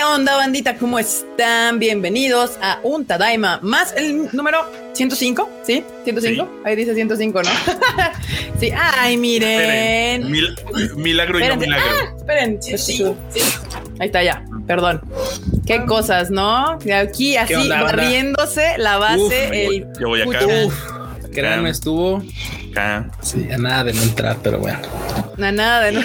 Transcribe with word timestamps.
¿Qué 0.00 0.04
onda, 0.04 0.34
bandita? 0.34 0.78
¿Cómo 0.78 0.98
están? 0.98 1.78
Bienvenidos 1.78 2.52
a 2.62 2.80
un 2.82 3.04
Tadaima 3.04 3.60
más 3.62 3.92
el 3.94 4.34
número 4.34 4.64
105, 4.94 5.50
¿sí? 5.62 5.84
105. 6.04 6.62
Ahí 6.64 6.74
dice 6.74 6.94
105, 6.94 7.42
¿no? 7.42 7.50
sí. 8.58 8.70
Ay, 8.74 9.18
miren. 9.18 10.32
milagro 10.96 11.38
y 11.38 11.48
no 11.48 11.56
milagro. 11.56 11.84
Ah, 11.90 12.14
esperen. 12.16 12.62
Sí, 12.62 13.04
Ahí 13.98 14.06
está 14.06 14.22
ya. 14.22 14.42
Perdón. 14.66 15.02
Qué 15.66 15.84
cosas, 15.84 16.30
¿no? 16.30 16.78
Aquí 16.94 17.36
así 17.36 17.68
barriéndose 17.68 18.78
la 18.78 18.96
base. 18.96 19.66
el 19.66 19.86
yo 20.00 20.08
voy 20.08 20.22
acá. 20.22 20.46
Créanme, 21.30 21.68
estuvo. 21.68 22.22
Sí, 23.22 23.48
a 23.52 23.58
nada 23.58 23.84
de 23.84 23.92
no 23.92 24.02
entrar, 24.02 24.36
pero 24.42 24.58
bueno. 24.58 24.78
A 25.42 25.52
nada 25.52 25.80
de 25.80 25.92
no. 25.92 26.00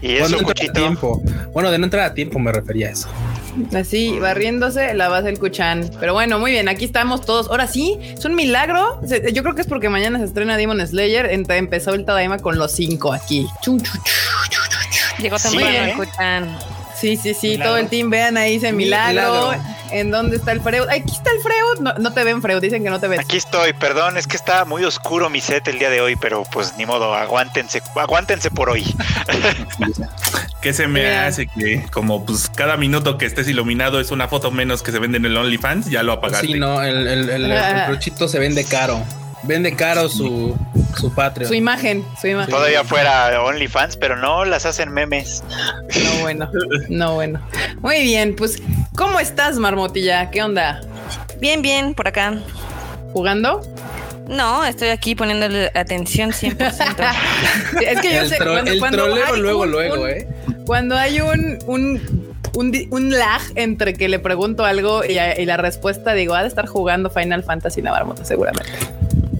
y 0.00 0.16
eso, 0.16 0.36
bueno, 0.36 0.54
tiempo. 0.72 1.22
Bueno, 1.52 1.70
de 1.70 1.78
no 1.78 1.84
entrar 1.84 2.04
a 2.04 2.14
tiempo 2.14 2.38
me 2.38 2.52
refería 2.52 2.88
a 2.88 2.90
eso. 2.90 3.08
Así, 3.74 4.18
barriéndose 4.18 4.94
la 4.94 5.08
base 5.08 5.24
del 5.24 5.38
Cuchán. 5.38 5.90
Pero 6.00 6.14
bueno, 6.14 6.38
muy 6.38 6.52
bien, 6.52 6.68
aquí 6.68 6.84
estamos 6.84 7.22
todos. 7.22 7.48
Ahora 7.48 7.66
sí, 7.66 7.98
es 8.00 8.24
un 8.24 8.34
milagro. 8.34 9.00
Yo 9.32 9.42
creo 9.42 9.54
que 9.54 9.62
es 9.62 9.66
porque 9.66 9.88
mañana 9.88 10.18
se 10.18 10.24
estrena 10.24 10.56
Demon 10.56 10.84
Slayer. 10.86 11.30
Empezó 11.30 11.94
el 11.94 12.04
Tadaima 12.04 12.38
con 12.38 12.58
los 12.58 12.72
cinco 12.72 13.12
aquí. 13.12 13.46
Llegó 15.18 15.38
también 15.38 15.74
el 15.74 15.94
Kuchan. 15.96 16.58
Sí, 16.96 17.16
sí, 17.16 17.34
sí, 17.34 17.58
todo 17.58 17.78
el 17.78 17.88
team, 17.88 18.10
vean 18.10 18.36
ahí 18.36 18.56
ese 18.56 18.72
milagro. 18.72 19.52
¿En 19.92 20.10
dónde 20.10 20.36
está 20.36 20.52
el 20.52 20.60
Freud? 20.60 20.88
Aquí 20.88 21.12
está 21.12 21.30
el 21.30 21.40
Freud. 21.40 21.98
No, 21.98 22.12
te 22.12 22.24
ven, 22.24 22.40
Freud, 22.40 22.60
dicen 22.60 22.82
que 22.82 22.90
no 22.90 22.98
te 22.98 23.08
ven. 23.08 23.20
Aquí 23.20 23.36
estoy, 23.36 23.72
perdón, 23.72 24.16
es 24.16 24.26
que 24.26 24.36
está 24.36 24.64
muy 24.64 24.84
oscuro 24.84 25.28
mi 25.30 25.40
set 25.40 25.68
el 25.68 25.78
día 25.78 25.90
de 25.90 26.00
hoy, 26.00 26.16
pero 26.16 26.44
pues 26.50 26.74
ni 26.76 26.86
modo, 26.86 27.14
aguántense, 27.14 27.82
aguántense 27.94 28.50
por 28.50 28.70
hoy. 28.70 28.84
¿Qué 30.62 30.72
se 30.72 30.86
me 30.86 31.16
hace 31.16 31.46
que 31.46 31.86
como 31.90 32.24
pues 32.24 32.48
cada 32.48 32.76
minuto 32.76 33.18
que 33.18 33.26
estés 33.26 33.48
iluminado 33.48 34.00
es 34.00 34.10
una 34.10 34.28
foto 34.28 34.50
menos 34.50 34.82
que 34.82 34.92
se 34.92 34.98
vende 34.98 35.18
en 35.18 35.26
el 35.26 35.36
OnlyFans, 35.36 35.90
ya 35.90 36.02
lo 36.02 36.12
apagaste? 36.12 36.46
Sí, 36.46 36.54
no, 36.54 36.82
el, 36.82 37.06
el, 37.06 37.28
el, 37.30 38.28
se 38.28 38.38
vende 38.38 38.64
caro. 38.64 39.04
Vende 39.44 39.74
caro 39.74 40.08
su, 40.08 40.56
su 40.98 41.12
patria. 41.14 41.48
Su 41.48 41.54
imagen, 41.54 42.04
su 42.20 42.28
imagen. 42.28 42.50
Todavía 42.50 42.84
fuera 42.84 43.42
OnlyFans, 43.42 43.96
pero 43.96 44.16
no 44.16 44.44
las 44.44 44.66
hacen 44.66 44.92
memes. 44.92 45.42
No, 46.04 46.20
bueno, 46.20 46.50
no, 46.88 47.14
bueno. 47.14 47.40
Muy 47.80 48.02
bien, 48.02 48.36
pues, 48.36 48.62
¿cómo 48.96 49.18
estás, 49.18 49.58
Marmotilla? 49.58 50.30
¿Qué 50.30 50.42
onda? 50.42 50.80
Bien, 51.40 51.60
bien, 51.60 51.94
por 51.94 52.08
acá. 52.08 52.38
¿Jugando? 53.12 53.62
No, 54.28 54.64
estoy 54.64 54.88
aquí 54.88 55.14
poniéndole 55.14 55.70
atención 55.74 56.30
100%. 56.30 57.12
es 57.80 58.00
que 58.00 58.14
yo 58.14 58.20
el 58.20 58.28
sé, 58.28 58.38
cuando, 58.38 58.70
el 58.70 58.80
trolero 58.80 59.36
luego, 59.36 59.66
luego, 59.66 60.06
¿eh? 60.06 60.28
Cuando 60.64 60.96
hay 60.96 61.20
un, 61.20 61.58
un 61.66 62.32
un, 62.54 63.10
lag 63.10 63.40
entre 63.54 63.94
que 63.94 64.08
le 64.08 64.18
pregunto 64.18 64.64
algo 64.64 65.02
y, 65.04 65.14
la 65.14 65.56
respuesta, 65.56 66.12
digo, 66.12 66.34
ha 66.34 66.42
de 66.42 66.48
estar 66.48 66.66
jugando 66.66 67.10
Final 67.10 67.42
Fantasy 67.42 67.82
Marmota, 67.82 68.24
seguramente. 68.24 68.70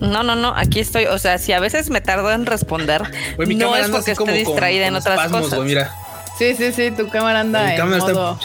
No, 0.03 0.25
no, 0.25 0.34
no, 0.34 0.53
aquí 0.56 0.81
estoy. 0.81 1.06
O 1.06 1.19
sea, 1.19 1.39
si 1.39 1.53
a 1.53 1.61
veces 1.61 1.89
me 1.89 2.00
tardo 2.00 2.33
en 2.33 2.45
responder, 2.45 3.03
no 3.39 3.77
es 3.77 3.89
porque 3.89 4.12
esté 4.12 4.33
distraída 4.33 4.86
en 4.89 4.97
otras 4.97 5.31
cosas. 5.31 5.61
mira. 5.61 5.95
Sí, 6.39 6.55
sí, 6.56 6.72
sí, 6.72 6.91
tu 6.91 7.08
cámara 7.08 7.41
anda 7.41 7.75
en 7.75 7.89
modo... 7.89 8.39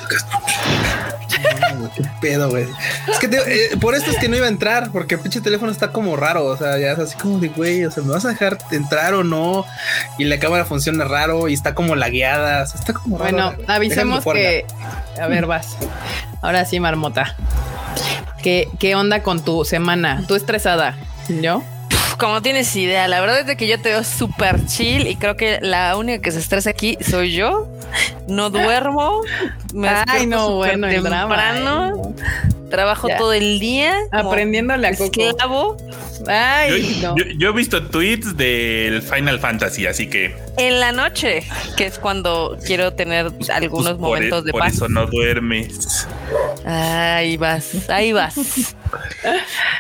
qué 1.96 2.04
pedo, 2.22 2.50
güey. 2.50 2.68
Es 3.08 3.18
que 3.18 3.28
eh, 3.28 3.78
por 3.80 3.96
esto 3.96 4.12
es 4.12 4.18
que 4.18 4.28
no 4.28 4.36
iba 4.36 4.46
a 4.46 4.50
entrar, 4.50 4.92
porque 4.92 5.16
el 5.16 5.22
pinche 5.22 5.42
teléfono 5.42 5.72
está 5.72 5.92
como 5.92 6.16
raro. 6.16 6.46
O 6.46 6.58
sea, 6.58 6.78
ya 6.78 6.92
es 6.92 7.00
así 7.00 7.18
como 7.18 7.40
de 7.40 7.48
güey, 7.48 7.86
o 7.86 7.92
sea, 7.92 8.04
¿me 8.04 8.14
vas 8.14 8.26
a 8.26 8.30
dejar 8.30 8.58
entrar 8.72 9.14
o 9.14 9.24
no? 9.24 9.66
Y 10.20 10.26
la 10.26 10.38
cámara 10.38 10.66
funciona 10.66 11.06
raro 11.06 11.48
y 11.48 11.54
está 11.54 11.74
como 11.74 11.96
lagueada. 11.96 12.64
O 12.64 12.68
sea, 12.68 12.80
está 12.80 12.94
como 12.94 13.18
Bueno, 13.18 13.54
avisemos 13.68 14.24
que. 14.26 14.66
A 15.20 15.28
ver, 15.28 15.46
vas. 15.46 15.78
Ahora 16.42 16.66
sí, 16.66 16.80
marmota. 16.80 17.36
¿Qué, 18.44 18.68
¿Qué 18.80 18.96
onda 18.96 19.24
con 19.24 19.44
tu 19.44 19.66
semana? 19.66 20.24
¿Tú 20.28 20.36
estresada? 20.36 20.96
¿Yo? 21.30 21.64
Como 22.18 22.42
tienes 22.42 22.76
idea, 22.76 23.08
la 23.08 23.20
verdad 23.20 23.48
es 23.48 23.58
que 23.58 23.68
yo 23.68 23.80
te 23.80 23.90
veo 23.90 24.04
súper 24.04 24.66
chill 24.66 25.06
y 25.08 25.16
creo 25.18 25.36
que 25.36 25.60
la 25.62 25.96
única 25.98 26.20
que 26.20 26.32
se 26.32 26.40
estresa 26.40 26.72
aquí 26.72 26.98
soy 27.08 27.34
yo. 27.34 27.68
No 28.28 28.50
duermo. 28.52 29.22
Me 29.74 29.90
Ay, 30.08 30.26
no, 30.26 30.56
bueno, 30.56 30.88
temprano. 30.88 32.16
Trabajo 32.72 33.08
todo 33.18 33.34
el 33.34 33.60
día. 33.60 33.96
Aprendiéndole 34.12 34.88
a 34.88 34.90
esclavo. 34.92 35.78
Ay, 36.28 37.00
yo, 37.02 37.16
yo, 37.38 37.50
he 37.50 37.54
visto 37.54 37.84
tweets 37.88 38.36
del 38.36 39.02
Final 39.02 39.40
Fantasy, 39.40 39.86
así 39.86 40.10
que. 40.10 40.36
En 40.58 40.80
la 40.80 40.92
noche, 40.92 41.44
que 41.76 41.86
es 41.86 42.00
cuando 42.00 42.58
quiero 42.66 42.94
tener 42.94 43.32
pues, 43.32 43.50
algunos 43.50 43.94
pues, 43.94 44.00
momentos 44.00 44.44
de 44.44 44.52
paz. 44.52 44.60
Por 44.62 44.68
eso 44.68 44.90
no 44.90 45.06
duermes. 45.06 46.08
Ahí 46.66 47.38
vas, 47.38 47.90
ahí 47.90 48.12
vas. 48.14 48.36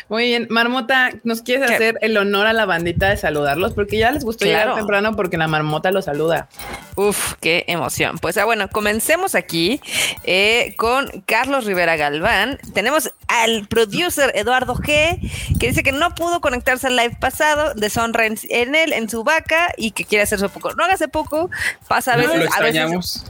Muy 0.09 0.25
bien, 0.25 0.48
Marmota, 0.50 1.12
¿nos 1.24 1.42
quieres 1.42 1.70
hacer 1.72 1.98
el 2.02 2.16
honor 2.18 2.48
a 2.48 2.54
la 2.54 2.66
bandita 2.66 3.09
de 3.09 3.18
saludarlos? 3.18 3.74
Porque 3.74 3.98
ya 3.98 4.12
les 4.12 4.24
gustó 4.24 4.46
llegar 4.46 4.75
temprano 4.75 5.16
porque 5.16 5.38
la 5.38 5.48
Marmota 5.48 5.92
los 5.92 6.06
saluda. 6.06 6.48
Uf, 6.96 7.34
qué 7.42 7.66
emoción. 7.68 8.18
Pues 8.19 8.38
ah, 8.38 8.46
bueno, 8.46 8.69
comencemos 8.69 9.36
aquí 9.36 9.81
eh, 10.24 10.75
con 10.78 11.08
Carlos 11.25 11.66
Rivera 11.66 11.96
Galván. 11.96 12.58
Tenemos 12.74 13.14
al 13.28 13.68
producer 13.68 14.31
Eduardo 14.36 14.75
G, 14.75 15.19
que 15.59 15.68
dice 15.68 15.84
que 15.84 15.92
no 15.92 16.16
pudo 16.16 16.27
conectarse 16.42 16.88
al 16.88 16.96
live 16.96 17.16
pasado 17.20 17.74
de 17.74 17.90
Sonra 17.90 18.26
en, 18.26 18.76
él, 18.76 18.94
en 18.94 19.10
su 19.10 19.24
vaca, 19.24 19.74
y 19.78 19.92
que 19.92 20.06
quiere 20.06 20.24
hacer 20.24 20.40
su 20.40 20.50
poco. 20.50 20.74
No 20.74 20.86
hace 20.86 21.08
poco, 21.08 21.50
pasa 21.88 22.14
a 22.14 22.18
veces. 22.18 22.38
Lo 22.38 22.46
extrañamos. 22.46 23.26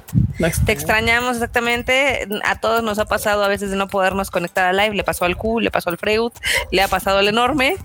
Te 0.65 0.71
extrañamos 0.71 1.37
exactamente. 1.37 2.27
A 2.43 2.59
todos 2.59 2.83
nos 2.83 2.99
ha 2.99 3.05
pasado 3.05 3.43
a 3.43 3.47
veces 3.47 3.71
de 3.71 3.75
no 3.75 3.87
podernos 3.87 4.29
conectar 4.29 4.65
al 4.65 4.77
live. 4.77 4.95
Le 4.95 5.03
pasó 5.03 5.25
al 5.25 5.35
Q, 5.35 5.59
le 5.59 5.71
pasó 5.71 5.89
al 5.89 5.97
Freud, 5.97 6.31
le 6.71 6.81
ha 6.81 6.87
pasado 6.87 7.17
al 7.19 7.27
enorme. 7.27 7.77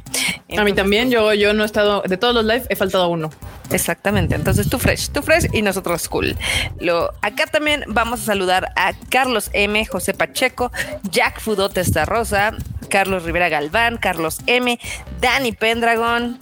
a 0.56 0.64
mí 0.64 0.72
también. 0.72 1.10
Yo, 1.10 1.32
yo 1.34 1.54
no 1.54 1.62
he 1.62 1.66
estado 1.66 2.02
de 2.02 2.16
todos 2.16 2.34
los 2.34 2.44
live, 2.44 2.64
he 2.68 2.76
faltado 2.76 3.08
uno. 3.08 3.30
Exactamente. 3.70 4.34
Entonces 4.34 4.68
tú 4.68 4.78
fresh, 4.78 5.10
tú 5.10 5.22
fresh 5.22 5.48
y 5.52 5.62
nosotros 5.62 6.08
cool. 6.08 6.36
Lo, 6.78 7.12
acá 7.22 7.46
también 7.46 7.84
vamos 7.88 8.20
a 8.20 8.24
saludar 8.24 8.72
a 8.76 8.92
Carlos 9.08 9.50
M, 9.52 9.84
José 9.86 10.14
Pacheco, 10.14 10.70
Jack 11.10 11.40
Fudote 11.40 11.82
Rosa, 12.04 12.52
Carlos 12.92 13.24
Rivera 13.24 13.48
Galván, 13.48 13.96
Carlos 13.96 14.40
M, 14.46 14.78
Dani 15.18 15.52
Pendragon, 15.52 16.38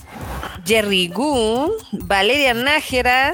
Jerry 0.64 1.06
Gu, 1.06 1.70
Valeria 1.92 2.54
Nájera, 2.54 3.30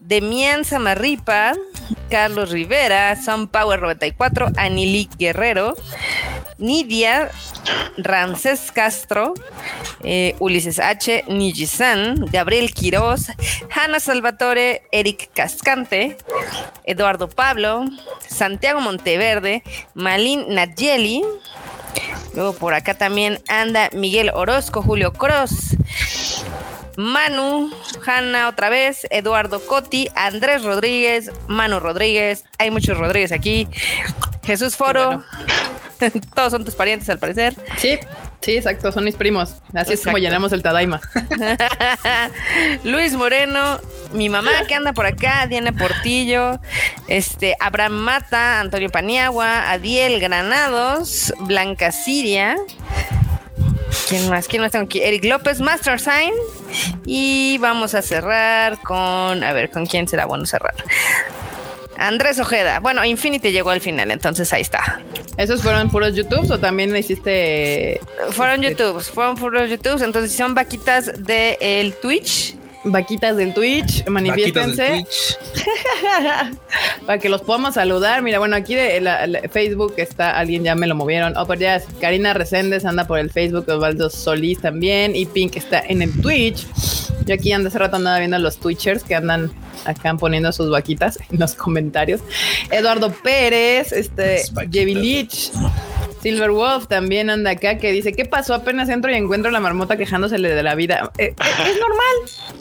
Demian 0.00 0.64
Samarripa, 0.64 1.54
Carlos 2.10 2.50
Rivera, 2.50 3.14
Sun 3.14 3.46
Power 3.46 3.80
94, 3.80 4.50
Anili 4.56 5.08
Guerrero, 5.16 5.74
Nidia, 6.58 7.30
Ramses 7.98 8.72
Castro, 8.72 9.34
eh, 10.02 10.34
Ulises 10.40 10.80
H, 10.80 11.22
Nijisan, 11.28 12.26
Gabriel 12.32 12.74
Quiroz, 12.74 13.30
Hanna 13.70 14.00
Salvatore, 14.00 14.82
Eric 14.90 15.30
Cascante, 15.32 16.16
Eduardo 16.84 17.28
Pablo, 17.28 17.84
Santiago 18.26 18.80
Monteverde, 18.80 19.62
Malin 19.94 20.46
Nayeli. 20.48 21.22
Luego 22.34 22.52
por 22.54 22.74
acá 22.74 22.94
también 22.94 23.40
anda 23.48 23.88
Miguel 23.92 24.30
Orozco, 24.34 24.82
Julio 24.82 25.12
Cross, 25.12 25.76
Manu, 26.96 27.70
Hanna 28.06 28.48
otra 28.48 28.68
vez, 28.68 29.06
Eduardo 29.10 29.60
Coti, 29.60 30.08
Andrés 30.14 30.62
Rodríguez, 30.62 31.30
Manu 31.46 31.80
Rodríguez, 31.80 32.44
hay 32.58 32.70
muchos 32.70 32.96
Rodríguez 32.96 33.32
aquí, 33.32 33.68
Jesús 34.44 34.76
Foro, 34.76 35.24
todos 36.34 36.52
son 36.52 36.64
tus 36.64 36.74
parientes 36.74 37.08
al 37.10 37.18
parecer. 37.18 37.54
Sí, 37.76 37.98
sí, 38.40 38.56
exacto, 38.56 38.92
son 38.92 39.04
mis 39.04 39.16
primos. 39.16 39.56
Así 39.74 39.94
es 39.94 40.02
como 40.02 40.18
llenamos 40.18 40.52
el 40.52 40.62
Tadaima. 40.62 41.00
Luis 42.84 43.12
Moreno, 43.14 43.80
mi 44.12 44.28
mamá 44.28 44.50
que 44.66 44.74
anda 44.74 44.92
por 44.92 45.06
acá, 45.06 45.46
Diana 45.46 45.72
Portillo, 45.72 46.60
este, 47.08 47.56
Abraham 47.60 47.92
Mata, 47.92 48.60
Antonio 48.60 48.90
Paniagua, 48.90 49.70
Adiel 49.70 50.20
Granados, 50.20 51.32
Blanca 51.40 51.92
Siria. 51.92 52.56
¿Quién 54.08 54.28
más? 54.28 54.46
¿Quién 54.46 54.62
más 54.62 54.72
tengo 54.72 54.84
aquí? 54.84 55.00
Eric 55.02 55.24
López, 55.24 55.60
Master 55.60 55.98
Sign. 55.98 56.32
Y 57.04 57.58
vamos 57.58 57.94
a 57.94 58.02
cerrar 58.02 58.80
con. 58.82 59.42
A 59.42 59.52
ver, 59.52 59.70
¿con 59.70 59.86
quién 59.86 60.06
será 60.06 60.26
bueno 60.26 60.46
cerrar? 60.46 60.74
Andrés 61.98 62.38
Ojeda. 62.38 62.80
Bueno, 62.80 63.04
Infinity 63.04 63.50
llegó 63.52 63.70
al 63.70 63.80
final, 63.80 64.10
entonces 64.10 64.52
ahí 64.52 64.62
está. 64.62 65.00
¿Esos 65.36 65.62
fueron 65.62 65.90
puros 65.90 66.14
YouTube 66.14 66.50
o 66.50 66.58
también 66.58 66.94
hiciste? 66.96 68.00
Fueron 68.30 68.62
YouTube, 68.62 69.02
fueron 69.02 69.36
puros 69.36 69.68
YouTube. 69.68 70.02
Entonces, 70.02 70.34
son 70.34 70.54
vaquitas 70.54 71.24
del 71.24 71.56
el 71.60 71.94
Twitch, 71.94 72.55
vaquitas 72.86 73.36
del 73.36 73.52
Twitch, 73.54 74.06
manifiéstense. 74.08 75.04
Para 77.06 77.18
que 77.18 77.28
los 77.28 77.42
podamos 77.42 77.74
saludar. 77.74 78.22
Mira, 78.22 78.38
bueno, 78.38 78.56
aquí 78.56 78.74
de 78.74 79.00
la- 79.00 79.26
la- 79.26 79.40
Facebook 79.50 79.94
está, 79.96 80.38
alguien 80.38 80.64
ya 80.64 80.74
me 80.74 80.86
lo 80.86 80.94
movieron. 80.94 81.36
Oh, 81.36 81.46
pero 81.46 81.60
ya, 81.60 81.82
Karina 82.00 82.32
Reséndez 82.34 82.84
anda 82.84 83.06
por 83.06 83.18
el 83.18 83.30
Facebook, 83.30 83.68
Osvaldo 83.68 84.10
Solís 84.10 84.60
también, 84.60 85.14
y 85.16 85.26
Pink 85.26 85.56
está 85.56 85.80
en 85.80 86.02
el 86.02 86.12
Twitch. 86.20 86.66
Yo 87.26 87.34
aquí 87.34 87.52
ando 87.52 87.68
hace 87.68 87.78
rato 87.78 87.96
andaba 87.96 88.18
viendo 88.18 88.36
a 88.36 88.40
los 88.40 88.58
Twitchers 88.58 89.02
que 89.02 89.14
andan 89.14 89.52
acá 89.84 90.14
poniendo 90.14 90.52
sus 90.52 90.70
vaquitas 90.70 91.18
en 91.30 91.38
los 91.40 91.54
comentarios. 91.54 92.20
Eduardo 92.70 93.10
Pérez, 93.12 93.92
este, 93.92 94.38
Las 94.38 94.52
vaquitas. 94.54 94.74
Jevi 94.74 94.94
Lich. 94.94 95.50
Silver 96.26 96.50
Wolf 96.50 96.88
también 96.88 97.30
anda 97.30 97.52
acá 97.52 97.78
que 97.78 97.92
dice, 97.92 98.12
¿qué 98.12 98.24
pasó? 98.24 98.52
Apenas 98.54 98.88
entro 98.88 99.12
y 99.12 99.14
encuentro 99.14 99.48
a 99.50 99.52
la 99.52 99.60
marmota 99.60 99.96
quejándosele 99.96 100.48
de 100.56 100.62
la 100.64 100.74
vida. 100.74 101.12
Eh, 101.18 101.26
eh, 101.26 101.34
es 101.38 101.78
normal, 101.78 102.16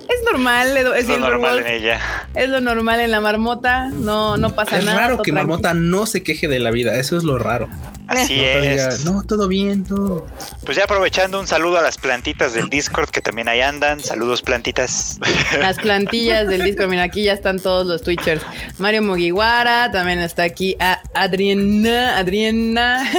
es 0.07 0.31
normal, 0.31 0.77
Es 0.95 1.07
lo 1.07 1.17
normal 1.17 1.55
Wolf. 1.55 1.65
en 1.65 1.73
ella. 1.73 1.99
Es 2.35 2.47
lo 2.47 2.61
normal 2.61 2.99
en 2.99 3.09
la 3.09 3.21
marmota, 3.21 3.89
no, 3.89 4.37
no 4.37 4.53
pasa 4.53 4.77
Es 4.77 4.85
nada. 4.85 4.99
raro 4.99 5.13
todo 5.15 5.23
que 5.23 5.31
tranqui. 5.31 5.47
Marmota 5.47 5.73
no 5.73 6.05
se 6.05 6.21
queje 6.21 6.47
de 6.47 6.59
la 6.59 6.69
vida. 6.69 6.93
Eso 6.99 7.17
es 7.17 7.23
lo 7.23 7.39
raro. 7.39 7.67
Así 8.07 8.35
No, 8.35 8.61
diga, 8.61 8.89
es. 8.89 9.03
no, 9.03 9.23
todo 9.23 9.47
bien, 9.47 9.83
todo. 9.83 10.27
Pues 10.63 10.77
ya 10.77 10.83
aprovechando 10.83 11.39
un 11.39 11.47
saludo 11.47 11.79
a 11.79 11.81
las 11.81 11.97
plantitas 11.97 12.53
del 12.53 12.69
Discord 12.69 13.09
que 13.09 13.19
también 13.19 13.47
ahí 13.49 13.61
andan. 13.61 13.99
Saludos 13.99 14.43
plantitas. 14.43 15.19
Las 15.59 15.77
plantillas 15.79 16.47
del 16.47 16.61
disco, 16.61 16.85
mira, 16.87 17.01
aquí 17.01 17.23
ya 17.23 17.33
están 17.33 17.57
todos 17.59 17.87
los 17.87 18.03
Twitchers. 18.03 18.43
Mario 18.77 19.01
Mugiwara, 19.01 19.89
también 19.91 20.19
está 20.19 20.43
aquí 20.43 20.75
a 20.79 21.01
Adriana, 21.15 22.19
Adriana, 22.19 23.09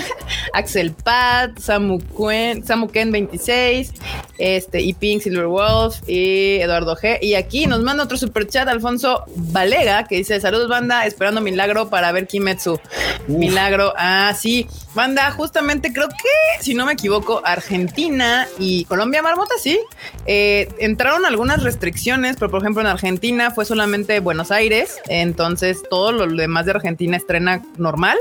Axel 0.53 0.93
Pat, 0.93 1.59
Samu 1.59 2.01
Samu 2.65 2.89
Ken 2.89 3.13
26, 3.13 3.93
este, 4.39 4.81
y 4.81 4.93
Pink 4.95 5.23
Silver 5.23 5.47
Wolf, 5.47 6.01
y 6.09 6.57
Eduardo 6.61 6.97
G. 6.97 7.19
Y 7.21 7.35
aquí 7.35 7.67
nos 7.67 7.83
manda 7.83 8.05
otro 8.05 8.17
super 8.17 8.47
chat, 8.47 8.69
Alfonso 8.69 9.25
Valega, 9.35 10.05
que 10.05 10.17
dice: 10.17 10.41
Saludos, 10.41 10.69
banda, 10.69 11.07
esperando 11.07 11.41
milagro 11.41 11.89
para 11.89 12.13
ver 12.13 12.27
Kimetsu. 12.27 12.79
Milagro, 13.29 13.93
ah, 13.97 14.35
sí, 14.39 14.67
banda, 14.97 15.31
justamente 15.31 15.93
creo 15.93 16.09
que, 16.09 16.65
si 16.65 16.75
no 16.75 16.87
me 16.87 16.95
equivoco, 16.95 17.41
Argentina 17.45 18.49
y 18.59 18.85
Colombia, 18.87 19.23
Marmota, 19.23 19.55
sí, 19.63 19.79
eh, 20.27 20.69
entraron 20.79 21.25
algunas 21.25 21.63
restricciones, 21.63 22.37
pero 22.37 22.51
por 22.51 22.61
ejemplo 22.63 22.81
en 22.81 22.89
Argentina 22.89 23.53
fue 23.53 23.65
solamente 23.65 24.19
Buenos 24.19 24.51
Aires, 24.51 24.97
entonces 25.09 25.83
todo 25.89 26.11
lo 26.11 26.27
demás 26.27 26.67
de 26.67 26.73
Argentina 26.73 27.17
estrena 27.17 27.63
normal, 27.77 28.17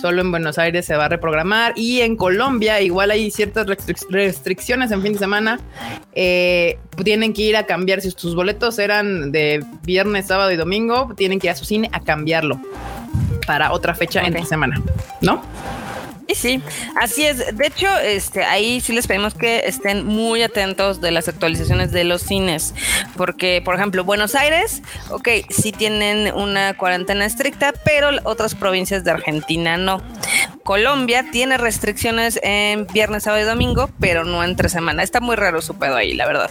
solo 0.00 0.20
en 0.22 0.32
Buenos 0.32 0.58
Aires 0.58 0.84
se 0.86 0.96
va 0.96 1.04
a 1.04 1.08
reprogramar 1.08 1.74
y 1.76 2.00
en 2.00 2.16
Colombia 2.16 2.80
igual 2.80 3.12
hay 3.12 3.30
ciertas 3.30 3.66
restric- 3.66 4.06
restricciones 4.10 4.90
en 4.90 5.02
fin 5.02 5.12
de 5.12 5.18
semana, 5.20 5.60
eh, 6.14 6.78
tienen 7.04 7.32
que 7.32 7.42
ir 7.42 7.56
a 7.56 7.66
cambiar, 7.66 8.00
si 8.00 8.10
tus 8.12 8.34
boletos 8.34 8.78
eran 8.80 9.30
de 9.30 9.64
viernes, 9.82 10.26
sábado 10.26 10.50
y 10.50 10.56
domingo, 10.56 11.12
tienen 11.16 11.38
que 11.38 11.46
ir 11.46 11.52
a 11.52 11.54
su 11.54 11.64
cine 11.64 11.88
a 11.92 12.00
cambiarlo 12.00 12.60
para 13.46 13.72
otra 13.72 13.94
fecha 13.94 14.20
Ok. 14.20 14.26
entre 14.26 14.44
semana, 14.44 14.82
¿no? 15.20 15.42
Y 16.30 16.34
sí, 16.34 16.60
así 17.00 17.24
es. 17.24 17.56
De 17.56 17.66
hecho, 17.66 17.88
este, 17.98 18.44
ahí 18.44 18.82
sí 18.82 18.92
les 18.92 19.06
pedimos 19.06 19.32
que 19.32 19.60
estén 19.64 20.04
muy 20.04 20.42
atentos 20.42 21.00
de 21.00 21.10
las 21.10 21.26
actualizaciones 21.26 21.90
de 21.90 22.04
los 22.04 22.20
cines, 22.20 22.74
porque, 23.16 23.62
por 23.64 23.74
ejemplo, 23.74 24.04
Buenos 24.04 24.34
Aires, 24.34 24.82
ok, 25.08 25.26
sí 25.48 25.72
tienen 25.72 26.34
una 26.34 26.76
cuarentena 26.76 27.24
estricta, 27.24 27.72
pero 27.82 28.10
otras 28.24 28.54
provincias 28.54 29.04
de 29.04 29.10
Argentina 29.10 29.78
no. 29.78 30.02
Colombia 30.68 31.24
tiene 31.32 31.56
restricciones 31.56 32.38
en 32.42 32.86
viernes, 32.88 33.22
sábado 33.22 33.42
y 33.42 33.46
domingo, 33.46 33.88
pero 34.00 34.26
no 34.26 34.44
entre 34.44 34.68
semana. 34.68 35.02
Está 35.02 35.18
muy 35.18 35.34
raro 35.34 35.62
su 35.62 35.78
pedo 35.78 35.96
ahí, 35.96 36.12
la 36.12 36.26
verdad. 36.26 36.50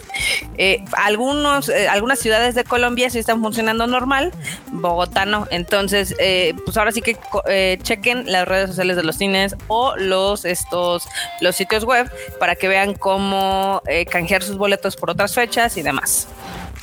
Eh, 0.57 0.83
algunos, 0.93 1.69
eh, 1.69 1.87
algunas 1.87 2.17
ciudades 2.17 2.55
de 2.55 2.63
Colombia 2.63 3.11
sí 3.11 3.19
están 3.19 3.43
funcionando 3.43 3.85
normal, 3.85 4.31
Bogotá 4.71 5.27
no. 5.27 5.47
Entonces, 5.51 6.15
eh, 6.17 6.55
pues 6.65 6.77
ahora 6.77 6.91
sí 6.91 7.03
que 7.03 7.15
eh, 7.47 7.77
chequen 7.83 8.31
las 8.31 8.47
redes 8.47 8.69
sociales 8.69 8.95
de 8.95 9.03
los 9.03 9.17
cines 9.17 9.55
o 9.67 9.95
los 9.97 10.45
estos 10.45 11.07
los 11.39 11.55
sitios 11.55 11.83
web 11.83 12.11
para 12.39 12.55
que 12.55 12.67
vean 12.67 12.95
cómo 12.95 13.83
eh, 13.85 14.07
canjear 14.07 14.41
sus 14.41 14.57
boletos 14.57 14.95
por 14.95 15.11
otras 15.11 15.35
fechas 15.35 15.77
y 15.77 15.83
demás. 15.83 16.27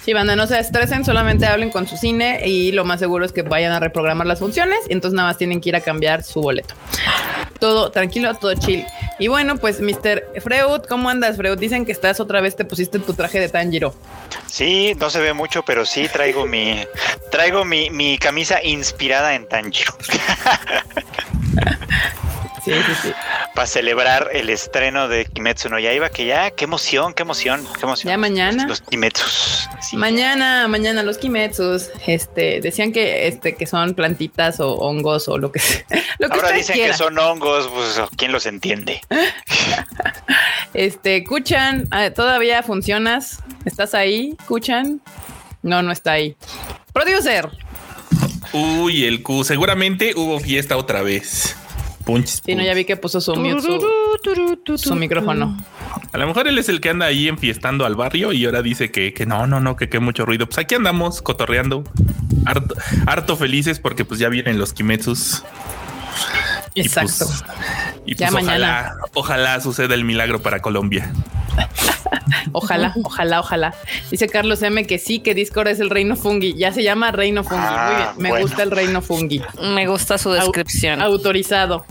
Sí, 0.04 0.12
banda, 0.12 0.36
no 0.36 0.46
se 0.46 0.58
estresen, 0.58 1.02
solamente 1.02 1.46
hablen 1.46 1.70
con 1.70 1.88
su 1.88 1.96
cine 1.96 2.46
y 2.46 2.72
lo 2.72 2.84
más 2.84 3.00
seguro 3.00 3.24
es 3.24 3.32
que 3.32 3.40
vayan 3.40 3.72
a 3.72 3.80
reprogramar 3.80 4.26
las 4.26 4.38
funciones, 4.38 4.80
entonces 4.90 5.16
nada 5.16 5.28
más 5.28 5.38
tienen 5.38 5.62
que 5.62 5.70
ir 5.70 5.76
a 5.76 5.80
cambiar 5.80 6.22
su 6.22 6.42
boleto. 6.42 6.74
Todo 7.58 7.90
tranquilo, 7.90 8.34
todo 8.34 8.52
chill. 8.52 8.84
Y 9.18 9.28
bueno, 9.28 9.56
pues 9.56 9.80
Mr. 9.80 10.42
Freud, 10.42 10.82
¿cómo 10.90 11.08
andas, 11.08 11.38
Freud? 11.38 11.56
Dicen 11.56 11.86
que 11.86 11.92
estás 11.92 12.20
otra 12.20 12.42
vez, 12.42 12.54
te 12.54 12.66
pusiste 12.66 12.98
tu 12.98 13.14
traje 13.14 13.40
de 13.40 13.48
Tanjiro. 13.48 13.94
Sí, 14.46 14.94
no 14.98 15.08
se 15.08 15.20
ve 15.20 15.32
mucho, 15.32 15.62
pero 15.62 15.86
sí 15.86 16.06
traigo 16.12 16.46
mi 16.46 16.84
traigo 17.30 17.64
mi, 17.64 17.88
mi 17.88 18.18
camisa 18.18 18.62
inspirada 18.62 19.34
en 19.34 19.48
Tanjiro 19.48 19.94
Sí, 22.64 22.72
sí, 22.72 22.94
sí. 23.02 23.12
para 23.54 23.66
celebrar 23.66 24.30
el 24.32 24.48
estreno 24.48 25.06
de 25.08 25.26
Kimetsu 25.26 25.68
no 25.68 25.78
Yaiba, 25.78 26.08
que 26.08 26.24
ya, 26.24 26.50
qué 26.50 26.64
emoción, 26.64 27.12
qué 27.12 27.22
emoción, 27.22 27.66
qué 27.78 27.84
emoción. 27.84 28.10
Ya 28.10 28.16
mañana. 28.16 28.66
Los 28.66 28.80
Kimetsus. 28.80 29.68
Sí. 29.82 29.96
Mañana, 29.96 30.66
mañana 30.66 31.02
los 31.02 31.18
Kimetsus, 31.18 31.90
este, 32.06 32.60
decían 32.62 32.92
que, 32.92 33.28
este, 33.28 33.54
que 33.54 33.66
son 33.66 33.94
plantitas 33.94 34.60
o 34.60 34.74
hongos 34.76 35.28
o 35.28 35.36
lo 35.36 35.52
que 35.52 35.58
sea. 35.58 35.84
Lo 36.18 36.28
que 36.28 36.36
Ahora 36.36 36.52
dicen 36.52 36.74
quiera. 36.74 36.92
que 36.92 36.96
son 36.96 37.18
hongos, 37.18 37.68
pues 37.68 38.00
¿quién 38.16 38.32
los 38.32 38.46
entiende? 38.46 39.00
Este, 40.74 41.22
Kuchan, 41.24 41.86
ah, 41.92 42.10
¿todavía 42.10 42.62
funcionas? 42.62 43.38
¿Estás 43.64 43.94
ahí, 43.94 44.36
Kuchan? 44.46 45.00
No, 45.62 45.82
no 45.82 45.92
está 45.92 46.12
ahí. 46.12 46.36
Producer. 46.92 47.48
Uy, 48.52 49.04
el 49.04 49.22
Q. 49.22 49.44
Seguramente 49.44 50.14
hubo 50.16 50.40
fiesta 50.40 50.76
otra 50.76 51.02
vez. 51.02 51.56
Punch. 52.04 52.42
Sí, 52.44 52.54
no, 52.54 52.62
ya 52.62 52.74
vi 52.74 52.84
que 52.84 52.96
puso 52.96 53.20
su 53.20 53.34
mute, 53.34 53.60
su, 53.62 54.78
su 54.78 54.94
micrófono. 54.94 55.56
A 56.12 56.18
lo 56.18 56.26
mejor 56.26 56.46
él 56.46 56.58
es 56.58 56.68
el 56.68 56.80
que 56.80 56.90
anda 56.90 57.06
ahí 57.06 57.28
enfiestando 57.28 57.86
al 57.86 57.96
barrio 57.96 58.32
y 58.32 58.44
ahora 58.44 58.62
dice 58.62 58.90
que, 58.90 59.12
que 59.12 59.26
no, 59.26 59.46
no, 59.46 59.60
no, 59.60 59.76
que 59.76 59.88
qué 59.88 60.00
mucho 60.00 60.26
ruido. 60.26 60.46
Pues 60.46 60.58
aquí 60.58 60.74
andamos 60.74 61.22
cotorreando, 61.22 61.84
harto, 62.44 62.74
harto 63.06 63.36
felices 63.36 63.78
porque 63.80 64.04
pues 64.04 64.20
ya 64.20 64.28
vienen 64.28 64.58
los 64.58 64.72
Kimetsus. 64.72 65.42
Y, 66.74 66.88
pues, 66.88 67.20
Exacto. 67.20 67.32
y 68.04 68.16
Ya 68.16 68.28
pues 68.30 68.44
mañana. 68.44 68.94
ojalá, 68.94 68.96
ojalá 69.14 69.60
suceda 69.60 69.94
el 69.94 70.04
milagro 70.04 70.42
para 70.42 70.60
Colombia. 70.60 71.10
Ojalá, 72.52 72.92
ojalá, 73.02 73.40
ojalá. 73.40 73.74
Dice 74.10 74.28
Carlos 74.28 74.62
M 74.62 74.86
que 74.86 74.98
sí, 74.98 75.18
que 75.20 75.34
Discord 75.34 75.68
es 75.68 75.80
el 75.80 75.90
reino 75.90 76.16
fungi. 76.16 76.54
Ya 76.54 76.72
se 76.72 76.82
llama 76.82 77.10
reino 77.10 77.44
fungi. 77.44 77.62
Ah, 77.64 77.86
Muy 77.86 77.96
bien, 77.96 78.22
me 78.22 78.28
bueno. 78.30 78.46
gusta 78.46 78.62
el 78.62 78.70
reino 78.70 79.02
fungi. 79.02 79.42
Me 79.74 79.86
gusta 79.86 80.18
su 80.18 80.30
descripción. 80.32 81.02
Autorizado. 81.02 81.84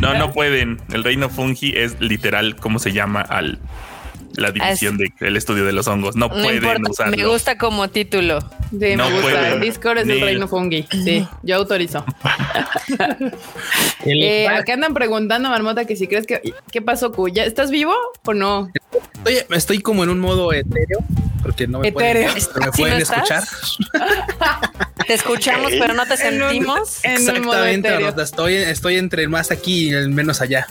No, 0.00 0.14
no 0.14 0.32
pueden. 0.32 0.80
El 0.92 1.04
reino 1.04 1.28
fungi 1.28 1.72
es 1.76 2.00
literal 2.00 2.56
como 2.56 2.78
se 2.78 2.92
llama 2.92 3.20
al 3.20 3.58
la 4.38 4.50
división 4.52 4.96
del 4.98 5.36
estudio 5.36 5.64
de 5.64 5.72
los 5.72 5.86
hongos. 5.88 6.16
No, 6.16 6.28
no 6.28 6.34
pueden 6.34 6.56
importa, 6.56 6.90
usarlo. 6.90 7.16
me 7.16 7.26
gusta 7.26 7.58
como 7.58 7.88
título. 7.88 8.40
Sí, 8.70 8.96
No 8.96 9.08
me 9.10 9.20
gusta. 9.20 9.20
pueden. 9.30 9.60
Discord 9.60 9.98
es 9.98 10.08
el 10.08 10.20
reino 10.20 10.46
fungi. 10.48 10.86
Sí, 10.90 11.26
yo 11.42 11.56
autorizo. 11.56 12.04
Eh, 14.04 14.46
acá 14.48 14.74
andan 14.74 14.94
preguntando, 14.94 15.48
Marmota, 15.50 15.84
que 15.84 15.96
si 15.96 16.06
crees 16.06 16.26
que. 16.26 16.40
¿Qué 16.70 16.82
pasó, 16.82 17.12
Q? 17.12 17.28
¿Ya 17.28 17.44
estás 17.44 17.70
vivo 17.70 17.94
o 18.24 18.34
no? 18.34 18.70
Estoy, 19.24 19.38
estoy 19.56 19.78
como 19.80 20.04
en 20.04 20.10
un 20.10 20.20
modo 20.20 20.52
etéreo 20.52 21.00
porque 21.42 21.66
no 21.66 21.78
me 21.80 21.88
Etéreo. 21.88 22.30
pueden, 22.32 22.46
pero 22.52 22.60
me 22.64 22.68
¿Así 22.70 22.82
pueden 22.82 22.98
escuchar. 23.00 23.42
Te 25.06 25.14
escuchamos, 25.14 25.72
pero 25.78 25.94
no 25.94 26.04
te 26.06 26.14
En 26.26 26.42
un- 26.42 26.48
sentimos. 26.50 27.04
en 27.04 27.12
un 27.16 27.24
modo 27.24 27.36
Exactamente, 27.38 27.88
etéreo. 27.88 28.06
Marmota, 28.06 28.22
estoy, 28.24 28.54
estoy 28.56 28.96
entre 28.96 29.22
el 29.22 29.28
más 29.30 29.50
aquí 29.50 29.88
y 29.88 29.94
el 29.94 30.10
menos 30.10 30.40
allá. 30.42 30.66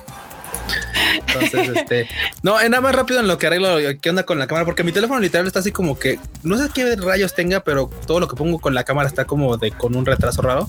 Entonces, 1.15 1.69
este, 1.75 2.07
no, 2.43 2.61
nada 2.61 2.81
más 2.81 2.95
rápido 2.95 3.19
en 3.19 3.27
lo 3.27 3.37
que 3.37 3.47
arreglo 3.47 3.77
qué 4.01 4.09
onda 4.09 4.23
con 4.23 4.39
la 4.39 4.47
cámara, 4.47 4.65
porque 4.65 4.83
mi 4.83 4.91
teléfono 4.91 5.19
literal 5.19 5.47
está 5.47 5.59
así 5.59 5.71
como 5.71 5.97
que 5.97 6.19
no 6.43 6.57
sé 6.57 6.69
qué 6.73 6.95
rayos 6.95 7.33
tenga, 7.33 7.61
pero 7.61 7.89
todo 8.05 8.19
lo 8.19 8.27
que 8.27 8.35
pongo 8.35 8.59
con 8.59 8.73
la 8.73 8.83
cámara 8.83 9.07
está 9.07 9.25
como 9.25 9.57
de 9.57 9.71
con 9.71 9.95
un 9.95 10.05
retraso 10.05 10.41
raro. 10.41 10.67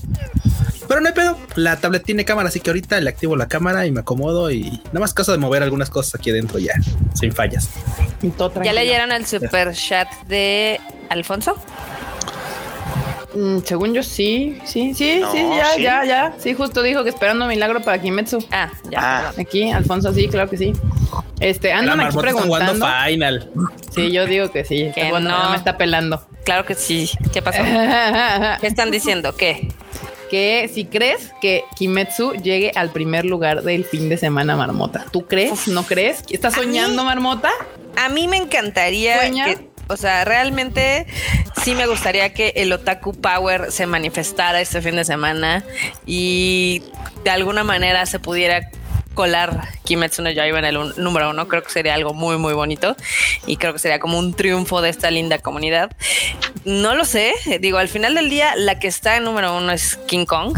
Pero 0.87 1.01
no 1.01 1.07
hay 1.07 1.13
pedo, 1.13 1.37
la 1.55 1.77
tablet 1.77 2.03
tiene 2.03 2.25
cámara, 2.25 2.49
así 2.49 2.59
que 2.59 2.71
ahorita 2.71 2.99
le 2.99 3.09
activo 3.09 3.35
la 3.35 3.47
cámara 3.47 3.85
y 3.85 3.91
me 3.91 3.99
acomodo 3.99 4.49
y 4.49 4.81
nada 4.87 5.01
más 5.01 5.13
caso 5.13 5.31
de 5.31 5.37
mover 5.37 5.61
algunas 5.61 5.91
cosas 5.91 6.15
aquí 6.15 6.31
adentro 6.31 6.57
ya, 6.57 6.73
sin 7.13 7.31
fallas. 7.31 7.69
Todo 8.37 8.63
¿Ya 8.63 8.73
leyeron 8.73 9.11
el 9.11 9.25
super 9.25 9.73
chat 9.73 10.09
de 10.27 10.79
Alfonso? 11.09 11.55
Mm, 13.33 13.59
según 13.63 13.93
yo, 13.93 14.01
sí, 14.01 14.57
sí, 14.65 14.93
sí, 14.95 15.19
No, 15.21 15.31
sí, 15.31 15.37
ya, 15.55 15.65
sí. 15.75 15.81
ya, 15.83 16.05
ya. 16.05 16.33
Sí, 16.39 16.53
justo 16.55 16.81
dijo 16.81 17.03
que 17.03 17.09
esperando 17.09 17.45
milagro 17.45 17.81
para 17.81 18.01
Kimetsu. 18.01 18.43
Ah, 18.51 18.71
ya. 18.89 18.99
Ah. 19.29 19.33
Aquí, 19.37 19.69
Alfonso, 19.69 20.11
sí, 20.13 20.27
claro 20.27 20.49
que 20.49 20.57
sí. 20.57 20.73
Este, 21.39 21.71
andan 21.71 21.99
aquí 21.99 22.09
está 22.09 22.21
preguntando. 22.21 22.87
Final. 23.07 23.49
Sí, 23.93 24.11
yo 24.11 24.25
digo 24.25 24.51
que 24.51 24.65
sí. 24.65 24.91
Que 24.95 25.09
bueno, 25.11 25.29
no. 25.29 25.51
me 25.51 25.57
está 25.57 25.77
pelando. 25.77 26.25
Claro 26.43 26.65
que 26.65 26.73
sí. 26.75 27.09
¿Qué 27.31 27.41
pasó? 27.41 27.61
¿Qué 28.61 28.67
están 28.67 28.89
diciendo? 28.91 29.35
¿Qué? 29.35 29.69
que 30.29 30.69
si 30.71 30.85
crees 30.85 31.31
que 31.41 31.63
Kimetsu 31.75 32.33
llegue 32.33 32.71
al 32.75 32.91
primer 32.91 33.25
lugar 33.25 33.63
del 33.63 33.83
fin 33.83 34.09
de 34.09 34.17
semana, 34.17 34.55
Marmota. 34.55 35.05
¿Tú 35.11 35.25
crees? 35.25 35.67
¿No 35.67 35.81
crees? 35.83 36.23
¿Estás 36.29 36.53
A 36.55 36.59
mí- 36.59 36.65
soñando, 36.67 37.03
Marmota? 37.03 37.49
A 37.95 38.09
mí 38.09 38.27
me 38.27 38.37
encantaría 38.37 39.17
¿Sueña? 39.17 39.45
que 39.45 39.68
O 39.89 39.97
sea, 39.97 40.23
realmente 40.23 41.07
sí 41.63 41.73
me 41.73 41.87
gustaría 41.87 42.31
que 42.31 42.53
el 42.55 42.71
Otaku 42.71 43.13
Power 43.13 43.71
se 43.71 43.87
manifestara 43.87 44.61
este 44.61 44.81
fin 44.83 44.95
de 44.95 45.03
semana 45.03 45.63
y 46.05 46.83
de 47.23 47.31
alguna 47.31 47.63
manera 47.63 48.05
se 48.05 48.19
pudiera 48.19 48.69
colar 49.15 49.67
Kimetsu 49.83 50.21
no 50.21 50.29
Yaiba 50.29 50.59
en 50.59 50.65
el 50.65 50.77
número 50.97 51.31
uno. 51.31 51.47
Creo 51.47 51.63
que 51.63 51.71
sería 51.71 51.95
algo 51.95 52.13
muy, 52.13 52.37
muy 52.37 52.53
bonito 52.53 52.95
y 53.47 53.57
creo 53.57 53.73
que 53.73 53.79
sería 53.79 53.99
como 53.99 54.19
un 54.19 54.35
triunfo 54.35 54.81
de 54.81 54.89
esta 54.89 55.09
linda 55.09 55.39
comunidad. 55.39 55.91
No 56.65 56.93
lo 56.93 57.03
sé. 57.03 57.33
Digo, 57.59 57.79
al 57.79 57.89
final 57.89 58.13
del 58.13 58.29
día, 58.29 58.55
la 58.55 58.79
que 58.79 58.87
está 58.87 59.17
en 59.17 59.23
número 59.23 59.57
uno 59.57 59.71
es 59.71 59.95
King 60.07 60.25
Kong. 60.25 60.57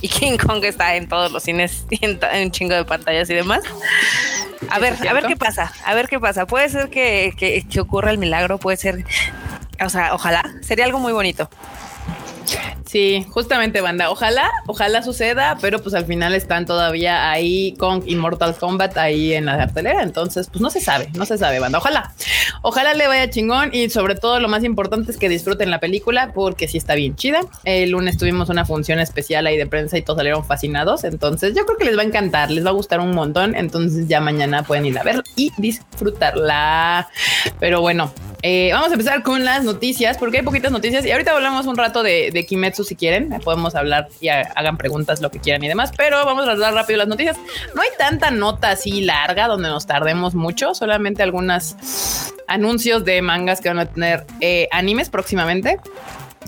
Y 0.00 0.08
King 0.08 0.38
Kong 0.38 0.64
está 0.64 0.96
en 0.96 1.08
todos 1.08 1.30
los 1.30 1.42
cines 1.42 1.84
y 1.90 2.04
en, 2.04 2.18
un 2.42 2.50
chingo 2.50 2.74
de 2.74 2.84
pantallas 2.84 3.28
y 3.30 3.34
demás. 3.34 3.62
A 4.68 4.78
ver, 4.78 4.94
a 5.08 5.12
ver 5.12 5.24
qué 5.26 5.36
pasa, 5.36 5.72
a 5.84 5.94
ver 5.94 6.08
qué 6.08 6.20
pasa. 6.20 6.46
Puede 6.46 6.68
ser 6.68 6.90
que, 6.90 7.32
que, 7.36 7.66
que 7.68 7.80
ocurra 7.80 8.10
el 8.10 8.18
milagro, 8.18 8.58
puede 8.58 8.76
ser, 8.76 9.04
o 9.84 9.88
sea, 9.88 10.14
ojalá, 10.14 10.44
sería 10.62 10.84
algo 10.84 10.98
muy 10.98 11.12
bonito. 11.12 11.48
Sí, 12.90 13.24
justamente, 13.30 13.80
banda. 13.80 14.10
Ojalá, 14.10 14.50
ojalá 14.66 15.02
suceda, 15.04 15.56
pero 15.60 15.80
pues 15.80 15.94
al 15.94 16.06
final 16.06 16.34
están 16.34 16.66
todavía 16.66 17.30
ahí 17.30 17.76
con 17.78 18.02
Immortal 18.04 18.56
Kombat 18.56 18.96
ahí 18.98 19.32
en 19.32 19.46
la 19.46 19.56
cartelera. 19.56 20.02
Entonces, 20.02 20.48
pues 20.48 20.60
no 20.60 20.70
se 20.70 20.80
sabe, 20.80 21.08
no 21.14 21.24
se 21.24 21.38
sabe, 21.38 21.60
banda. 21.60 21.78
Ojalá, 21.78 22.12
ojalá 22.62 22.94
le 22.94 23.06
vaya 23.06 23.30
chingón 23.30 23.70
y 23.72 23.90
sobre 23.90 24.14
todo 24.14 24.40
lo 24.40 24.48
más 24.48 24.64
importante 24.64 25.10
es 25.10 25.16
que 25.16 25.28
disfruten 25.28 25.70
la 25.70 25.80
película 25.80 26.32
porque 26.34 26.68
sí 26.68 26.78
está 26.78 26.94
bien 26.94 27.16
chida. 27.16 27.40
El 27.64 27.90
lunes 27.90 28.18
tuvimos 28.18 28.48
una 28.48 28.64
función 28.64 28.98
especial 28.98 29.46
ahí 29.46 29.56
de 29.56 29.66
prensa 29.66 29.98
y 29.98 30.02
todos 30.02 30.18
salieron 30.18 30.44
fascinados. 30.44 31.04
Entonces, 31.04 31.54
yo 31.54 31.64
creo 31.66 31.78
que 31.78 31.84
les 31.84 31.96
va 31.96 32.02
a 32.02 32.04
encantar, 32.04 32.50
les 32.50 32.64
va 32.64 32.70
a 32.70 32.74
gustar 32.74 33.00
un 33.00 33.14
montón. 33.14 33.54
Entonces, 33.54 34.08
ya 34.08 34.20
mañana 34.20 34.62
pueden 34.62 34.86
ir 34.86 34.98
a 34.98 35.02
ver 35.02 35.22
y 35.36 35.52
disfrutarla. 35.56 37.08
Pero 37.58 37.80
bueno, 37.80 38.12
eh, 38.42 38.70
vamos 38.72 38.88
a 38.90 38.92
empezar 38.92 39.22
con 39.22 39.44
las 39.44 39.64
noticias, 39.64 40.16
porque 40.18 40.38
hay 40.38 40.42
poquitas 40.44 40.72
noticias 40.72 41.04
y 41.04 41.10
ahorita 41.10 41.32
hablamos 41.32 41.66
un 41.66 41.76
rato 41.76 42.02
de, 42.02 42.46
Kimetsu 42.48 42.84
si 42.84 42.96
quieren, 42.96 43.28
podemos 43.44 43.74
hablar 43.74 44.08
y 44.20 44.28
ha- 44.28 44.50
hagan 44.56 44.76
preguntas, 44.78 45.20
lo 45.20 45.30
que 45.30 45.40
quieran 45.40 45.62
y 45.64 45.68
demás, 45.68 45.92
pero 45.96 46.24
vamos 46.24 46.48
a 46.48 46.52
hablar 46.52 46.72
rápido 46.74 46.98
las 46.98 47.08
noticias. 47.08 47.36
No 47.74 47.82
hay 47.82 47.88
tanta 47.98 48.30
nota 48.30 48.70
así 48.70 49.02
larga 49.02 49.46
donde 49.46 49.68
nos 49.68 49.86
tardemos 49.86 50.34
mucho, 50.34 50.74
solamente 50.74 51.22
algunas 51.22 52.32
anuncios 52.46 53.04
de 53.04 53.22
mangas 53.22 53.60
que 53.60 53.68
van 53.68 53.78
a 53.78 53.86
tener 53.86 54.24
eh, 54.40 54.68
animes 54.72 55.10
próximamente. 55.10 55.78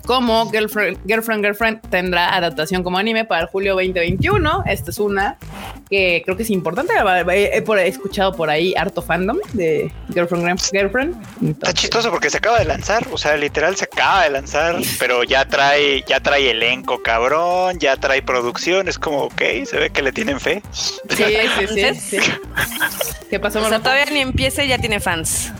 Como 0.06 0.50
Girlfriend, 0.50 0.98
Girlfriend, 1.06 1.44
Girlfriend 1.44 1.80
tendrá 1.90 2.34
adaptación 2.34 2.82
como 2.82 2.98
anime 2.98 3.24
para 3.24 3.46
julio 3.46 3.74
2021. 3.74 4.64
Esta 4.66 4.90
es 4.90 4.98
una 4.98 5.38
que 5.88 6.22
creo 6.24 6.36
que 6.36 6.42
es 6.42 6.50
importante. 6.50 6.92
He, 7.30 7.88
escuchado 7.88 8.34
por 8.34 8.50
ahí 8.50 8.74
harto 8.76 9.02
fandom 9.02 9.38
de 9.52 9.92
Girlfriend, 10.12 10.60
Girlfriend. 10.72 11.14
Está 11.22 11.36
Entonces, 11.40 11.74
chistoso 11.74 12.10
porque 12.10 12.30
se 12.30 12.38
acaba 12.38 12.58
de 12.58 12.64
lanzar, 12.64 13.06
o 13.12 13.18
sea, 13.18 13.36
literal 13.36 13.76
se 13.76 13.84
acaba 13.84 14.24
de 14.24 14.30
lanzar, 14.30 14.76
pero 14.98 15.22
ya 15.24 15.44
trae, 15.44 16.02
ya 16.06 16.20
trae 16.20 16.50
elenco 16.50 17.02
cabrón, 17.02 17.78
ya 17.78 17.96
trae 17.96 18.22
producción, 18.22 18.88
es 18.88 18.98
como, 18.98 19.24
ok, 19.24 19.42
se 19.64 19.76
ve 19.76 19.90
que 19.90 20.02
le 20.02 20.12
tienen 20.12 20.40
fe. 20.40 20.62
Sí, 20.72 20.96
sí, 21.08 21.66
sí, 21.68 21.94
sí. 22.00 22.30
¿Qué 23.30 23.38
pasó, 23.40 23.60
O 23.60 23.68
sea, 23.68 23.78
todavía 23.78 24.06
ni 24.06 24.20
empieza 24.20 24.64
y 24.64 24.68
ya 24.68 24.78
tiene 24.78 25.00
fans. 25.00 25.52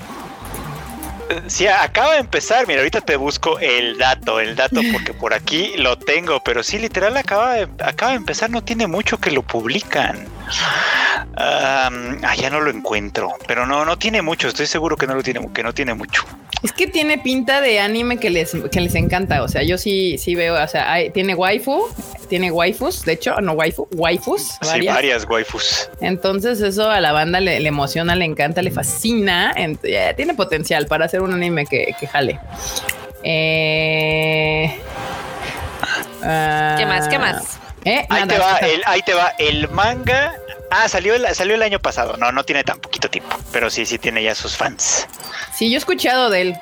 Sí, 1.47 1.67
acaba 1.67 2.15
de 2.15 2.21
empezar, 2.21 2.67
mira, 2.67 2.81
ahorita 2.81 3.01
te 3.01 3.17
busco 3.17 3.59
el 3.59 3.99
dato, 3.99 4.41
el 4.41 4.57
dato, 4.57 4.81
porque 4.93 5.13
por 5.13 5.35
aquí 5.35 5.75
lo 5.77 5.99
tengo, 5.99 6.43
pero 6.45 6.63
sí, 6.63 6.79
literal 6.79 7.17
acaba 7.17 7.55
de, 7.55 7.69
acaba 7.85 8.13
de 8.13 8.19
empezar, 8.19 8.51
no 8.51 8.63
tiene 8.63 8.87
mucho 8.87 9.19
que 9.19 9.31
lo 9.31 9.43
publican. 9.43 10.27
Am, 11.37 12.19
ah, 12.23 12.37
no 12.51 12.61
lo 12.61 12.71
encuentro, 12.71 13.33
pero 13.47 13.67
no, 13.67 13.85
no 13.85 13.99
tiene 13.99 14.23
mucho, 14.23 14.49
estoy 14.49 14.67
seguro 14.67 14.97
que 14.97 15.07
no 15.07 15.15
lo 15.15 15.23
tiene, 15.23 15.49
que 15.53 15.63
no 15.63 15.73
tiene 15.73 15.95
mucho. 15.95 16.25
Es 16.63 16.73
que 16.73 16.87
tiene 16.87 17.19
pinta 17.19 17.61
de 17.61 17.81
anime 17.81 18.19
que 18.19 18.31
les, 18.31 18.53
que 18.71 18.81
les 18.81 18.95
encanta. 18.95 19.43
O 19.43 19.49
sea, 19.49 19.63
yo 19.65 19.79
sí, 19.79 20.17
sí 20.19 20.35
veo, 20.37 20.63
o 20.63 20.69
sea, 20.69 20.93
hay- 20.93 21.11
tiene 21.11 21.35
waifu, 21.35 21.89
tiene 22.29 22.51
waifus, 22.53 23.05
de 23.05 23.13
hecho, 23.15 23.41
no 23.41 23.53
waifu, 23.53 23.89
waifus, 23.97 24.43
Sí, 24.61 24.69
varias. 24.69 24.95
varias 24.95 25.27
waifus. 25.29 25.91
Entonces 26.01 26.61
eso 26.61 26.89
a 26.89 27.01
la 27.01 27.11
banda 27.13 27.41
le, 27.41 27.59
le 27.59 27.69
emociona, 27.69 28.15
le 28.15 28.25
encanta, 28.27 28.63
le 28.63 28.71
fascina. 28.71 29.53
Eh, 29.57 30.15
tiene 30.17 30.35
potencial 30.35 30.87
para 30.87 31.07
hacer 31.07 31.21
un 31.23 31.33
anime 31.35 31.67
que, 31.67 31.95
que 31.99 32.07
jale. 32.07 32.39
Eh, 33.25 34.77
ah, 36.23 36.77
¿Qué 36.79 36.87
más? 36.87 37.09
¿Qué 37.09 37.19
más? 37.19 37.59
Eh, 37.85 38.07
Ahí 38.09 38.27
te 38.27 38.39
va, 38.39 38.57
el, 38.59 38.83
ahí 38.87 39.03
te 39.03 39.15
va 39.15 39.33
el 39.39 39.69
manga. 39.71 40.35
Ah, 40.71 40.89
salió 40.89 41.15
el, 41.15 41.27
salió 41.35 41.55
el 41.55 41.63
año 41.63 41.79
pasado. 41.81 42.17
No, 42.17 42.33
no 42.33 42.45
tiene 42.45 42.65
tan 42.65 42.81
poquito 42.81 43.11
tiempo, 43.11 43.37
pero 43.53 43.71
sí, 43.71 43.85
sí 43.85 43.99
tiene 43.99 44.23
ya 44.23 44.35
sus 44.35 44.57
fans. 44.57 45.07
Sí, 45.55 45.71
yo 45.71 45.77
he 45.77 45.79
escuchado 45.79 46.31
de 46.31 46.41
él, 46.43 46.57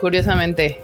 curiosamente. 0.00 0.80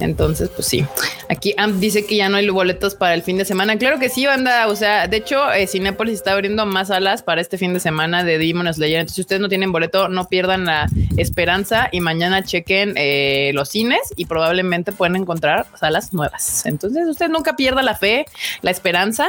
Entonces, 0.00 0.50
pues 0.50 0.66
sí. 0.66 0.84
Aquí 1.28 1.54
dice 1.76 2.04
que 2.04 2.16
ya 2.16 2.28
no 2.28 2.36
hay 2.36 2.48
boletos 2.48 2.94
para 2.94 3.14
el 3.14 3.22
fin 3.22 3.38
de 3.38 3.44
semana. 3.44 3.78
Claro 3.78 3.98
que 3.98 4.08
sí, 4.08 4.26
banda. 4.26 4.66
O 4.68 4.76
sea, 4.76 5.08
de 5.08 5.16
hecho, 5.16 5.52
eh, 5.52 5.66
Cinépolis 5.66 6.14
está 6.14 6.32
abriendo 6.32 6.66
más 6.66 6.88
salas 6.88 7.22
para 7.22 7.40
este 7.40 7.58
fin 7.58 7.72
de 7.72 7.80
semana 7.80 8.24
de 8.24 8.38
Demon 8.38 8.72
Slayer. 8.72 9.00
Entonces, 9.00 9.14
si 9.16 9.20
ustedes 9.22 9.40
no 9.40 9.48
tienen 9.48 9.72
boleto, 9.72 10.08
no 10.08 10.28
pierdan 10.28 10.66
la 10.66 10.88
esperanza 11.16 11.88
y 11.92 12.00
mañana 12.00 12.44
chequen 12.44 12.94
eh, 12.96 13.52
los 13.54 13.70
cines 13.70 14.00
y 14.16 14.26
probablemente 14.26 14.92
pueden 14.92 15.16
encontrar 15.16 15.66
salas 15.78 16.12
nuevas. 16.12 16.66
Entonces, 16.66 17.06
usted 17.08 17.28
nunca 17.28 17.56
pierda 17.56 17.82
la 17.82 17.94
fe, 17.94 18.26
la 18.62 18.70
esperanza. 18.70 19.28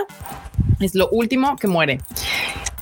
Es 0.80 0.96
lo 0.96 1.08
último 1.10 1.56
que 1.56 1.68
muere. 1.68 2.00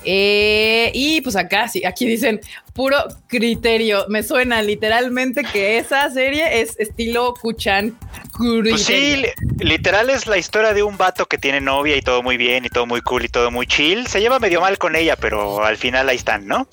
Eh, 0.05 0.91
y 0.93 1.21
pues 1.21 1.35
acá, 1.35 1.67
sí, 1.67 1.83
aquí 1.85 2.05
dicen 2.05 2.41
puro 2.73 2.97
criterio. 3.27 4.05
Me 4.09 4.23
suena 4.23 4.61
literalmente 4.61 5.43
que 5.43 5.77
esa 5.77 6.09
serie 6.09 6.61
es 6.61 6.79
estilo 6.79 7.33
Kuchan. 7.35 7.97
Pues 8.35 8.85
sí, 8.85 9.23
literal 9.59 10.09
es 10.09 10.25
la 10.25 10.39
historia 10.39 10.73
de 10.73 10.81
un 10.81 10.97
vato 10.97 11.27
que 11.27 11.37
tiene 11.37 11.61
novia 11.61 11.95
y 11.95 12.01
todo 12.01 12.23
muy 12.23 12.35
bien 12.35 12.65
y 12.65 12.69
todo 12.69 12.87
muy 12.87 13.01
cool 13.01 13.25
y 13.25 13.27
todo 13.27 13.51
muy 13.51 13.67
chill. 13.67 14.07
Se 14.07 14.21
lleva 14.21 14.39
medio 14.39 14.59
mal 14.59 14.79
con 14.79 14.95
ella, 14.95 15.15
pero 15.15 15.63
al 15.63 15.77
final 15.77 16.09
ahí 16.09 16.15
están, 16.15 16.47
¿no? 16.47 16.67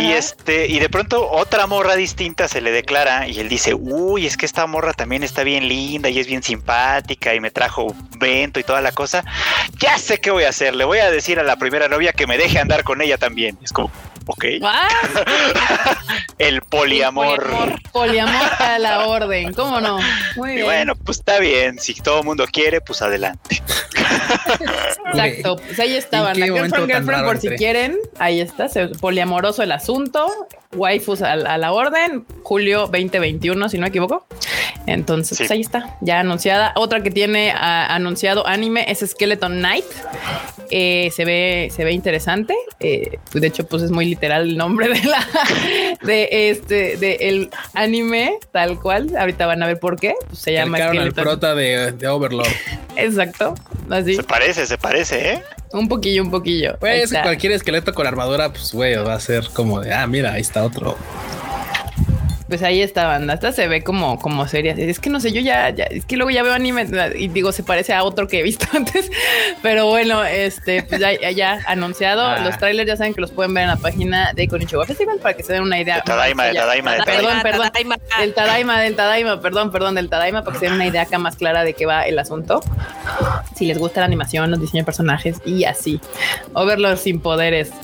Y 0.00 0.12
este, 0.12 0.66
y 0.68 0.78
de 0.78 0.88
pronto 0.88 1.30
otra 1.30 1.66
morra 1.66 1.96
distinta 1.96 2.48
se 2.48 2.62
le 2.62 2.70
declara 2.70 3.28
y 3.28 3.38
él 3.40 3.48
dice, 3.50 3.74
uy, 3.74 4.26
es 4.26 4.38
que 4.38 4.46
esta 4.46 4.66
morra 4.66 4.94
también 4.94 5.22
está 5.22 5.44
bien 5.44 5.68
linda 5.68 6.08
y 6.08 6.18
es 6.18 6.26
bien 6.26 6.42
simpática 6.42 7.34
y 7.34 7.40
me 7.40 7.50
trajo 7.50 7.94
vento 8.18 8.58
y 8.58 8.64
toda 8.64 8.80
la 8.80 8.92
cosa. 8.92 9.22
Ya 9.78 9.98
sé 9.98 10.18
qué 10.18 10.30
voy 10.30 10.44
a 10.44 10.48
hacer, 10.48 10.74
le 10.74 10.84
voy 10.84 11.00
a 11.00 11.10
decir 11.10 11.38
a 11.38 11.42
la 11.42 11.56
primera 11.56 11.88
novia 11.88 12.14
que 12.14 12.26
me 12.26 12.38
deje 12.38 12.55
andar 12.58 12.84
con 12.84 13.00
ella 13.02 13.18
también. 13.18 13.58
Es 13.62 13.72
como, 13.72 13.90
ok, 14.26 14.44
el 16.38 16.60
poliamor. 16.62 17.42
poliamor, 17.42 17.82
poliamor 17.92 18.42
a 18.58 18.78
la 18.78 19.06
orden. 19.06 19.52
¿Cómo 19.54 19.80
no? 19.80 19.98
Muy 20.36 20.50
Y 20.50 20.54
bien. 20.56 20.66
bueno, 20.66 20.94
pues 20.96 21.18
está 21.18 21.38
bien, 21.38 21.78
si 21.78 21.94
todo 21.94 22.20
el 22.20 22.24
mundo 22.24 22.44
quiere, 22.50 22.80
pues 22.80 23.02
adelante. 23.02 23.62
Exacto. 25.06 25.56
Pues 25.56 25.78
ahí 25.80 25.92
¿En 25.92 25.96
estaban. 25.98 26.38
La 26.38 26.46
girlfriend, 26.46 26.90
girlfriend, 26.90 27.24
por 27.24 27.38
si 27.38 27.48
quieren. 27.50 27.96
Ahí 28.18 28.40
está. 28.40 28.68
Poliamoroso 29.00 29.62
el 29.62 29.72
asunto. 29.72 30.26
Waifus 30.74 31.22
a, 31.22 31.32
a 31.32 31.58
la 31.58 31.72
orden. 31.72 32.26
Julio 32.42 32.80
2021, 32.82 33.68
si 33.68 33.76
no 33.78 33.82
me 33.82 33.88
equivoco. 33.88 34.26
Entonces, 34.86 35.36
Sí. 35.38 35.44
pues 35.44 35.50
ahí 35.52 35.60
está. 35.60 35.96
Ya 36.00 36.20
anunciada. 36.20 36.72
Otra 36.76 37.02
que 37.02 37.10
tiene 37.10 37.52
ah, 37.52 37.86
anunciado 37.94 38.46
anime 38.46 38.84
es 38.88 39.00
Skeleton 39.06 39.58
Knight. 39.58 39.84
Eh, 40.70 41.10
se 41.14 41.24
ve, 41.24 41.70
se 41.74 41.84
ve 41.84 41.92
interesante. 41.92 42.54
Eh, 42.80 43.18
de 43.32 43.46
hecho, 43.46 43.66
pues 43.66 43.82
es 43.84 43.90
muy 43.90 44.15
literal 44.16 44.48
el 44.48 44.56
nombre 44.56 44.88
de 44.88 45.04
la 45.04 45.26
de 46.02 46.28
este 46.50 46.96
de 46.96 47.16
el 47.20 47.50
anime, 47.74 48.38
tal 48.50 48.80
cual. 48.80 49.14
Ahorita 49.16 49.46
van 49.46 49.62
a 49.62 49.66
ver 49.66 49.78
por 49.78 50.00
qué. 50.00 50.14
Pues, 50.26 50.38
se 50.40 50.54
llama 50.54 50.78
Skeleton. 50.78 51.24
prota 51.24 51.54
de, 51.54 51.92
de 51.92 52.08
Overlord. 52.08 52.48
Exacto. 52.96 53.54
Así. 53.90 54.16
Se 54.16 54.22
parece, 54.22 54.66
se 54.66 54.78
parece, 54.78 55.32
¿eh? 55.34 55.42
Un 55.72 55.88
poquillo, 55.88 56.22
un 56.22 56.30
poquillo. 56.30 56.76
Güey, 56.80 57.02
es 57.02 57.12
que 57.12 57.20
cualquier 57.20 57.52
esqueleto 57.52 57.92
con 57.92 58.06
armadura, 58.06 58.50
pues, 58.50 58.72
güey, 58.72 58.96
va 58.96 59.14
a 59.14 59.20
ser 59.20 59.48
como 59.52 59.80
de, 59.80 59.92
ah, 59.92 60.06
mira, 60.06 60.32
ahí 60.32 60.40
está 60.40 60.64
otro. 60.64 60.96
Pues 62.48 62.62
ahí 62.62 62.80
está 62.80 63.06
banda. 63.06 63.34
Esta 63.34 63.50
se 63.50 63.66
ve 63.66 63.82
como, 63.82 64.20
como 64.20 64.46
seria. 64.46 64.72
Es 64.72 65.00
que 65.00 65.10
no 65.10 65.18
sé, 65.18 65.32
yo 65.32 65.40
ya, 65.40 65.70
ya, 65.70 65.84
es 65.84 66.04
que 66.06 66.16
luego 66.16 66.30
ya 66.30 66.44
veo 66.44 66.52
anime 66.52 66.86
y 67.16 67.26
digo, 67.28 67.50
se 67.50 67.64
parece 67.64 67.92
a 67.92 68.04
otro 68.04 68.28
que 68.28 68.38
he 68.38 68.42
visto 68.44 68.66
antes. 68.72 69.10
Pero 69.62 69.86
bueno, 69.86 70.24
este, 70.24 70.82
pues 70.84 71.00
ya, 71.00 71.12
ya- 71.18 71.32
ya 71.32 71.58
anunciado. 71.66 72.22
Ah. 72.24 72.38
Los 72.44 72.56
trailers 72.58 72.86
ya 72.86 72.96
saben 72.96 73.14
que 73.14 73.20
los 73.20 73.32
pueden 73.32 73.52
ver 73.52 73.64
en 73.64 73.70
la 73.70 73.76
página 73.76 74.32
de 74.32 74.46
Konichiwa 74.46 74.86
Festival 74.86 75.18
para 75.18 75.36
que 75.36 75.42
se 75.42 75.54
den 75.54 75.62
una 75.62 75.80
idea. 75.80 75.96
De 75.96 76.02
Tadaima, 76.02 76.44
más 76.44 76.52
de 76.52 76.58
allá. 76.58 76.60
Tadaima, 76.66 76.92
de 76.92 77.02
Perdón, 77.02 77.16
Tadaima, 77.22 77.42
perdón. 77.42 77.66
Tadaima. 77.72 77.96
Del 78.20 78.34
Tadaima, 78.34 78.80
del 78.80 78.94
Tadaima, 78.96 79.40
perdón, 79.40 79.72
perdón, 79.72 79.94
del 79.96 80.08
Tadaima, 80.08 80.42
para 80.44 80.52
que 80.52 80.58
se 80.60 80.64
den 80.66 80.74
una 80.74 80.86
idea 80.86 81.02
acá 81.02 81.18
más 81.18 81.34
clara 81.36 81.64
de 81.64 81.74
qué 81.74 81.84
va 81.86 82.02
el 82.04 82.18
asunto. 82.18 82.60
Si 83.56 83.66
les 83.66 83.78
gusta 83.78 84.00
la 84.00 84.06
animación, 84.06 84.50
los 84.52 84.60
diseños 84.60 84.82
de 84.82 84.86
personajes 84.86 85.36
y 85.44 85.64
así. 85.64 86.00
Overlord 86.54 86.98
sin 86.98 87.18
poderes. 87.20 87.70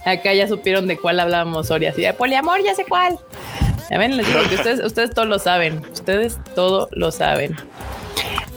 Acá 0.04 0.32
ya 0.34 0.48
supieron 0.48 0.86
de 0.86 0.96
cuál 0.96 1.20
hablábamos, 1.20 1.70
Ori, 1.70 1.86
así 1.86 2.02
de 2.02 2.14
poliamor, 2.14 2.62
ya 2.62 2.74
sé 2.74 2.84
cuál. 2.84 3.18
Ya 3.90 3.98
ven, 3.98 4.16
les 4.16 4.26
digo 4.26 4.40
que 4.48 4.54
ustedes, 4.54 4.84
ustedes 4.84 5.10
todos 5.10 5.28
lo 5.28 5.38
saben. 5.38 5.82
Ustedes 5.92 6.38
todo 6.54 6.88
lo 6.92 7.10
saben. 7.10 7.56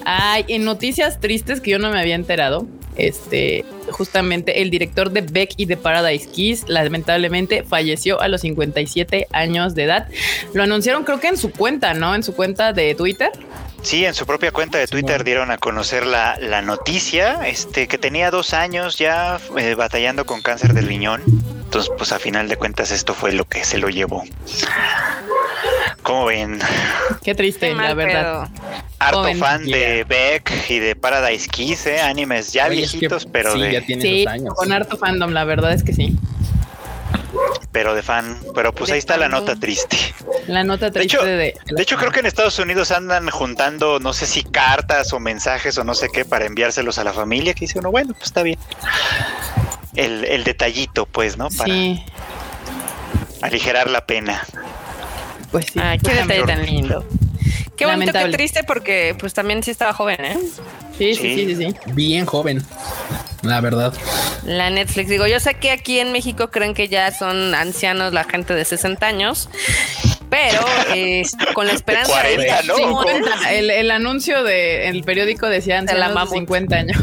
Ay, 0.05 0.45
en 0.47 0.63
noticias 0.63 1.19
tristes 1.19 1.59
que 1.59 1.71
yo 1.71 1.79
no 1.79 1.89
me 1.89 2.00
había 2.00 2.15
enterado. 2.15 2.67
Este, 2.95 3.65
justamente 3.91 4.61
el 4.61 4.69
director 4.69 5.11
de 5.11 5.21
Beck 5.21 5.53
y 5.57 5.65
de 5.65 5.77
Paradise 5.77 6.29
Kiss, 6.29 6.65
lamentablemente 6.67 7.63
falleció 7.63 8.21
a 8.21 8.27
los 8.27 8.41
57 8.41 9.27
años 9.31 9.75
de 9.75 9.83
edad. 9.83 10.07
Lo 10.53 10.63
anunciaron, 10.63 11.03
creo 11.03 11.19
que 11.19 11.27
en 11.27 11.37
su 11.37 11.51
cuenta, 11.51 11.93
¿no? 11.93 12.15
En 12.15 12.23
su 12.23 12.33
cuenta 12.35 12.73
de 12.73 12.95
Twitter. 12.95 13.31
Sí, 13.81 14.05
en 14.05 14.13
su 14.13 14.25
propia 14.25 14.51
cuenta 14.51 14.77
de 14.77 14.87
Twitter 14.87 15.25
dieron 15.25 15.51
a 15.51 15.57
conocer 15.57 16.05
la, 16.05 16.37
la 16.39 16.61
noticia, 16.61 17.45
este, 17.47 17.87
que 17.87 17.97
tenía 17.97 18.31
dos 18.31 18.53
años 18.53 18.97
ya 18.97 19.39
eh, 19.57 19.75
batallando 19.75 20.25
con 20.25 20.41
cáncer 20.41 20.73
del 20.73 20.87
riñón. 20.87 21.21
Entonces, 21.65 21.91
pues 21.97 22.11
a 22.13 22.19
final 22.19 22.47
de 22.47 22.55
cuentas 22.55 22.91
esto 22.91 23.13
fue 23.13 23.33
lo 23.33 23.43
que 23.45 23.65
se 23.65 23.77
lo 23.79 23.89
llevó. 23.89 24.23
¿Cómo 26.01 26.25
ven? 26.25 26.59
Qué 27.23 27.33
triste, 27.33 27.69
Qué 27.69 27.75
la 27.75 27.93
verdad. 27.93 28.49
pedo. 28.49 28.81
Harto 28.99 29.17
Joven. 29.19 29.37
fan 29.39 29.65
Yeah. 29.65 29.77
de 29.77 30.03
Beck 30.05 30.51
y 30.69 30.79
de 30.79 30.95
Paradise 30.95 31.47
Kiss, 31.49 31.85
¿eh? 31.87 32.01
animes 32.01 32.51
ya 32.53 32.67
Oye, 32.67 32.83
es 32.83 32.91
que 32.91 32.97
viejitos, 32.99 33.25
pero 33.25 33.53
sí, 33.53 33.61
de 33.61 33.72
ya 33.73 33.85
tiene 33.85 34.01
Sí, 34.01 34.23
sus 34.23 34.31
años. 34.31 34.53
con 34.55 34.71
harto 34.71 34.97
fandom, 34.97 35.31
la 35.31 35.43
verdad 35.45 35.73
es 35.73 35.83
que 35.83 35.93
sí. 35.93 36.17
pero 37.71 37.95
de 37.95 38.03
fan. 38.03 38.37
Pero 38.53 38.71
pues 38.73 38.87
De 38.89 38.93
ahí 38.93 38.99
está 38.99 39.17
la 39.17 39.29
nota 39.29 39.55
triste. 39.55 39.97
La 40.47 40.63
nota 40.63 40.85
De 40.87 40.91
triste 40.91 41.17
hecho, 41.17 41.25
de, 41.25 41.55
de 41.65 41.81
hecho 41.81 41.97
creo 41.97 42.11
que 42.11 42.19
en 42.19 42.27
Estados 42.27 42.57
Unidos 42.59 42.91
andan 42.91 43.29
juntando, 43.29 43.99
no 43.99 44.13
sé 44.13 44.25
si 44.27 44.43
cartas 44.43 45.11
o 45.13 45.19
mensajes 45.19 45.77
o 45.77 45.83
no 45.83 45.93
sé 45.95 46.09
qué 46.13 46.23
para 46.25 46.45
enviárselos 46.45 46.97
a 46.99 47.03
la 47.03 47.13
familia. 47.13 47.53
Que 47.53 47.61
dice 47.61 47.79
uno, 47.79 47.89
bueno, 47.91 48.13
pues 48.13 48.25
está 48.25 48.43
bien. 48.43 48.59
El, 49.95 50.25
el 50.25 50.43
detallito, 50.43 51.05
pues, 51.07 51.37
¿no? 51.37 51.49
Para 51.49 51.73
Sí, 51.73 52.03
aligerar 53.41 53.89
la 53.89 54.05
pena. 54.05 54.43
pues 55.51 55.65
sí. 55.73 55.79
Ay, 55.81 55.97
qué 55.99 56.13
detalle 56.13 56.43
tan 56.43 56.65
lindo. 56.65 57.05
Qué 57.75 57.85
bonito, 57.85 58.12
qué 58.12 58.17
Lamentable. 58.19 58.38
triste, 58.38 58.63
porque 58.63 59.15
pues 59.19 59.33
también 59.33 59.63
sí 59.63 59.71
estaba 59.71 59.93
joven, 59.93 60.23
¿eh? 60.23 60.38
Sí, 60.97 61.15
sí, 61.15 61.35
Sí. 61.35 61.45
sí, 61.47 61.55
sí. 61.55 61.75
Bien 61.93 62.25
joven, 62.25 62.63
la 63.41 63.59
verdad. 63.62 63.93
La 64.45 64.69
Netflix. 64.69 65.09
Digo, 65.09 65.25
yo 65.27 65.39
sé 65.39 65.55
que 65.55 65.71
aquí 65.71 66.00
en 66.00 66.12
México 66.12 66.50
creen 66.51 66.73
que 66.73 66.88
ya 66.88 67.12
son 67.12 67.55
ancianos 67.55 68.13
la 68.13 68.23
gente 68.25 68.53
de 68.53 68.63
60 68.63 69.05
años, 69.07 69.50
pero 70.29 70.59
eh, 70.95 71.23
con 71.53 71.65
la 71.67 71.73
esperanza 71.73 72.12
40, 72.13 72.62
de 72.62 72.67
¿no? 72.67 72.75
50. 72.75 73.51
El, 73.53 73.69
el 73.71 73.91
anuncio 73.91 74.43
de 74.43 74.88
el 74.89 75.03
periódico 75.03 75.47
decía 75.47 75.81
De 75.81 75.93
la 75.97 76.05
ancianos 76.07 76.09
de 76.09 76.13
mamut. 76.15 76.33
50 76.33 76.75
años. 76.75 76.97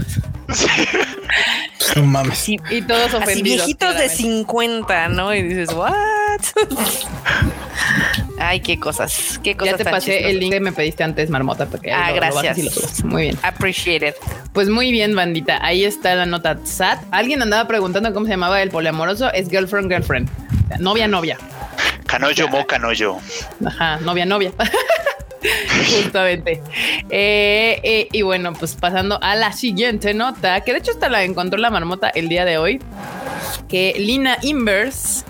No 1.97 2.02
mames. 2.04 2.49
Y 2.49 2.59
todos 2.82 3.06
así 3.14 3.16
ofendidos. 3.16 3.42
viejitos 3.66 3.88
de 3.90 3.94
claramente. 4.06 4.16
50, 4.23 5.09
¿no? 5.09 5.35
Y 5.35 5.42
dices, 5.42 5.73
¿what? 5.75 6.40
Ay, 8.42 8.61
qué 8.61 8.78
cosas, 8.80 9.38
qué 9.44 9.54
cosas 9.56 9.73
Ya 9.75 9.76
te 9.78 9.85
tan 9.85 9.92
pasé 9.92 10.06
chistosas. 10.12 10.30
el 10.30 10.40
link 10.40 10.52
que 10.52 10.61
me 10.61 10.73
pediste 10.73 11.04
antes, 11.04 11.28
Marmota, 11.30 11.66
porque 11.66 11.92
Ah, 11.92 12.09
lo- 12.11 12.14
lo 12.16 12.20
bajas 12.23 12.42
gracias. 12.42 12.59
y 13.02 13.02
lo. 13.02 13.09
Muy 13.11 13.23
bien. 13.25 13.38
Appreciate 13.42 14.09
it. 14.09 14.14
Pues 14.52 14.68
muy 14.68 14.90
bien, 14.90 15.14
bandita. 15.14 15.59
Ahí 15.64 15.85
está 15.85 16.14
la 16.14 16.26
nota 16.26 16.59
SAT. 16.64 17.02
Alguien 17.11 17.42
andaba 17.42 17.68
preguntando 17.68 18.12
cómo 18.14 18.25
se 18.26 18.32
llamaba 18.32 18.62
el 18.62 18.70
poliamoroso. 18.70 19.30
Es 19.32 19.50
girlfriend, 19.50 19.90
girlfriend. 19.92 20.28
O 20.64 20.68
sea, 20.68 20.78
Novia, 20.78 21.06
novia. 21.06 21.37
Canoyo, 22.06 22.49
mo, 22.49 22.66
canoyo. 22.66 23.18
Ajá, 23.64 23.99
novia, 23.99 24.25
novia. 24.26 24.52
Justamente. 26.02 26.62
Eh, 27.09 27.80
eh, 27.82 28.09
y 28.12 28.23
bueno, 28.23 28.52
pues 28.52 28.75
pasando 28.75 29.18
a 29.23 29.35
la 29.37 29.52
siguiente 29.52 30.14
nota, 30.14 30.61
que 30.62 30.73
de 30.73 30.78
hecho 30.78 30.90
esta 30.90 31.09
la 31.09 31.23
encontró 31.25 31.59
la 31.59 31.70
marmota 31.70 32.09
el 32.11 32.28
día 32.28 32.44
de 32.44 32.59
hoy, 32.59 32.80
que 33.68 33.94
Lina 33.99 34.38
Inverse 34.42 35.25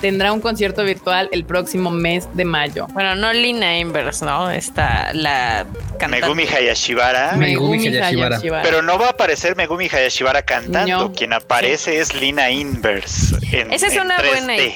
tendrá 0.00 0.32
un 0.32 0.40
concierto 0.40 0.84
virtual 0.84 1.28
el 1.32 1.44
próximo 1.44 1.90
mes 1.90 2.28
de 2.34 2.44
mayo. 2.44 2.86
Bueno, 2.92 3.14
no 3.14 3.32
Lina 3.32 3.78
Inverse, 3.78 4.24
¿no? 4.24 4.50
Está 4.50 5.10
la 5.14 5.66
cantante. 5.98 6.20
Megumi 6.20 6.44
Hayashibara. 6.46 7.32
Megumi 7.32 7.88
Hayashibara. 7.88 8.40
Pero 8.62 8.82
no 8.82 8.98
va 8.98 9.06
a 9.06 9.10
aparecer 9.10 9.56
Megumi 9.56 9.86
Hayashibara 9.86 10.42
cantando. 10.42 10.96
No. 11.08 11.12
Quien 11.12 11.32
aparece 11.32 11.98
es 11.98 12.14
Lina 12.14 12.50
Inverse. 12.50 13.36
en- 13.52 13.72
Esa 13.72 13.88
es 13.88 13.94
en 13.94 14.02
una 14.02 14.18
3D. 14.18 14.28
buena 14.28 14.56
idea. 14.56 14.74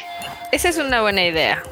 Esa 0.53 0.69
es 0.69 0.77
una 0.79 1.01
buena 1.03 1.25
idea. 1.25 1.63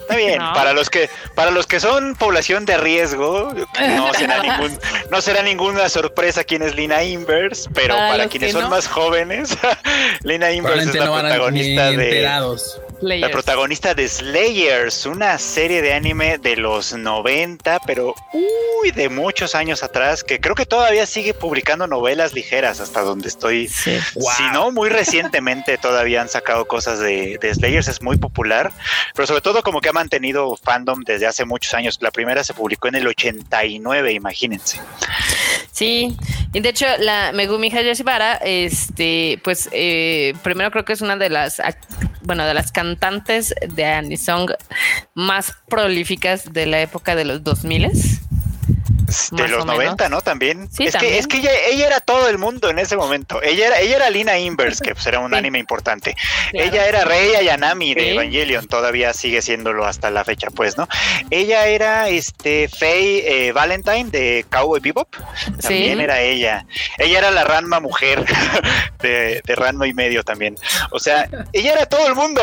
Está 0.00 0.16
bien, 0.16 0.38
No. 0.38 0.52
para 0.54 0.72
los 0.72 0.88
que 0.88 1.10
para 1.38 1.52
los 1.52 1.68
que 1.68 1.78
son 1.78 2.16
población 2.16 2.66
de 2.66 2.76
riesgo, 2.78 3.54
no 3.96 4.12
será 4.18 4.42
ningún 4.42 4.76
no 5.12 5.20
será 5.20 5.40
ninguna 5.42 5.88
sorpresa 5.88 6.42
quién 6.42 6.62
es 6.62 6.74
Lina 6.74 7.04
Inverse, 7.04 7.70
pero 7.72 7.94
Para 7.94 8.08
para, 8.10 8.28
quienes 8.28 8.50
son 8.50 8.62
no. 8.62 8.70
más 8.70 8.88
jóvenes, 8.88 9.56
Lina 10.24 10.50
Inverse 10.50 10.88
es 10.90 10.94
la 10.96 11.04
no 11.06 11.12
protagonista 11.20 11.86
de 11.92 11.94
enterados. 11.94 12.80
la 12.94 12.98
Players. 12.98 13.30
protagonista 13.30 13.94
de 13.94 14.08
Slayers, 14.08 15.06
una 15.06 15.38
serie 15.38 15.80
de 15.80 15.92
anime 15.92 16.38
de 16.38 16.56
los 16.56 16.92
90, 16.92 17.82
pero 17.86 18.16
uy, 18.32 18.90
de 18.90 19.08
muchos 19.08 19.54
años 19.54 19.84
atrás, 19.84 20.24
que 20.24 20.40
creo 20.40 20.56
que 20.56 20.66
todavía 20.66 21.06
sigue 21.06 21.34
publicando 21.34 21.86
novelas 21.86 22.32
ligeras 22.34 22.80
hasta 22.80 23.02
donde 23.02 23.28
estoy. 23.28 23.68
Sí. 23.68 23.96
Si 24.36 24.42
no, 24.52 24.72
muy 24.72 24.88
recientemente 24.88 25.78
todavía 25.78 26.20
han 26.20 26.28
sacado 26.28 26.66
cosas 26.66 26.98
de, 26.98 27.38
de 27.40 27.54
Slayers, 27.54 27.86
es 27.86 28.02
muy 28.02 28.16
popular, 28.16 28.72
pero 29.14 29.28
sobre 29.28 29.40
todo 29.42 29.62
como 29.62 29.80
que 29.80 29.90
ha 29.90 29.92
mantenido 29.92 30.56
fandom 30.56 31.02
desde 31.04 31.27
hace 31.28 31.44
muchos 31.44 31.74
años. 31.74 31.98
La 32.00 32.10
primera 32.10 32.42
se 32.44 32.54
publicó 32.54 32.88
en 32.88 32.96
el 32.96 33.06
89, 33.06 34.12
imagínense. 34.12 34.80
Sí, 35.72 36.16
y 36.52 36.60
de 36.60 36.68
hecho 36.68 36.86
la 36.98 37.32
Megumi 37.32 37.70
Hayashibara, 37.70 38.34
este, 38.36 39.40
pues 39.44 39.68
eh, 39.72 40.34
primero 40.42 40.70
creo 40.70 40.84
que 40.84 40.92
es 40.92 41.00
una 41.00 41.16
de 41.16 41.30
las, 41.30 41.62
bueno, 42.22 42.44
de 42.44 42.54
las 42.54 42.72
cantantes 42.72 43.54
de 43.68 43.84
anisong 43.84 44.52
más 45.14 45.54
prolíficas 45.68 46.52
de 46.52 46.66
la 46.66 46.80
época 46.80 47.14
de 47.14 47.24
los 47.24 47.44
2000 47.44 47.90
De 49.32 49.48
los 49.48 49.62
o 49.62 49.66
menos. 49.66 49.84
90, 49.96 50.08
¿no? 50.08 50.20
También. 50.22 50.68
Sí, 50.70 50.84
es, 50.84 50.92
también. 50.92 51.12
Que, 51.14 51.18
es 51.18 51.26
que 51.26 51.38
ella, 51.38 51.50
ella 51.70 51.86
era 51.86 52.00
todo 52.00 52.28
el 52.28 52.38
mundo 52.38 52.68
en 52.70 52.78
ese 52.78 52.96
momento. 52.96 53.42
Ella 53.42 53.68
era, 53.68 53.80
ella 53.80 53.96
era 53.96 54.10
Lina 54.10 54.38
Inverse, 54.38 54.84
que 54.84 54.94
pues, 54.94 55.06
era 55.06 55.18
un 55.20 55.30
Sí. 55.32 55.36
anime 55.38 55.58
importante. 55.58 56.14
Claro. 56.50 56.68
Ella 56.70 56.86
era 56.86 57.04
Rei 57.04 57.34
Ayanami 57.34 57.94
de 57.94 58.00
Sí. 58.02 58.08
Evangelion, 58.10 58.66
todavía 58.68 59.12
sigue 59.12 59.40
siéndolo 59.42 59.84
hasta 59.86 60.10
la 60.10 60.24
fecha, 60.24 60.48
pues, 60.50 60.76
¿no? 60.76 60.88
Ella 61.30 61.66
era 61.66 62.08
este 62.08 62.68
Faye 62.68 63.48
eh, 63.48 63.52
Valentine 63.52 64.10
de 64.10 64.44
Cowboy 64.50 64.80
Bebop. 64.80 65.08
También 65.60 65.96
Sí. 65.98 66.02
era 66.04 66.20
ella. 66.20 66.66
Ella 66.98 67.18
era 67.18 67.30
la 67.30 67.44
Ranma 67.44 67.80
mujer 67.80 68.24
de, 69.00 69.40
de 69.44 69.54
Ranma 69.56 69.86
y 69.86 69.94
medio 69.94 70.22
también. 70.22 70.56
O 70.90 70.98
sea, 70.98 71.28
ella 71.52 71.72
era 71.72 71.86
todo 71.86 72.06
el 72.06 72.14
mundo. 72.14 72.42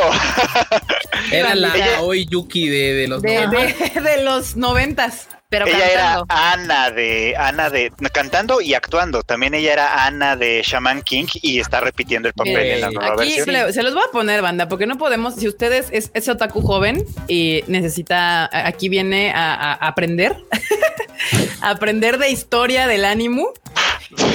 Era 1.32 1.56
la 1.56 1.74
Ella- 1.76 1.98
Aoi 1.98 2.26
Yuki 2.26 2.68
de, 2.70 2.94
de 2.94 3.08
los 3.08 3.22
de, 3.22 3.46
90. 3.46 4.00
de- 4.02 4.02
de 4.02 4.24
los 4.24 4.56
noventas. 4.56 5.28
Pero 5.64 5.78
ella 5.78 5.86
cantando. 5.94 6.26
era 6.30 6.52
Ana 6.54 6.92
de 6.92 7.36
Ana 7.38 7.70
de 7.70 7.92
cantando 8.12 8.62
y 8.62 8.74
actuando. 8.74 9.24
También 9.24 9.54
ella 9.54 9.72
era 9.74 10.06
Ana 10.06 10.36
de 10.36 10.62
Shaman 10.66 11.02
King 11.02 11.26
y 11.42 11.60
está 11.60 11.80
repitiendo 11.80 12.28
el 12.28 12.34
papel 12.34 12.58
en 12.58 12.82
la 12.82 12.92
nueva 12.92 13.14
Aquí 13.14 13.36
versión. 13.38 13.54
le- 13.54 13.74
se 13.74 13.82
los 13.84 13.94
voy 13.94 14.04
a 14.08 14.12
poner, 14.12 14.42
banda, 14.42 14.68
porque 14.68 14.86
no 14.86 14.98
podemos, 14.98 15.36
si 15.36 15.48
ustedes 15.48 15.88
es, 15.92 16.12
es 16.14 16.28
otaku 16.28 16.62
joven 16.62 17.04
y 17.28 17.64
necesita, 17.68 18.50
aquí 18.68 18.90
viene 18.90 19.32
a, 19.34 19.54
a 19.54 19.74
aprender, 19.88 20.36
a 21.62 21.70
aprender 21.70 22.18
de 22.18 22.30
historia 22.30 22.88
del 22.88 23.06
ánimo 23.06 23.50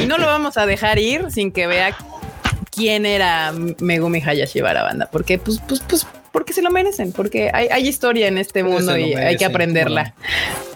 y 0.03 0.07
no 0.07 0.19
lo 0.19 0.27
vamos 0.27 0.57
a 0.57 0.67
dejar 0.67 0.99
ir 0.99 1.31
sin 1.31 1.53
que 1.53 1.67
vea 1.67 1.97
quién 2.71 3.05
era 3.07 3.53
Megumi 3.81 4.23
Hayashibara, 4.25 4.83
banda, 4.83 5.09
porque 5.11 5.39
pues, 5.39 5.61
pues, 5.67 5.81
pues, 5.89 6.07
porque 6.33 6.53
se 6.53 6.63
lo 6.63 6.71
merecen, 6.71 7.13
porque 7.13 7.51
hay, 7.53 7.67
hay 7.71 7.89
historia 7.89 8.29
en 8.29 8.39
este 8.39 8.63
mundo 8.63 8.97
y 8.97 9.15
hay 9.15 9.37
que 9.37 9.45
aprenderla. 9.45 10.15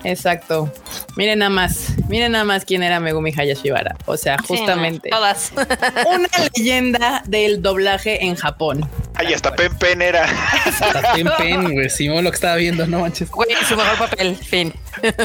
Exacto. 0.05 0.73
Miren 1.17 1.39
nada 1.41 1.51
más, 1.51 1.89
miren 2.09 2.33
nada 2.33 2.45
más 2.45 2.65
quién 2.65 2.83
era 2.83 3.01
Megumi 3.01 3.33
Hayashibara. 3.37 3.97
O 4.07 4.17
sea, 4.17 4.37
Sí, 4.39 4.45
justamente 4.49 5.09
todas. 5.11 5.53
una 6.07 6.29
leyenda 6.55 7.23
del 7.27 7.63
doblaje 7.63 8.25
en 8.25 8.35
Japón. 8.37 8.89
Ay, 9.15 9.33
hasta 9.33 9.55
Pen 9.55 9.77
Pen 9.79 10.03
era. 10.03 10.25
Hasta 10.65 11.13
Pen 11.15 11.29
Pen, 11.39 11.73
güey. 11.75 11.89
Simón 11.89 12.25
lo 12.25 12.31
que 12.31 12.35
estaba 12.35 12.57
viendo, 12.57 12.87
no 12.87 13.01
manches. 13.01 13.31
Güey, 13.31 13.49
su 13.69 13.77
mejor 13.77 13.97
papel, 14.09 14.37
fin. 14.37 14.75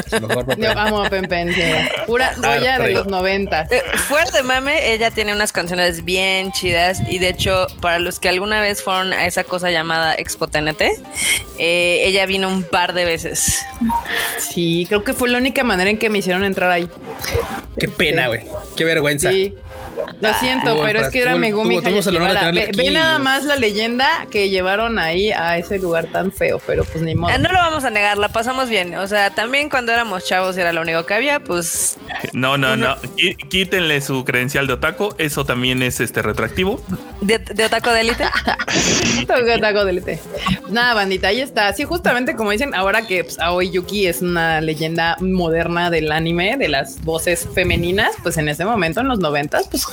Su 0.08 0.20
mejor 0.26 0.46
papel. 0.46 0.64
Yo 0.64 0.78
amo 0.78 1.04
a 1.04 1.10
Pen 1.10 1.24
Pen, 1.26 1.52
sí. 1.52 1.60
Pura 2.06 2.32
joya 2.36 2.78
de 2.78 2.90
los 2.92 3.06
90. 3.06 3.66
Eh, 3.70 3.82
Fuera 4.08 4.30
de 4.30 4.42
mame, 4.42 4.92
ella 4.92 5.10
tiene 5.10 5.34
unas 5.34 5.52
canciones 5.52 6.04
bien 6.04 6.52
chidas 6.52 7.00
y 7.08 7.18
de 7.18 7.28
hecho, 7.30 7.66
para 7.80 7.98
los 7.98 8.20
que 8.20 8.28
alguna 8.28 8.60
vez 8.60 8.82
fueron 8.82 9.12
a 9.12 9.26
esa 9.26 9.44
cosa 9.44 9.70
llamada 9.70 10.14
Expo 10.14 10.46
TNT, 10.46 10.82
eh, 11.58 12.02
ella 12.04 12.26
vino 12.26 12.48
un 12.48 12.62
par 12.62 12.92
de 12.92 13.04
veces. 13.04 13.60
Sí, 14.38 14.69
creo 14.88 15.04
que 15.04 15.12
fue 15.12 15.28
la 15.28 15.38
única 15.38 15.64
manera 15.64 15.90
en 15.90 15.98
que 15.98 16.10
me 16.10 16.18
hicieron 16.18 16.44
entrar 16.44 16.70
ahí. 16.70 16.88
Qué 17.78 17.88
pena, 17.88 18.28
güey. 18.28 18.40
Qué 18.76 18.84
vergüenza. 18.84 19.30
Sí. 19.30 19.54
Lo 20.20 20.34
siento, 20.34 20.72
Tuvo 20.72 20.86
el 20.86 20.92
pero 20.92 21.06
es 21.06 21.12
que 21.12 21.20
era 21.22 21.36
Megumi 21.36 21.80
de 21.80 22.70
Ve, 22.76 22.90
nada 22.90 23.18
más 23.18 23.44
la 23.44 23.56
leyenda 23.56 24.26
que 24.30 24.48
llevaron 24.50 24.98
ahí 24.98 25.30
a 25.32 25.56
ese 25.58 25.78
lugar 25.78 26.06
tan 26.06 26.32
feo, 26.32 26.60
pero 26.66 26.84
pues 26.84 27.02
ni 27.02 27.14
modo. 27.14 27.32
Ah, 27.34 27.38
No 27.38 27.50
lo 27.50 27.58
vamos 27.58 27.84
a 27.84 27.90
negar, 27.90 28.18
la 28.18 28.28
pasamos 28.28 28.68
bien. 28.68 28.94
O 28.96 29.06
sea, 29.06 29.30
también 29.30 29.68
cuando 29.70 29.92
éramos 29.92 30.24
chavos 30.24 30.56
era 30.56 30.72
lo 30.72 30.82
único 30.82 31.04
que 31.06 31.14
había, 31.14 31.40
pues 31.40 31.96
No, 32.32 32.56
no, 32.58 32.76
no. 32.76 32.96
Qui- 33.16 33.36
Quítenle 33.48 34.00
su 34.00 34.24
credencial 34.24 34.66
de 34.66 34.74
otaku. 34.74 35.14
Eso 35.18 35.44
también 35.44 35.82
es 35.82 36.00
este 36.00 36.22
retroactivo. 36.22 36.82
de, 37.20 37.38
de 37.38 37.64
Otaco 37.64 37.92
de 37.92 38.00
Elite. 38.02 38.24
Taco- 39.26 39.60
taco 39.60 39.84
de 39.84 39.92
lete. 39.92 40.20
Nada, 40.68 40.94
bandita, 40.94 41.28
ahí 41.28 41.40
está. 41.40 41.72
Sí, 41.72 41.84
justamente 41.84 42.34
como 42.36 42.50
dicen, 42.50 42.74
ahora 42.74 43.02
que 43.02 43.24
pues, 43.24 43.38
Aoi 43.38 43.70
Yuki 43.70 44.06
es 44.06 44.22
una 44.22 44.60
leyenda 44.60 45.16
moderna 45.20 45.90
del 45.90 46.12
anime, 46.12 46.56
de 46.56 46.68
las 46.68 47.00
voces 47.02 47.46
femeninas, 47.54 48.12
pues 48.22 48.36
en 48.38 48.48
ese 48.48 48.64
momento, 48.64 49.00
en 49.00 49.08
los 49.08 49.18
noventas, 49.18 49.68
pues 49.68 49.84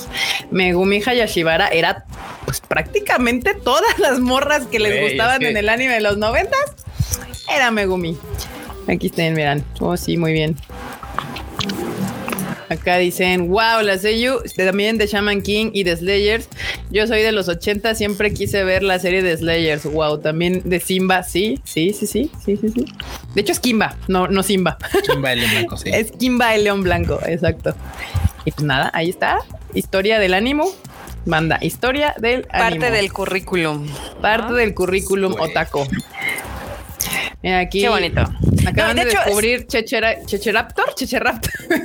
Megumi 0.51 1.01
Hayashibara 1.05 1.67
era 1.69 2.05
pues 2.45 2.61
prácticamente 2.61 3.53
todas 3.53 3.97
las 3.99 4.19
morras 4.19 4.65
que 4.67 4.79
les 4.79 4.93
es 4.93 5.01
gustaban 5.09 5.39
que- 5.39 5.49
en 5.49 5.57
el 5.57 5.69
anime 5.69 5.93
de 5.93 6.01
los 6.01 6.17
noventas, 6.17 6.59
era 7.53 7.71
Megumi. 7.71 8.17
Aquí 8.87 9.07
estén, 9.07 9.33
miran. 9.33 9.63
Oh, 9.79 9.97
sí, 9.97 10.15
muy 10.17 10.31
bien. 10.33 10.55
Acá 12.69 12.97
dicen, 12.97 13.47
wow, 13.47 13.81
la 13.81 13.97
Seiyu 13.97 14.41
también 14.57 14.97
de 14.97 15.07
Shaman 15.07 15.41
King 15.41 15.69
y 15.73 15.83
de 15.83 15.95
Slayers. 15.95 16.49
Yo 16.91 17.07
soy 17.07 17.21
de 17.21 17.31
los 17.31 17.47
80, 17.47 17.95
siempre 17.95 18.33
quise 18.33 18.65
ver 18.65 18.83
la 18.83 18.99
serie 18.99 19.21
de 19.23 19.37
Slayers. 19.37 19.85
Wow, 19.85 20.17
también 20.19 20.61
de 20.65 20.81
Simba, 20.81 21.23
sí, 21.23 21.61
sí, 21.63 21.93
sí, 21.93 22.05
sí, 22.07 22.29
sí, 22.45 22.57
sí, 22.57 22.69
sí. 22.69 22.85
De 23.33 23.41
hecho 23.41 23.53
es 23.53 23.61
Kimba, 23.61 23.95
no, 24.09 24.27
no 24.27 24.43
Simba. 24.43 24.77
Chimba 25.05 25.31
el 25.31 25.49
blanco, 25.49 25.77
sí. 25.77 25.89
Es 25.93 26.11
Kimba 26.11 26.55
el 26.55 26.65
león 26.65 26.83
blanco, 26.83 27.19
exacto. 27.25 27.73
Y 28.43 28.51
pues 28.51 28.65
nada, 28.65 28.91
ahí 28.93 29.09
está. 29.11 29.39
Historia 29.77 30.17
del 30.17 30.33
ánimo. 30.33 30.71
Banda, 31.25 31.59
historia 31.61 32.15
del 32.17 32.43
Parte 32.47 32.63
ánimo. 32.63 32.85
del 32.89 33.13
currículum. 33.13 33.87
Parte 34.21 34.53
del 34.53 34.73
currículum 34.73 35.33
Güey. 35.33 35.51
otaco. 35.51 35.85
Mira 37.43 37.59
aquí. 37.59 37.81
Qué 37.81 37.89
bonito. 37.89 38.21
Acaban 38.65 38.95
No, 38.95 39.01
de, 39.01 39.05
de 39.05 39.11
hecho, 39.11 39.19
descubrir 39.23 39.67
Chechera- 39.67 40.25
Checheraptor, 40.25 40.93
Checheraptor. 40.95 41.51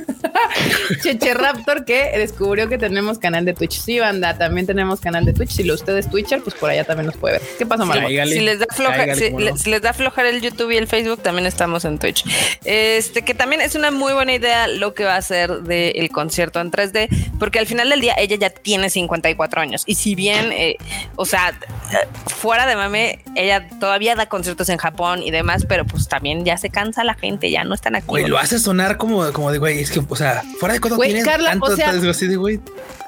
Checheraptor 1.01 1.85
que 1.85 2.11
descubrió 2.17 2.67
que 2.69 2.77
tenemos 2.77 3.19
canal 3.19 3.45
de 3.45 3.53
Twitch. 3.53 3.79
Sí, 3.79 3.99
banda, 3.99 4.37
también 4.37 4.65
tenemos 4.67 4.99
canal 4.99 5.25
de 5.25 5.33
Twitch. 5.33 5.51
Si 5.51 5.63
lo 5.63 5.73
usted 5.75 5.97
es 5.97 6.09
Twitcher, 6.09 6.41
pues 6.41 6.55
por 6.55 6.69
allá 6.69 6.83
también 6.83 7.05
nos 7.07 7.17
puede 7.17 7.39
ver. 7.39 7.47
¿Qué 7.57 7.65
pasa, 7.65 7.85
Margot? 7.85 8.09
Si 8.09 8.39
les 8.39 8.59
da 8.59 8.65
floja, 8.73 9.15
si, 9.15 9.29
le- 9.31 9.53
les 9.65 9.81
da 9.81 9.93
flojar 9.93 10.25
el 10.25 10.41
YouTube 10.41 10.71
y 10.71 10.77
el 10.77 10.87
Facebook, 10.87 11.21
también 11.21 11.45
estamos 11.45 11.85
en 11.85 11.99
Twitch. 11.99 12.23
Este, 12.65 13.21
que 13.23 13.33
también 13.33 13.61
es 13.61 13.75
una 13.75 13.91
muy 13.91 14.13
buena 14.13 14.33
idea 14.33 14.67
lo 14.67 14.93
que 14.93 15.03
va 15.05 15.15
a 15.15 15.17
hacer 15.17 15.61
del 15.61 16.09
concierto 16.09 16.59
en 16.61 16.71
3D, 16.71 17.09
porque 17.39 17.59
al 17.59 17.67
final 17.67 17.89
del 17.89 18.01
día 18.01 18.15
ella 18.17 18.35
ya 18.37 18.49
tiene 18.49 18.89
54 18.89 19.61
años. 19.61 19.83
Y 19.85 19.95
si 19.95 20.15
bien, 20.15 20.51
eh, 20.51 20.77
o 21.15 21.25
sea, 21.25 21.49
eh, 21.91 22.07
fuera 22.27 22.65
de 22.65 22.75
mame, 22.75 23.19
ella 23.35 23.67
todavía 23.79 24.15
da 24.15 24.25
conciertos 24.27 24.69
en 24.69 24.77
Japón 24.77 25.21
y 25.23 25.31
demás, 25.43 25.65
pero 25.67 25.85
pues 25.85 26.07
también 26.07 26.43
ya 26.45 26.57
se 26.57 26.69
cansa 26.69 27.03
la 27.03 27.13
gente, 27.13 27.51
ya 27.51 27.63
no 27.63 27.75
están 27.75 27.95
aquí. 27.95 28.07
Güey, 28.07 28.27
lo 28.27 28.37
hace 28.37 28.59
sonar 28.59 28.97
como, 28.97 29.31
como 29.33 29.51
de 29.51 29.57
güey, 29.59 29.79
es 29.79 29.91
que, 29.91 30.01
o 30.07 30.15
sea, 30.15 30.41
fuera 30.59 30.73
de 30.73 30.79
cosas 30.79 30.97
Güey, 30.97 31.09
tienes 31.09 31.25
Carla, 31.25 31.49
tanto, 31.51 31.65
o 31.65 31.75
sea- 31.75 31.89
así 31.89 32.27
de 32.27 32.35
güey. 32.37 32.59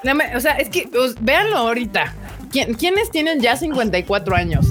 No 0.04 0.14
me- 0.14 0.36
o 0.36 0.40
sea, 0.40 0.52
es 0.52 0.68
que 0.68 0.88
pues, 0.92 1.14
véanlo 1.20 1.56
ahorita. 1.56 2.14
¿Quién- 2.52 2.74
¿Quiénes 2.74 3.10
tienen 3.10 3.40
ya 3.40 3.56
54 3.56 4.36
años? 4.36 4.66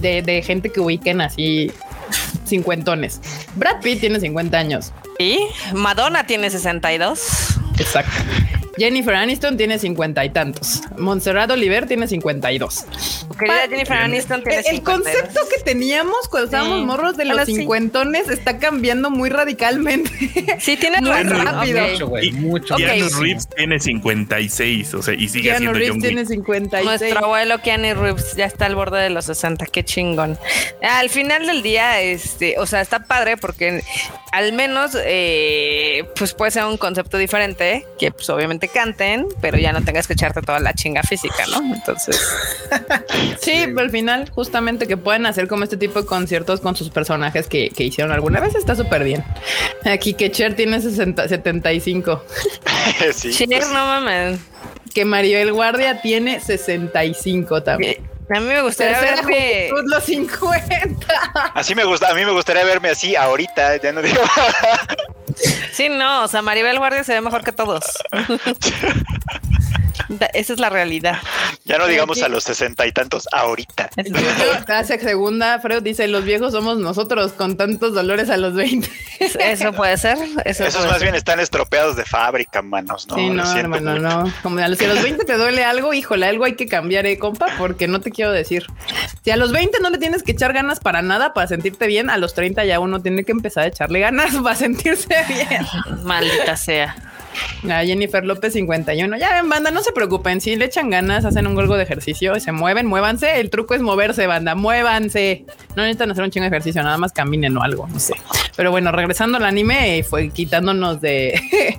De, 0.00 0.20
de 0.22 0.42
gente 0.42 0.70
que 0.70 0.80
ubiquen 0.80 1.20
así 1.22 1.72
cincuentones. 2.46 3.20
Brad 3.56 3.80
Pitt 3.80 4.00
tiene 4.00 4.20
50 4.20 4.58
años. 4.58 4.92
Y 5.18 5.38
Madonna 5.74 6.26
tiene 6.26 6.50
62. 6.50 7.58
Exacto. 7.78 8.12
Jennifer 8.76 9.14
Aniston 9.14 9.56
tiene 9.56 9.78
50 9.78 10.24
y 10.24 10.30
tantos. 10.30 10.82
Montserrat 10.98 11.50
Oliver 11.50 11.86
tiene 11.86 12.06
52. 12.08 12.84
Querida 13.38 13.54
Pa- 13.62 13.68
Jennifer 13.68 13.96
Aniston 13.96 14.42
tiene 14.42 14.58
El, 14.60 14.66
el 14.66 14.76
52. 14.76 15.04
concepto 15.14 15.40
que 15.54 15.62
teníamos 15.62 16.28
cuando 16.30 16.44
estábamos 16.46 16.78
Sí. 16.80 16.84
morros 16.84 17.16
de 17.16 17.24
los 17.24 17.44
sí. 17.46 17.56
cincuentones 17.56 18.28
está 18.28 18.58
cambiando 18.58 19.10
muy 19.10 19.30
radicalmente. 19.30 20.10
Sí, 20.60 20.76
tiene 20.76 21.00
Muy 21.00 21.10
razón. 21.10 21.44
rápido. 21.44 21.82
ok. 21.84 21.90
Mucho, 21.92 22.06
güey, 22.08 22.26
Y- 22.28 22.32
mucho. 22.32 22.74
Ok. 22.74 22.80
Keanu. 22.80 23.08
Reeves 23.20 23.48
tiene 23.54 23.78
56, 23.80 24.94
o 24.94 25.02
sea, 25.02 25.14
y 25.14 25.28
sigue 25.28 25.44
Keanu 25.50 25.58
siendo 25.58 25.72
Reeves 25.78 25.90
John 25.92 26.00
tiene 26.00 26.20
Wick. 26.22 26.28
56. 26.30 26.84
Nuestro 26.84 27.24
abuelo 27.24 27.58
Keanu 27.62 28.00
Reeves 28.00 28.34
ya 28.36 28.44
está 28.46 28.66
al 28.66 28.74
borde 28.74 29.00
de 29.02 29.10
los 29.10 29.24
60, 29.26 29.66
qué 29.66 29.84
chingón. 29.84 30.38
Al 30.82 31.08
final 31.10 31.46
del 31.46 31.62
día, 31.62 32.00
este, 32.00 32.58
o 32.58 32.66
sea, 32.66 32.80
está 32.80 33.00
padre 33.04 33.36
porque 33.36 33.82
al 34.32 34.52
menos, 34.52 34.96
eh, 35.04 36.04
pues 36.16 36.34
puede 36.34 36.50
ser 36.50 36.64
un 36.64 36.76
concepto 36.76 37.16
diferente, 37.18 37.86
que 37.98 38.10
pues 38.10 38.28
obviamente 38.30 38.65
canten, 38.68 39.26
pero 39.40 39.58
ya 39.58 39.72
no 39.72 39.82
tengas 39.82 40.06
que 40.06 40.12
echarte 40.14 40.42
toda 40.42 40.58
la 40.60 40.72
chinga 40.74 41.02
física, 41.02 41.44
¿no? 41.50 41.74
Entonces, 41.74 42.20
Sí, 43.40 43.62
pero 43.66 43.80
al 43.80 43.90
final, 43.90 44.30
justamente 44.34 44.86
que 44.86 44.96
puedan 44.96 45.26
hacer 45.26 45.48
como 45.48 45.64
este 45.64 45.76
tipo 45.76 46.00
de 46.00 46.06
conciertos 46.06 46.60
con 46.60 46.76
sus 46.76 46.90
personajes 46.90 47.46
que, 47.48 47.70
que 47.70 47.84
hicieron 47.84 48.12
alguna 48.12 48.40
vez 48.40 48.54
está 48.54 48.74
súper 48.74 49.04
bien. 49.04 49.24
Aquí 49.84 50.14
que 50.14 50.30
Cher 50.30 50.54
tiene 50.56 50.80
60, 50.80 51.28
75, 51.28 52.24
sí, 53.14 53.32
Cher, 53.32 53.48
pues, 53.48 53.68
no 53.68 53.74
mames. 53.86 54.38
que 54.94 55.04
Maribel 55.04 55.52
Guardia 55.52 56.00
tiene 56.00 56.40
65 56.40 57.62
también. 57.62 58.08
A 58.34 58.40
mí 58.40 58.46
me 58.46 58.60
gustaría 58.60 58.98
verme. 59.00 59.68
los 59.84 60.02
50. 60.02 61.06
así 61.54 61.76
me 61.76 61.84
gusta, 61.84 62.10
a 62.10 62.14
mí 62.14 62.24
me 62.24 62.32
gustaría 62.32 62.64
verme 62.64 62.88
así 62.88 63.14
ahorita, 63.14 63.80
ya 63.80 63.92
no 63.92 64.02
digo. 64.02 64.20
Sí, 65.72 65.88
no, 65.88 66.24
o 66.24 66.28
sea, 66.28 66.42
Maribel 66.42 66.78
Guardia 66.78 67.04
se 67.04 67.12
ve 67.14 67.20
mejor 67.20 67.44
que 67.44 67.52
todos. 67.52 67.84
Da- 70.08 70.26
Esa 70.34 70.52
es 70.52 70.60
la 70.60 70.70
realidad. 70.70 71.18
ya 71.64 71.78
no 71.78 71.86
digamos 71.86 72.22
a 72.22 72.28
los 72.28 72.44
sesenta 72.44 72.86
y 72.86 72.92
tantos 72.92 73.28
ahorita. 73.32 73.90
Hace 74.68 74.98
segunda, 74.98 75.58
Freud 75.60 75.82
dice, 75.82 76.06
los 76.08 76.24
viejos 76.24 76.52
somos 76.52 76.78
nosotros 76.78 77.32
con 77.32 77.56
tantos 77.56 77.94
dolores 77.94 78.30
a 78.30 78.36
los 78.36 78.54
20. 78.54 78.88
Eso 79.38 79.72
puede 79.72 79.96
ser. 79.96 80.18
Eso 80.44 80.64
Esos 80.64 80.74
puede 80.76 80.86
más 80.88 80.98
ser. 80.98 81.02
bien 81.02 81.14
están 81.14 81.40
estropeados 81.40 81.96
de 81.96 82.04
fábrica, 82.04 82.62
manos, 82.62 83.06
¿no? 83.08 83.14
sí, 83.16 83.28
no, 83.30 83.56
hermano, 83.56 83.92
mucho. 83.92 84.02
no. 84.02 84.32
Como 84.42 84.58
a 84.58 84.68
los, 84.68 84.78
si 84.78 84.84
a 84.84 84.88
los 84.88 85.02
20 85.02 85.24
te 85.24 85.36
duele 85.36 85.64
algo, 85.64 85.92
híjole, 85.94 86.26
algo 86.26 86.44
hay 86.44 86.54
que 86.54 86.66
cambiar, 86.66 87.06
eh, 87.06 87.18
compa, 87.18 87.46
porque 87.58 87.88
no 87.88 88.00
te 88.00 88.10
quiero 88.10 88.32
decir. 88.32 88.66
Si 89.24 89.30
a 89.30 89.36
los 89.36 89.52
20 89.52 89.78
no 89.80 89.90
le 89.90 89.98
tienes 89.98 90.22
que 90.22 90.32
echar 90.32 90.52
ganas 90.52 90.80
para 90.80 91.02
nada, 91.02 91.34
para 91.34 91.46
sentirte 91.48 91.86
bien, 91.86 92.10
a 92.10 92.16
los 92.18 92.34
30 92.34 92.64
ya 92.64 92.78
uno 92.80 93.00
tiene 93.02 93.24
que 93.24 93.32
empezar 93.32 93.64
a 93.64 93.66
echarle 93.68 94.00
ganas 94.00 94.34
para 94.42 94.54
sentirse 94.54 95.14
bien. 95.28 95.66
Maldita 96.04 96.56
sea. 96.56 96.96
A 97.70 97.84
Jennifer 97.84 98.24
López 98.24 98.52
51. 98.52 99.16
Ya 99.18 99.34
ven, 99.40 99.48
banda, 99.48 99.70
no 99.70 99.82
se 99.82 99.92
preocupen. 99.92 100.40
Si 100.40 100.54
le 100.56 100.66
echan 100.66 100.90
ganas, 100.90 101.24
hacen 101.24 101.46
un 101.46 101.54
golgo 101.54 101.76
de 101.76 101.82
ejercicio 101.82 102.36
y 102.36 102.40
se 102.40 102.52
mueven, 102.52 102.86
muévanse. 102.86 103.40
El 103.40 103.50
truco 103.50 103.74
es 103.74 103.80
moverse, 103.80 104.26
banda, 104.26 104.54
muévanse. 104.54 105.44
No 105.74 105.82
necesitan 105.82 106.10
hacer 106.10 106.22
un 106.24 106.30
chingo 106.30 106.44
de 106.44 106.48
ejercicio, 106.48 106.82
nada 106.82 106.98
más 106.98 107.12
caminen 107.12 107.56
o 107.56 107.62
algo, 107.62 107.88
no 107.88 107.98
sé. 107.98 108.14
Pero 108.56 108.70
bueno, 108.70 108.92
regresando 108.92 109.38
al 109.38 109.44
anime, 109.44 109.98
eh, 109.98 110.02
fue 110.04 110.28
quitándonos 110.30 111.00
de, 111.00 111.38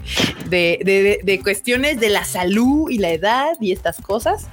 de, 0.50 0.80
de- 0.84 1.04
de- 1.04 1.20
de 1.24 1.40
cuestiones 1.42 2.00
de 2.00 2.10
la 2.10 2.24
salud 2.26 2.90
y 2.90 2.98
la 2.98 3.10
edad 3.12 3.48
y 3.62 3.72
estas 3.72 4.02
cosas. 4.02 4.48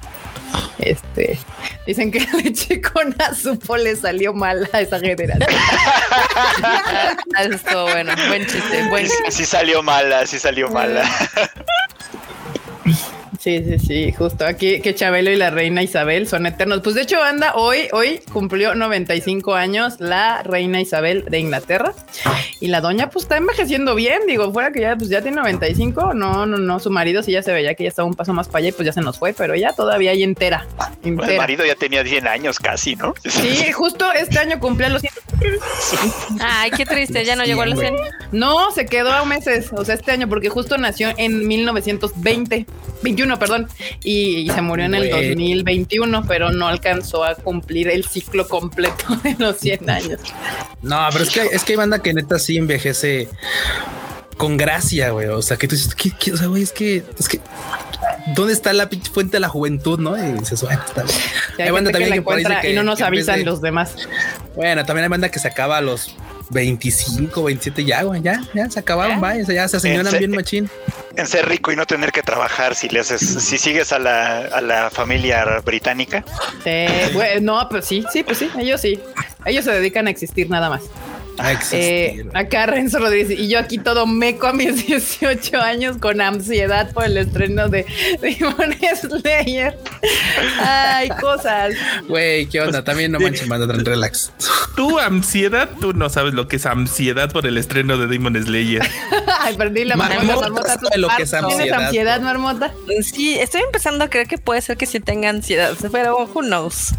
Este 0.79 1.37
dicen 1.85 2.11
que 2.11 2.19
la 2.31 2.39
leche 2.39 2.81
con 2.81 3.15
azupo 3.21 3.77
le 3.77 3.95
salió 3.95 4.33
mal 4.33 4.69
a 4.73 4.81
esa 4.81 4.99
generación. 4.99 5.49
Eso 7.39 7.51
estuvo 7.53 7.83
bueno. 7.83 8.13
Buen 8.27 8.45
chiste. 8.45 8.87
Buen 8.89 9.07
Sí, 9.07 9.15
sí 9.29 9.45
salió 9.45 9.81
mala, 9.83 10.25
sí 10.25 10.39
salió 10.39 10.69
mala. 10.69 11.03
Sí, 13.45 13.63
sí, 13.63 13.77
sí, 13.77 14.11
justo 14.11 14.43
aquí 14.43 14.81
que 14.81 14.95
Chabelo 14.95 15.29
y 15.29 15.35
la 15.35 15.51
reina 15.51 15.83
Isabel 15.83 16.27
son 16.27 16.47
eternos. 16.47 16.81
Pues 16.81 16.95
de 16.95 17.03
hecho, 17.03 17.21
anda, 17.21 17.53
hoy, 17.53 17.89
hoy 17.91 18.19
cumplió 18.33 18.73
95 18.73 19.53
años 19.53 19.97
la 19.99 20.41
reina 20.41 20.81
Isabel 20.81 21.25
de 21.29 21.37
Inglaterra 21.37 21.93
y 22.59 22.69
la 22.69 22.81
doña 22.81 23.11
pues 23.11 23.25
está 23.25 23.37
envejeciendo 23.37 23.93
bien, 23.93 24.21
digo, 24.25 24.51
fuera 24.51 24.71
que 24.71 24.81
ya 24.81 24.95
pues 24.95 25.11
ya 25.11 25.21
tiene 25.21 25.37
95, 25.37 26.15
no, 26.15 26.47
no, 26.47 26.57
no, 26.57 26.79
su 26.79 26.89
marido 26.89 27.21
sí 27.21 27.33
ya 27.33 27.43
se 27.43 27.53
veía 27.53 27.75
que 27.75 27.83
ya 27.83 27.89
estaba 27.89 28.07
un 28.07 28.15
paso 28.15 28.33
más 28.33 28.47
para 28.47 28.61
allá 28.61 28.69
y 28.69 28.71
pues 28.71 28.87
ya 28.87 28.93
se 28.93 29.01
nos 29.01 29.19
fue, 29.19 29.31
pero 29.33 29.53
ella 29.53 29.73
todavía 29.73 30.09
ahí 30.09 30.23
entera, 30.23 30.65
El 31.03 31.09
entera. 31.09 31.37
marido 31.37 31.63
ya 31.67 31.75
tenía 31.75 32.03
100 32.03 32.27
años 32.27 32.57
casi, 32.57 32.95
¿no? 32.95 33.13
Sí, 33.25 33.71
justo 33.71 34.11
este 34.11 34.39
año 34.39 34.59
cumplía 34.59 34.89
los 34.89 35.01
100. 35.01 35.13
Ay, 36.39 36.71
qué 36.71 36.85
triste. 36.85 37.23
Ya 37.25 37.35
no 37.35 37.43
llegó 37.43 37.61
a 37.61 37.65
los 37.65 37.79
100. 37.79 37.95
No, 38.31 38.71
se 38.71 38.85
quedó 38.85 39.11
a 39.11 39.25
meses, 39.25 39.71
o 39.71 39.83
sea, 39.85 39.95
este 39.95 40.11
año, 40.11 40.27
porque 40.27 40.49
justo 40.49 40.77
nació 40.77 41.09
en 41.17 41.47
1920, 41.47 42.65
21, 43.03 43.34
perdón, 43.39 43.67
y, 44.03 44.37
y 44.37 44.49
se 44.49 44.61
murió 44.61 44.85
en 44.85 44.95
el 44.95 45.09
Güey. 45.09 45.29
2021, 45.29 46.25
pero 46.27 46.51
no 46.51 46.67
alcanzó 46.67 47.23
a 47.23 47.35
cumplir 47.35 47.87
el 47.89 48.05
ciclo 48.05 48.47
completo 48.47 49.05
de 49.23 49.35
los 49.37 49.57
100 49.57 49.89
años. 49.89 50.19
No, 50.81 51.07
pero 51.11 51.23
es 51.23 51.29
que, 51.31 51.41
es 51.51 51.63
que 51.63 51.73
hay 51.73 51.77
banda 51.77 52.01
que 52.01 52.13
neta 52.13 52.39
sí 52.39 52.57
envejece 52.57 53.29
con 54.37 54.57
gracia, 54.57 55.09
güey. 55.11 55.27
O 55.27 55.41
sea, 55.41 55.57
que 55.57 55.67
tú 55.67 55.75
dices, 55.75 55.95
¿qué, 55.95 56.11
qué? 56.19 56.33
O 56.33 56.37
sea, 56.37 56.47
güey, 56.47 56.63
es 56.63 56.71
que, 56.71 57.03
es 57.17 57.27
que, 57.29 57.39
¿dónde 58.35 58.53
está 58.53 58.73
la 58.73 58.89
fuente 59.13 59.37
de 59.37 59.39
la 59.39 59.47
juventud, 59.49 59.97
no? 59.99 60.17
Y 60.17 60.33
dices, 60.39 60.61
bueno, 60.61 60.81
está 60.85 61.03
bien. 61.03 61.17
Hay 61.57 61.65
Hay 61.65 61.71
banda 61.71 61.89
que 61.91 61.93
también 61.99 62.61
que 62.61 62.71
y 62.71 62.75
no 62.75 62.83
nos 62.83 63.01
avisan 63.01 63.39
de- 63.39 63.45
los 63.45 63.61
demás. 63.61 63.95
Bueno, 64.55 64.85
también 64.85 65.03
hay 65.05 65.09
banda 65.09 65.29
que 65.29 65.39
se 65.39 65.47
acaba 65.47 65.77
a 65.77 65.81
los 65.81 66.13
25, 66.49 67.43
27 67.43 67.85
ya, 67.85 68.03
güey, 68.03 68.21
ya, 68.21 68.41
ya 68.53 68.69
se 68.69 68.79
acabaron, 68.79 69.15
¿Ya? 69.15 69.21
vaya, 69.21 69.43
o 69.43 69.45
sea, 69.45 69.55
ya 69.55 69.67
se 69.67 69.79
señoran 69.79 70.13
En 70.13 70.19
bien 70.19 70.31
machín. 70.31 70.69
En 71.15 71.27
ser 71.27 71.47
rico 71.47 71.71
y 71.71 71.75
no 71.75 71.85
tener 71.85 72.11
que 72.11 72.21
trabajar 72.21 72.75
si 72.75 72.89
le 72.89 72.99
haces, 72.99 73.21
si 73.21 73.57
sigues 73.57 73.91
a 73.93 73.99
la, 73.99 74.39
a 74.45 74.61
la 74.61 74.89
familia 74.89 75.61
británica. 75.63 76.23
Sí, 76.63 76.85
güey, 77.13 77.41
no, 77.41 77.67
pues 77.69 77.85
sí, 77.85 78.03
sí, 78.11 78.23
pues 78.23 78.37
sí, 78.37 78.49
ellos 78.59 78.81
sí. 78.81 78.99
Ellos 79.45 79.63
se 79.65 79.71
dedican 79.71 80.07
a 80.07 80.09
existir 80.09 80.49
nada 80.49 80.69
más. 80.69 80.83
Eh, 81.71 82.25
acá 82.33 82.65
Renzo 82.65 82.99
Rodríguez 82.99 83.39
y 83.39 83.47
yo 83.47 83.59
aquí 83.59 83.77
todo 83.77 84.07
meco 84.07 84.47
a 84.47 84.53
mis 84.53 84.85
18 84.87 85.57
años 85.61 85.97
con 85.97 86.21
ansiedad 86.21 86.91
por 86.91 87.05
el 87.05 87.17
estreno 87.17 87.67
de 87.67 87.85
Demon 88.21 88.73
Slayer. 88.99 89.77
Ay, 90.59 91.09
cosas. 91.21 91.73
Güey, 92.07 92.47
¿qué 92.47 92.61
onda? 92.61 92.83
También 92.83 93.11
no 93.11 93.19
manches, 93.19 93.47
manda 93.47 93.65
relax. 93.73 94.31
Tu 94.75 94.99
ansiedad, 94.99 95.69
tú 95.79 95.93
no 95.93 96.09
sabes 96.09 96.33
lo 96.33 96.49
que 96.49 96.57
es 96.57 96.65
ansiedad 96.65 97.31
por 97.31 97.45
el 97.45 97.57
estreno 97.57 97.97
de 97.97 98.07
Demon 98.07 98.35
Slayer. 98.41 98.81
Ay, 99.39 99.55
perdí 99.55 99.85
la 99.85 99.95
marmota. 99.95 100.49
Marmota 100.49 100.73
sabe 100.75 100.97
lo 100.97 101.07
que 101.15 101.23
es 101.23 101.29
¿Tienes 101.31 101.45
ansiedad. 101.53 101.83
ansiedad, 101.85 102.21
marmota? 102.21 102.73
Sí, 103.01 103.39
estoy 103.39 103.61
empezando 103.61 104.03
a 104.03 104.09
creer 104.09 104.27
que 104.27 104.37
puede 104.37 104.61
ser 104.61 104.75
que 104.75 104.85
sí 104.85 104.99
tenga 104.99 105.29
ansiedad, 105.29 105.73
pero 105.91 106.17
who 106.25 106.41
knows. 106.41 106.93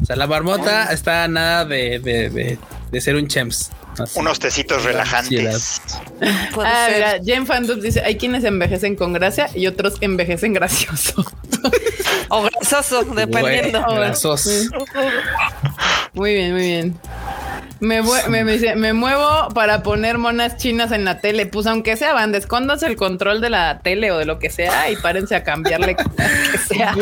O 0.00 0.04
sea, 0.06 0.16
la 0.16 0.26
marmota 0.26 0.92
está 0.92 1.28
nada 1.28 1.64
de, 1.64 1.98
de, 1.98 2.30
de, 2.30 2.58
de 2.92 3.00
ser 3.00 3.16
un 3.16 3.26
champs. 3.26 3.70
Así. 3.98 4.18
Unos 4.18 4.38
tecitos 4.38 4.84
relajantes. 4.84 5.80
Ah, 6.64 6.86
ser. 6.86 6.94
mira, 6.94 7.24
Jen 7.24 7.46
Fandub 7.46 7.80
dice: 7.80 8.00
hay 8.04 8.16
quienes 8.16 8.44
envejecen 8.44 8.94
con 8.94 9.12
gracia 9.12 9.50
y 9.54 9.66
otros 9.66 9.94
envejecen 10.00 10.52
gracioso. 10.52 11.24
O 12.28 12.42
grasoso, 12.42 13.02
dependiendo. 13.04 13.82
Güey, 13.84 13.96
grasos. 13.96 14.48
Muy 16.14 16.34
bien, 16.34 16.52
muy 16.52 16.62
bien. 16.62 16.98
Me, 17.80 18.00
me, 18.02 18.44
me 18.44 18.52
dice, 18.52 18.76
me 18.76 18.92
muevo 18.92 19.48
para 19.54 19.82
poner 19.82 20.18
monas 20.18 20.56
chinas 20.56 20.92
en 20.92 21.04
la 21.04 21.20
tele. 21.20 21.46
Pues 21.46 21.66
aunque 21.66 21.96
sea, 21.96 22.14
escóndanse 22.34 22.86
el 22.86 22.96
control 22.96 23.40
de 23.40 23.50
la 23.50 23.80
tele 23.80 24.12
o 24.12 24.18
de 24.18 24.24
lo 24.26 24.38
que 24.38 24.50
sea 24.50 24.90
y 24.90 24.96
párense 24.96 25.34
a 25.34 25.42
cambiarle 25.42 25.96
que 25.96 26.04
sea. 26.58 26.94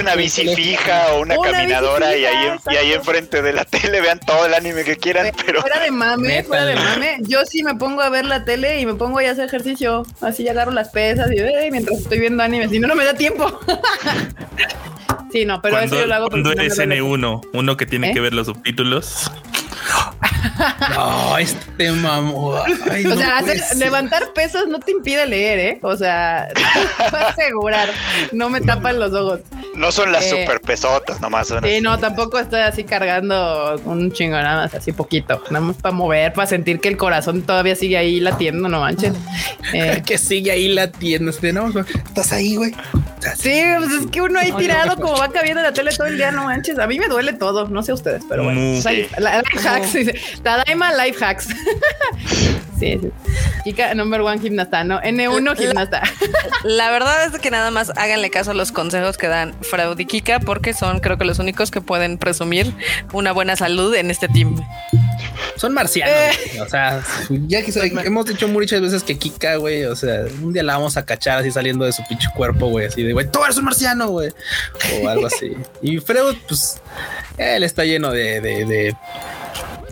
Una 0.00 0.14
bici 0.14 0.54
fija 0.54 1.14
o 1.14 1.22
una, 1.22 1.36
caminadora 1.38 2.16
y, 2.16 2.24
ahí, 2.24 2.56
y 2.70 2.76
ahí 2.76 2.92
enfrente 2.92 3.42
de 3.42 3.52
la 3.52 3.64
tele 3.64 4.00
vean 4.00 4.20
todo 4.20 4.46
el 4.46 4.54
anime 4.54 4.84
que 4.84 4.96
quieran, 4.96 5.19
pero 5.46 5.60
Fuera 5.60 5.80
de 5.80 5.90
mame, 5.90 6.28
Métale. 6.28 6.44
fuera 6.44 6.64
de 6.66 6.74
mame. 6.76 7.16
Yo 7.20 7.44
sí 7.46 7.62
me 7.62 7.74
pongo 7.74 8.00
a 8.02 8.08
ver 8.10 8.24
la 8.24 8.44
tele 8.44 8.80
y 8.80 8.86
me 8.86 8.94
pongo 8.94 9.18
ahí 9.18 9.26
a 9.26 9.32
hacer 9.32 9.44
ejercicio. 9.46 10.04
Así 10.20 10.48
agarro 10.48 10.72
las 10.72 10.88
pesas 10.90 11.30
y 11.30 11.38
eh, 11.38 11.68
mientras 11.70 11.98
estoy 11.98 12.18
viendo 12.20 12.42
anime. 12.42 12.68
Si 12.68 12.78
no, 12.78 12.88
no 12.88 12.94
me 12.94 13.04
da 13.04 13.14
tiempo. 13.14 13.58
sí, 15.32 15.44
no, 15.44 15.60
pero 15.62 15.76
cuando 15.76 15.96
eso 15.96 16.02
yo 16.02 16.06
lo 16.08 16.14
hago 16.14 16.28
cuando 16.28 16.52
eres 16.52 16.76
duele. 16.76 17.00
N1, 17.00 17.48
uno 17.52 17.76
que 17.76 17.86
tiene 17.86 18.10
¿Eh? 18.10 18.14
que 18.14 18.20
ver 18.20 18.34
los 18.34 18.46
subtítulos. 18.46 19.30
No, 20.94 21.38
este 21.38 21.92
mamó. 21.92 22.54
Ay, 22.90 23.04
O 23.06 23.10
no 23.10 23.16
sea, 23.16 23.38
puede 23.40 23.52
hacer- 23.54 23.60
ser. 23.68 23.76
levantar 23.78 24.32
pesas 24.34 24.66
no 24.68 24.78
te 24.80 24.92
impide 24.92 25.26
leer, 25.26 25.58
¿eh? 25.58 25.78
O 25.82 25.96
sea, 25.96 26.48
te 27.10 27.16
asegurar, 27.16 27.88
no 28.32 28.50
me 28.50 28.60
tapan 28.60 28.98
los 28.98 29.12
ojos. 29.14 29.40
no 29.74 29.92
son 29.92 30.12
las 30.12 30.24
Eh, 30.26 30.40
super 30.42 30.60
pesotas, 30.60 31.20
nomás 31.20 31.48
son 31.48 31.62
Sí, 31.64 31.70
así. 31.74 31.80
no, 31.80 31.98
tampoco 31.98 32.38
estoy 32.38 32.60
así 32.60 32.84
cargando 32.84 33.80
un 33.84 34.12
chingo, 34.12 34.36
nada 34.36 34.62
más, 34.64 34.74
así 34.74 34.92
poquito. 34.92 35.42
Nada 35.50 35.64
más 35.66 35.76
para 35.76 35.94
mover, 35.94 36.32
para 36.32 36.46
sentir 36.46 36.80
que 36.80 36.88
el 36.88 36.96
corazón 36.96 37.42
todavía 37.42 37.74
sigue 37.76 37.96
ahí 37.96 38.20
latiendo, 38.20 38.68
no 38.68 38.80
manches. 38.80 39.12
Eh, 39.72 40.02
que 40.04 40.18
sigue 40.18 40.50
ahí 40.50 40.68
latiendo. 40.68 41.30
Este, 41.30 41.52
no, 41.52 41.68
estás 41.68 42.32
ahí, 42.32 42.56
güey. 42.56 42.72
Sí, 43.38 43.62
pues 43.78 43.92
es 44.02 44.06
que 44.10 44.20
uno 44.20 44.40
ahí 44.40 44.50
tirado 44.52 44.96
como 44.96 45.16
va 45.16 45.28
cabiendo 45.28 45.62
la 45.62 45.72
tele 45.72 45.92
todo 45.96 46.08
el 46.08 46.16
día, 46.16 46.32
no 46.32 46.44
manches. 46.44 46.76
A 46.80 46.88
mí 46.88 46.98
me 46.98 47.06
duele 47.06 47.34
todo, 47.34 47.68
no 47.68 47.82
sé 47.84 47.92
ustedes, 47.92 48.22
pero 48.28 48.42
bueno. 48.44 48.60
La- 49.18 49.44
hacks, 49.64 49.92
dice. 49.92 50.19
Tadaima 50.42 50.92
life 50.94 51.24
hacks. 51.24 51.48
sí, 52.78 52.98
sí. 53.00 53.10
Chica 53.64 53.94
number 53.94 54.20
one 54.22 54.40
gimnasta, 54.40 54.84
no, 54.84 55.00
N1 55.00 55.56
gimnasta. 55.56 56.02
La 56.64 56.90
verdad 56.90 57.26
es 57.26 57.38
que 57.40 57.50
nada 57.50 57.70
más 57.70 57.90
háganle 57.96 58.30
caso 58.30 58.52
a 58.52 58.54
los 58.54 58.72
consejos 58.72 59.18
que 59.18 59.28
dan 59.28 59.54
Freud 59.62 59.98
y 59.98 60.06
Kika 60.06 60.40
porque 60.40 60.72
son 60.72 61.00
creo 61.00 61.18
que 61.18 61.24
los 61.24 61.38
únicos 61.38 61.70
que 61.70 61.80
pueden 61.80 62.18
presumir 62.18 62.74
una 63.12 63.32
buena 63.32 63.56
salud 63.56 63.94
en 63.94 64.10
este 64.10 64.28
team. 64.28 64.56
Son 65.56 65.74
marcianos. 65.74 66.14
Eh. 66.14 66.60
O 66.62 66.68
sea, 66.68 67.02
ya 67.46 67.62
que 67.62 67.70
soy- 67.70 67.92
hemos 68.04 68.24
dicho 68.24 68.48
muchas 68.48 68.80
veces 68.80 69.02
que 69.02 69.18
Kika, 69.18 69.56
güey, 69.56 69.84
o 69.84 69.94
sea, 69.94 70.22
un 70.42 70.54
día 70.54 70.62
la 70.62 70.74
vamos 70.74 70.96
a 70.96 71.04
cachar 71.04 71.38
así 71.38 71.50
saliendo 71.50 71.84
de 71.84 71.92
su 71.92 72.02
pinche 72.08 72.28
cuerpo, 72.34 72.68
güey, 72.68 72.86
así 72.86 73.02
de, 73.02 73.12
güey, 73.12 73.30
tú 73.30 73.44
eres 73.44 73.58
un 73.58 73.64
marciano, 73.66 74.08
güey, 74.08 74.30
o 75.02 75.08
algo 75.08 75.26
así. 75.26 75.52
Y 75.82 75.98
Freud, 75.98 76.36
pues, 76.48 76.80
él 77.36 77.62
está 77.62 77.84
lleno 77.84 78.10
de, 78.10 78.40
de, 78.40 78.64
de, 78.64 78.96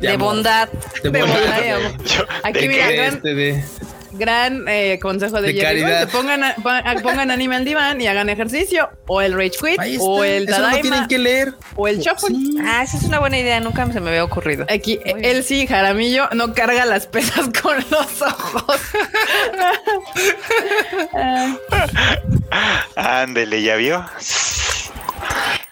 De, 0.01 0.09
amor, 0.11 0.35
bondad. 0.35 0.69
de 1.03 1.11
de 1.11 1.21
bondad, 1.23 1.73
amor. 1.77 2.05
Yo- 2.05 2.25
Aquí 2.45 2.61
de 2.61 2.69
mira, 2.69 2.91
gran, 2.91 3.15
este, 3.17 3.35
de- 3.35 3.65
gran 4.13 4.65
eh, 4.69 4.99
consejo 5.01 5.41
de, 5.41 5.53
De 5.53 5.61
Jerry. 5.61 5.81
caridad. 5.83 6.09
Pongan, 6.11 6.43
a- 6.43 6.55
pon- 6.57 6.75
a- 6.85 6.95
pongan 7.03 7.31
anime 7.31 7.57
al 7.57 7.65
diván 7.65 8.01
y 8.01 8.07
hagan 8.07 8.29
ejercicio. 8.29 8.91
O 9.07 9.21
el 9.21 9.33
Rage 9.35 9.53
Quit, 9.61 9.99
o 10.01 10.25
el 10.25 10.45
Eso 10.49 10.59
no 10.59 10.65
Tadaima, 10.65 10.83
tienen 10.83 11.07
que 11.09 11.19
leer. 11.19 11.55
o 11.77 11.87
el 11.89 11.99
Shuffle. 12.01 12.29
Sí. 12.35 12.57
Ah, 12.65 12.83
esa 12.83 12.97
es 12.97 13.05
una 13.05 13.19
buena 13.21 13.39
idea, 13.39 13.61
nunca 13.61 13.87
se 13.93 14.01
me 14.01 14.09
había 14.11 14.25
ocurrido. 14.25 14.67
Aquí, 14.69 14.99
Muy 15.05 15.25
él 15.25 15.45
sí, 15.45 15.67
Jaramillo, 15.67 16.29
no 16.35 16.53
carga 16.55 16.85
las 16.85 17.07
pesas 17.07 17.49
con 17.63 17.77
los 17.91 18.23
ojos. 18.23 18.81
Ah, 22.51 23.23
Ándele, 23.23 23.63
¿ya 23.63 23.77
vio? 23.77 24.05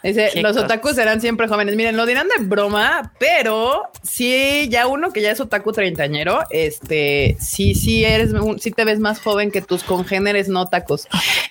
Dice, 0.02 0.30
Qué 0.32 0.40
los 0.42 0.52
cosas. 0.52 0.64
otakus 0.64 0.94
serán 0.94 1.20
siempre 1.20 1.48
jóvenes. 1.48 1.74
Miren, 1.76 1.96
lo 1.96 2.06
dirán 2.06 2.28
de 2.28 2.44
broma, 2.44 3.12
pero 3.18 3.82
sí, 4.02 4.68
ya 4.70 4.86
uno 4.86 5.12
que 5.12 5.20
ya 5.22 5.30
es 5.30 5.40
otaku 5.40 5.72
treintañero, 5.72 6.44
este, 6.50 7.36
sí, 7.40 7.74
sí 7.74 8.04
eres, 8.04 8.32
un- 8.32 8.58
sí 8.60 8.70
te 8.70 8.84
ves 8.84 8.98
más 9.00 9.20
joven 9.20 9.50
que 9.50 9.62
tus 9.62 9.82
congéneres 9.82 10.48
no 10.48 10.62
otakus. 10.62 11.06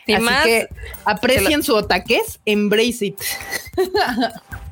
Y 0.08 0.14
Así 0.14 0.24
más 0.24 0.46
que 0.46 0.68
aprecien 1.04 1.64
su 1.64 1.76
otaquez, 1.76 2.40
embrace 2.46 3.06
it. 3.08 3.20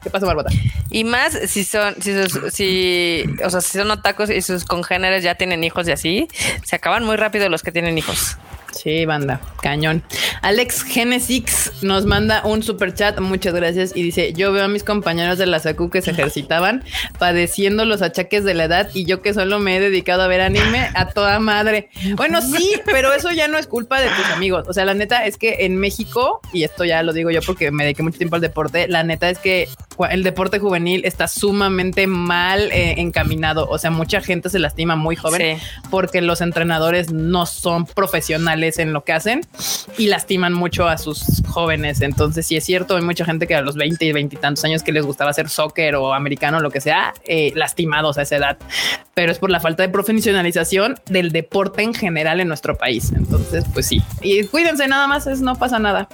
¿Qué 0.04 0.10
pasa, 0.10 0.26
Barbota? 0.26 0.50
Y 0.89 1.04
más 1.06 1.34
si 1.48 1.63
son, 1.63 1.96
si, 2.02 2.13
sus- 2.30 2.54
si, 2.54 3.24
o 3.44 3.50
sea, 3.50 3.62
si 3.62 3.78
son 3.78 3.89
otakus 3.89 4.30
y 4.30 4.42
sus 4.42 4.66
congéneres 4.66 5.24
ya 5.24 5.36
tienen 5.36 5.63
hijos 5.63 5.88
y 5.88 5.92
así, 5.92 6.28
se 6.63 6.76
acaban 6.76 7.04
muy 7.06 7.16
rápido 7.16 7.48
los 7.50 7.63
que 7.63 7.72
tienen 7.72 7.98
hijos. 7.98 8.38
Sí, 8.74 9.06
banda, 9.06 9.40
cañón. 9.62 10.04
Alex 10.42 10.84
Genesis 10.84 11.72
nos 11.82 12.06
manda 12.06 12.42
un 12.46 12.64
super 12.64 12.94
chat, 12.94 13.20
muchas 13.20 13.54
gracias, 13.54 13.92
y 13.96 14.04
dice: 14.04 14.34
Yo 14.34 14.52
veo 14.52 14.66
a 14.66 14.68
mis 14.68 14.84
compañeros 14.84 15.38
de 15.38 15.46
la 15.46 15.60
SACU 15.60 15.90
que 15.90 16.02
se 16.02 16.12
ejercitaban 16.12 16.84
padeciendo 17.20 17.86
los 17.86 18.02
achaques 18.02 18.44
de 18.44 18.54
la 18.54 18.66
edad, 18.66 18.90
y 18.94 19.06
yo 19.06 19.22
que 19.22 19.34
solo 19.34 19.60
me 19.60 19.78
he 19.78 19.80
dedicado 19.80 20.24
a 20.24 20.28
ver 20.28 20.42
anime 20.42 20.90
a 20.96 21.10
toda 21.10 21.40
madre. 21.40 21.90
Bueno, 22.16 22.42
sí, 22.42 22.74
pero 22.86 23.14
eso 23.14 23.32
ya 23.32 23.48
no 23.48 23.58
es 23.58 23.68
culpa 23.68 24.02
de 24.02 24.08
tus 24.10 24.26
amigos. 24.34 24.66
O 24.68 24.74
sea, 24.74 24.86
la 24.86 24.94
neta 24.94 25.26
es 25.26 25.38
que 25.38 25.58
en 25.66 25.78
México, 25.78 26.42
y 26.52 26.64
esto 26.64 26.84
ya 26.84 27.04
lo 27.04 27.14
digo 27.14 27.30
yo 27.30 27.42
porque 27.46 27.72
me 27.72 27.84
dediqué 27.84 28.04
mucho 28.04 28.18
tiempo 28.18 28.36
al 28.36 28.42
deporte, 28.42 28.88
la 28.88 29.04
neta 29.04 29.30
es 29.30 29.38
que 29.38 29.70
el 30.10 30.24
deporte 30.24 30.58
juvenil 30.60 31.06
está 31.06 31.28
sumamente 31.28 32.08
mal 32.08 32.72
eh, 32.72 32.96
encaminado. 32.98 33.68
O 33.70 33.78
sea, 33.78 33.92
mucha 33.92 34.22
gente 34.22 34.50
se 34.50 34.58
lastima 34.60 34.96
muy 34.96 35.16
joven 35.16 35.34
Sí. 35.60 35.64
porque 35.92 36.22
los 36.22 36.42
entrenadores 36.42 37.12
no 37.12 37.46
son 37.46 37.86
profesionales 37.86 38.62
en 38.63 38.93
lo 38.93 39.04
que 39.04 39.13
hacen 39.13 39.41
y 39.97 40.08
lastiman 40.08 40.54
mucho 40.54 40.88
a 40.88 40.97
sus 40.97 41.43
jóvenes. 41.47 42.02
Entonces, 42.02 42.45
sí 42.45 42.56
es 42.56 42.63
cierto, 42.63 42.95
hay 42.95 43.04
mucha 43.04 43.26
gente 43.26 43.47
que 43.47 43.56
a 43.56 43.62
los 43.62 43.76
20 43.76 44.06
y 44.06 44.12
20 44.12 44.36
y 44.36 44.39
tantos 44.39 44.63
años 44.63 44.84
que 44.84 44.91
les 44.91 45.06
gustaba 45.06 45.32
hacer 45.32 45.49
soccer 45.49 45.95
o 45.95 46.13
americano, 46.13 46.60
lo 46.60 46.71
que 46.71 46.82
sea, 46.82 47.13
eh, 47.26 47.52
lastimados 47.56 48.17
a 48.17 48.23
esa 48.23 48.38
edad. 48.38 48.58
Pero 49.15 49.32
es 49.32 49.38
por 49.38 49.52
la 49.52 49.60
falta 49.60 49.84
de 49.84 49.89
profesionalización 49.89 50.99
del 51.06 51.32
deporte 51.32 51.84
en 51.84 51.93
general 51.93 52.39
en 52.39 52.47
nuestro 52.47 52.76
país. 52.78 53.12
Entonces, 53.15 53.63
pues 53.71 53.86
sí. 53.86 54.02
Y 54.21 54.43
cuídense 54.45 54.88
nada 54.88 55.06
más, 55.08 55.28
es, 55.28 55.41
no 55.41 55.56
pasa 55.56 55.78
nada. 55.78 56.08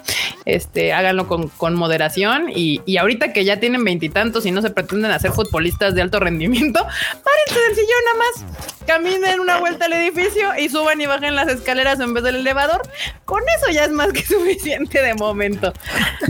Este, 0.45 0.91
háganlo 0.91 1.27
con, 1.27 1.47
con 1.49 1.75
moderación 1.75 2.49
y, 2.53 2.81
y 2.85 2.97
ahorita 2.97 3.31
que 3.33 3.45
ya 3.45 3.59
tienen 3.59 3.83
veintitantos 3.83 4.45
y 4.45 4.51
no 4.51 4.61
se 4.61 4.69
pretenden 4.69 5.11
hacer 5.11 5.31
futbolistas 5.31 5.95
de 5.95 6.01
alto 6.01 6.19
rendimiento, 6.19 6.79
párense 6.83 7.67
del 7.67 7.75
sillón 7.75 7.99
nada 8.05 8.17
más, 8.19 8.85
caminen 8.87 9.39
una 9.39 9.59
vuelta 9.59 9.85
al 9.85 9.93
edificio 9.93 10.49
y 10.57 10.67
suban 10.69 10.99
y 10.99 11.05
bajen 11.05 11.35
las 11.35 11.47
escaleras 11.47 11.99
en 11.99 12.13
vez 12.13 12.23
del 12.23 12.37
elevador. 12.37 12.81
Con 13.25 13.43
eso 13.57 13.71
ya 13.71 13.85
es 13.85 13.91
más 13.91 14.11
que 14.11 14.23
suficiente 14.25 15.01
de 15.01 15.13
momento. 15.13 15.71